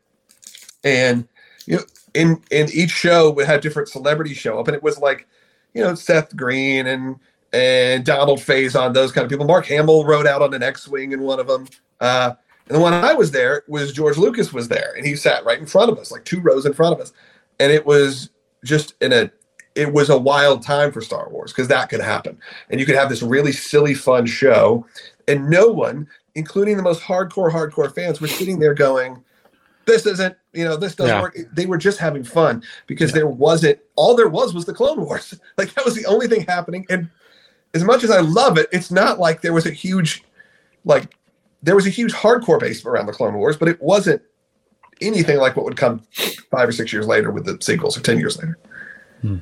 And 0.84 1.26
you 1.64 1.76
know, 1.76 1.84
in 2.14 2.42
in 2.50 2.68
each 2.72 2.90
show 2.90 3.30
we 3.30 3.44
had 3.44 3.60
different 3.60 3.88
celebrities 3.88 4.36
show 4.36 4.58
up, 4.58 4.68
and 4.68 4.74
it 4.74 4.82
was 4.82 4.98
like, 4.98 5.26
you 5.74 5.82
know, 5.82 5.94
Seth 5.94 6.36
Green 6.36 6.86
and 6.86 7.16
and 7.52 8.04
Donald 8.04 8.40
Faison, 8.40 8.92
those 8.92 9.12
kind 9.12 9.24
of 9.24 9.30
people. 9.30 9.46
Mark 9.46 9.66
Hamill 9.66 10.04
rode 10.04 10.26
out 10.26 10.42
on 10.42 10.52
an 10.54 10.62
X-wing 10.62 11.12
in 11.12 11.22
one 11.22 11.40
of 11.40 11.46
them. 11.46 11.66
Uh, 12.00 12.34
and 12.68 12.76
the 12.76 12.80
one 12.80 12.92
I 12.92 13.14
was 13.14 13.30
there 13.30 13.64
was 13.68 13.92
George 13.92 14.18
Lucas 14.18 14.52
was 14.52 14.68
there, 14.68 14.92
and 14.96 15.06
he 15.06 15.16
sat 15.16 15.44
right 15.44 15.58
in 15.58 15.66
front 15.66 15.90
of 15.90 15.98
us, 15.98 16.12
like 16.12 16.24
two 16.24 16.40
rows 16.40 16.66
in 16.66 16.74
front 16.74 16.94
of 16.94 17.00
us, 17.00 17.12
and 17.58 17.72
it 17.72 17.86
was 17.86 18.30
just 18.64 18.94
in 19.00 19.12
a 19.12 19.30
it 19.74 19.92
was 19.92 20.10
a 20.10 20.18
wild 20.18 20.62
time 20.62 20.90
for 20.92 21.00
Star 21.00 21.28
Wars 21.30 21.52
because 21.52 21.68
that 21.68 21.88
could 21.88 22.00
happen, 22.00 22.38
and 22.68 22.78
you 22.78 22.84
could 22.84 22.96
have 22.96 23.08
this 23.08 23.22
really 23.22 23.52
silly, 23.52 23.94
fun 23.94 24.26
show, 24.26 24.84
and 25.26 25.48
no 25.48 25.68
one, 25.68 26.08
including 26.34 26.76
the 26.76 26.82
most 26.82 27.00
hardcore, 27.00 27.50
hardcore 27.50 27.94
fans, 27.94 28.20
were 28.20 28.28
sitting 28.28 28.58
there 28.58 28.74
going, 28.74 29.22
"This 29.88 30.06
isn't, 30.06 30.36
you 30.52 30.64
know, 30.64 30.76
this 30.76 30.94
doesn't 30.94 31.16
Yeah. 31.16 31.22
work." 31.22 31.36
They 31.52 31.66
were 31.66 31.78
just 31.78 31.98
having 31.98 32.22
fun 32.22 32.62
because 32.86 33.10
there 33.12 33.26
wasn't 33.26 33.80
all 33.96 34.14
there 34.14 34.28
was 34.28 34.54
was 34.54 34.64
the 34.66 34.72
Clone 34.74 35.00
Wars. 35.04 35.34
Like 35.58 35.74
that 35.74 35.84
was 35.84 35.96
the 35.96 36.06
only 36.06 36.28
thing 36.28 36.42
happening, 36.46 36.86
and 36.88 37.08
as 37.74 37.82
much 37.84 38.04
as 38.04 38.10
I 38.10 38.20
love 38.20 38.56
it, 38.58 38.68
it's 38.72 38.90
not 38.90 39.18
like 39.18 39.42
there 39.42 39.52
was 39.52 39.66
a 39.66 39.70
huge, 39.70 40.22
like, 40.84 41.14
there 41.62 41.74
was 41.74 41.86
a 41.86 41.90
huge 41.90 42.12
hardcore 42.12 42.58
base 42.60 42.84
around 42.86 43.06
the 43.06 43.12
Clone 43.12 43.34
Wars, 43.34 43.56
but 43.58 43.68
it 43.68 43.80
wasn't 43.82 44.22
anything 45.00 45.36
like 45.38 45.54
what 45.56 45.64
would 45.64 45.76
come 45.76 46.00
five 46.50 46.68
or 46.68 46.72
six 46.72 46.92
years 46.92 47.06
later 47.06 47.30
with 47.30 47.44
the 47.44 47.58
sequels 47.60 47.96
or 47.98 48.00
10 48.00 48.18
years 48.18 48.38
later. 48.38 48.58
Hmm. 49.20 49.36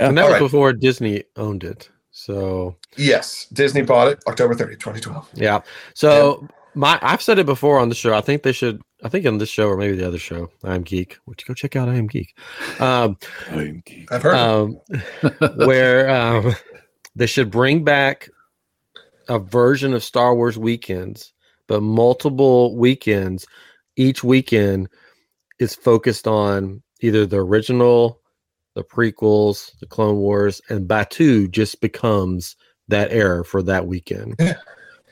And 0.00 0.16
that 0.18 0.22
All 0.22 0.28
was 0.28 0.32
right. 0.34 0.38
before 0.40 0.72
Disney 0.72 1.24
owned 1.36 1.62
it. 1.62 1.88
So 2.10 2.76
Yes, 2.96 3.46
Disney 3.52 3.82
bought 3.82 4.08
it 4.08 4.18
October 4.26 4.54
30, 4.54 4.74
2012. 4.76 5.28
yeah. 5.34 5.60
So 5.94 6.46
my 6.74 6.98
I've 7.02 7.22
said 7.22 7.38
it 7.38 7.46
before 7.46 7.78
on 7.78 7.88
the 7.88 7.94
show. 7.94 8.14
I 8.14 8.20
think 8.20 8.42
they 8.42 8.52
should 8.52 8.80
I 9.02 9.08
think 9.08 9.26
on 9.26 9.38
this 9.38 9.48
show 9.48 9.68
or 9.68 9.76
maybe 9.76 9.96
the 9.96 10.06
other 10.06 10.18
show, 10.18 10.50
I 10.64 10.74
am 10.74 10.82
geek, 10.82 11.18
which 11.24 11.46
go 11.46 11.54
check 11.54 11.76
out 11.76 11.88
I 11.88 11.96
am 11.96 12.06
geek. 12.06 12.36
Um 12.80 13.16
I've 14.10 14.22
heard 14.22 14.34
um, 14.34 14.80
where 15.56 16.10
um, 16.10 16.54
they 17.14 17.26
should 17.26 17.50
bring 17.50 17.84
back 17.84 18.28
a 19.28 19.38
version 19.38 19.94
of 19.94 20.04
Star 20.04 20.34
Wars 20.34 20.58
weekends, 20.58 21.32
but 21.68 21.82
multiple 21.82 22.76
weekends. 22.76 23.46
Each 23.96 24.24
weekend 24.24 24.88
is 25.58 25.74
focused 25.74 26.26
on 26.26 26.82
either 27.00 27.26
the 27.26 27.38
original, 27.38 28.20
the 28.74 28.82
prequels, 28.82 29.70
the 29.80 29.86
Clone 29.86 30.16
Wars, 30.16 30.60
and 30.68 30.88
Batuu 30.88 31.50
just 31.50 31.80
becomes 31.80 32.56
that 32.88 33.12
era 33.12 33.44
for 33.44 33.62
that 33.62 33.86
weekend. 33.86 34.36
Yeah. 34.38 34.56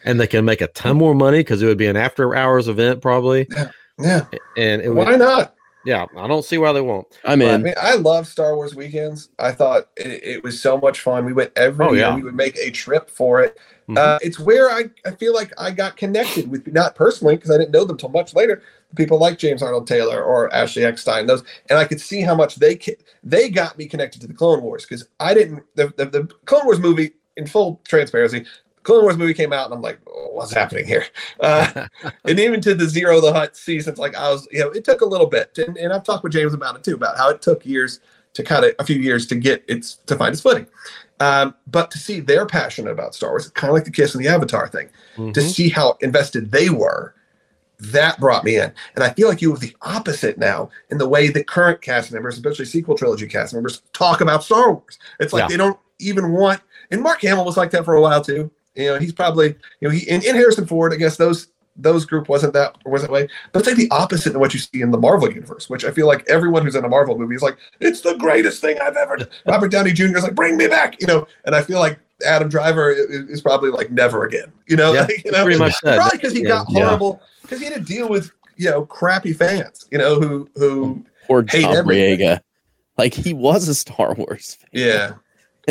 And 0.05 0.21
they 0.21 0.27
can 0.27 0.45
make 0.45 0.61
a 0.61 0.69
ton 0.69 0.97
more 0.97 1.15
money 1.15 1.39
because 1.39 1.63
it 1.63 1.67
would 1.67 1.79
be 1.79 1.87
an 1.87 1.97
after 1.97 2.35
hours 2.35 2.69
event 2.69 3.01
probably. 3.03 3.47
Yeah. 3.51 3.71
yeah. 3.99 4.25
And 4.57 4.81
it 4.83 4.89
would, 4.91 5.07
Why 5.07 5.17
not? 5.17 5.55
yeah, 5.85 6.07
I 6.17 6.27
don't 6.29 6.45
see 6.45 6.59
why 6.59 6.73
they 6.73 6.81
won't. 6.81 7.07
I'm 7.25 7.43
I 7.43 7.57
mean, 7.57 7.75
I 7.81 7.95
love 7.95 8.27
Star 8.27 8.55
Wars 8.57 8.75
weekends. 8.75 9.31
I 9.39 9.53
thought 9.53 9.89
it, 9.97 10.23
it 10.23 10.43
was 10.45 10.61
so 10.61 10.79
much 10.79 11.01
fun. 11.01 11.25
We 11.25 11.33
went 11.33 11.53
every 11.57 11.85
Oh, 11.87 11.93
year. 11.93 12.03
yeah. 12.03 12.15
We 12.15 12.23
would 12.23 12.35
make 12.35 12.57
a 12.59 12.71
trip 12.71 13.11
for 13.11 13.43
it. 13.43 13.59
Mhm. 13.89 13.97
Uh, 13.97 14.19
it's 14.21 14.39
where 14.39 14.71
I, 14.71 14.85
I 15.07 15.13
feel 15.13 15.33
like 15.35 15.53
I 15.59 15.71
got 15.71 15.97
connected 15.97 16.51
with, 16.51 16.67
not 16.67 16.95
personally, 16.95 17.37
because 17.37 17.51
I 17.51 17.57
didn't 17.59 17.71
know 17.73 17.85
them 17.85 17.97
till 17.97 18.11
much 18.11 18.35
later. 18.35 18.63
People 18.97 19.19
like 19.19 19.39
James 19.39 19.63
Arnold 19.63 19.87
Taylor 19.87 20.23
or 20.23 20.53
Ashley 20.55 20.85
Eckstein, 20.85 21.27
those, 21.27 21.43
and 21.71 21.79
I 21.79 21.85
could 21.85 22.01
see 22.01 22.21
how 22.23 22.35
much 22.35 22.57
they 22.57 22.79
they 23.23 23.49
got 23.51 23.77
me 23.79 23.87
connected 23.87 24.21
to 24.23 24.27
the 24.27 24.33
Clone 24.35 24.63
Wars 24.63 24.85
because 24.85 25.07
I 25.21 25.35
didn't. 25.35 25.63
The, 25.75 25.93
the 25.97 26.07
the 26.07 26.29
Clone 26.47 26.65
Wars 26.65 26.79
movie, 26.81 27.13
in 27.37 27.47
full 27.47 27.81
transparency, 27.87 28.45
Clone 28.83 29.03
Wars 29.03 29.17
movie 29.17 29.35
came 29.35 29.53
out, 29.53 29.67
and 29.67 29.75
I'm 29.75 29.83
like, 29.83 29.99
oh, 30.07 30.31
what's 30.33 30.53
happening 30.53 30.87
here? 30.87 31.05
Uh, 31.41 31.87
and 32.25 32.39
even 32.41 32.61
to 32.63 32.75
the 32.75 32.85
Ziro 32.85 33.21
the 33.21 33.33
Hutt 33.33 33.57
seasons, 33.57 33.99
like 33.99 34.15
I 34.17 34.31
was, 34.31 34.49
you 34.51 34.61
know, 34.61 34.71
it 34.71 34.85
took 34.85 35.01
a 35.01 35.07
little 35.07 35.27
bit, 35.27 35.57
and, 35.59 35.77
and 35.77 35.93
I've 35.93 36.05
talked 36.05 36.23
with 36.25 36.33
James 36.33 36.55
about 36.55 36.77
it 36.77 36.85
too, 36.85 36.95
about 36.95 37.17
how 37.17 37.29
it 37.31 37.43
took 37.43 37.65
years 37.67 38.01
to 38.35 38.43
kind 38.43 38.65
of 38.65 38.73
a 38.79 38.85
few 38.85 38.97
years 38.97 39.27
to 39.29 39.35
get 39.35 39.65
its 39.69 39.97
to 40.07 40.17
find 40.17 40.33
its 40.33 40.41
footing. 40.43 40.67
Um, 41.21 41.55
but 41.67 41.91
to 41.91 41.99
see 41.99 42.21
they're 42.21 42.47
passionate 42.47 42.93
about 42.93 43.15
Star 43.15 43.31
Wars, 43.31 43.45
it's 43.45 43.53
kind 43.53 43.71
of 43.71 43.75
like 43.75 43.85
the 43.85 43.91
Kiss 43.91 44.15
and 44.15 44.25
the 44.25 44.29
Avatar 44.29 44.69
thing, 44.69 44.89
to 45.17 45.23
Mhm. 45.23 45.43
see 45.51 45.69
how 45.69 45.97
invested 46.01 46.53
they 46.53 46.71
were, 46.71 47.15
that 47.81 48.19
brought 48.21 48.45
me 48.45 48.57
in. 48.57 48.73
And 48.95 49.03
I 49.05 49.11
feel 49.11 49.29
like 49.29 49.43
you 49.43 49.51
have 49.51 49.61
the 49.61 49.75
opposite 49.83 50.39
now 50.39 50.71
in 50.91 50.99
the 50.99 51.09
way 51.09 51.29
that 51.29 51.47
current 51.49 51.81
cast 51.81 52.13
members, 52.13 52.35
especially 52.35 52.65
sequel 52.67 52.97
trilogy 52.97 53.27
cast 53.27 53.53
members, 53.55 53.83
talk 53.93 54.21
about 54.21 54.45
Star 54.45 54.73
Wars. 54.73 54.99
It's 55.19 55.33
like 55.33 55.43
Yeah. 55.43 55.49
they 55.49 55.57
don't 55.57 55.79
even 55.99 56.31
want. 56.33 56.61
And 56.91 57.03
Mark 57.03 57.21
Hamill 57.23 57.45
was 57.45 57.57
like 57.57 57.71
that 57.73 57.85
for 57.85 57.95
a 57.95 58.01
while 58.01 58.23
too. 58.23 58.51
You 58.79 58.93
know, 58.93 58.99
he's 58.99 59.13
probably 59.13 59.49
you 59.81 59.89
know 59.89 59.91
he 59.91 60.09
in, 60.09 60.23
in 60.25 60.35
Harrison 60.35 60.67
Ford. 60.67 60.93
I 60.93 60.97
guess 60.97 61.17
those 61.17 61.49
those 61.81 62.05
group 62.07 62.29
wasn't 62.29 62.53
that 62.55 62.77
or 62.85 62.93
was 62.93 63.03
that 63.03 63.11
way. 63.11 63.29
But 63.53 63.61
it's 63.61 63.69
like 63.69 63.77
the 63.77 63.91
opposite 63.91 64.35
of 64.35 64.41
what 64.41 64.53
you 64.55 64.59
see 64.61 64.81
in 64.81 64.91
the 64.91 64.99
Marvel 64.99 65.31
universe, 65.31 65.69
which 65.71 65.85
I 65.85 65.91
feel 65.93 66.07
like 66.09 66.25
everyone 66.29 66.65
who's 66.65 66.75
in 66.75 66.85
a 66.85 66.89
Marvel 66.89 67.17
movie 67.17 67.37
is 67.37 67.43
like, 67.43 67.57
it's 67.79 68.01
the 68.01 68.15
greatest 68.17 68.61
thing 68.61 68.79
I've 68.81 68.97
ever. 68.97 69.17
done." 69.19 69.29
Robert 69.47 69.71
Downey 69.71 69.93
Jr. 69.93 70.17
is 70.17 70.23
like, 70.25 70.35
bring 70.35 70.57
me 70.57 70.67
back, 70.67 71.01
you 71.01 71.07
know. 71.07 71.27
And 71.45 71.55
I 71.55 71.63
feel 71.63 71.79
like 71.79 71.99
Adam 72.27 72.49
Driver 72.49 72.91
is, 72.91 73.07
is 73.29 73.41
probably 73.41 73.71
like 73.71 73.91
never 73.93 74.25
again, 74.25 74.51
you 74.67 74.77
know. 74.77 74.93
Yeah, 74.93 75.03
like, 75.03 75.23
you 75.25 75.31
know, 75.31 75.45
pretty 75.45 75.59
much 75.59 75.75
probably 75.83 76.19
because 76.19 76.33
he 76.33 76.43
Yeah. 76.43 76.49
got 76.49 76.67
horrible 76.67 77.23
because 77.43 77.61
he 77.61 77.67
had 77.67 77.75
to 77.75 77.81
deal 77.81 78.09
with 78.09 78.33
you 78.57 78.71
know 78.71 78.85
crappy 78.85 79.33
fans, 79.33 79.87
you 79.93 79.99
know, 79.99 80.21
who 80.21 80.49
who 80.57 81.05
Poor 81.29 81.45
hate 81.49 81.63
Tom. 81.63 81.87
Boyega. 81.87 82.41
Like 82.97 83.15
he 83.15 83.33
was 83.35 83.69
a 83.69 83.75
Star 83.77 84.15
Wars 84.15 84.57
fan. 84.57 84.69
yeah. 84.73 85.13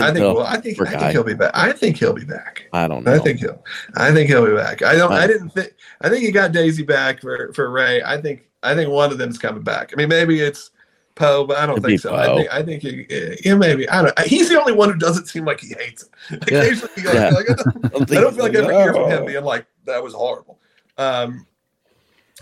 I 0.03 0.13
think 0.13 0.23
well, 0.35 0.41
I 0.45 0.57
think 0.57 0.79
I 0.81 0.83
guy. 0.85 0.99
think 0.99 1.11
he'll 1.11 1.23
be 1.23 1.33
back. 1.33 1.51
I 1.53 1.71
think 1.71 1.97
he'll 1.97 2.13
be 2.13 2.25
back. 2.25 2.67
I 2.73 2.87
don't 2.87 3.03
know. 3.03 3.13
I 3.13 3.19
think 3.19 3.39
he'll. 3.39 3.63
I 3.95 4.11
think 4.13 4.29
he'll 4.29 4.45
be 4.45 4.55
back. 4.55 4.81
I 4.81 4.95
don't. 4.95 5.11
I 5.11 5.23
I- 5.23 5.27
didn't 5.27 5.49
think. 5.49 5.73
I 6.01 6.09
think 6.09 6.23
he 6.25 6.31
got 6.31 6.51
Daisy 6.51 6.83
back 6.83 7.21
for 7.21 7.51
for 7.53 7.69
Rey. 7.71 8.01
I 8.03 8.21
think. 8.21 8.47
I 8.63 8.73
think 8.75 8.89
one 8.89 9.11
of 9.11 9.17
them's 9.17 9.37
coming 9.37 9.63
back. 9.63 9.91
I 9.93 9.95
mean, 9.95 10.09
maybe 10.09 10.39
it's 10.41 10.71
Poe, 11.15 11.45
but 11.45 11.57
I 11.57 11.65
don't 11.65 11.81
think 11.81 11.99
so. 11.99 12.13
I 12.13 12.25
think. 12.35 12.53
I 12.53 12.61
think. 12.63 12.81
He, 12.83 13.05
yeah, 13.43 13.55
maybe. 13.55 13.89
I 13.89 14.01
don't. 14.03 14.19
He's 14.27 14.49
the 14.49 14.59
only 14.59 14.73
one 14.73 14.91
who 14.91 14.97
doesn't 14.99 15.27
seem 15.27 15.45
like 15.45 15.59
he 15.61 15.69
hates 15.79 16.03
it. 16.03 16.09
Like, 16.41 16.51
Yeah. 16.51 16.61
occasionally, 16.61 16.91
Yeah. 17.03 17.29
like, 17.29 17.49
I 17.49 17.53
don't, 17.53 17.75
I 18.11 18.21
don't, 18.21 18.35
feel 18.35 18.43
like 18.43 18.55
I 18.55 18.59
ever 18.59 18.73
hear 18.73 18.93
from 18.93 19.03
Oh. 19.03 19.07
him 19.09 19.25
being 19.25 19.43
like, 19.43 19.65
"That 19.85 20.03
was 20.03 20.13
horrible." 20.13 20.59
Um, 20.99 21.46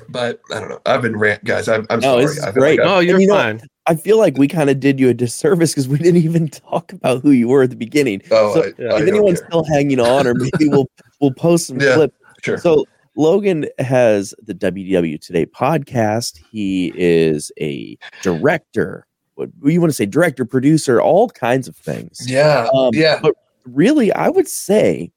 but 0.10 0.40
I 0.54 0.60
don't 0.60 0.70
know. 0.70 0.80
I've 0.86 1.02
been 1.02 1.18
rant, 1.18 1.44
guys. 1.44 1.68
I'm, 1.68 1.86
I'm 1.90 2.00
No, 2.00 2.14
sorry. 2.14 2.22
this 2.26 2.38
is 2.38 2.44
I 2.44 2.52
feel 2.52 2.62
great. 2.62 2.80
Like 2.80 2.88
I- 2.88 2.92
No, 2.92 3.00
you're 3.00 3.20
you 3.20 3.28
know- 3.28 3.36
fine. 3.36 3.62
I 3.88 3.96
feel 3.96 4.18
like 4.18 4.36
we 4.40 4.48
kind 4.48 4.72
of 4.72 4.80
did 4.80 5.00
you 5.00 5.10
a 5.10 5.14
disservice 5.14 5.72
because 5.72 5.88
we 5.88 6.00
didn't 6.00 6.22
even 6.24 6.48
talk 6.50 6.92
about 6.92 7.22
who 7.22 7.30
you 7.30 7.48
were 7.48 7.62
at 7.64 7.70
the 7.70 7.76
beginning. 7.76 8.22
oh, 8.32 8.56
So, 8.56 8.64
I, 8.64 8.66
yeah. 8.66 8.70
I 8.70 8.72
if 8.72 9.00
don't 9.02 9.08
anyone's 9.10 9.40
care. 9.42 9.50
still 9.50 9.64
hanging 9.66 10.00
on, 10.00 10.26
or 10.26 10.34
maybe 10.34 10.68
we'll 10.70 10.90
we'll 11.22 11.34
post 11.34 11.68
some 11.68 11.80
Yeah. 11.80 11.94
clips. 11.94 12.18
sure. 12.42 12.58
So 12.58 12.86
Logan 13.16 13.68
has 13.78 14.34
the 14.42 14.56
WDW 14.56 15.22
Today 15.22 15.46
podcast. 15.46 16.40
He 16.52 16.92
is 16.96 17.52
a 17.62 17.96
director. 18.24 19.06
What 19.36 19.50
you 19.64 19.80
want 19.80 19.92
to 19.92 19.96
say? 19.96 20.06
Director, 20.08 20.46
producer, 20.46 21.00
all 21.00 21.30
kinds 21.30 21.68
of 21.68 21.76
things. 21.76 22.26
yeah. 22.28 22.68
Um, 22.74 22.90
yeah. 22.94 23.20
But 23.22 23.36
really, 23.66 24.12
I 24.14 24.30
would 24.30 24.48
say 24.48 25.12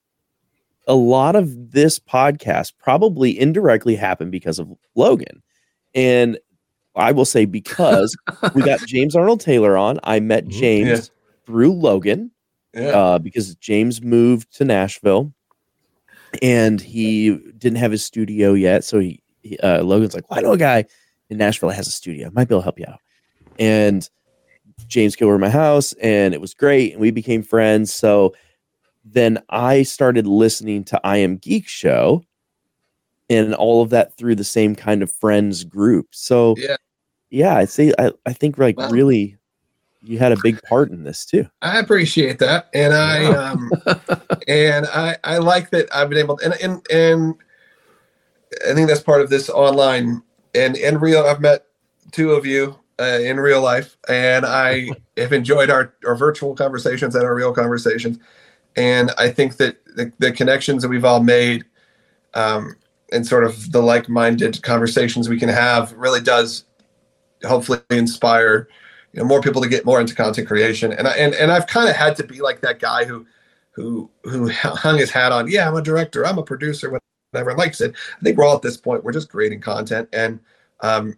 a 0.88 0.94
lot 0.94 1.36
of 1.36 1.70
this 1.72 1.98
podcast 2.00 2.72
probably 2.78 3.38
indirectly 3.38 3.94
happened 3.94 4.32
because 4.32 4.58
of 4.58 4.68
Logan. 4.96 5.42
And 5.94 6.38
I 6.96 7.12
will 7.12 7.24
say 7.24 7.44
because 7.44 8.16
we 8.54 8.62
got 8.62 8.80
James 8.86 9.14
Arnold 9.14 9.40
Taylor 9.40 9.76
on, 9.76 10.00
I 10.02 10.18
met 10.20 10.46
Mhm. 10.46 10.50
James 10.50 10.88
Yeah. 10.88 11.00
through 11.46 11.72
Logan 11.74 12.30
Yeah. 12.74 12.88
uh, 12.88 13.18
because 13.18 13.54
James 13.56 14.02
moved 14.02 14.52
to 14.56 14.64
Nashville 14.64 15.32
and 16.42 16.80
he 16.80 17.36
didn't 17.58 17.78
have 17.78 17.92
his 17.92 18.04
studio 18.04 18.54
yet. 18.54 18.82
So 18.84 18.98
he, 18.98 19.22
he 19.42 19.58
uh, 19.58 19.82
Logan's 19.82 20.14
like, 20.14 20.28
well, 20.30 20.38
I 20.38 20.42
know 20.42 20.52
a 20.52 20.58
guy 20.58 20.84
in 21.30 21.38
Nashville 21.38 21.68
that 21.68 21.76
has 21.76 21.86
a 21.86 21.92
studio. 21.92 22.30
Might 22.32 22.48
be 22.48 22.54
able 22.54 22.60
to 22.62 22.64
help 22.64 22.78
you 22.78 22.86
out. 22.88 23.00
And 23.58 24.08
James 24.86 25.16
came 25.16 25.28
over 25.28 25.36
to 25.36 25.40
my 25.40 25.50
house 25.50 25.92
and 25.94 26.32
it 26.34 26.40
was 26.40 26.54
great. 26.54 26.92
And 26.92 27.00
we 27.00 27.10
became 27.10 27.42
friends. 27.42 27.92
So 27.92 28.34
then 29.12 29.38
I 29.50 29.82
started 29.82 30.26
listening 30.26 30.84
to 30.84 31.00
I 31.04 31.18
Am 31.18 31.36
Geek 31.36 31.68
Show 31.68 32.24
and 33.30 33.54
all 33.54 33.82
of 33.82 33.90
that 33.90 34.16
through 34.16 34.36
the 34.36 34.44
same 34.44 34.74
kind 34.74 35.02
of 35.02 35.12
friends 35.12 35.64
group. 35.64 36.08
So 36.12 36.54
Yeah. 36.56 36.76
yeah, 37.30 37.56
I'd 37.56 37.68
say 37.68 37.92
I, 37.98 38.12
I 38.26 38.32
think 38.32 38.58
like 38.58 38.76
Wow. 38.76 38.90
really 38.90 39.36
you 40.02 40.18
had 40.18 40.32
a 40.32 40.38
big 40.42 40.62
part 40.62 40.90
in 40.90 41.04
this 41.04 41.24
too. 41.24 41.46
I 41.60 41.78
appreciate 41.78 42.38
that, 42.38 42.68
and 42.72 42.94
I 42.94 43.26
um, 43.32 43.70
and 44.48 44.86
I 44.86 45.16
I 45.24 45.38
like 45.38 45.70
that 45.70 45.94
I've 45.94 46.08
been 46.08 46.18
able 46.18 46.36
to, 46.38 46.44
and 46.44 46.54
and 46.62 46.86
and 46.90 47.34
I 48.68 48.74
think 48.74 48.88
that's 48.88 49.02
part 49.02 49.20
of 49.20 49.30
this 49.30 49.50
online 49.50 50.22
and 50.54 50.76
in 50.76 50.98
real. 50.98 51.24
I've 51.24 51.40
met 51.40 51.66
two 52.12 52.32
of 52.32 52.46
you 52.46 52.78
uh, 53.00 53.18
in 53.20 53.38
real 53.38 53.60
life, 53.60 53.96
and 54.08 54.46
I 54.46 54.90
have 55.16 55.32
enjoyed 55.32 55.68
our 55.70 55.94
our 56.06 56.14
virtual 56.14 56.54
conversations 56.54 57.14
and 57.14 57.24
our 57.24 57.34
real 57.34 57.52
conversations, 57.52 58.18
and 58.76 59.10
I 59.18 59.30
think 59.30 59.56
that 59.56 59.84
the, 59.96 60.12
the 60.18 60.32
connections 60.32 60.82
that 60.82 60.88
we've 60.88 61.04
all 61.04 61.22
made, 61.22 61.64
um, 62.34 62.76
and 63.12 63.26
sort 63.26 63.44
of 63.44 63.72
the 63.72 63.82
like 63.82 64.08
minded 64.08 64.62
conversations 64.62 65.28
we 65.28 65.38
can 65.38 65.48
have 65.48 65.92
really 65.92 66.20
does 66.20 66.64
hopefully 67.44 67.80
inspire 67.90 68.68
you 69.12 69.20
know 69.20 69.26
more 69.26 69.40
people 69.40 69.62
to 69.62 69.68
get 69.68 69.84
more 69.84 70.00
into 70.00 70.14
content 70.14 70.46
creation. 70.46 70.92
And 70.92 71.08
I 71.08 71.12
and 71.12 71.34
and 71.34 71.50
I've 71.50 71.66
kind 71.66 71.88
of 71.88 71.96
had 71.96 72.16
to 72.16 72.24
be 72.24 72.40
like 72.40 72.60
that 72.60 72.78
guy 72.78 73.04
who 73.04 73.26
who 73.72 74.10
who 74.24 74.48
hung 74.52 74.98
his 74.98 75.10
hat 75.10 75.32
on. 75.32 75.50
Yeah, 75.50 75.68
I'm 75.68 75.76
a 75.76 75.82
director. 75.82 76.26
I'm 76.26 76.38
a 76.38 76.42
producer. 76.42 76.90
Whatever. 77.32 77.50
And 77.50 77.58
like 77.58 77.70
I 77.70 77.72
said, 77.72 77.94
I 78.18 78.22
think 78.22 78.36
we're 78.36 78.44
all 78.44 78.56
at 78.56 78.62
this 78.62 78.76
point. 78.76 79.04
We're 79.04 79.12
just 79.12 79.30
creating 79.30 79.60
content, 79.60 80.08
and 80.12 80.40
um, 80.80 81.16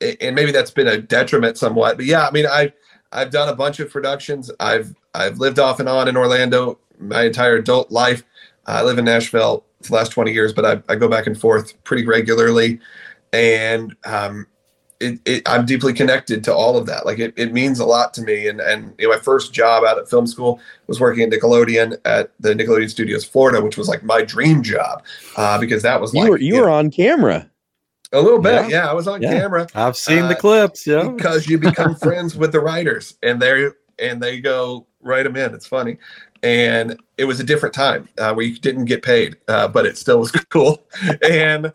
and 0.00 0.34
maybe 0.34 0.52
that's 0.52 0.70
been 0.70 0.88
a 0.88 0.98
detriment 0.98 1.58
somewhat. 1.58 1.96
But 1.96 2.06
yeah, 2.06 2.26
I 2.26 2.30
mean, 2.30 2.46
I 2.46 2.72
I've 3.12 3.30
done 3.30 3.48
a 3.48 3.56
bunch 3.56 3.80
of 3.80 3.90
productions. 3.90 4.50
I've 4.60 4.94
I've 5.18 5.38
lived 5.38 5.58
off 5.58 5.80
and 5.80 5.88
on 5.88 6.08
in 6.08 6.16
Orlando 6.16 6.78
my 6.98 7.24
entire 7.24 7.56
adult 7.56 7.90
life. 7.90 8.22
I 8.66 8.82
live 8.82 8.98
in 8.98 9.04
Nashville 9.04 9.64
for 9.82 9.88
the 9.88 9.94
last 9.94 10.10
20 10.12 10.32
years, 10.32 10.52
but 10.52 10.64
I, 10.64 10.82
I 10.92 10.96
go 10.96 11.08
back 11.08 11.26
and 11.26 11.38
forth 11.38 11.72
pretty 11.84 12.06
regularly. 12.06 12.80
And 13.32 13.94
um, 14.04 14.46
it, 15.00 15.20
it, 15.24 15.48
I'm 15.48 15.64
deeply 15.64 15.92
connected 15.92 16.42
to 16.44 16.54
all 16.54 16.76
of 16.76 16.86
that. 16.86 17.06
Like 17.06 17.18
it, 17.18 17.32
it 17.36 17.52
means 17.52 17.78
a 17.78 17.84
lot 17.84 18.12
to 18.14 18.22
me. 18.22 18.48
And, 18.48 18.60
and 18.60 18.94
you 18.98 19.08
know, 19.08 19.14
my 19.14 19.20
first 19.20 19.52
job 19.52 19.84
out 19.84 19.98
at 19.98 20.10
film 20.10 20.26
school 20.26 20.60
was 20.86 20.98
working 21.00 21.22
at 21.24 21.30
Nickelodeon 21.30 21.98
at 22.04 22.32
the 22.40 22.54
Nickelodeon 22.54 22.90
Studios 22.90 23.24
Florida, 23.24 23.62
which 23.62 23.76
was 23.76 23.88
like 23.88 24.02
my 24.02 24.22
dream 24.22 24.62
job 24.62 25.04
uh, 25.36 25.58
because 25.58 25.82
that 25.82 26.00
was 26.00 26.12
you 26.12 26.22
like, 26.22 26.30
were 26.30 26.38
you, 26.38 26.54
you 26.56 26.60
were 26.60 26.66
know, 26.66 26.74
on 26.74 26.90
camera. 26.90 27.48
a 28.12 28.20
little 28.20 28.40
bit. 28.40 28.68
Yeah. 28.68 28.68
Yeah, 28.84 28.90
I 28.90 28.92
was 28.92 29.06
on 29.06 29.22
Yeah. 29.22 29.38
camera 29.38 29.68
I've 29.74 29.96
seen 29.96 30.22
the 30.28 30.36
Uh, 30.36 30.40
clips. 30.40 30.86
Yeah. 30.86 31.08
because 31.10 31.46
you 31.46 31.58
become 31.58 31.94
friends 32.02 32.34
with 32.36 32.50
the 32.52 32.60
writers 32.60 33.14
and 33.22 33.40
they 33.40 33.68
and 34.00 34.20
they 34.20 34.40
go 34.40 34.86
write 35.00 35.24
them 35.24 35.36
in. 35.36 35.54
It's 35.54 35.66
funny. 35.66 35.98
And 36.42 36.98
it 37.16 37.24
was 37.24 37.40
a 37.40 37.44
different 37.44 37.74
time 37.74 38.08
uh, 38.18 38.32
where 38.32 38.46
you 38.46 38.56
didn't 38.58 38.84
get 38.84 39.02
paid, 39.02 39.36
uh, 39.48 39.66
but 39.68 39.86
it 39.86 39.98
still 39.98 40.20
was 40.20 40.30
cool. 40.50 40.84
And 41.28 41.72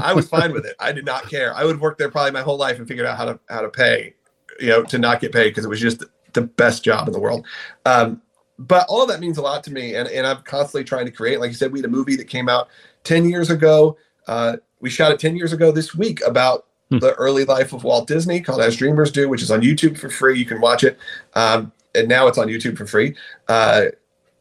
I 0.00 0.12
was 0.12 0.28
fine 0.28 0.52
with 0.52 0.66
it. 0.66 0.76
I 0.78 0.92
did 0.92 1.06
not 1.06 1.30
care. 1.30 1.54
I 1.54 1.64
would 1.64 1.80
work 1.80 1.96
there 1.96 2.10
probably 2.10 2.32
my 2.32 2.42
whole 2.42 2.58
life 2.58 2.78
and 2.78 2.86
figured 2.86 3.06
out 3.06 3.16
how 3.16 3.24
to 3.24 3.40
how 3.48 3.62
to 3.62 3.68
pay, 3.70 4.14
you 4.60 4.68
know, 4.68 4.82
to 4.84 4.98
not 4.98 5.20
get 5.20 5.32
paid 5.32 5.50
because 5.50 5.64
it 5.64 5.68
was 5.68 5.80
just 5.80 6.04
the 6.34 6.42
best 6.42 6.84
job 6.84 7.08
in 7.08 7.12
the 7.14 7.20
world. 7.20 7.46
Um, 7.86 8.20
but 8.58 8.86
all 8.88 9.02
of 9.02 9.08
that 9.08 9.20
means 9.20 9.38
a 9.38 9.42
lot 9.42 9.64
to 9.64 9.72
me, 9.72 9.94
and 9.94 10.06
and 10.08 10.26
I'm 10.26 10.42
constantly 10.42 10.84
trying 10.84 11.06
to 11.06 11.12
create. 11.12 11.40
Like 11.40 11.48
you 11.48 11.56
said, 11.56 11.72
we 11.72 11.78
had 11.78 11.86
a 11.86 11.88
movie 11.88 12.16
that 12.16 12.28
came 12.28 12.50
out 12.50 12.68
ten 13.04 13.26
years 13.28 13.50
ago. 13.50 13.96
Uh, 14.26 14.58
we 14.80 14.90
shot 14.90 15.10
it 15.10 15.18
ten 15.20 15.36
years 15.36 15.52
ago 15.54 15.72
this 15.72 15.94
week 15.94 16.20
about 16.26 16.66
Hmm. 16.90 16.98
the 16.98 17.14
early 17.14 17.46
life 17.46 17.72
of 17.72 17.84
Walt 17.84 18.06
Disney, 18.06 18.42
called 18.42 18.60
As 18.60 18.76
Dreamers 18.76 19.10
Do, 19.10 19.26
which 19.26 19.40
is 19.40 19.50
on 19.50 19.62
YouTube 19.62 19.96
for 19.96 20.10
free. 20.10 20.38
You 20.38 20.44
can 20.44 20.60
watch 20.60 20.84
it, 20.84 20.98
um, 21.32 21.72
and 21.94 22.08
now 22.08 22.26
it's 22.26 22.38
on 22.38 22.48
YouTube 22.48 22.76
for 22.76 22.86
free. 22.86 23.16
Uh, 23.48 23.86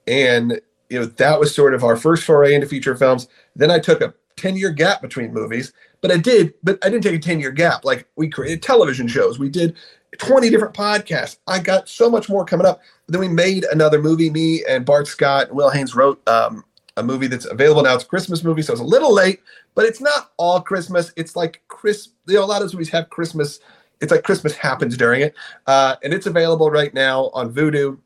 and 0.08 0.60
you 0.90 1.00
know 1.00 1.06
that 1.06 1.40
was 1.40 1.54
sort 1.54 1.74
of 1.74 1.84
our 1.84 1.96
first 1.96 2.24
foray 2.24 2.54
into 2.54 2.68
feature 2.68 2.96
films. 2.96 3.28
Then 3.56 3.72
I 3.72 3.80
took 3.80 4.02
a 4.02 4.14
ten 4.36 4.56
year 4.56 4.72
gap 4.72 5.02
between 5.02 5.34
movies, 5.34 5.74
but 6.02 6.12
I 6.12 6.18
did, 6.18 6.54
but 6.64 6.78
I 6.84 6.90
didn't 6.90 7.04
take 7.04 7.16
a 7.16 7.20
ten 7.20 7.40
year 7.40 7.52
gap. 7.52 7.86
Like 7.86 8.08
we 8.16 8.30
created 8.30 8.62
television 8.62 9.08
shows, 9.08 9.40
we 9.40 9.50
did 9.50 9.76
20 10.18 10.50
different 10.50 10.74
podcasts. 10.74 11.38
I 11.48 11.60
got 11.60 11.88
so 11.88 12.10
much 12.10 12.30
more 12.30 12.46
coming 12.46 12.68
up. 12.68 12.82
Then 13.08 13.22
we 13.22 13.28
made 13.28 13.64
another 13.66 14.02
movie. 14.02 14.30
Me 14.30 14.64
and 14.68 14.86
Bart 14.86 15.08
Scott 15.08 15.48
and 15.48 15.58
Will 15.58 15.70
Haynes 15.70 15.96
wrote 15.96 16.26
um, 16.28 16.64
a 16.98 17.04
movie 17.04 17.28
that's 17.28 17.46
available 17.46 17.84
now. 17.84 17.96
It's 17.96 18.04
a 18.04 18.08
Christmas 18.08 18.44
movie, 18.44 18.62
so 18.62 18.74
it's 18.74 18.82
a 18.82 18.86
little 18.86 19.14
late, 19.14 19.42
but 19.74 19.86
it's 19.86 20.02
not 20.02 20.32
all 20.38 20.62
Christmas. 20.62 21.14
It's 21.16 21.36
like 21.36 21.62
Chris. 21.68 22.10
You 22.28 22.36
know, 22.36 22.44
a 22.44 22.46
lot 22.46 22.62
of 22.62 22.74
movies 22.74 22.90
have 22.90 23.10
Christmas. 23.10 23.60
It's 24.02 24.12
like 24.12 24.24
Christmas 24.24 24.56
happens 24.56 24.98
during 24.98 25.22
it, 25.22 25.36
uh, 25.68 25.96
and 26.04 26.14
it's 26.14 26.26
available 26.26 26.70
right 26.72 26.94
now 26.94 27.30
on 27.34 27.54
Vudu. 27.54 27.98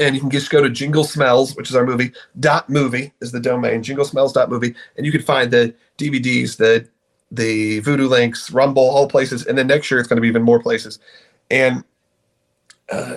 And 0.00 0.14
you 0.16 0.20
can 0.20 0.30
just 0.30 0.50
go 0.50 0.60
to 0.62 0.68
Jingle 0.68 1.04
Smells, 1.04 1.54
which 1.56 1.70
is 1.70 1.76
our 1.76 1.86
movie. 1.86 2.12
Dot 2.40 2.68
movie 2.68 3.12
is 3.20 3.30
the 3.30 3.38
domain. 3.40 3.82
Jingle 3.84 4.04
Smells 4.04 4.32
dot 4.32 4.50
movie, 4.50 4.74
and 4.96 5.06
you 5.06 5.12
can 5.12 5.22
find 5.22 5.50
the 5.50 5.74
DVDs, 5.96 6.56
the 6.56 6.88
the 7.30 7.80
Vudu 7.82 8.08
links, 8.08 8.50
Rumble, 8.50 8.82
all 8.82 9.08
places. 9.08 9.46
And 9.46 9.56
then 9.56 9.66
next 9.68 9.90
year 9.90 9.98
it's 10.00 10.08
going 10.08 10.16
to 10.16 10.20
be 10.22 10.28
even 10.28 10.42
more 10.42 10.60
places. 10.60 10.98
And 11.50 11.82
uh, 12.90 13.16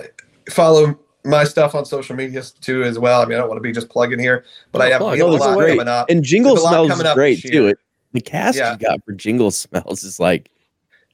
follow 0.50 0.98
my 1.24 1.44
stuff 1.44 1.74
on 1.74 1.84
social 1.84 2.16
media 2.16 2.42
too 2.60 2.82
as 2.82 2.98
well. 2.98 3.20
I 3.20 3.24
mean, 3.24 3.34
I 3.34 3.40
don't 3.40 3.48
want 3.48 3.58
to 3.58 3.62
be 3.62 3.72
just 3.72 3.88
plugging 3.88 4.18
here, 4.18 4.44
but 4.72 4.80
I 4.82 4.88
have, 4.90 5.00
we 5.00 5.08
a 5.14 5.16
No, 5.16 5.30
this 5.32 5.40
is 5.42 5.46
lot 5.46 5.58
great. 5.58 5.70
coming 5.78 5.88
up. 5.88 6.08
And 6.08 6.24
Jingle 6.24 6.54
There's 6.54 6.62
a 6.62 6.64
lot 6.64 6.86
Smells 6.86 7.00
is 7.00 7.14
great 7.14 7.42
too. 7.42 7.66
It 7.68 7.78
the 8.12 8.20
cast 8.20 8.58
Yeah. 8.58 8.72
you 8.72 8.78
got 8.78 9.04
for 9.04 9.12
Jingle 9.12 9.50
Smells 9.50 10.02
is 10.02 10.18
like 10.18 10.50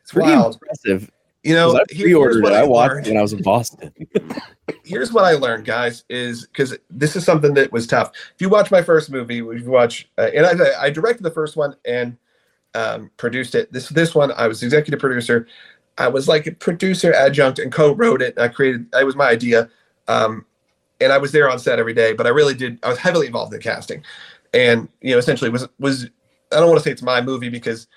It's 0.07 0.13
pretty 0.13 0.31
wild. 0.31 0.55
impressive. 0.55 1.11
You 1.43 1.55
know, 1.55 1.75
I 1.75 1.81
pre-ordered. 1.93 2.47
I 2.47 2.61
I 2.61 2.63
watched 2.63 2.93
learned. 2.93 3.07
when 3.09 3.17
I 3.17 3.23
was 3.23 3.33
in 3.33 3.43
Boston. 3.43 3.93
here's 4.85 5.13
what 5.13 5.25
I 5.25 5.33
learned, 5.33 5.65
guys, 5.65 6.05
is 6.09 6.47
because 6.47 6.79
this 6.91 7.17
is 7.17 7.25
something 7.25 7.55
that 7.55 7.73
was 7.73 7.89
tough. 7.89 8.13
If 8.33 8.41
you 8.41 8.49
watch 8.49 8.71
my 8.71 8.83
first 8.83 9.11
movie, 9.11 9.39
if 9.39 9.63
you 9.63 9.69
watch, 9.69 10.09
uh, 10.17 10.31
and 10.33 10.47
I, 10.47 10.85
I 10.85 10.91
directed 10.91 11.25
the 11.25 11.33
first 11.33 11.57
one 11.57 11.75
and 11.85 12.17
um, 12.77 13.11
produced 13.17 13.57
it. 13.57 13.73
This 13.73 13.89
this 13.89 14.15
one, 14.15 14.31
I 14.37 14.47
was 14.47 14.63
executive 14.63 15.01
producer. 15.01 15.49
I 15.99 16.07
was 16.07 16.29
like 16.29 16.47
a 16.47 16.53
producer 16.53 17.13
adjunct 17.13 17.59
and 17.59 17.73
co-wrote 17.73 18.23
it. 18.23 18.39
I 18.39 18.47
created. 18.47 18.87
It 18.95 19.05
was 19.05 19.17
my 19.17 19.29
idea, 19.29 19.69
um, 20.07 20.47
and 21.01 21.13
I 21.13 21.19
was 21.19 21.33
there 21.33 21.51
on 21.51 21.59
set 21.59 21.81
every 21.81 21.95
day. 21.95 22.13
But 22.13 22.29
I 22.29 22.31
really 22.31 22.55
did. 22.55 22.79
I 22.85 22.91
was 22.91 22.99
heavily 22.99 23.27
involved 23.27 23.53
in 23.53 23.59
the 23.59 23.65
casting, 23.65 24.05
and 24.55 24.89
you 25.01 25.11
know, 25.11 25.19
essentially 25.19 25.51
was 25.51 25.67
was. 25.81 26.09
I 26.53 26.61
don't 26.61 26.69
want 26.69 26.79
to 26.79 26.85
say 26.85 26.93
it's 26.93 27.03
my 27.03 27.21
movie 27.21 27.49
because 27.49 27.89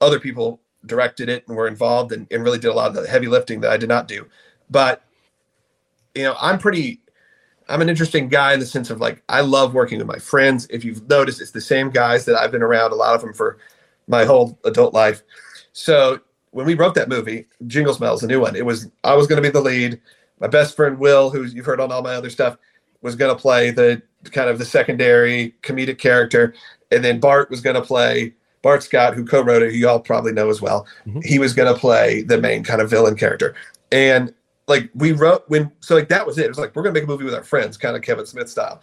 other 0.00 0.20
people 0.20 0.60
directed 0.88 1.28
it 1.28 1.46
and 1.46 1.56
were 1.56 1.68
involved 1.68 2.12
and, 2.12 2.26
and 2.30 2.42
really 2.42 2.58
did 2.58 2.68
a 2.68 2.74
lot 2.74 2.88
of 2.88 2.94
the 2.94 3.08
heavy 3.08 3.28
lifting 3.28 3.60
that 3.60 3.70
I 3.70 3.76
did 3.76 3.88
not 3.88 4.08
do. 4.08 4.26
But 4.70 5.04
you 6.14 6.24
know, 6.24 6.34
I'm 6.40 6.58
pretty 6.58 7.00
I'm 7.68 7.82
an 7.82 7.88
interesting 7.88 8.28
guy 8.28 8.54
in 8.54 8.60
the 8.60 8.66
sense 8.66 8.90
of 8.90 9.00
like 9.00 9.22
I 9.28 9.42
love 9.42 9.74
working 9.74 9.98
with 9.98 10.06
my 10.06 10.18
friends. 10.18 10.66
If 10.70 10.84
you've 10.84 11.08
noticed, 11.08 11.40
it's 11.40 11.50
the 11.50 11.60
same 11.60 11.90
guys 11.90 12.24
that 12.24 12.36
I've 12.36 12.50
been 12.50 12.62
around, 12.62 12.92
a 12.92 12.96
lot 12.96 13.14
of 13.14 13.20
them 13.20 13.34
for 13.34 13.58
my 14.06 14.24
whole 14.24 14.58
adult 14.64 14.94
life. 14.94 15.22
So 15.72 16.20
when 16.50 16.66
we 16.66 16.74
wrote 16.74 16.94
that 16.94 17.08
movie, 17.08 17.46
Jingle 17.66 17.94
Smells, 17.94 18.22
a 18.22 18.26
new 18.26 18.40
one, 18.40 18.56
it 18.56 18.64
was 18.64 18.90
I 19.04 19.14
was 19.14 19.26
going 19.26 19.40
to 19.40 19.46
be 19.46 19.52
the 19.52 19.60
lead. 19.60 20.00
My 20.40 20.46
best 20.46 20.76
friend 20.76 20.98
Will, 20.98 21.30
who 21.30 21.44
you've 21.44 21.66
heard 21.66 21.80
on 21.80 21.92
all 21.92 22.02
my 22.02 22.14
other 22.14 22.30
stuff, 22.30 22.56
was 23.02 23.16
going 23.16 23.34
to 23.34 23.40
play 23.40 23.70
the 23.70 24.00
kind 24.32 24.48
of 24.48 24.58
the 24.58 24.64
secondary 24.64 25.54
comedic 25.62 25.98
character, 25.98 26.54
and 26.90 27.04
then 27.04 27.20
Bart 27.20 27.50
was 27.50 27.60
going 27.60 27.76
to 27.76 27.82
play 27.82 28.34
Bart 28.62 28.82
Scott, 28.82 29.14
who 29.14 29.24
co-wrote 29.24 29.62
it, 29.62 29.72
who 29.72 29.78
you 29.78 29.88
all 29.88 30.00
probably 30.00 30.32
know 30.32 30.50
as 30.50 30.60
well. 30.60 30.86
Mhm. 31.06 31.24
He 31.24 31.38
was 31.38 31.54
going 31.54 31.72
to 31.72 31.78
play 31.78 32.22
the 32.22 32.38
main 32.38 32.64
kind 32.64 32.80
of 32.80 32.90
villain 32.90 33.16
character, 33.16 33.54
and 33.92 34.32
like 34.66 34.90
we 34.94 35.12
wrote 35.12 35.44
when 35.48 35.72
so 35.80 35.94
like 35.94 36.08
that 36.10 36.26
was 36.26 36.38
it. 36.38 36.44
It 36.44 36.48
was 36.48 36.58
like 36.58 36.76
we're 36.76 36.82
gonna 36.82 36.94
make 36.94 37.04
a 37.04 37.06
movie 37.06 37.24
with 37.24 37.34
our 37.34 37.42
friends, 37.42 37.76
kind 37.76 37.96
of 37.96 38.02
Kevin 38.02 38.26
Smith 38.26 38.48
style. 38.48 38.80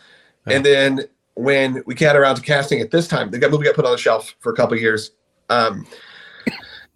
And 0.48 0.66
then 0.66 1.02
when 1.36 1.84
we 1.86 1.96
got 1.96 2.16
around 2.16 2.36
to 2.38 2.42
casting 2.42 2.80
it 2.80 2.92
this 2.92 3.08
time, 3.08 3.30
the 3.32 3.50
movie 3.50 3.66
got 3.66 3.76
put 3.76 3.86
on 3.86 3.92
the 3.92 3.98
shelf 3.98 4.36
for 4.40 4.52
a 4.52 4.56
couple 4.56 4.76
of 4.76 4.82
years. 4.82 5.12
Um, 5.50 5.86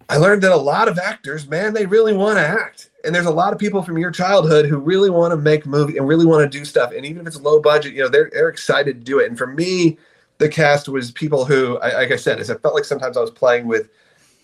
I 0.09 0.17
learned 0.17 0.41
that 0.41 0.51
a 0.51 0.57
lot 0.57 0.87
of 0.87 0.97
actors, 0.97 1.47
man, 1.47 1.73
they 1.73 1.85
really 1.85 2.13
want 2.13 2.37
to 2.37 2.45
act. 2.45 2.89
And 3.05 3.13
there's 3.13 3.27
a 3.27 3.31
lot 3.31 3.53
of 3.53 3.59
people 3.59 3.83
from 3.83 3.97
your 3.97 4.11
childhood 4.11 4.65
who 4.65 4.77
really 4.77 5.09
want 5.09 5.31
to 5.31 5.37
make 5.37 5.65
movie 5.65 5.97
and 5.97 6.07
really 6.07 6.25
want 6.25 6.51
to 6.51 6.57
do 6.57 6.65
stuff. 6.65 6.91
And 6.91 7.05
even 7.05 7.21
if 7.21 7.27
it's 7.27 7.39
low 7.39 7.61
budget, 7.61 7.93
you 7.93 8.01
know, 8.01 8.09
they're 8.09 8.29
they're 8.33 8.49
excited 8.49 8.99
to 8.99 9.03
do 9.03 9.19
it. 9.19 9.29
And 9.29 9.37
for 9.37 9.47
me, 9.47 9.97
the 10.39 10.49
cast 10.49 10.89
was 10.89 11.11
people 11.11 11.45
who, 11.45 11.77
I, 11.79 11.93
like 11.93 12.11
I 12.11 12.15
said, 12.15 12.39
is 12.39 12.49
I 12.49 12.55
felt 12.55 12.73
like 12.73 12.85
sometimes 12.85 13.17
I 13.17 13.21
was 13.21 13.29
playing 13.29 13.67
with, 13.67 13.89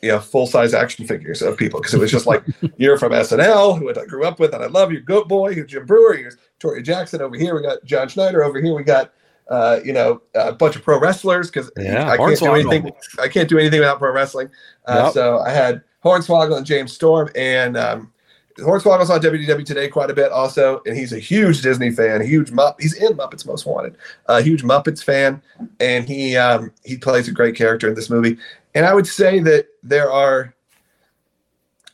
you 0.01 0.11
know, 0.11 0.19
full 0.19 0.45
size 0.45 0.73
action 0.73 1.07
figures 1.07 1.41
of 1.41 1.57
people 1.57 1.79
because 1.79 1.93
it 1.93 1.99
was 1.99 2.11
just 2.11 2.27
like 2.27 2.43
you're 2.77 2.97
from 2.97 3.13
SNL, 3.13 3.79
who 3.79 3.89
I 3.89 4.05
grew 4.05 4.25
up 4.25 4.39
with, 4.39 4.53
and 4.53 4.63
I 4.63 4.67
love 4.67 4.91
you, 4.91 4.99
Goat 4.99 5.27
Boy, 5.27 5.53
who's 5.53 5.65
Jim 5.65 5.85
Breuer, 5.85 6.15
here's 6.15 6.37
Tori 6.59 6.83
Jackson 6.83 7.21
over 7.21 7.35
here. 7.35 7.55
We 7.55 7.61
got 7.61 7.83
John 7.85 8.07
Schneider 8.07 8.43
over 8.43 8.61
here. 8.61 8.75
We 8.75 8.83
got, 8.83 9.13
uh, 9.49 9.79
you 9.83 9.93
know, 9.93 10.21
a 10.35 10.51
bunch 10.51 10.75
of 10.75 10.83
pro 10.83 10.99
wrestlers 10.99 11.49
because 11.49 11.71
Yeah, 11.77 12.09
I 12.09 12.17
can't 12.17 12.39
do 12.39 12.53
anything. 12.53 12.91
I 13.19 13.29
can't 13.29 13.49
do 13.49 13.57
anything 13.57 13.79
without 13.79 13.99
pro 13.99 14.11
wrestling. 14.11 14.49
Uh, 14.85 15.03
Yep. 15.05 15.13
So 15.13 15.39
I 15.39 15.51
had 15.51 15.81
Hornswoggle 16.03 16.57
and 16.57 16.65
James 16.65 16.91
Storm, 16.91 17.29
and 17.35 17.77
um, 17.77 18.11
Hornswoggle's 18.57 19.09
on 19.09 19.21
WDW 19.21 19.65
today 19.65 19.87
quite 19.89 20.09
a 20.09 20.13
bit 20.13 20.31
also, 20.31 20.81
and 20.85 20.95
he's 20.95 21.11
a 21.11 21.19
huge 21.19 21.61
Disney 21.61 21.91
fan, 21.91 22.21
huge 22.25 22.51
Mupp. 22.51 22.75
He's 22.79 22.93
in 22.93 23.13
Muppets 23.17 23.45
Most 23.45 23.65
Wanted, 23.65 23.97
a 24.27 24.41
huge 24.41 24.63
Muppets 24.63 25.03
fan, 25.03 25.41
and 25.79 26.07
he 26.07 26.37
um, 26.37 26.71
he 26.83 26.97
plays 26.97 27.27
a 27.27 27.31
great 27.31 27.55
character 27.55 27.87
in 27.89 27.95
this 27.95 28.09
movie. 28.09 28.37
And 28.73 28.85
I 28.85 28.93
would 28.93 29.07
say 29.07 29.39
that 29.39 29.67
there 29.83 30.11
are 30.11 30.53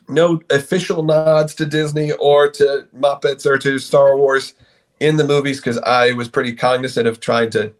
no 0.07 0.41
official 0.49 1.03
nods 1.03 1.55
to 1.55 1.65
Disney 1.65 2.11
or 2.13 2.49
to 2.51 2.87
Muppets 2.95 3.45
or 3.45 3.57
to 3.57 3.79
Star 3.79 4.17
Wars 4.17 4.53
in 4.99 5.17
the 5.17 5.25
movies 5.25 5.57
because 5.57 5.79
I 5.79 6.11
was 6.13 6.29
pretty 6.29 6.53
cognizant 6.53 7.07
of 7.07 7.19
trying 7.19 7.49
to 7.51 7.73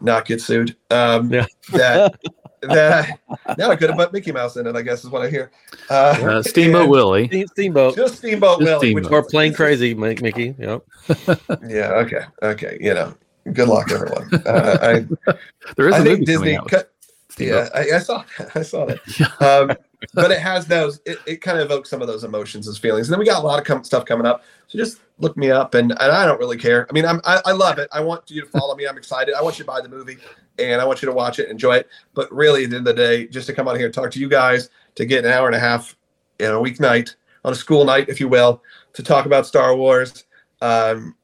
not 0.00 0.26
get 0.26 0.40
sued. 0.40 0.76
Um, 0.90 1.30
Yeah. 1.32 1.46
that 1.72 2.14
that 2.68 3.18
now 3.58 3.70
I 3.70 3.76
could 3.76 3.90
have 3.90 3.98
put 3.98 4.12
Mickey 4.12 4.32
Mouse 4.32 4.56
in 4.56 4.66
it. 4.66 4.76
I 4.76 4.82
guess 4.82 5.04
is 5.04 5.10
what 5.10 5.22
I 5.22 5.30
hear. 5.30 5.50
Uh, 5.90 6.16
Uh, 6.22 6.42
Steamboat 6.42 6.88
Willie. 6.88 7.28
Steamboat 7.52 7.96
just 7.96 8.16
Steamboat 8.16 8.60
Just 8.60 8.70
Willie, 8.70 8.94
which 8.94 9.04
Steamboat. 9.04 9.24
or 9.24 9.28
Plane 9.28 9.54
Crazy, 9.54 9.94
Mickey. 9.94 10.54
Yep. 10.58 10.82
Yeah. 11.68 11.92
Okay. 11.94 12.24
Okay. 12.42 12.78
You 12.80 12.94
know. 12.94 13.14
Good 13.52 13.68
luck, 13.68 13.90
everyone. 13.92 14.28
Uh, 14.44 14.78
I, 15.26 15.32
There 15.76 15.88
is 15.88 15.94
a 15.94 15.98
I 15.98 16.00
movie 16.00 16.10
think 16.16 16.26
Disney. 16.26 16.36
coming 16.36 16.56
out. 16.56 16.68
Cut, 16.68 16.92
yeah, 17.38 17.68
I, 17.74 17.80
I 17.96 17.98
saw. 17.98 18.24
I 18.54 18.62
saw 18.62 18.86
that. 18.86 18.98
Um, 19.40 19.76
but 20.14 20.30
it 20.30 20.40
has 20.40 20.66
those. 20.66 21.00
It, 21.06 21.18
it 21.26 21.36
kind 21.42 21.58
of 21.58 21.64
evokes 21.66 21.90
some 21.90 22.00
of 22.02 22.08
those 22.08 22.24
emotions, 22.24 22.66
those 22.66 22.78
feelings. 22.78 23.06
And 23.08 23.12
then 23.12 23.18
we 23.20 23.26
got 23.26 23.42
a 23.42 23.46
lot 23.46 23.58
of 23.60 23.64
com- 23.64 23.84
stuff 23.84 24.04
coming 24.04 24.26
up. 24.26 24.42
So 24.68 24.78
just 24.78 24.98
look 25.18 25.36
me 25.36 25.50
up, 25.50 25.74
and, 25.74 25.92
and 25.92 26.12
I 26.12 26.26
don't 26.26 26.38
really 26.38 26.58
care. 26.58 26.86
I 26.88 26.92
mean, 26.92 27.04
I'm 27.04 27.20
I, 27.24 27.40
I 27.46 27.52
love 27.52 27.78
it. 27.78 27.88
I 27.92 28.00
want 28.00 28.30
you 28.30 28.42
to 28.42 28.48
follow 28.48 28.74
me. 28.74 28.86
I'm 28.86 28.98
excited. 28.98 29.34
I 29.34 29.42
want 29.42 29.58
you 29.58 29.64
to 29.64 29.70
buy 29.70 29.80
the 29.80 29.88
movie, 29.88 30.18
and 30.58 30.80
I 30.80 30.84
want 30.84 31.02
you 31.02 31.06
to 31.06 31.14
watch 31.14 31.38
it, 31.38 31.48
enjoy 31.48 31.76
it. 31.76 31.88
But 32.14 32.32
really, 32.32 32.64
at 32.64 32.70
the 32.70 32.76
end 32.76 32.88
of 32.88 32.96
the 32.96 33.02
day, 33.02 33.26
just 33.26 33.46
to 33.46 33.52
come 33.52 33.68
out 33.68 33.76
here 33.76 33.86
and 33.86 33.94
talk 33.94 34.10
to 34.12 34.20
you 34.20 34.28
guys 34.28 34.70
to 34.96 35.04
get 35.04 35.24
an 35.24 35.32
hour 35.32 35.46
and 35.46 35.56
a 35.56 35.60
half 35.60 35.96
in 36.38 36.50
a 36.50 36.58
weeknight 36.58 37.14
on 37.44 37.52
a 37.52 37.56
school 37.56 37.84
night, 37.84 38.08
if 38.08 38.20
you 38.20 38.28
will, 38.28 38.62
to 38.92 39.02
talk 39.02 39.26
about 39.26 39.46
Star 39.46 39.76
Wars 39.76 40.24
um, 40.60 41.14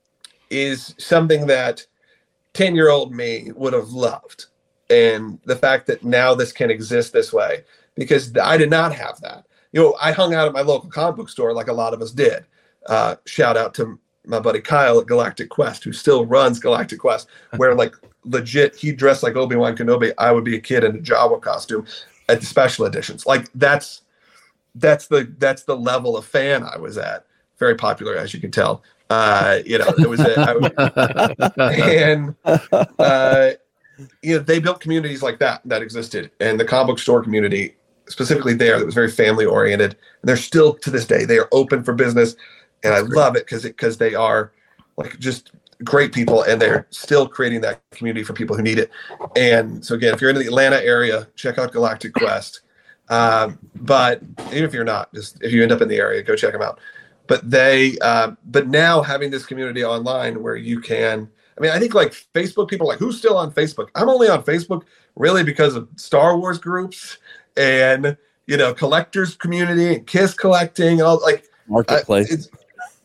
is 0.51 0.95
something 0.99 1.47
that 1.47 1.85
10 2.55 2.75
year 2.75 2.91
old 2.91 3.13
me 3.13 3.51
would 3.55 3.73
have 3.73 3.91
loved. 3.91 4.47
And 4.91 5.39
the 5.45 5.57
fact 5.57 5.87
that 5.87 6.05
now 6.05 6.35
this 6.35 6.53
can 6.53 6.71
exist 6.71 7.13
this 7.13 7.33
way, 7.33 7.65
because 7.95 8.37
I 8.37 8.57
did 8.57 8.71
not 8.71 8.95
have 8.95 9.21
that. 9.21 9.47
You 9.73 9.81
know, 9.81 9.97
I 10.01 10.13
hung 10.13 10.35
out 10.35 10.47
at 10.47 10.53
my 10.53 10.61
local 10.61 10.91
comic 10.91 11.17
book 11.17 11.29
store 11.31 11.55
like 11.55 11.69
a 11.69 11.73
lot 11.73 11.95
of 11.95 12.03
us 12.03 12.11
did. 12.11 12.45
Uh, 12.87 13.17
shout 13.27 13.57
out 13.57 13.75
to 13.75 13.99
my 14.27 14.41
buddy 14.41 14.61
Kyle 14.61 15.01
at 15.01 15.07
Galactic 15.07 15.49
Quest, 15.49 15.85
who 15.85 15.93
still 15.93 16.25
runs 16.27 16.59
Galactic 16.59 17.01
Quest, 17.01 17.29
where 17.57 17.75
like 17.75 17.95
legit 18.25 18.77
he 18.77 18.93
dressed 18.93 19.23
like 19.23 19.37
Obi 19.37 19.57
Wan 19.57 19.77
Kenobi. 19.77 20.13
I 20.19 20.33
would 20.33 20.45
be 20.45 20.57
a 20.57 20.61
kid 20.61 20.85
in 20.85 20.97
a 20.97 20.99
Jawa 21.01 21.41
costume 21.41 21.87
at 22.29 22.41
the 22.41 22.47
special 22.47 22.87
editions. 22.87 23.27
Like 23.27 23.49
that's 23.55 24.03
that's 24.75 25.07
the 25.07 25.33
that's 25.39 25.65
the 25.65 25.77
level 25.77 26.17
of 26.17 26.25
fan 26.25 26.65
I 26.65 26.79
was 26.79 26.99
at. 26.99 27.27
Very 27.59 27.75
popular, 27.75 28.17
as 28.17 28.35
you 28.35 28.41
can 28.41 28.51
tell. 28.51 28.83
Uh, 29.11 29.59
you 29.67 29.79
know, 29.79 29.93
it 29.99 30.09
was 30.09 30.21
a, 30.21 30.41
I 30.41 30.55
would, 30.55 30.75
and 31.59 32.35
uh, 32.99 33.51
you 34.23 34.37
know 34.37 34.43
they 34.43 34.59
built 34.59 34.81
communities 34.81 35.23
like 35.23 35.39
that 35.41 35.61
that 35.67 35.83
existed, 35.83 36.31
and 36.41 36.59
the 36.59 36.65
comic 36.65 36.87
book 36.87 36.99
store 36.99 37.23
community 37.23 37.75
specifically 38.09 38.55
there 38.55 38.79
that 38.79 38.85
was 38.85 38.95
very 38.95 39.11
family 39.11 39.45
oriented. 39.45 39.93
And 39.93 40.29
they're 40.29 40.37
still 40.37 40.75
to 40.75 40.91
this 40.91 41.07
day 41.07 41.25
they 41.25 41.39
are 41.39 41.49
open 41.53 41.85
for 41.85 41.93
business, 41.93 42.37
and 42.85 42.93
That's 42.93 43.05
I 43.05 43.07
great. 43.07 43.17
love 43.17 43.37
it 43.37 43.47
because 43.47 43.63
because 43.63 43.97
they 43.99 44.15
are 44.15 44.53
like 44.97 45.19
just 45.19 45.53
great 45.85 46.13
people, 46.13 46.43
and 46.43 46.61
they're 46.61 46.87
still 46.91 47.27
creating 47.29 47.61
that 47.63 47.81
community 47.91 48.25
for 48.25 48.33
people 48.33 48.57
who 48.57 48.63
need 48.63 48.79
it. 48.79 48.91
And 49.37 49.85
so 49.85 49.95
again, 49.95 50.15
if 50.15 50.21
you're 50.21 50.31
in 50.31 50.37
the 50.37 50.47
Atlanta 50.47 50.77
area, 50.77 51.27
check 51.37 51.59
out 51.59 51.73
Galactic 51.73 52.13
Quest. 52.15 52.61
Um, 53.09 53.59
but 53.75 54.23
even 54.49 54.65
if 54.65 54.73
you're 54.73 54.85
not, 54.85 55.13
just 55.13 55.43
if 55.43 55.53
you 55.53 55.63
end 55.63 55.73
up 55.73 55.81
in 55.83 55.89
the 55.89 55.97
area, 55.97 56.23
go 56.23 56.37
check 56.37 56.53
them 56.53 56.63
out. 56.63 56.79
But 57.27 57.51
they, 57.51 57.97
uh, 58.01 58.33
but 58.47 58.69
now 58.69 59.03
having 59.03 59.31
this 59.31 59.45
community 59.47 59.85
online 59.85 60.43
where 60.43 60.57
you 60.57 60.81
can, 60.81 61.29
I 61.57 61.61
mean, 61.61 61.71
I 61.71 61.79
think 61.79 61.95
like 61.95 62.13
Facebook 62.35 62.69
people 62.69 62.87
are 62.87 62.93
like, 62.93 62.99
who's 62.99 63.19
still 63.19 63.37
on 63.37 63.53
Facebook? 63.53 63.89
I'm 63.95 64.09
only 64.09 64.29
on 64.29 64.43
Facebook 64.43 64.83
really 65.17 65.43
because 65.45 65.75
of 65.75 65.89
Star 65.97 66.37
Wars 66.39 66.59
groups 66.59 67.19
and 67.57 68.17
you 68.47 68.57
know 68.57 68.73
collectors 68.73 69.37
community 69.37 69.95
and 69.97 70.07
Kiss 70.07 70.33
collecting 70.35 70.93
and 71.01 71.03
all 71.03 71.21
like 71.23 71.45
I- 71.45 71.49
Marketplace. 71.69 72.49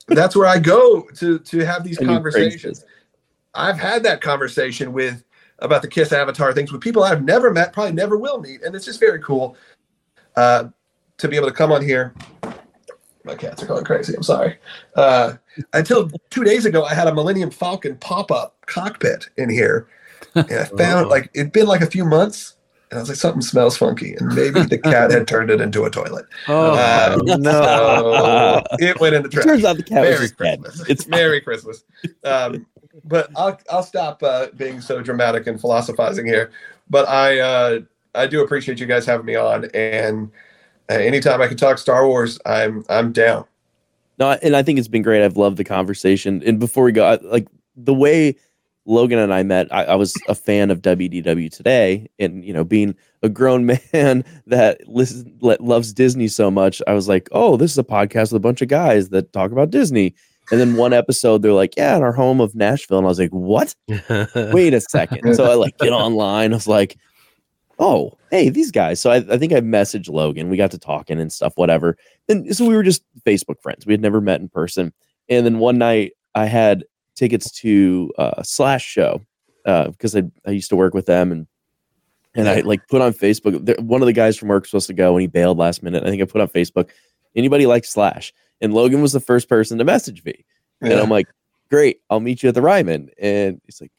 That's 0.07 0.35
where 0.35 0.47
I 0.47 0.59
go 0.59 1.01
to 1.15 1.39
to 1.39 1.65
have 1.65 1.83
these 1.83 1.97
And 1.99 2.07
conversations. 2.07 2.85
I've 3.53 3.79
had 3.79 4.03
that 4.03 4.21
conversation 4.21 4.93
with 4.93 5.23
about 5.59 5.81
the 5.81 5.87
Kiss 5.87 6.11
Avatar 6.11 6.53
things 6.53 6.71
with 6.71 6.81
people 6.81 7.03
I've 7.03 7.23
never 7.23 7.51
met, 7.51 7.73
probably 7.73 7.93
never 7.93 8.17
will 8.17 8.39
meet, 8.39 8.61
and 8.61 8.75
it's 8.75 8.85
just 8.85 8.99
very 8.99 9.19
cool 9.21 9.55
uh, 10.35 10.65
to 11.17 11.27
be 11.27 11.35
able 11.35 11.47
to 11.47 11.53
come 11.53 11.71
on 11.71 11.81
here. 11.83 12.13
My 13.23 13.35
cats 13.35 13.63
are 13.63 13.65
going 13.65 13.83
crazy. 13.83 14.13
I'm 14.15 14.23
sorry. 14.23 14.57
Uh, 14.95 15.33
until 15.73 16.09
two 16.29 16.43
days 16.43 16.65
ago, 16.65 16.85
I 16.85 16.93
had 16.93 17.07
a 17.07 17.13
Millennium 17.13 17.49
Falcon 17.49 17.97
pop 17.97 18.31
up 18.31 18.55
cockpit 18.67 19.29
in 19.37 19.49
here, 19.49 19.87
and 20.35 20.45
I 20.51 20.65
found 20.65 21.07
Oh. 21.07 21.09
like 21.09 21.29
it'd 21.33 21.51
been 21.51 21.65
like 21.67 21.81
a 21.81 21.87
few 21.87 22.05
months, 22.05 22.56
and 22.89 22.97
I 22.97 23.01
was 23.01 23.09
like, 23.09 23.17
something 23.17 23.41
smells 23.41 23.77
funky, 23.77 24.13
and 24.15 24.33
maybe 24.33 24.61
the 24.63 24.77
cat 24.77 25.11
had 25.11 25.27
turned 25.27 25.49
it 25.49 25.59
into 25.61 25.83
a 25.83 25.89
toilet. 25.89 26.25
Oh 26.47 26.73
Uh, 26.75 27.17
no! 27.37 27.51
So 27.51 28.63
it 28.79 28.99
went 28.99 29.15
in 29.15 29.23
the 29.23 29.29
It 29.29 29.31
trash. 29.33 29.45
turns 29.45 29.65
out 29.65 29.77
the 29.77 29.83
cat 29.83 30.01
was 30.01 30.09
Merry 30.15 30.27
dead. 30.29 30.61
Christmas. 30.63 30.89
It's 30.89 31.07
Merry 31.07 31.41
Christmas. 31.41 31.83
Um, 32.23 32.65
but 33.03 33.29
I'll 33.35 33.59
I'll 33.69 33.83
stop 33.83 34.23
uh, 34.23 34.47
being 34.55 34.81
so 34.81 35.01
dramatic 35.01 35.47
and 35.47 35.59
philosophizing 35.59 36.25
here. 36.25 36.51
But 36.89 37.07
I 37.09 37.39
uh, 37.39 37.79
I 38.15 38.27
do 38.27 38.41
appreciate 38.43 38.79
you 38.79 38.85
guys 38.85 39.05
having 39.05 39.25
me 39.25 39.35
on, 39.35 39.65
and 39.73 40.31
uh, 40.89 40.93
anytime 40.93 41.41
I 41.41 41.47
can 41.47 41.57
talk 41.57 41.77
Star 41.77 42.07
Wars, 42.07 42.39
I'm 42.45 42.85
I'm 42.89 43.11
down. 43.11 43.45
No, 44.19 44.31
and 44.41 44.55
I 44.55 44.63
think 44.63 44.79
it's 44.79 44.87
been 44.87 45.03
great. 45.03 45.23
I've 45.23 45.37
loved 45.37 45.57
the 45.57 45.63
conversation. 45.63 46.41
And 46.45 46.59
before 46.59 46.83
we 46.85 46.91
go, 46.91 47.05
I, 47.05 47.15
like 47.21 47.47
the 47.75 47.93
way 47.93 48.35
Logan 48.87 49.19
and 49.19 49.33
I 49.33 49.43
met, 49.43 49.71
I, 49.71 49.83
I 49.83 49.95
was 49.95 50.15
a 50.27 50.33
fan 50.33 50.71
of 50.71 50.81
WDW 50.81 51.51
today, 51.51 52.07
and 52.17 52.43
you 52.43 52.53
know, 52.53 52.63
being 52.63 52.95
a 53.21 53.29
grown 53.29 53.65
man 53.93 54.23
that 54.47 54.87
listens, 54.87 55.25
le- 55.41 55.57
loves 55.59 55.93
Disney 55.93 56.27
so 56.27 56.49
much, 56.49 56.81
I 56.87 56.93
was 56.93 57.07
like, 57.07 57.27
oh, 57.31 57.57
this 57.57 57.71
is 57.71 57.77
a 57.77 57.83
podcast 57.83 58.31
with 58.31 58.37
a 58.37 58.39
bunch 58.39 58.61
of 58.61 58.69
guys 58.69 59.09
that 59.09 59.33
talk 59.33 59.51
about 59.51 59.69
Disney. 59.69 60.15
And 60.49 60.61
then 60.61 60.77
one 60.77 60.93
episode, 60.93 61.41
they're 61.41 61.51
like, 61.51 61.75
yeah, 61.75 61.97
in 61.97 62.03
our 62.03 62.13
home 62.13 62.39
of 62.39 62.55
Nashville, 62.55 62.97
and 62.97 63.05
I 63.05 63.09
was 63.09 63.19
like, 63.19 63.31
what? 63.31 63.75
Wait 64.35 64.73
a 64.73 64.79
second. 64.79 65.35
So 65.35 65.43
I 65.43 65.55
like 65.55 65.77
get 65.77 65.91
online. 65.91 66.53
I 66.53 66.55
was 66.55 66.69
like, 66.69 66.97
oh, 67.79 68.17
hey, 68.31 68.49
these 68.49 68.71
guys. 68.71 69.01
So 69.01 69.11
I, 69.11 69.17
I 69.17 69.37
think 69.37 69.51
I 69.51 69.59
messaged 69.59 70.09
Logan. 70.09 70.49
We 70.49 70.55
got 70.55 70.71
to 70.71 70.79
talking 70.79 71.19
and 71.19 71.31
stuff, 71.31 71.53
whatever. 71.55 71.97
And 72.29 72.55
so 72.55 72.65
we 72.65 72.75
were 72.75 72.83
just 72.83 73.03
Facebook 73.25 73.61
friends. 73.61 73.85
We 73.85 73.93
had 73.93 74.01
never 74.01 74.21
met 74.21 74.39
in 74.39 74.47
person. 74.47 74.93
And 75.27 75.45
then 75.45 75.59
one 75.59 75.77
night 75.77 76.13
I 76.33 76.45
had 76.45 76.85
tickets 77.17 77.51
to 77.51 78.11
uh, 78.17 78.43
Slash 78.43 78.85
show 78.85 79.21
uh, 79.65 79.89
because 79.89 80.15
I, 80.15 80.23
I 80.45 80.51
used 80.51 80.69
to 80.69 80.75
work 80.75 80.93
with 80.93 81.05
them 81.05 81.31
and 81.31 81.47
and 82.35 82.47
I 82.47 82.59
like 82.59 82.87
put 82.87 83.01
on 83.01 83.13
Facebook. 83.13 83.79
One 83.79 84.01
of 84.03 84.05
the 84.05 84.13
guys 84.13 84.37
from 84.37 84.49
work 84.49 84.63
was 84.63 84.69
supposed 84.69 84.87
to 84.87 84.93
go 84.93 85.15
and 85.15 85.21
he 85.21 85.27
bailed 85.27 85.57
last 85.57 85.81
minute. 85.81 86.03
I 86.03 86.09
think 86.09 86.21
I 86.21 86.25
put 86.25 86.39
on 86.39 86.47
Facebook. 86.49 86.91
Anybody 87.35 87.65
like 87.65 87.83
Slash? 87.83 88.31
And 88.61 88.73
Logan 88.75 89.01
was 89.01 89.11
the 89.11 89.19
first 89.19 89.49
person 89.49 89.79
to 89.79 89.83
message 89.83 90.23
me. 90.23 90.45
And 90.81 90.93
I'm 90.93 91.09
like, 91.09 91.27
great, 91.71 92.01
I'll 92.11 92.19
meet 92.19 92.43
you 92.43 92.49
at 92.49 92.55
the 92.55 92.61
Ryman. 92.61 93.09
And 93.19 93.59
he's 93.65 93.81
like, 93.81 93.91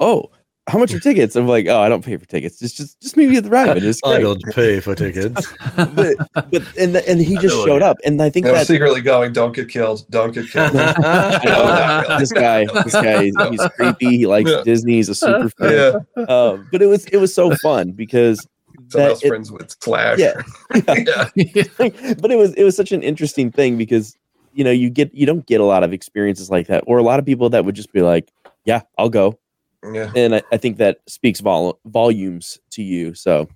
oh, 0.00 0.30
how 0.68 0.78
much 0.78 0.92
are 0.92 0.98
tickets? 1.00 1.36
I'm 1.36 1.46
like, 1.46 1.66
oh, 1.68 1.78
I 1.80 1.88
don't 1.88 2.04
pay 2.04 2.16
for 2.16 2.26
tickets. 2.26 2.58
Just 2.58 2.76
just 2.76 3.00
just 3.00 3.16
meet 3.16 3.28
me 3.28 3.36
at 3.36 3.44
the 3.44 3.50
Ryman. 3.50 3.84
It's 3.84 4.00
I 4.04 4.18
don't 4.20 4.42
pay 4.52 4.80
for 4.80 4.94
tickets. 4.94 5.46
But, 5.76 6.16
but 6.34 6.76
and 6.78 6.94
the, 6.94 7.08
and 7.08 7.20
he 7.20 7.34
just 7.36 7.54
know 7.54 7.66
showed 7.66 7.82
up. 7.82 7.98
And 8.04 8.20
I 8.20 8.30
think 8.30 8.46
And 8.46 8.54
I'm 8.56 8.60
that 8.60 8.66
secretly 8.66 9.00
going, 9.00 9.32
don't 9.32 9.54
get 9.54 9.68
killed, 9.68 10.04
don't 10.10 10.32
get 10.32 10.48
killed. 10.50 10.74
Know, 10.74 12.16
this 12.18 12.32
guy, 12.32 12.64
this 12.82 12.92
guy, 12.94 13.24
he's, 13.24 13.34
he's 13.50 13.68
creepy. 13.76 14.18
He 14.18 14.26
likes 14.26 14.50
Yeah. 14.50 14.62
Disney. 14.64 14.94
He's 14.94 15.08
a 15.08 15.14
super 15.14 15.48
fan. 15.50 15.72
yeah, 16.16 16.24
Um, 16.24 16.68
but 16.72 16.82
it 16.82 16.86
was 16.86 17.04
it 17.06 17.18
was 17.18 17.32
so 17.34 17.54
fun 17.56 17.92
because 17.92 18.40
some 18.88 19.00
That 19.00 19.10
else 19.10 19.22
it- 19.24 19.28
friends 19.28 19.52
with 19.52 19.74
Slash. 19.80 20.18
yeah, 20.18 20.40
yeah. 20.84 21.28
but 21.36 22.30
it 22.30 22.36
was 22.38 22.54
it 22.54 22.64
was 22.64 22.76
such 22.76 22.92
an 22.92 23.02
interesting 23.02 23.50
thing 23.50 23.76
because 23.78 24.16
you 24.52 24.64
know 24.64 24.70
you 24.70 24.90
get 24.90 25.14
you 25.14 25.26
don't 25.26 25.46
get 25.46 25.60
a 25.60 25.64
lot 25.64 25.82
of 25.84 25.92
experiences 25.92 26.50
like 26.50 26.66
that 26.68 26.84
or 26.86 26.98
a 26.98 27.02
lot 27.02 27.18
of 27.18 27.26
people 27.26 27.50
that 27.50 27.64
would 27.64 27.74
just 27.74 27.92
be 27.92 28.00
like 28.02 28.30
yeah 28.64 28.80
i'll 28.98 29.10
go 29.10 29.38
yeah. 29.94 30.10
and 30.14 30.34
i, 30.34 30.42
I 30.52 30.56
think 30.56 30.76
that 30.78 31.00
speaks 31.06 31.40
vol- 31.40 31.78
volumes 31.86 32.58
to 32.70 32.82
you 32.82 33.14
so 33.14 33.48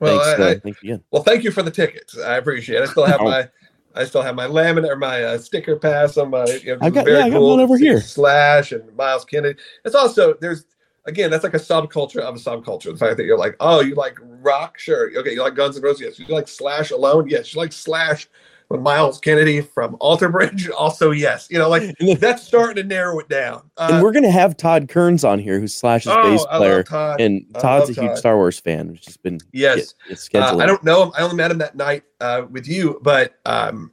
Well, 0.00 0.18
thanks 0.18 0.40
I, 0.40 0.42
uh, 0.42 0.50
I, 0.50 0.58
thanks 0.58 0.82
again 0.82 1.02
well, 1.10 1.22
thank 1.22 1.44
you 1.44 1.50
for 1.50 1.62
the 1.62 1.70
tickets. 1.70 2.18
I 2.18 2.36
appreciate 2.36 2.78
it. 2.78 2.88
I 2.88 2.92
still 2.92 3.06
have 3.06 3.20
my, 3.20 3.48
I 3.94 4.04
still 4.04 4.22
have 4.22 4.34
my 4.34 4.46
laminate 4.46 4.88
or 4.88 4.96
my 4.96 5.22
uh, 5.22 5.38
sticker 5.38 5.76
pass 5.76 6.16
on 6.16 6.30
my. 6.30 6.44
You 6.62 6.76
know, 6.76 6.78
I 6.80 6.90
got- 6.90 7.04
very 7.04 7.18
yeah, 7.18 7.24
I 7.26 7.30
got 7.30 7.42
one 7.42 7.60
over 7.60 7.76
here. 7.76 8.00
Slash 8.00 8.72
and 8.72 8.94
Myles 8.96 9.24
Kennedy. 9.24 9.58
It's 9.84 9.94
also 9.94 10.34
there's 10.40 10.64
again 11.06 11.30
that's 11.30 11.44
like 11.44 11.54
a 11.54 11.58
subculture 11.58 12.20
of 12.20 12.36
a 12.36 12.38
subculture. 12.38 12.92
The 12.92 12.96
fact 12.96 13.16
that 13.16 13.24
you're 13.24 13.38
like, 13.38 13.56
oh, 13.60 13.80
you 13.80 13.94
like 13.94 14.16
rock, 14.22 14.78
sure, 14.78 15.10
okay, 15.18 15.32
you 15.34 15.42
like 15.42 15.54
Guns 15.54 15.76
N' 15.76 15.82
Roses, 15.82 16.00
yes. 16.00 16.18
You 16.18 16.34
like 16.34 16.48
Slash 16.48 16.90
alone, 16.92 17.28
yes. 17.28 17.52
You 17.52 17.60
like 17.60 17.72
Slash 17.72 18.28
with 18.70 18.80
Myles 18.80 19.18
Kennedy 19.18 19.60
from 19.60 19.96
Alter 20.00 20.28
Bridge, 20.28 20.70
also 20.78 21.10
yes. 21.10 21.48
You 21.50 21.58
know, 21.58 21.68
like 21.68 21.94
and, 21.98 22.16
that's 22.18 22.42
starting 22.42 22.76
to 22.76 22.88
narrow 22.88 23.18
it 23.18 23.28
down. 23.28 23.62
and 23.76 23.96
Uh, 23.96 24.00
we're 24.02 24.12
gonna 24.12 24.30
have 24.30 24.56
todd 24.56 24.88
kerns 24.88 25.24
on 25.24 25.38
here 25.38 25.58
who's 25.58 25.74
slash's 25.74 26.12
oh, 26.12 26.22
bass 26.22 26.46
player 26.46 26.82
Todd. 26.84 27.20
and 27.20 27.44
todd's 27.60 27.90
a 27.90 27.92
huge 27.92 28.10
Todd. 28.10 28.18
star 28.18 28.36
wars 28.36 28.58
fan 28.58 28.92
which 28.92 29.04
has 29.06 29.16
been 29.16 29.40
Yes. 29.52 29.94
get, 30.08 30.28
get 30.30 30.42
Uh, 30.42 30.58
I 30.58 30.66
don't 30.66 30.84
know 30.84 31.02
him. 31.02 31.12
I 31.16 31.22
only 31.22 31.36
met 31.36 31.50
him 31.50 31.58
that 31.58 31.74
night 31.74 32.04
uh, 32.20 32.42
with 32.48 32.68
you, 32.68 33.00
but 33.02 33.34
um, 33.44 33.90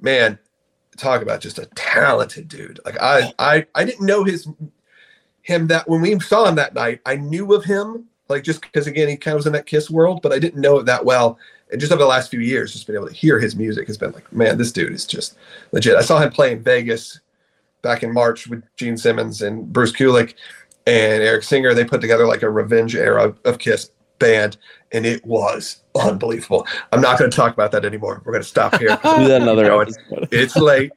man, 0.00 0.38
talk 0.96 1.22
about 1.22 1.40
just 1.40 1.58
a 1.58 1.66
talented 1.74 2.46
dude. 2.48 2.78
Like 2.84 3.00
I, 3.02 3.32
I, 3.38 3.66
I 3.74 3.84
didn't 3.84 4.06
know 4.06 4.22
his 4.24 4.48
him 5.42 5.66
that 5.68 5.88
when 5.88 6.00
we 6.00 6.18
saw 6.20 6.46
him 6.46 6.54
that 6.54 6.74
night. 6.74 7.00
I 7.06 7.16
knew 7.16 7.52
of 7.54 7.64
him, 7.64 8.04
like 8.28 8.44
just 8.44 8.60
because 8.60 8.86
again 8.86 9.08
he 9.08 9.16
kind 9.16 9.34
of 9.34 9.38
was 9.40 9.46
in 9.46 9.52
that 9.54 9.66
Kiss 9.66 9.90
world, 9.90 10.20
but 10.22 10.32
I 10.32 10.38
didn't 10.38 10.60
know 10.60 10.78
it 10.78 10.86
that 10.86 11.04
well. 11.04 11.38
And 11.72 11.80
just 11.80 11.92
over 11.92 12.02
the 12.02 12.08
last 12.08 12.30
few 12.30 12.40
years, 12.40 12.72
just 12.72 12.86
being 12.86 12.96
able 12.98 13.08
to 13.08 13.14
hear 13.14 13.38
his 13.38 13.56
music 13.56 13.86
has 13.86 13.96
been 13.96 14.12
like, 14.12 14.30
man, 14.32 14.58
this 14.58 14.72
dude 14.72 14.92
is 14.92 15.06
just 15.06 15.36
legit. 15.72 15.96
I 15.96 16.02
saw 16.02 16.18
him 16.18 16.30
play 16.30 16.52
in 16.52 16.62
Vegas 16.62 17.20
back 17.82 18.02
in 18.02 18.12
March 18.12 18.46
with 18.46 18.62
Gene 18.76 18.96
Simmons 18.96 19.42
and 19.42 19.72
Bruce 19.72 19.92
Kulick 19.92 20.34
and 20.86 21.22
Eric 21.22 21.42
Singer. 21.44 21.74
They 21.74 21.84
put 21.84 22.00
together 22.00 22.26
like 22.26 22.42
a 22.42 22.50
revenge 22.50 22.96
era 22.96 23.34
of 23.44 23.58
Kiss 23.58 23.90
band, 24.18 24.56
and 24.92 25.06
it 25.06 25.24
was 25.24 25.82
unbelievable. 26.00 26.66
I'm 26.92 27.00
not 27.00 27.18
going 27.18 27.30
to 27.30 27.36
talk 27.36 27.52
about 27.52 27.72
that 27.72 27.84
anymore. 27.84 28.22
We're 28.24 28.32
going 28.32 28.42
to 28.42 28.48
stop 28.48 28.78
here. 28.78 28.88
do 29.02 29.28
that 29.28 29.42
another 29.42 29.64
Going. 29.66 29.88
episode. 29.88 30.28
it's 30.30 30.56
late. 30.56 30.92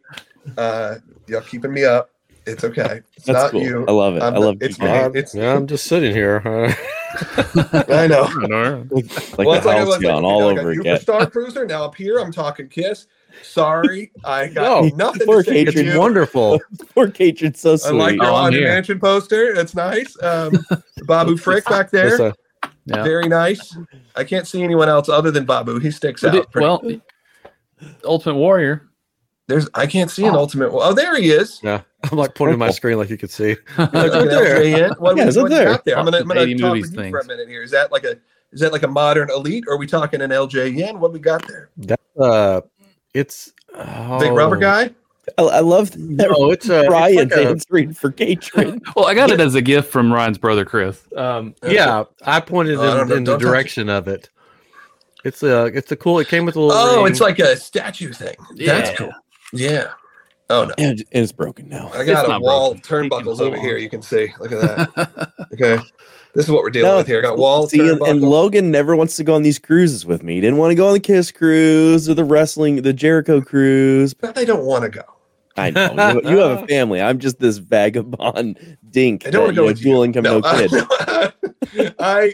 Uh, 0.58 0.96
y'all 1.28 1.42
keeping 1.42 1.74
me 1.74 1.86
up. 1.86 2.12
It's 2.46 2.64
okay. 2.64 3.02
It's 3.16 3.26
that's 3.26 3.44
not 3.44 3.52
cool 3.52 3.62
you. 3.62 3.86
i 3.88 3.92
love 3.92 4.16
it 4.18 4.22
I'm 4.24 4.34
i 4.34 4.38
not- 4.38 4.42
love 4.46 4.58
it's 4.62 4.76
Keith 4.78 4.84
me. 4.86 4.92
Moon. 4.92 5.06
it's- 5.16 5.34
yeah, 5.36 5.56
I'm 5.56 5.68
just 5.68 5.86
sitting 5.86 6.14
here. 6.14 6.42
I 6.46 8.08
know. 8.08 8.28
like, 8.92 9.38
like 9.38 9.48
well, 9.48 9.54
it's 9.54 9.64
the 9.64 9.68
like, 9.70 9.78
house 9.78 9.88
like, 9.90 10.02
gone 10.02 10.26
all 10.26 10.48
like 10.48 10.58
over 10.58 10.72
a 10.72 10.80
again 10.80 10.98
Superstar 10.98 11.32
Cruiser. 11.32 11.66
Now 11.66 11.86
up 11.86 11.96
here, 11.96 12.18
I'm 12.20 12.32
talking 12.32 12.68
Kiss. 12.68 13.08
Sorry, 13.44 14.12
I 14.24 14.48
got 14.48 14.84
No, 14.84 14.90
nothing 14.96 15.26
poor 15.26 15.42
to 15.44 15.52
Katrin 15.66 15.98
wonderful. 15.98 16.60
poor 16.96 17.10
Katrin's 17.10 17.60
so 17.60 17.74
I 17.74 17.76
sweet 17.78 17.94
like 17.98 18.16
your 18.16 18.26
Oh, 18.26 18.28
I'm 18.28 18.34
haunted 18.44 18.60
here. 18.62 18.70
mansion 18.70 19.00
poster. 19.00 19.54
It's 19.60 19.74
nice. 19.76 20.16
Um, 20.22 20.64
Babu 21.08 21.38
Frick 21.38 21.66
back 21.66 21.90
there, 21.92 22.20
a- 22.30 22.36
Yeah. 22.86 23.04
very 23.04 23.28
nice. 23.28 23.76
I 24.16 24.24
can't 24.24 24.48
see 24.48 24.62
anyone 24.64 24.90
else 24.90 25.10
other 25.10 25.32
than 25.32 25.46
Babu. 25.46 25.80
He 25.80 25.92
sticks 25.92 26.22
But 26.22 26.30
out. 26.30 26.36
it- 26.36 26.52
pretty- 26.52 26.66
well, 26.66 27.02
Ultimate 28.06 28.36
Warrior. 28.36 28.88
There's 29.48 29.68
I 29.74 29.88
can't 29.88 30.10
see 30.10 30.26
an 30.26 30.36
Oh. 30.36 30.40
ultimate. 30.40 30.70
Oh, 30.72 30.94
there 30.94 31.16
he 31.20 31.32
is. 31.32 31.60
Yeah, 31.64 31.82
I'm 32.12 32.18
like 32.18 32.36
pointing 32.36 32.60
my 32.60 32.70
screen 32.72 32.98
like 32.98 33.10
you 33.10 33.18
could 33.18 33.32
see. 33.32 33.56
Look 33.78 33.94
Right 33.94 34.12
there. 34.12 34.60
LJN. 34.62 35.00
What, 35.00 35.18
Yeah, 35.18 35.24
what, 35.24 35.28
it's 35.28 35.38
up 35.38 35.44
what 35.44 35.52
you 35.52 35.58
there. 35.58 35.66
got 35.66 35.86
there? 35.86 35.98
I'm 35.98 36.06
gonna, 36.06 36.18
I'm 36.18 36.28
gonna 36.28 36.58
talk 36.58 36.74
with 36.74 36.94
you 36.98 37.10
for 37.10 37.20
a 37.20 37.26
minute 37.26 37.48
here. 37.48 37.64
Is 37.64 37.72
that 37.72 37.92
like 37.92 38.04
a 38.04 38.18
is 38.52 38.60
that 38.60 38.72
like 38.72 38.84
a 38.84 38.88
modern 38.88 39.30
elite? 39.32 39.64
Or 39.68 39.74
are 39.74 39.78
we 39.78 39.88
talking 39.88 40.22
an 40.22 40.30
LJN? 40.30 41.00
What 41.00 41.12
we 41.14 41.20
got 41.20 41.48
there? 41.48 41.70
Uh, 42.20 42.62
it's 43.14 43.52
Big 43.74 44.32
rubber 44.32 44.58
oh, 44.58 44.60
guy. 44.60 44.92
I, 45.38 45.42
I 45.44 45.60
love 45.62 45.92
that 45.92 46.30
No, 46.30 46.52
it's 46.52 46.68
a 46.70 46.82
it's 46.82 46.90
Ryan 46.92 47.16
like 47.30 47.32
a- 47.32 47.48
answering 47.50 47.94
for 47.94 48.12
Katrin. 48.12 48.82
Well, 48.96 49.06
I 49.06 49.14
got 49.16 49.32
it 49.32 49.40
as 49.40 49.56
a 49.56 49.62
gift 49.62 49.90
from 49.92 50.12
Ryan's 50.12 50.38
brother 50.38 50.66
Chris. 50.66 51.02
Um, 51.16 51.56
yeah. 51.66 52.04
I 52.24 52.42
pointed 52.42 52.78
Oh, 52.78 52.82
I 52.82 53.02
in, 53.04 53.08
know, 53.08 53.16
in 53.16 53.24
the 53.24 53.32
don't 53.32 53.42
it. 53.42 53.46
direction 53.46 53.90
of 53.90 54.08
it. 54.08 54.30
It's 55.24 55.42
a 55.42 55.68
it's 55.68 55.90
a 55.92 55.96
cool. 55.96 56.20
It 56.20 56.28
came 56.28 56.46
with 56.46 56.58
a 56.58 56.60
little. 56.60 56.76
Oh, 56.78 57.04
ring. 57.04 57.12
it's 57.12 57.22
like 57.22 57.40
a 57.40 57.56
statue 57.56 58.12
thing. 58.12 58.36
That's 58.58 58.96
cool. 58.98 59.14
Yeah. 59.54 59.92
Oh 60.50 60.66
no. 60.66 60.74
and 60.78 61.04
it's 61.12 61.32
broken 61.32 61.70
now. 61.70 61.90
I 61.94 62.04
got 62.04 62.26
It's 62.26 62.34
a 62.34 62.40
wall 62.40 62.72
of 62.72 62.82
broken. 62.82 63.04
He 63.06 63.10
turnbuckles 63.10 63.40
over 63.40 63.58
here. 63.60 63.78
You 63.78 63.90
can 63.90 64.02
see. 64.02 64.34
Look 64.40 64.52
at 64.52 64.62
that. 64.96 65.34
Okay. 65.54 65.78
This 66.34 66.46
is 66.46 66.52
what 66.52 66.64
we're 66.64 66.72
dealing 66.72 66.90
No, 66.90 66.98
with 66.98 67.06
here. 67.08 67.20
I 67.20 67.22
got 67.22 67.38
wall 67.38 67.68
See, 67.68 67.80
and, 67.80 68.02
and. 68.02 68.22
Logan 68.22 68.72
never 68.72 68.96
wants 68.96 69.16
to 69.18 69.24
go 69.24 69.36
on 69.36 69.44
these 69.44 69.60
cruises 69.60 70.04
with 70.04 70.24
me. 70.24 70.34
He 70.36 70.42
didn't 70.42 70.58
want 70.58 70.72
to 70.72 70.76
go 70.76 70.88
on 70.88 70.94
the 70.94 71.00
Kiss 71.00 71.32
cruise 71.32 72.10
or 72.10 72.16
the 72.16 72.24
wrestling, 72.24 72.82
the 72.82 72.92
Jericho 72.92 73.40
cruise. 73.40 74.16
but 74.16 74.34
they 74.34 74.44
don't 74.44 74.66
want 74.66 74.84
to 74.84 74.90
go. 74.90 75.04
I 75.58 75.70
know 75.70 75.94
you, 76.24 76.32
you 76.32 76.38
have 76.38 76.64
a 76.64 76.68
family. 76.68 77.00
I'm 77.00 77.20
just 77.20 77.40
this 77.40 77.58
vagabond 77.58 78.78
dink. 78.90 79.28
I 79.28 79.30
don't 79.30 79.44
want 79.44 79.56
that, 79.56 79.62
to 79.62 79.62
go 79.62 79.62
you 79.62 79.68
know, 79.68 79.74
with 79.74 79.82
dual 79.84 79.98
you. 80.00 80.04
income, 80.06 80.24
no, 80.24 80.40
no, 80.40 81.32
kid. 81.78 81.96
I, 82.00 82.34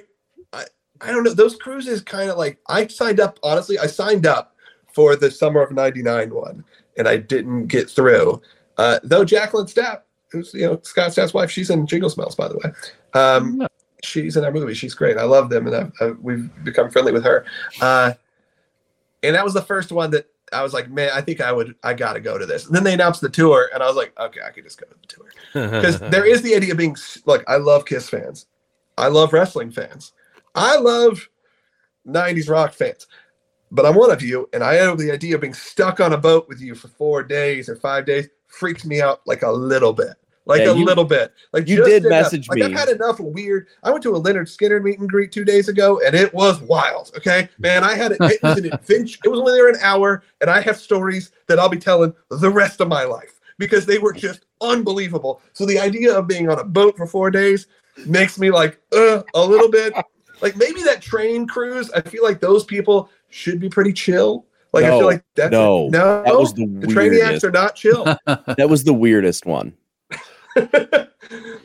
I, 0.54 0.64
I 1.02 1.12
don't 1.12 1.26
know. 1.26 1.34
Those 1.34 1.58
cruises 1.58 2.02
kind 2.02 2.30
of 2.30 2.38
like 2.38 2.58
I 2.70 2.88
signed 2.88 3.20
up. 3.20 3.38
Honestly, 3.44 3.78
I 3.78 3.88
signed 3.88 4.26
up 4.26 4.56
for 4.94 5.18
the 5.18 5.30
summer 5.30 5.62
of 5.62 5.74
'99 5.74 6.34
one, 6.34 6.64
and 7.00 7.08
I 7.08 7.18
didn't 7.18 7.68
get 7.68 7.90
through. 7.90 8.40
Uh, 8.78 9.00
though 9.04 9.26
Jacqueline 9.26 9.66
Stapp, 9.66 10.02
who's 10.32 10.54
you 10.54 10.68
know 10.68 10.80
Scott 10.84 11.12
Stapp's 11.12 11.34
wife, 11.34 11.50
she's 11.50 11.72
in 11.72 11.88
Jingle 11.88 12.10
Smells, 12.10 12.36
by 12.36 12.48
the 12.48 12.58
way. 12.58 12.72
Um, 13.20 13.68
she's 14.04 14.38
in 14.38 14.46
our 14.46 14.52
movie. 14.52 14.76
She's 14.76 14.94
great. 14.94 15.18
I 15.18 15.24
love 15.24 15.50
them, 15.50 15.66
and 15.66 15.76
I've, 15.76 15.92
i 16.02 16.12
we've 16.22 16.52
become 16.64 16.92
friendly 16.92 17.12
with 17.12 17.24
her. 17.24 17.46
Uh, 17.82 18.14
and 19.24 19.36
that 19.36 19.44
was 19.44 19.54
the 19.54 19.62
first 19.62 19.92
one 19.92 20.12
that 20.12 20.28
I 20.54 20.62
was 20.62 20.74
like, 20.74 20.90
man, 20.90 21.10
I 21.14 21.22
think 21.22 21.42
I 21.42 21.52
would, 21.52 21.76
I 21.84 21.94
got 21.94 22.14
to 22.14 22.20
go 22.20 22.38
to 22.38 22.46
this. 22.46 22.66
And 22.66 22.76
then 22.76 22.84
they 22.84 22.94
announced 22.94 23.22
the 23.22 23.30
tour, 23.30 23.70
and 23.74 23.82
I 23.82 23.88
was 23.88 23.96
like, 23.96 24.18
okay, 24.20 24.42
I 24.46 24.52
could 24.52 24.64
just 24.64 24.80
go 24.80 24.88
to 24.88 24.96
the 25.02 25.08
tour 25.08 25.28
because 25.54 26.00
there 26.12 26.26
is 26.26 26.42
the 26.42 26.56
idea 26.56 26.72
of 26.72 26.78
being 26.78 26.96
like, 27.26 27.44
I 27.48 27.58
love 27.58 27.86
Kiss 27.86 28.10
fans, 28.10 28.46
I 28.98 29.08
love 29.08 29.34
wrestling 29.34 29.72
fans, 29.72 30.14
I 30.56 30.78
love 30.78 31.30
'90s 32.08 32.50
rock 32.50 32.74
fans. 32.74 33.08
But 33.72 33.86
I'm 33.86 33.96
one 33.96 34.12
of 34.12 34.22
you, 34.22 34.50
and 34.54 34.64
I 34.64 34.78
know 34.78 34.96
the 34.96 35.12
idea 35.12 35.36
of 35.36 35.42
being 35.42 35.54
stuck 35.54 36.00
on 36.00 36.14
a 36.14 36.18
boat 36.18 36.48
with 36.48 36.60
you 36.60 36.74
for 36.76 36.88
four 36.88 37.24
days 37.24 37.70
or 37.70 37.76
five 37.76 38.06
days 38.06 38.28
freaks 38.48 38.84
me 38.86 39.02
out 39.02 39.22
like 39.28 39.44
a 39.44 39.52
little 39.52 39.94
bit. 39.94 40.14
Like 40.46 40.62
Yeah, 40.62 40.72
a 40.72 40.76
you- 40.76 40.86
little 40.86 41.04
bit. 41.04 41.32
Like 41.54 41.68
you 41.68 41.84
did 41.86 42.04
enough. 42.06 42.24
message 42.24 42.50
like, 42.50 42.64
I've 42.64 42.72
had 42.72 42.90
enough 42.90 43.20
weird. 43.20 43.68
I 43.84 43.92
went 43.92 44.02
to 44.04 44.16
a 44.16 44.20
Lynyrd 44.20 44.48
Skynyrd 44.48 44.82
meet 44.84 44.98
and 44.98 45.08
greet 45.08 45.32
two 45.32 45.46
days 45.46 45.68
ago, 45.70 46.02
and 46.04 46.16
it 46.16 46.34
was 46.34 46.60
wild. 46.62 47.12
Okay, 47.16 47.48
man, 47.60 47.84
I 47.84 47.94
had 47.94 48.14
it. 48.14 48.18
It 48.22 48.42
was 48.42 48.58
an 48.58 48.66
adventure. 48.74 49.20
It 49.24 49.30
was 49.30 49.40
only 49.40 49.54
there 49.54 49.70
an 49.70 49.78
hour, 49.82 50.24
and 50.42 50.50
I 50.50 50.62
have 50.62 50.78
stories 50.78 51.32
that 51.46 51.60
I'll 51.60 51.70
be 51.70 51.78
telling 51.78 52.14
the 52.32 52.50
rest 52.50 52.82
of 52.82 52.88
my 52.88 53.04
life 53.04 53.40
because 53.60 53.86
they 53.86 54.00
were 54.00 54.14
just 54.14 54.46
unbelievable. 54.62 55.42
So 55.54 55.68
the 55.68 55.78
idea 55.80 56.18
of 56.18 56.28
being 56.28 56.50
on 56.50 56.58
a 56.58 56.64
boat 56.64 56.98
for 56.98 57.06
four 57.06 57.30
days 57.30 57.68
makes 58.08 58.40
me 58.40 58.50
like 58.50 58.80
uh, 58.94 59.22
a 59.36 59.46
little 59.46 59.70
bit. 59.70 59.94
Like 60.42 60.56
maybe 60.56 60.82
that 60.84 61.02
train 61.02 61.46
cruise. 61.46 61.92
I 61.92 62.00
feel 62.02 62.24
like 62.24 62.40
those 62.40 62.64
people 62.64 63.10
should 63.30 63.60
be 63.60 63.70
pretty 63.70 63.94
chill. 63.94 64.46
Like 64.74 64.86
I 64.86 64.90
feel 64.90 65.06
like 65.06 65.24
that's 65.36 65.52
no, 65.52 65.88
no. 65.90 66.24
That 66.24 66.36
was 66.38 66.54
the 66.54 66.66
the 66.66 66.88
Trainiacs 66.88 67.44
are 67.44 67.52
not 67.52 67.76
chill. 67.76 68.04
That 68.58 68.70
was 68.70 68.84
the 68.84 68.94
weirdest 68.94 69.46
one. 69.46 69.74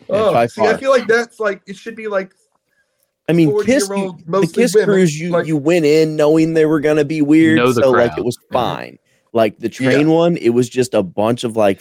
oh, 0.08 0.46
see, 0.46 0.62
I 0.62 0.76
feel 0.76 0.90
like 0.90 1.06
that's 1.06 1.40
like 1.40 1.62
it 1.66 1.76
should 1.76 1.96
be 1.96 2.08
like 2.08 2.32
I 3.28 3.32
mean, 3.32 3.62
Kiss, 3.64 3.88
you, 3.88 4.16
the 4.18 4.22
mostly 4.26 4.62
Kiss 4.62 4.74
women, 4.74 4.86
cruise, 4.88 5.18
you 5.18 5.30
like- 5.30 5.46
you 5.46 5.56
went 5.56 5.84
in 5.86 6.16
knowing 6.16 6.54
they 6.54 6.66
were 6.66 6.80
gonna 6.80 7.04
be 7.04 7.22
weird, 7.22 7.56
know 7.56 7.72
the 7.72 7.82
so 7.82 7.90
like 7.90 8.16
it 8.18 8.24
was 8.24 8.38
fine. 8.52 8.98
Like 9.32 9.58
the 9.58 9.68
train 9.68 10.10
one, 10.10 10.36
it 10.36 10.50
was 10.50 10.68
just 10.68 10.94
a 10.94 11.02
bunch 11.02 11.42
of 11.44 11.56
like 11.56 11.80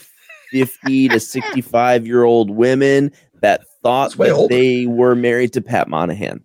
fifty 0.50 1.08
to 1.08 1.20
sixty-five 1.20 2.06
year 2.06 2.24
old 2.24 2.50
women 2.50 3.12
that 3.40 3.62
thought 3.82 4.12
that 4.16 4.30
older. 4.30 4.54
they 4.54 4.86
were 4.86 5.14
married 5.14 5.52
to 5.52 5.60
Pat 5.60 5.88
Monahan. 5.88 6.42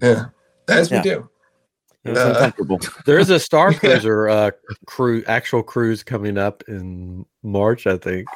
yeah, 0.00 0.26
as 0.68 0.90
Yeah. 0.90 0.98
we 1.02 1.10
do. 1.10 1.30
It 2.04 2.10
was 2.10 2.18
Uh, 2.18 2.28
uncomfortable. 2.30 2.80
There 3.06 3.18
is 3.18 3.30
a 3.30 3.38
Star 3.40 3.72
Yeah. 3.72 3.78
Cruiser 3.78 4.28
uh, 4.28 4.50
crew 4.86 5.22
actual 5.26 5.62
cruise 5.62 6.02
coming 6.02 6.36
up 6.38 6.62
in 6.68 7.24
March, 7.42 7.86
I 7.86 7.96
think. 7.96 8.26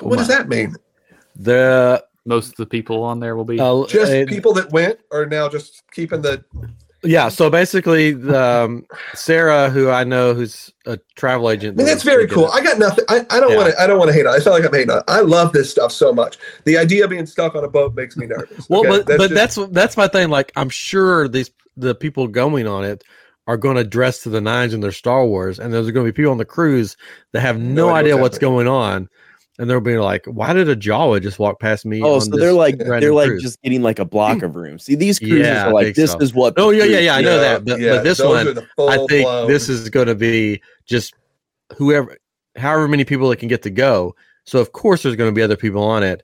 Oh 0.00 0.08
what 0.08 0.18
does 0.18 0.28
that 0.28 0.48
mean? 0.48 0.74
The 1.36 2.04
Most 2.24 2.50
of 2.50 2.56
the 2.56 2.66
people 2.66 3.02
on 3.02 3.20
there 3.20 3.36
will 3.36 3.44
be. 3.44 3.60
uh, 3.60 3.84
Just 3.86 4.10
it- 4.12 4.28
people 4.28 4.52
that 4.54 4.70
went 4.72 4.98
are 5.12 5.26
now 5.26 5.48
just 5.48 5.82
keeping 5.92 6.22
the. 6.22 6.44
Yeah. 7.04 7.28
So 7.28 7.50
basically, 7.50 8.12
the, 8.12 8.40
um, 8.42 8.86
Sarah, 9.14 9.70
who 9.70 9.90
I 9.90 10.04
know, 10.04 10.34
who's 10.34 10.72
a 10.86 10.98
travel 11.16 11.50
agent. 11.50 11.76
I 11.76 11.78
mean, 11.78 11.86
that's 11.86 12.02
very 12.02 12.26
cool. 12.26 12.46
I 12.46 12.60
got 12.62 12.78
nothing. 12.78 13.04
I, 13.08 13.24
I 13.30 13.40
don't 13.40 13.50
Yeah. 13.52 13.56
want 13.56 13.70
to. 13.70 13.80
I 13.80 13.86
don't 13.86 13.98
want 13.98 14.08
to 14.08 14.12
hate 14.14 14.26
on. 14.26 14.34
it. 14.34 14.38
I 14.38 14.40
feel 14.44 14.52
like 14.52 14.64
I'm 14.64 14.72
hating 14.72 14.90
on. 14.90 14.98
it. 14.98 15.04
I 15.08 15.20
love 15.20 15.52
this 15.52 15.70
stuff 15.70 15.92
so 15.92 16.12
much. 16.12 16.38
The 16.64 16.76
idea 16.78 17.04
of 17.04 17.10
being 17.10 17.26
stuck 17.26 17.54
on 17.54 17.64
a 17.64 17.68
boat 17.68 17.94
makes 17.94 18.16
me 18.16 18.26
nervous. 18.26 18.68
Well, 18.68 18.80
okay? 18.86 19.04
but 19.06 19.06
but 19.18 19.30
just- 19.30 19.34
that's 19.56 19.68
that's 19.72 19.96
my 19.96 20.08
thing. 20.08 20.28
Like, 20.30 20.52
I'm 20.56 20.68
sure 20.70 21.28
these 21.28 21.50
the 21.76 21.94
people 21.94 22.26
going 22.28 22.66
on 22.66 22.84
it 22.84 23.04
are 23.46 23.56
going 23.58 23.76
to 23.76 23.84
dress 23.84 24.22
to 24.22 24.30
the 24.30 24.40
nines 24.40 24.72
in 24.72 24.80
their 24.80 24.92
Star 24.92 25.26
Wars, 25.26 25.58
and 25.58 25.72
there's 25.72 25.90
going 25.90 26.06
to 26.06 26.10
be 26.12 26.16
people 26.16 26.32
on 26.32 26.38
the 26.38 26.44
cruise 26.46 26.96
that 27.32 27.40
have 27.40 27.58
no, 27.58 27.88
No 27.88 27.94
idea 27.94 28.12
idea 28.12 28.14
what's 28.16 28.22
what's 28.34 28.38
going 28.38 28.66
on, 28.68 29.08
and 29.58 29.70
they'll 29.70 29.80
be 29.80 29.98
like, 29.98 30.26
"Why 30.26 30.52
did 30.52 30.68
a 30.68 30.76
Jawa 30.76 31.22
just 31.22 31.38
walk 31.38 31.60
past 31.60 31.84
me?" 31.84 32.02
Oh, 32.02 32.14
on 32.14 32.20
so 32.22 32.30
this 32.30 32.40
they're 32.40 32.52
like 32.52 32.78
they're 32.78 33.14
like 33.14 33.28
cruise?" 33.28 33.42
just 33.42 33.62
getting 33.62 33.82
like 33.82 33.98
a 33.98 34.04
block 34.04 34.38
mm. 34.38 34.42
of 34.44 34.56
room. 34.56 34.78
See, 34.78 34.94
these 34.94 35.18
cruisers 35.18 35.46
Yeah, 35.46 35.66
are 35.66 35.72
like 35.72 35.94
this 35.94 36.12
so. 36.12 36.18
is 36.18 36.34
what. 36.34 36.54
Oh 36.56 36.70
yeah, 36.70 36.84
yeah, 36.84 36.98
yeah. 36.98 37.14
I 37.14 37.20
know 37.20 37.36
Yeah, 37.36 37.40
that, 37.40 37.64
but, 37.64 37.80
yeah, 37.80 37.90
but 37.96 38.04
this 38.04 38.20
one, 38.20 38.48
I 38.48 38.54
think 38.54 38.66
full-blown- 38.76 39.48
this 39.48 39.68
is 39.68 39.88
going 39.90 40.08
to 40.08 40.14
be 40.14 40.60
just 40.86 41.14
whoever, 41.76 42.18
however 42.56 42.88
many 42.88 43.04
people 43.04 43.28
that 43.30 43.36
can 43.36 43.48
get 43.48 43.62
to 43.62 43.70
go. 43.70 44.14
So 44.44 44.58
of 44.58 44.72
course, 44.72 45.02
there's 45.02 45.16
going 45.16 45.30
to 45.30 45.34
be 45.34 45.42
other 45.42 45.56
people 45.56 45.82
on 45.82 46.02
it. 46.02 46.22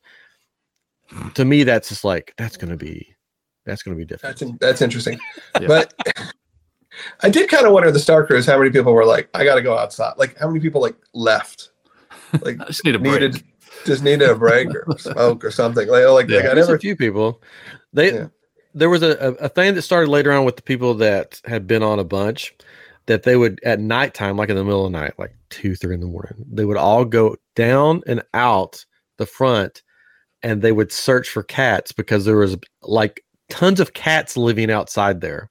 To 1.35 1.45
me, 1.45 1.65
that's 1.65 1.89
just 1.89 2.05
like 2.05 2.35
that's 2.37 2.57
going 2.57 2.71
to 2.71 2.77
be 2.77 3.15
that's 3.65 3.83
going 3.83 3.97
to 3.97 3.99
be 3.99 4.05
different. 4.05 4.39
That's 4.39 4.43
in, 4.43 4.59
that's 4.61 4.83
interesting. 4.83 5.19
Yeah. 5.61 5.67
But 5.69 5.95
I 7.23 7.31
did 7.31 7.49
kind 7.49 7.67
of 7.67 7.73
wonder 7.73 7.91
the 7.91 7.99
Star 7.99 8.27
Cruise 8.27 8.47
how 8.47 8.59
many 8.59 8.71
people 8.71 8.93
were 8.93 9.05
like, 9.05 9.29
I 9.35 9.45
got 9.45 9.55
to 9.57 9.63
go 9.63 9.77
outside. 9.77 10.15
Like 10.19 10.39
how 10.39 10.49
many 10.49 10.61
people 10.61 10.81
like 10.81 10.97
left, 11.15 11.71
like 12.43 12.61
I 12.61 12.65
just 12.67 12.85
need 12.85 12.95
a 12.95 12.99
break. 12.99 13.13
needed 13.21 13.43
just 13.87 14.03
needed 14.03 14.29
a 14.29 14.35
break 14.35 14.69
or 14.75 14.87
smoke 14.99 15.45
or 15.45 15.51
something. 15.51 15.89
Like 15.89 16.07
like, 16.07 16.29
Yeah. 16.29 16.37
like 16.39 16.47
I 16.47 16.55
There's 16.55 16.67
never. 16.69 16.77
a 16.77 16.81
few 16.81 16.97
people. 16.97 17.43
They 17.93 18.13
Yeah. 18.15 18.27
there 18.75 18.91
was 18.91 19.03
a, 19.03 19.11
a, 19.19 19.33
a 19.45 19.49
thing 19.49 19.75
that 19.75 19.83
started 19.83 20.11
later 20.11 20.33
on 20.33 20.45
with 20.45 20.57
the 20.57 20.63
people 20.63 20.95
that 20.95 21.41
had 21.45 21.67
been 21.67 21.83
on 21.83 21.99
a 21.99 22.05
bunch 22.05 22.55
that 23.07 23.23
they 23.25 23.37
would 23.37 23.59
at 23.65 23.81
nighttime, 23.81 24.37
like 24.37 24.49
in 24.51 24.57
the 24.57 24.65
middle 24.65 24.87
of 24.87 24.93
the 24.93 24.99
night, 24.99 25.15
like 25.19 25.35
two, 25.49 25.75
three 25.75 25.95
in 25.95 26.01
the 26.01 26.07
morning, 26.07 26.45
they 26.51 26.65
would 26.65 26.77
all 26.77 27.05
go 27.05 27.37
down 27.57 28.03
and 28.07 28.23
out 28.35 28.85
the 29.19 29.27
front 29.27 29.83
and 30.43 30.63
they 30.63 30.73
would 30.73 30.93
search 30.93 31.29
for 31.29 31.43
cats 31.43 31.93
because 31.93 32.25
there 32.25 32.37
was 32.37 32.57
like 32.83 33.25
tons 33.49 33.81
of 33.81 33.93
cats 33.95 34.37
living 34.37 34.71
outside 34.71 35.21
there. 35.21 35.51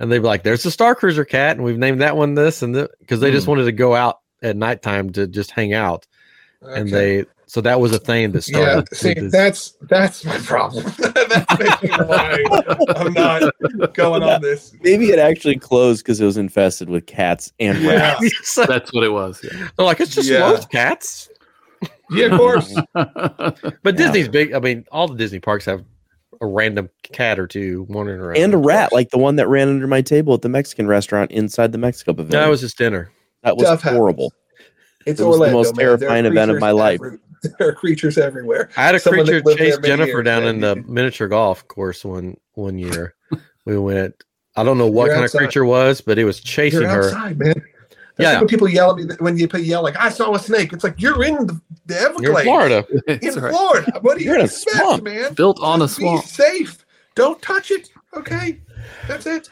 And 0.00 0.10
they'd 0.12 0.18
be 0.20 0.26
like, 0.26 0.42
There's 0.42 0.64
a 0.66 0.70
Star 0.70 0.94
Cruiser 0.94 1.24
cat, 1.24 1.56
and 1.56 1.64
we've 1.64 1.78
named 1.78 2.00
that 2.02 2.16
one 2.16 2.34
this 2.34 2.62
and 2.62 2.88
because 3.00 3.20
they 3.20 3.30
just 3.30 3.46
Hmm. 3.46 3.50
wanted 3.52 3.64
to 3.64 3.72
go 3.72 3.94
out 3.94 4.18
at 4.42 4.56
nighttime 4.56 5.10
to 5.12 5.26
just 5.26 5.50
hang 5.50 5.72
out. 5.74 6.06
And 6.62 6.88
they 6.90 7.24
so 7.46 7.60
that 7.62 7.80
was 7.80 7.92
a 7.94 7.98
thing 7.98 8.32
that 8.32 8.42
started. 8.42 8.66
Yeah, 8.68 8.76
with 8.76 8.88
see, 8.96 9.14
this- 9.14 9.32
that's 9.32 9.76
that's 9.82 10.24
my 10.24 10.36
problem. 10.38 10.84
that's 10.98 11.58
maybe 11.58 11.94
why 12.04 12.44
I'm 12.96 13.12
not 13.14 13.52
going 13.94 14.22
on 14.22 14.42
this. 14.42 14.74
Maybe 14.82 15.10
it 15.10 15.18
actually 15.18 15.56
closed 15.56 16.04
because 16.04 16.20
it 16.20 16.24
was 16.26 16.36
infested 16.36 16.90
with 16.90 17.06
cats 17.06 17.52
and 17.60 17.78
Yeah, 17.80 18.16
rats. 18.20 18.54
That's 18.66 18.92
what 18.92 19.04
it 19.04 19.12
was. 19.12 19.40
They're 19.40 19.86
like, 19.86 20.00
it's 20.00 20.14
just 20.14 20.28
Yeah. 20.28 20.40
most 20.40 20.68
cats. 20.70 21.30
yeah, 22.10 22.26
of 22.26 22.38
course. 22.38 22.74
Yeah. 22.74 22.82
But 23.14 23.54
Yeah. 23.84 23.92
Disney's 23.92 24.28
big. 24.28 24.52
I 24.52 24.58
mean, 24.58 24.84
all 24.90 25.06
the 25.08 25.14
Disney 25.16 25.38
parks 25.40 25.64
have 25.66 25.84
a 26.40 26.46
random 26.46 26.90
cat 27.02 27.38
or 27.38 27.46
two 27.46 27.86
wandering 27.88 28.20
around. 28.20 28.36
and 28.36 28.52
a 28.54 28.58
rat, 28.58 28.92
like 28.92 29.10
the 29.10 29.18
one 29.18 29.36
that 29.36 29.48
ran 29.48 29.68
under 29.68 29.86
my 29.86 30.02
table 30.02 30.34
at 30.34 30.42
the 30.42 30.48
Mexican 30.48 30.86
restaurant 30.86 31.30
inside 31.30 31.72
the 31.72 31.78
Mexico 31.78 32.12
pavilion. 32.12 32.42
that 32.42 32.48
was 32.50 32.60
just 32.60 32.76
dinner. 32.78 33.10
That 33.42 33.56
was 33.56 33.66
Stuff 33.66 33.82
happens. 33.82 33.98
horrible. 33.98 34.32
It's 35.06 35.20
It 35.20 35.24
was 35.24 35.38
the 35.38 35.50
most 35.50 35.76
man. 35.76 35.84
Terrifying 35.86 36.26
event 36.26 36.50
of 36.50 36.60
my 36.60 36.70
life. 36.70 37.00
every- 37.04 37.18
there 37.58 37.68
are 37.68 37.72
creatures 37.72 38.18
everywhere. 38.18 38.68
I 38.76 38.82
had 38.84 38.94
a 38.96 38.98
Someone 39.00 39.24
creature 39.26 39.54
chase 39.56 39.78
Jennifer 39.78 40.10
years, 40.10 40.24
down 40.24 40.42
man. 40.44 40.56
in 40.56 40.60
the 40.60 40.76
miniature 40.88 41.28
golf 41.28 41.66
course 41.68 42.04
one 42.04 42.36
one 42.54 42.78
year. 42.78 43.14
we 43.64 43.78
went. 43.78 44.14
I 44.56 44.64
don't 44.64 44.76
know 44.76 44.88
what 44.88 45.04
You're 45.06 45.14
kind 45.14 45.24
outside. 45.24 45.38
of 45.38 45.44
creature 45.44 45.64
was, 45.64 46.00
but 46.00 46.18
it 46.18 46.24
was 46.24 46.40
chasing 46.40 46.80
You're 46.82 46.90
her. 46.90 47.04
outside, 47.04 47.38
man. 47.38 47.54
That's 47.54 47.62
Yeah. 48.18 48.38
when 48.40 48.48
people 48.48 48.68
yell 48.68 48.90
at 48.90 48.96
me 48.96 49.14
when 49.20 49.38
you 49.38 49.48
yell 49.54 49.84
like 49.84 49.96
I 49.96 50.08
saw 50.08 50.34
a 50.34 50.38
snake. 50.40 50.72
It's 50.72 50.82
like 50.82 51.00
you're 51.00 51.22
in 51.24 51.46
the, 51.46 51.60
the 51.86 51.96
Everglades. 52.00 52.22
You're 52.24 52.38
in 52.40 52.44
Florida. 52.44 52.86
In 53.06 53.18
It's 53.22 53.36
all 53.36 53.42
right. 53.44 53.52
Florida. 53.54 53.98
What 54.00 54.18
do 54.18 54.24
you 54.24 54.30
You're 54.30 54.34
in 54.40 54.40
a 54.42 54.44
expect, 54.46 54.76
swamp. 54.76 55.04
man? 55.04 55.34
Built 55.34 55.60
on 55.62 55.82
a 55.82 55.86
swamp. 55.88 56.22
Be 56.24 56.28
safe. 56.28 56.84
Don't 57.14 57.40
touch 57.40 57.70
it. 57.70 57.88
Okay. 58.16 58.60
That's 59.06 59.26
it. 59.26 59.48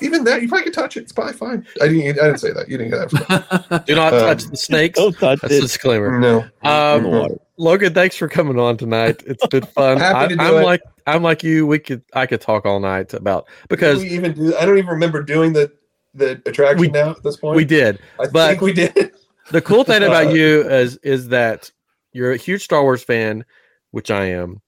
Even 0.00 0.24
that 0.24 0.42
you 0.42 0.48
probably 0.48 0.64
could 0.64 0.74
touch 0.74 0.96
it. 0.96 1.00
It's 1.02 1.12
probably 1.12 1.34
fine. 1.34 1.66
I 1.82 1.88
didn't. 1.88 2.18
I 2.20 2.24
didn't 2.26 2.38
say 2.38 2.52
that. 2.52 2.68
You 2.68 2.78
didn't 2.78 2.90
get 2.92 3.28
that. 3.28 3.84
Do 3.86 3.94
not 3.94 4.12
Um, 4.14 4.20
touch 4.20 4.44
the 4.44 4.56
snakes. 4.56 4.98
Don't 4.98 5.12
touch 5.18 5.40
That's 5.40 5.54
a 5.54 5.58
it. 5.58 5.60
disclaimer. 5.62 6.18
no. 6.18 6.46
Um, 6.62 7.04
water. 7.04 7.36
Logan, 7.58 7.94
thanks 7.94 8.16
for 8.16 8.28
coming 8.28 8.58
on 8.58 8.76
tonight. 8.76 9.22
It's 9.26 9.46
been 9.46 9.64
fun. 9.64 9.96
Happy 9.98 10.36
to 10.36 10.42
I, 10.42 10.48
am 10.48 10.54
it. 10.56 10.64
like 10.64 10.82
I'm 11.06 11.22
like 11.22 11.42
you. 11.42 11.66
We 11.66 11.78
could 11.78 12.02
I 12.12 12.26
could 12.26 12.40
talk 12.40 12.66
all 12.66 12.80
night 12.80 13.14
about 13.14 13.46
Did 13.62 13.68
because 13.68 14.00
we 14.02 14.08
even 14.10 14.32
do. 14.34 14.54
I 14.56 14.66
don't 14.66 14.76
even 14.78 14.90
remember 14.90 15.22
doing 15.22 15.52
the 15.52 15.72
the 16.14 16.40
attraction 16.46 16.80
We- 16.80 16.88
now 16.88 17.10
at 17.10 17.22
this 17.22 17.36
point. 17.36 17.56
we 17.56 17.64
did. 17.64 17.98
I 18.20 18.26
but- 18.26 18.48
think 18.50 18.60
we 18.62 18.72
did. 18.72 19.12
The 19.52 19.62
cool 19.62 19.84
thing 19.84 20.02
Uh, 20.02 20.06
about 20.06 20.34
you 20.34 20.68
is 20.68 20.96
is 21.04 21.28
that 21.28 21.70
you're 22.12 22.32
a 22.32 22.36
huge 22.36 22.64
Star 22.64 22.82
Wars 22.82 23.04
fan, 23.04 23.44
which 23.92 24.10
I 24.10 24.24
am. 24.24 24.60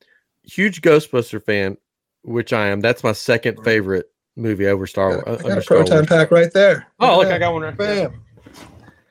Huge 0.45 0.83
Ghostbuster 0.83 1.43
fan, 1.43 1.77
which 2.23 2.53
I 2.53 2.69
am. 2.69 2.81
That's 2.81 3.03
my 3.03 3.11
second 3.11 3.65
favorite 3.65 4.07
movie 4.39 4.67
over 4.67 4.87
Star 4.87 5.11
I 5.27 5.31
Wars. 5.33 5.43
got 5.43 5.59
a 5.59 5.63
Star 5.63 5.77
proton 5.79 5.95
Wars. 5.97 6.07
pack 6.07 6.31
right 6.31 6.53
there. 6.53 6.87
Oh, 7.01 7.19
look, 7.19 7.27
at 7.27 7.35
I 7.35 7.39
got 7.39 7.53
one 7.53 7.63
right 7.63 7.77
there. 7.77 8.09
Bam. 8.11 8.23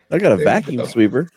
I 0.10 0.18
got 0.18 0.32
a 0.32 0.36
There 0.38 0.46
vacuum 0.46 0.78
go. 0.78 0.86
sweeper. 0.86 1.30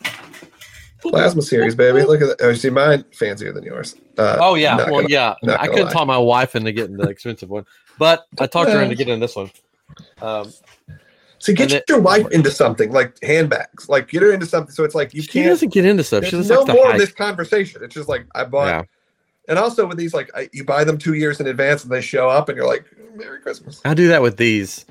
Plasma 1.01 1.41
series, 1.41 1.73
baby. 1.75 2.03
Look 2.03 2.21
at 2.21 2.37
that. 2.37 2.45
Oh, 2.45 2.53
see, 2.53 2.69
mine 2.69 3.03
fancier 3.11 3.51
than 3.51 3.63
yours. 3.63 3.95
Uh, 4.17 4.37
Oh 4.39 4.53
yeah, 4.55 4.77
well 4.77 5.01
gonna- 5.01 5.07
yeah. 5.09 5.33
I 5.59 5.67
couldn't 5.67 5.85
lie. 5.87 5.91
talk 5.93 6.05
my 6.07 6.17
wife 6.17 6.55
into 6.55 6.71
getting 6.71 6.95
the 6.95 7.09
expensive 7.09 7.49
one, 7.49 7.65
but 7.97 8.25
I 8.39 8.45
talked 8.47 8.69
her 8.71 8.81
into 8.81 8.95
getting 8.95 9.19
this 9.19 9.35
one. 9.35 9.49
Um, 10.21 10.51
See, 11.39 11.53
get 11.53 11.71
And 11.71 11.73
it- 11.81 11.85
your 11.89 11.99
wife 11.99 12.27
into 12.29 12.51
something 12.51 12.91
like 12.91 13.15
handbags. 13.23 13.89
Like, 13.89 14.09
get 14.09 14.21
her 14.21 14.31
into 14.31 14.45
something 14.45 14.71
so 14.71 14.83
it's 14.83 14.93
like 14.93 15.11
you 15.11 15.23
she 15.23 15.27
can't. 15.29 15.43
She 15.45 15.49
doesn't 15.49 15.73
get 15.73 15.85
into 15.85 16.03
stuff. 16.03 16.23
She 16.25 16.29
There's 16.35 16.47
just 16.47 16.51
no 16.51 16.71
likes 16.71 16.73
more 16.85 16.91
of 16.93 16.99
this 16.99 17.11
conversation. 17.11 17.83
It's 17.83 17.95
just 17.95 18.07
like 18.07 18.27
I 18.35 18.43
bought, 18.43 18.67
Yeah. 18.67 18.81
And 19.51 19.59
also 19.59 19.85
with 19.85 19.97
these, 19.97 20.13
like 20.13 20.31
I, 20.33 20.49
you 20.53 20.63
buy 20.63 20.85
them 20.85 20.97
two 20.97 21.13
years 21.13 21.41
in 21.41 21.45
advance 21.47 21.83
and 21.83 21.91
they 21.91 21.99
show 22.01 22.29
up, 22.29 22.47
and 22.47 22.55
you're 22.57 22.65
like, 22.65 22.85
"Merry 23.15 23.41
Christmas." 23.41 23.81
I 23.83 23.93
do 23.93 24.07
that 24.07 24.21
with 24.21 24.37
these. 24.37 24.85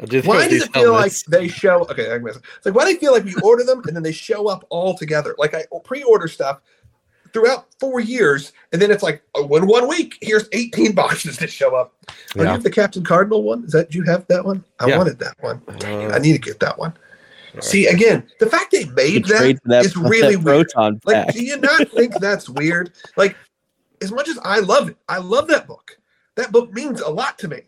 I 0.00 0.06
do 0.06 0.20
that 0.22 0.28
Why 0.28 0.36
with 0.36 0.44
does 0.44 0.52
these 0.52 0.62
it 0.64 0.72
feel 0.72 0.92
helmets. 0.94 1.28
like 1.28 1.40
they 1.40 1.48
show? 1.48 1.82
Okay, 1.90 2.12
I 2.12 2.18
guess 2.18 2.36
it's 2.36 2.64
like 2.66 2.74
why 2.76 2.84
do 2.86 2.92
they 2.94 2.98
feel 3.00 3.12
like 3.12 3.24
we 3.24 3.34
order 3.42 3.64
them 3.64 3.82
and 3.86 3.94
then 3.96 4.02
they 4.04 4.12
show 4.12 4.48
up 4.48 4.64
all 4.70 4.96
together? 4.96 5.34
Like 5.36 5.52
I 5.54 5.64
pre-order 5.84 6.28
stuff 6.28 6.60
throughout 7.32 7.66
four 7.80 7.98
years, 7.98 8.52
and 8.72 8.80
then 8.80 8.92
it's 8.92 9.02
like 9.02 9.22
oh, 9.34 9.52
in 9.56 9.66
one 9.66 9.88
week, 9.88 10.16
here's 10.22 10.48
18 10.52 10.92
boxes 10.94 11.36
that 11.38 11.50
show 11.50 11.74
up. 11.74 11.92
Oh, 12.36 12.42
you 12.42 12.46
have 12.46 12.62
the 12.62 12.70
Captain 12.70 13.02
Cardinal 13.02 13.42
one? 13.42 13.64
Is 13.64 13.72
that 13.72 13.90
do 13.90 13.98
you 13.98 14.04
have 14.04 14.26
that 14.28 14.44
one? 14.44 14.64
I 14.78 14.86
Yeah. 14.86 14.98
wanted 14.98 15.18
that 15.18 15.34
one. 15.40 15.60
Dang 15.78 16.12
Uh, 16.12 16.14
I 16.14 16.18
need 16.20 16.34
to 16.34 16.38
get 16.38 16.60
that 16.60 16.78
one. 16.78 16.92
Alright. 17.50 17.64
See 17.64 17.86
again, 17.86 18.28
the 18.40 18.46
fact 18.46 18.70
they 18.72 18.84
made 18.86 19.24
that 19.26 19.60
that, 19.64 19.84
is 19.84 19.96
really 19.96 20.34
that 20.36 20.44
weird. 20.44 20.68
proton 20.74 21.00
Like, 21.04 21.32
do 21.32 21.44
you 21.44 21.56
not 21.56 21.88
think 21.90 22.14
that's 22.20 22.48
weird? 22.48 22.92
Like, 23.16 23.36
as 24.02 24.12
much 24.12 24.28
as 24.28 24.38
I 24.44 24.60
love 24.60 24.88
it, 24.88 24.96
I 25.08 25.18
love 25.18 25.48
that 25.48 25.66
book. 25.66 25.98
That 26.36 26.52
book 26.52 26.72
means 26.72 27.00
a 27.00 27.08
lot 27.10 27.38
to 27.40 27.48
me. 27.48 27.62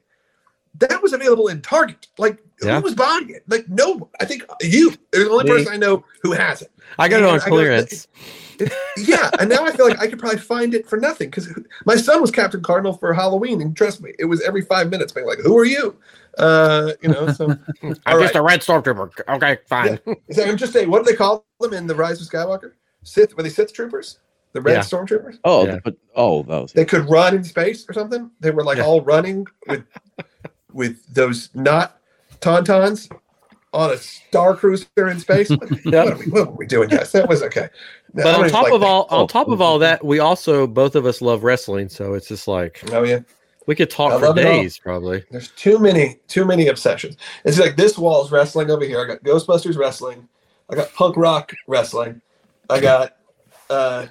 That 0.79 1.03
was 1.03 1.13
available 1.13 1.49
in 1.49 1.63
Target. 1.63 2.09
Like, 2.19 2.43
Yeah. 2.63 2.77
who 2.77 2.83
was 2.83 2.95
buying 2.95 3.31
it? 3.31 3.45
Like, 3.49 3.69
no, 3.69 4.11
I 4.21 4.25
think 4.25 4.45
you. 4.61 4.93
You're 5.15 5.25
the 5.25 5.31
only 5.31 5.45
Me. 5.45 5.51
person 5.51 5.73
I 5.73 5.77
know 5.77 6.05
who 6.23 6.33
has 6.33 6.63
it. 6.63 6.71
I 6.99 7.09
got 7.09 7.21
it 7.21 7.25
Yeah, 7.27 7.33
on 7.33 7.41
clearance. 7.41 7.93
It- 8.59 8.73
yeah, 8.97 9.31
and 9.39 9.51
now 9.51 9.65
I 9.67 9.73
feel 9.73 9.87
like 9.87 10.01
I 10.01 10.07
could 10.07 10.19
probably 10.19 10.39
find 10.39 10.73
it 10.75 10.89
for 10.89 10.97
nothing 10.97 11.29
because 11.29 11.49
my 11.85 11.95
son 11.97 12.23
was 12.23 12.31
Captain 12.31 12.63
Cardinal 12.63 12.95
for 12.95 13.13
Halloween, 13.13 13.61
and 13.61 13.77
trust 13.77 14.01
me, 14.03 14.13
it 14.19 14.25
was 14.25 14.41
every 14.41 14.63
five 14.63 14.89
minutes 14.91 15.13
being 15.13 15.27
like, 15.27 15.39
"Who 15.41 15.59
are 15.59 15.67
you?" 15.67 15.95
Uh, 16.39 16.93
you 17.03 17.11
know. 17.11 17.31
So 17.33 17.51
I'm 17.83 17.97
All 18.07 18.21
just 18.21 18.35
a 18.35 18.41
red 18.41 18.61
stormtrooper. 18.61 19.11
Okay, 19.29 19.59
fine. 19.69 19.99
So 20.31 20.43
I'm 20.45 20.57
just 20.57 20.73
saying, 20.73 20.91
what 20.91 21.05
do 21.05 21.11
they 21.11 21.17
call 21.17 21.45
them 21.61 21.75
in 21.75 21.87
the 21.87 21.95
Rise 21.95 22.21
of 22.23 22.29
Skywalker? 22.29 22.73
Sith? 23.03 23.37
Were 23.37 23.43
they 23.43 23.51
Sith 23.51 23.75
troopers? 23.75 24.21
The 24.57 24.63
red 24.63 24.73
Yeah. 24.77 24.81
stormtroopers? 24.81 25.39
Oh, 25.45 25.67
Yeah. 25.67 25.81
but 25.85 25.97
oh, 26.15 26.43
those. 26.43 26.73
They 26.73 26.87
could 26.87 27.11
run 27.11 27.35
in 27.37 27.45
space 27.45 27.85
or 27.87 27.93
something. 27.93 28.31
They 28.41 28.51
were 28.51 28.65
like 28.65 28.79
Yeah. 28.79 28.87
all 28.87 29.03
running 29.03 29.47
with 29.69 29.85
with 30.73 30.97
those 31.13 31.51
not 31.53 31.99
tauntauns 32.41 33.11
on 33.75 33.91
a 33.93 33.99
star 33.99 34.57
cruiser 34.57 35.09
in 35.09 35.21
space. 35.21 35.51
What, 35.61 35.69
what, 35.85 35.95
are 35.95 36.17
we, 36.17 36.25
what 36.31 36.47
were 36.49 36.55
we 36.55 36.67
doing, 36.67 36.89
guys? 36.89 37.13
That 37.13 37.29
was 37.29 37.43
okay. 37.43 37.69
No, 38.15 38.23
I 38.23 38.25
But 38.25 38.35
on 38.45 38.49
top 38.49 38.63
like 38.65 38.73
of 38.73 38.81
that. 38.81 38.87
all, 38.87 39.07
Oh. 39.11 39.21
on 39.21 39.29
top 39.29 39.49
of 39.49 39.61
all 39.61 39.79
that, 39.81 40.03
we 40.03 40.21
also 40.21 40.67
both 40.67 40.95
of 40.97 41.05
us 41.05 41.21
love 41.21 41.45
wrestling. 41.45 41.91
So 41.91 42.15
it's 42.15 42.29
just 42.29 42.49
like 42.49 42.83
oh 42.95 43.03
yeah, 43.03 43.19
we 43.67 43.75
could 43.75 43.91
talk 43.91 44.15
I 44.15 44.19
for 44.19 44.25
love 44.29 44.39
it 44.39 44.47
all. 44.47 44.53
days, 44.55 44.79
probably. 44.79 45.23
there's 45.31 45.49
too 45.51 45.79
many, 45.79 46.19
too 46.29 46.47
many 46.47 46.69
obsessions. 46.69 47.19
It's 47.45 47.59
like 47.59 47.77
this 47.77 47.99
wall's 47.99 48.33
wrestling 48.33 48.71
over 48.71 48.87
here. 48.87 49.03
I 49.03 49.07
got 49.07 49.23
Ghostbusters 49.23 49.77
wrestling. 49.77 50.27
I 50.71 50.77
got 50.77 50.95
punk 50.95 51.19
rock 51.19 51.53
wrestling. 51.67 52.23
I 52.71 52.81
got 52.81 53.17
uh 53.69 54.07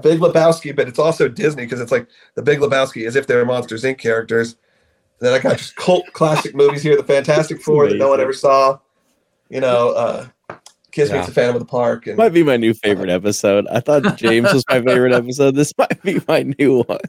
Big 0.00 0.20
Lebowski, 0.20 0.74
but 0.74 0.88
it's 0.88 0.98
also 0.98 1.28
Disney 1.28 1.64
because 1.64 1.80
it's 1.80 1.92
like 1.92 2.08
the 2.34 2.42
Big 2.42 2.60
Lebowski 2.60 3.06
as 3.06 3.16
if 3.16 3.26
they're 3.26 3.44
Monsters 3.44 3.84
Inc. 3.84 3.98
characters. 3.98 4.56
Then 5.20 5.32
I 5.32 5.38
got 5.38 5.58
just 5.58 5.76
cult 5.76 6.04
classic 6.12 6.54
movies 6.54 6.82
here, 6.82 6.96
the 6.96 7.04
Fantastic 7.04 7.62
Four 7.62 7.88
that 7.88 7.96
no 7.96 8.08
one 8.08 8.20
ever 8.20 8.32
saw. 8.32 8.78
You 9.48 9.60
know, 9.60 9.90
uh 9.90 10.28
Kiss 10.92 11.08
Yeah. 11.08 11.16
Meets 11.16 11.28
the 11.28 11.32
Phantom 11.32 11.56
of 11.56 11.60
the 11.60 11.66
Park 11.66 12.06
and 12.06 12.16
might 12.18 12.34
be 12.34 12.42
my 12.42 12.56
new 12.56 12.74
favorite 12.74 13.08
episode. 13.08 13.66
I 13.68 13.80
thought 13.80 14.16
James 14.16 14.52
was 14.52 14.64
my 14.68 14.82
favorite 14.82 15.12
episode. 15.12 15.54
This 15.54 15.72
might 15.78 16.02
be 16.02 16.20
my 16.28 16.42
new 16.58 16.82
one. 16.82 17.00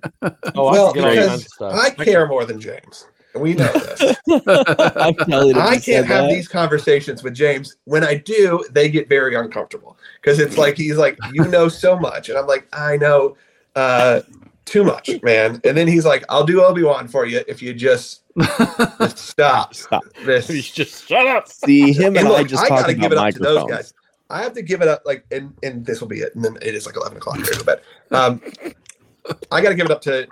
Oh, 0.56 0.72
well, 0.72 0.90
I 0.90 0.94
can 0.94 1.02
get 1.02 1.04
all 1.04 1.10
because 1.12 1.28
kinds 1.28 1.58
of. 1.60 1.74
I 1.74 1.90
care 2.04 2.28
more 2.28 2.46
than 2.46 2.62
James. 2.62 3.06
And 3.34 3.42
we 3.42 3.54
know 3.54 3.72
this. 3.74 4.16
I'm 4.28 5.16
telling 5.16 5.56
you, 5.56 5.62
I 5.62 5.74
you 5.74 5.82
can't 5.82 6.06
have 6.06 6.26
that. 6.26 6.30
these 6.30 6.48
conversations 6.48 7.24
with 7.24 7.34
James. 7.34 7.78
When 7.86 8.04
I 8.04 8.16
do, 8.16 8.64
they 8.72 8.90
get 8.90 9.10
very 9.10 9.36
uncomfortable 9.36 9.98
because 10.22 10.40
it's 10.40 10.58
like 10.58 10.78
he's 10.78 10.98
like, 10.98 11.18
"You 11.34 11.46
know 11.46 11.68
so 11.68 11.98
much," 11.98 12.30
and 12.30 12.38
I'm 12.38 12.48
like, 12.48 12.68
"I 12.74 12.98
know 12.98 13.36
uh, 13.76 14.22
too 14.66 14.84
much, 14.84 15.10
man." 15.24 15.62
And 15.64 15.76
then 15.76 15.88
he's 15.88 16.06
like, 16.06 16.24
"I'll 16.30 16.46
do 16.46 16.64
Obi 16.64 16.84
Wan 16.84 17.08
for 17.08 17.26
you 17.26 17.42
if 17.48 17.62
you 17.62 17.74
just, 17.74 18.22
just 18.40 19.18
stop 19.18 19.74
Stop. 19.74 20.04
You 20.20 20.26
this." 20.26 20.48
just 20.72 21.08
shut 21.08 21.26
up. 21.28 21.48
See 21.48 21.92
him 21.92 22.16
and, 22.18 22.28
And 22.28 22.28
I 22.28 22.44
just 22.44 22.64
I 22.64 22.70
gotta 22.70 22.94
give 22.94 23.12
it 23.12 23.18
up 23.18 23.34
to 23.34 23.40
those 23.40 23.70
guys. 23.70 23.94
I 24.30 24.42
have 24.42 24.54
to 24.54 24.62
give 24.64 24.82
it 24.82 24.88
up, 24.88 25.04
like, 25.06 25.26
and 25.32 25.54
and 25.64 25.86
this 25.86 26.02
will 26.02 26.08
be 26.08 26.20
it. 26.20 26.36
And 26.36 26.44
then 26.44 26.58
it 26.62 26.76
is 26.76 26.86
like 26.86 26.96
eleven 26.96 27.18
o'clock. 27.18 27.38
Here 27.38 27.46
to 27.46 27.64
bed. 27.64 27.82
Um, 28.12 28.42
I 29.52 29.62
got 29.62 29.70
to 29.70 29.76
give 29.76 29.86
it 29.86 29.92
up 29.92 30.02
to 30.02 30.28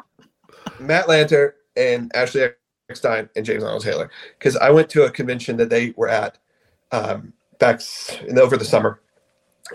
Matt 0.79 1.07
Lanter 1.07 1.53
and 1.75 2.11
Ashley 2.15 2.49
Eckstein 2.91 3.29
and 3.35 3.45
James 3.45 3.63
Arnold 3.63 3.83
Taylor 3.83 4.09
because 4.37 4.55
I 4.57 4.69
went 4.69 4.89
to 4.91 5.03
a 5.03 5.11
convention 5.11 5.57
that 5.57 5.69
they 5.69 5.93
were 5.95 6.09
at 6.09 6.37
um, 6.91 7.33
back 7.59 7.81
in 8.27 8.37
over 8.37 8.57
the 8.57 8.65
summer, 8.65 8.99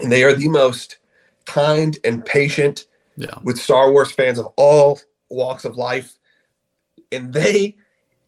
and 0.00 0.12
they 0.12 0.22
are 0.24 0.34
the 0.34 0.48
most 0.48 0.98
kind 1.46 1.98
and 2.04 2.24
patient 2.24 2.86
Yeah. 3.16 3.38
with 3.42 3.58
Star 3.58 3.90
Wars 3.90 4.12
fans 4.12 4.38
of 4.38 4.46
all 4.56 5.00
walks 5.30 5.64
of 5.64 5.76
life, 5.76 6.18
and 7.10 7.32
they 7.32 7.76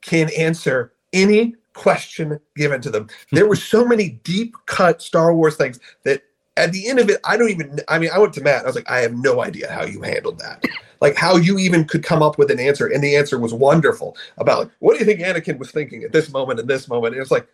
can 0.00 0.30
answer 0.36 0.92
any 1.12 1.54
question 1.74 2.40
given 2.56 2.80
to 2.80 2.90
them. 2.90 3.08
There 3.32 3.46
were 3.46 3.56
so 3.56 3.84
many 3.84 4.20
deep 4.24 4.54
cut 4.66 5.02
Star 5.02 5.34
Wars 5.34 5.56
things 5.56 5.78
that 6.04 6.22
at 6.58 6.72
the 6.72 6.88
end 6.88 6.98
of 6.98 7.08
it, 7.08 7.20
I 7.24 7.36
don't 7.36 7.50
even. 7.50 7.80
I 7.88 7.98
mean, 7.98 8.10
I 8.12 8.18
went 8.18 8.34
to 8.34 8.40
Matt. 8.40 8.64
I 8.64 8.66
was 8.66 8.76
like, 8.76 8.90
I 8.90 8.98
have 9.00 9.14
no 9.14 9.42
idea 9.42 9.70
how 9.70 9.84
you 9.84 10.02
handled 10.02 10.38
that. 10.40 10.64
Like 11.00 11.16
how 11.16 11.36
you 11.36 11.58
even 11.58 11.84
could 11.84 12.02
come 12.02 12.22
up 12.22 12.38
with 12.38 12.50
an 12.50 12.58
answer, 12.58 12.86
and 12.86 13.02
the 13.02 13.16
answer 13.16 13.38
was 13.38 13.54
wonderful 13.54 14.16
about 14.36 14.58
like, 14.58 14.70
what 14.80 14.94
do 14.94 14.98
you 14.98 15.04
think 15.04 15.20
Anakin 15.20 15.58
was 15.58 15.70
thinking 15.70 16.02
at 16.02 16.12
this 16.12 16.30
moment 16.32 16.60
and 16.60 16.68
this 16.68 16.88
moment? 16.88 17.14
And 17.14 17.22
it's 17.22 17.30
like, 17.30 17.48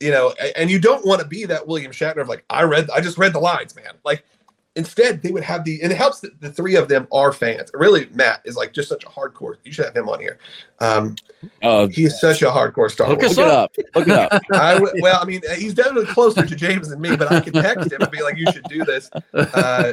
you 0.00 0.10
know, 0.10 0.32
and 0.56 0.70
you 0.70 0.78
don't 0.78 1.04
want 1.04 1.20
to 1.20 1.26
be 1.26 1.44
that 1.46 1.66
William 1.66 1.92
Shatner 1.92 2.20
of 2.20 2.28
like, 2.28 2.44
I 2.48 2.62
read, 2.62 2.88
I 2.90 3.00
just 3.00 3.18
read 3.18 3.32
the 3.32 3.40
lines, 3.40 3.74
man. 3.74 3.94
Like 4.04 4.24
instead 4.78 5.22
they 5.22 5.32
would 5.32 5.42
have 5.42 5.64
the 5.64 5.82
and 5.82 5.92
it 5.92 5.96
helps 5.98 6.20
that 6.20 6.40
the 6.40 6.50
three 6.50 6.76
of 6.76 6.88
them 6.88 7.06
are 7.12 7.32
fans 7.32 7.70
really 7.74 8.08
matt 8.12 8.40
is 8.44 8.56
like 8.56 8.72
just 8.72 8.88
such 8.88 9.04
a 9.04 9.08
hardcore 9.08 9.56
you 9.64 9.72
should 9.72 9.84
have 9.84 9.96
him 9.96 10.08
on 10.08 10.20
here 10.20 10.38
um 10.80 11.14
Oh, 11.62 11.86
he 11.86 12.04
is 12.04 12.20
such 12.20 12.42
a 12.42 12.46
hardcore 12.46 12.90
star 12.90 13.08
Look 13.10 13.20
wars 13.20 13.36
look 13.36 13.46
it 13.46 13.50
up. 13.52 13.72
Look 13.94 14.08
it 14.08 14.14
up. 14.14 14.32
I 14.52 14.74
w- 14.74 15.02
well 15.02 15.20
i 15.20 15.24
mean 15.24 15.42
he's 15.56 15.74
definitely 15.74 16.06
closer 16.06 16.44
to 16.46 16.56
james 16.56 16.88
than 16.88 17.00
me 17.00 17.14
but 17.16 17.30
i 17.30 17.40
can 17.40 17.52
text 17.52 17.92
him 17.92 18.02
and 18.02 18.10
be 18.10 18.22
like 18.22 18.36
you 18.36 18.46
should 18.46 18.66
do 18.68 18.84
this 18.84 19.10
uh, 19.34 19.92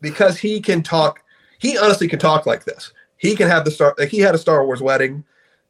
because 0.00 0.38
he 0.38 0.60
can 0.60 0.82
talk 0.82 1.22
he 1.58 1.76
honestly 1.78 2.08
can 2.08 2.18
talk 2.18 2.46
like 2.46 2.64
this 2.64 2.92
he 3.16 3.36
can 3.36 3.48
have 3.48 3.64
the 3.64 3.70
star 3.70 3.94
like 3.98 4.08
he 4.08 4.18
had 4.18 4.34
a 4.34 4.38
star 4.38 4.64
wars 4.66 4.82
wedding 4.82 5.24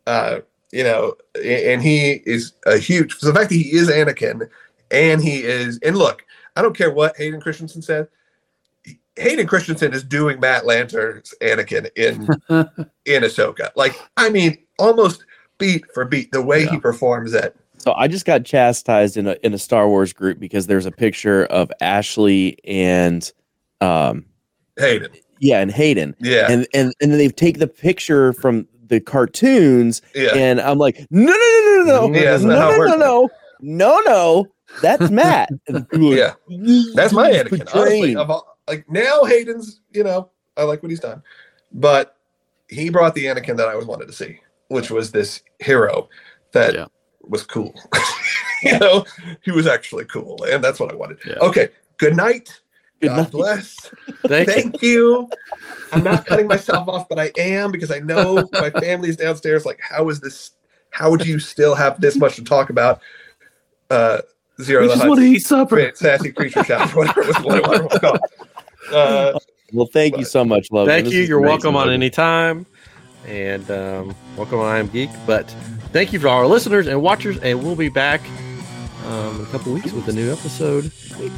uh 0.06 0.40
you 0.72 0.82
know 0.82 1.14
and 1.44 1.82
he 1.82 2.22
is 2.24 2.54
a 2.66 2.78
huge 2.78 3.14
so 3.14 3.26
the 3.26 3.34
fact 3.34 3.50
that 3.50 3.56
he 3.56 3.72
is 3.74 3.88
anakin 3.88 4.48
and 4.90 5.22
he 5.22 5.42
is 5.42 5.78
and 5.82 5.96
look 5.96 6.24
i 6.56 6.62
don't 6.62 6.76
care 6.76 6.90
what 6.90 7.16
hayden 7.16 7.40
christensen 7.40 7.82
said 7.82 8.08
Hayden 9.16 9.46
Christensen 9.46 9.92
is 9.92 10.02
doing 10.02 10.40
Matt 10.40 10.64
Lanter's 10.64 11.34
Anakin 11.42 11.90
in 11.96 12.22
in 13.04 13.22
Ahsoka. 13.22 13.70
Like, 13.76 14.00
I 14.16 14.30
mean, 14.30 14.58
almost 14.78 15.24
beat 15.58 15.84
for 15.92 16.04
beat 16.04 16.32
the 16.32 16.42
way 16.42 16.66
he 16.66 16.78
performs 16.78 17.34
it. 17.34 17.56
So 17.78 17.92
I 17.94 18.08
just 18.08 18.24
got 18.24 18.44
chastised 18.44 19.16
in 19.16 19.26
a 19.26 19.36
in 19.42 19.52
a 19.54 19.58
Star 19.58 19.88
Wars 19.88 20.12
group 20.12 20.38
because 20.38 20.66
there's 20.66 20.86
a 20.86 20.92
picture 20.92 21.46
of 21.46 21.70
Ashley 21.80 22.56
and 22.64 23.30
um 23.80 24.24
Hayden, 24.78 25.10
yeah 25.40 25.60
and 25.60 25.70
Hayden 25.70 26.14
yeah, 26.20 26.46
and 26.48 26.66
and 26.72 26.94
and 27.00 27.10
then 27.10 27.18
they 27.18 27.28
take 27.28 27.58
the 27.58 27.66
picture 27.66 28.32
from 28.32 28.66
the 28.86 29.00
cartoons 29.00 30.00
yeah. 30.14 30.34
and 30.34 30.60
I'm 30.60 30.78
like 30.78 31.04
no 31.10 31.32
no 31.32 31.32
no 31.32 31.34
no 31.34 31.82
no 31.84 32.06
no 32.06 32.18
Yeah, 32.18 32.30
that's 32.30 32.44
no 32.44 32.50
not 32.50 32.58
how 32.58 32.82
it 32.82 32.86
no 32.86 32.96
no 32.96 32.96
no 32.96 33.28
no 33.60 34.00
no 34.06 34.46
that's 34.80 35.10
Matt 35.10 35.50
And 35.68 35.88
people 35.90 36.14
are 36.14 36.26
like, 36.26 36.36
Yeah. 36.48 36.84
That's 36.94 37.12
my 37.12 37.30
Anakin. 37.30 37.68
Honestly, 37.74 38.16
of 38.16 38.30
all, 38.30 38.51
like 38.68 38.88
now 38.90 39.24
Hayden's, 39.24 39.80
you 39.92 40.04
know, 40.04 40.30
I 40.56 40.62
like 40.64 40.82
what 40.82 40.90
he's 40.90 41.00
done, 41.00 41.22
but 41.72 42.16
he 42.68 42.90
brought 42.90 43.14
the 43.14 43.24
Anakin 43.26 43.56
that 43.56 43.68
I 43.68 43.72
always 43.72 43.86
wanted 43.86 44.06
to 44.06 44.12
see, 44.12 44.40
which 44.68 44.90
was 44.90 45.10
this 45.10 45.42
hero. 45.60 46.08
that 46.52 46.74
Yeah. 46.74 46.86
was 47.22 47.42
cool. 47.44 47.74
you 48.62 48.78
know, 48.78 49.04
he 49.42 49.50
was 49.50 49.66
actually 49.66 50.04
cool, 50.04 50.42
and 50.44 50.62
that's 50.62 50.78
what 50.78 50.90
I 50.92 50.94
wanted. 50.94 51.18
Yeah. 51.26 51.38
Okay, 51.40 51.68
good 51.96 52.14
night. 52.16 52.60
Good 53.00 53.08
God 53.08 53.16
night. 53.16 53.30
bless. 53.30 53.90
Thank 54.26 54.48
you. 54.48 54.54
Thank 54.54 54.82
you. 54.82 55.28
I'm 55.92 56.02
not 56.04 56.24
cutting 56.26 56.46
myself 56.46 56.88
off, 56.88 57.08
but 57.08 57.18
I 57.18 57.32
am 57.38 57.72
because 57.72 57.90
I 57.90 57.98
know 58.00 58.48
my 58.52 58.70
family's 58.70 59.16
downstairs. 59.16 59.64
Like, 59.66 59.80
how 59.80 60.08
is 60.08 60.20
this? 60.20 60.52
How 60.90 61.10
would 61.10 61.24
you 61.26 61.38
still 61.38 61.74
have 61.74 62.00
this 62.00 62.16
much 62.16 62.36
to 62.36 62.44
talk 62.44 62.70
about? 62.70 63.00
Uh, 63.90 64.18
Zero 64.60 64.82
We 64.82 64.88
just 64.88 65.06
want 65.06 65.20
to 65.20 65.26
eat 65.26 65.40
supper. 65.40 65.90
sassy 65.94 66.30
creature 66.32 66.62
shop, 66.64 66.94
whatever 66.94 67.22
it 67.22 67.26
was, 67.28 67.36
whatever 67.40 67.74
it 67.76 67.90
was 67.90 67.98
called. 67.98 68.20
Uh, 68.92 69.38
Well, 69.72 69.86
thank 69.86 70.18
you 70.18 70.24
so 70.24 70.44
much, 70.44 70.70
Logan. 70.70 70.88
Thank 70.88 71.04
This 71.06 71.14
you. 71.14 71.22
You're 71.22 71.38
amazing, 71.38 71.50
welcome 71.50 71.76
on 71.76 71.90
any 71.90 72.10
time. 72.10 72.66
And 73.26 73.70
um, 73.70 74.14
welcome 74.36 74.58
on 74.58 74.66
I 74.66 74.78
Am 74.78 74.88
Geek. 74.88 75.08
But 75.26 75.48
thank 75.92 76.12
you 76.12 76.18
for 76.20 76.28
our 76.28 76.46
listeners 76.46 76.86
and 76.86 77.00
watchers. 77.00 77.38
And 77.38 77.62
we'll 77.62 77.76
be 77.76 77.88
back 77.88 78.20
um, 79.06 79.36
in 79.36 79.42
a 79.42 79.46
couple 79.46 79.72
weeks 79.72 79.92
with 79.92 80.06
a 80.08 80.12
new 80.12 80.30
episode 80.30 80.92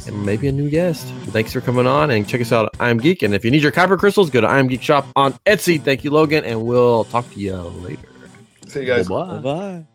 and 0.07 0.25
maybe 0.25 0.47
a 0.47 0.51
new 0.51 0.69
guest. 0.69 1.07
Thanks 1.27 1.53
for 1.53 1.61
coming 1.61 1.87
on 1.87 2.11
and 2.11 2.27
check 2.27 2.41
us 2.41 2.51
out 2.51 2.65
at 2.73 2.81
I 2.81 2.89
Am 2.89 2.97
Geek. 2.97 3.23
And 3.23 3.33
if 3.33 3.45
you 3.45 3.51
need 3.51 3.61
your 3.63 3.71
Kyber 3.71 3.97
crystals, 3.97 4.29
go 4.29 4.41
to 4.41 4.47
I 4.47 4.59
Am 4.59 4.67
Geek 4.67 4.81
Shop 4.81 5.07
on 5.15 5.33
Etsy. 5.45 5.81
Thank 5.81 6.03
you, 6.03 6.11
Logan. 6.11 6.43
And 6.43 6.65
we'll 6.65 7.05
talk 7.05 7.31
to 7.31 7.39
you 7.39 7.55
later. 7.55 8.09
see 8.67 8.81
you 8.81 8.85
guys. 8.85 9.07
Bye-bye. 9.07 9.37
Bye-bye. 9.39 9.94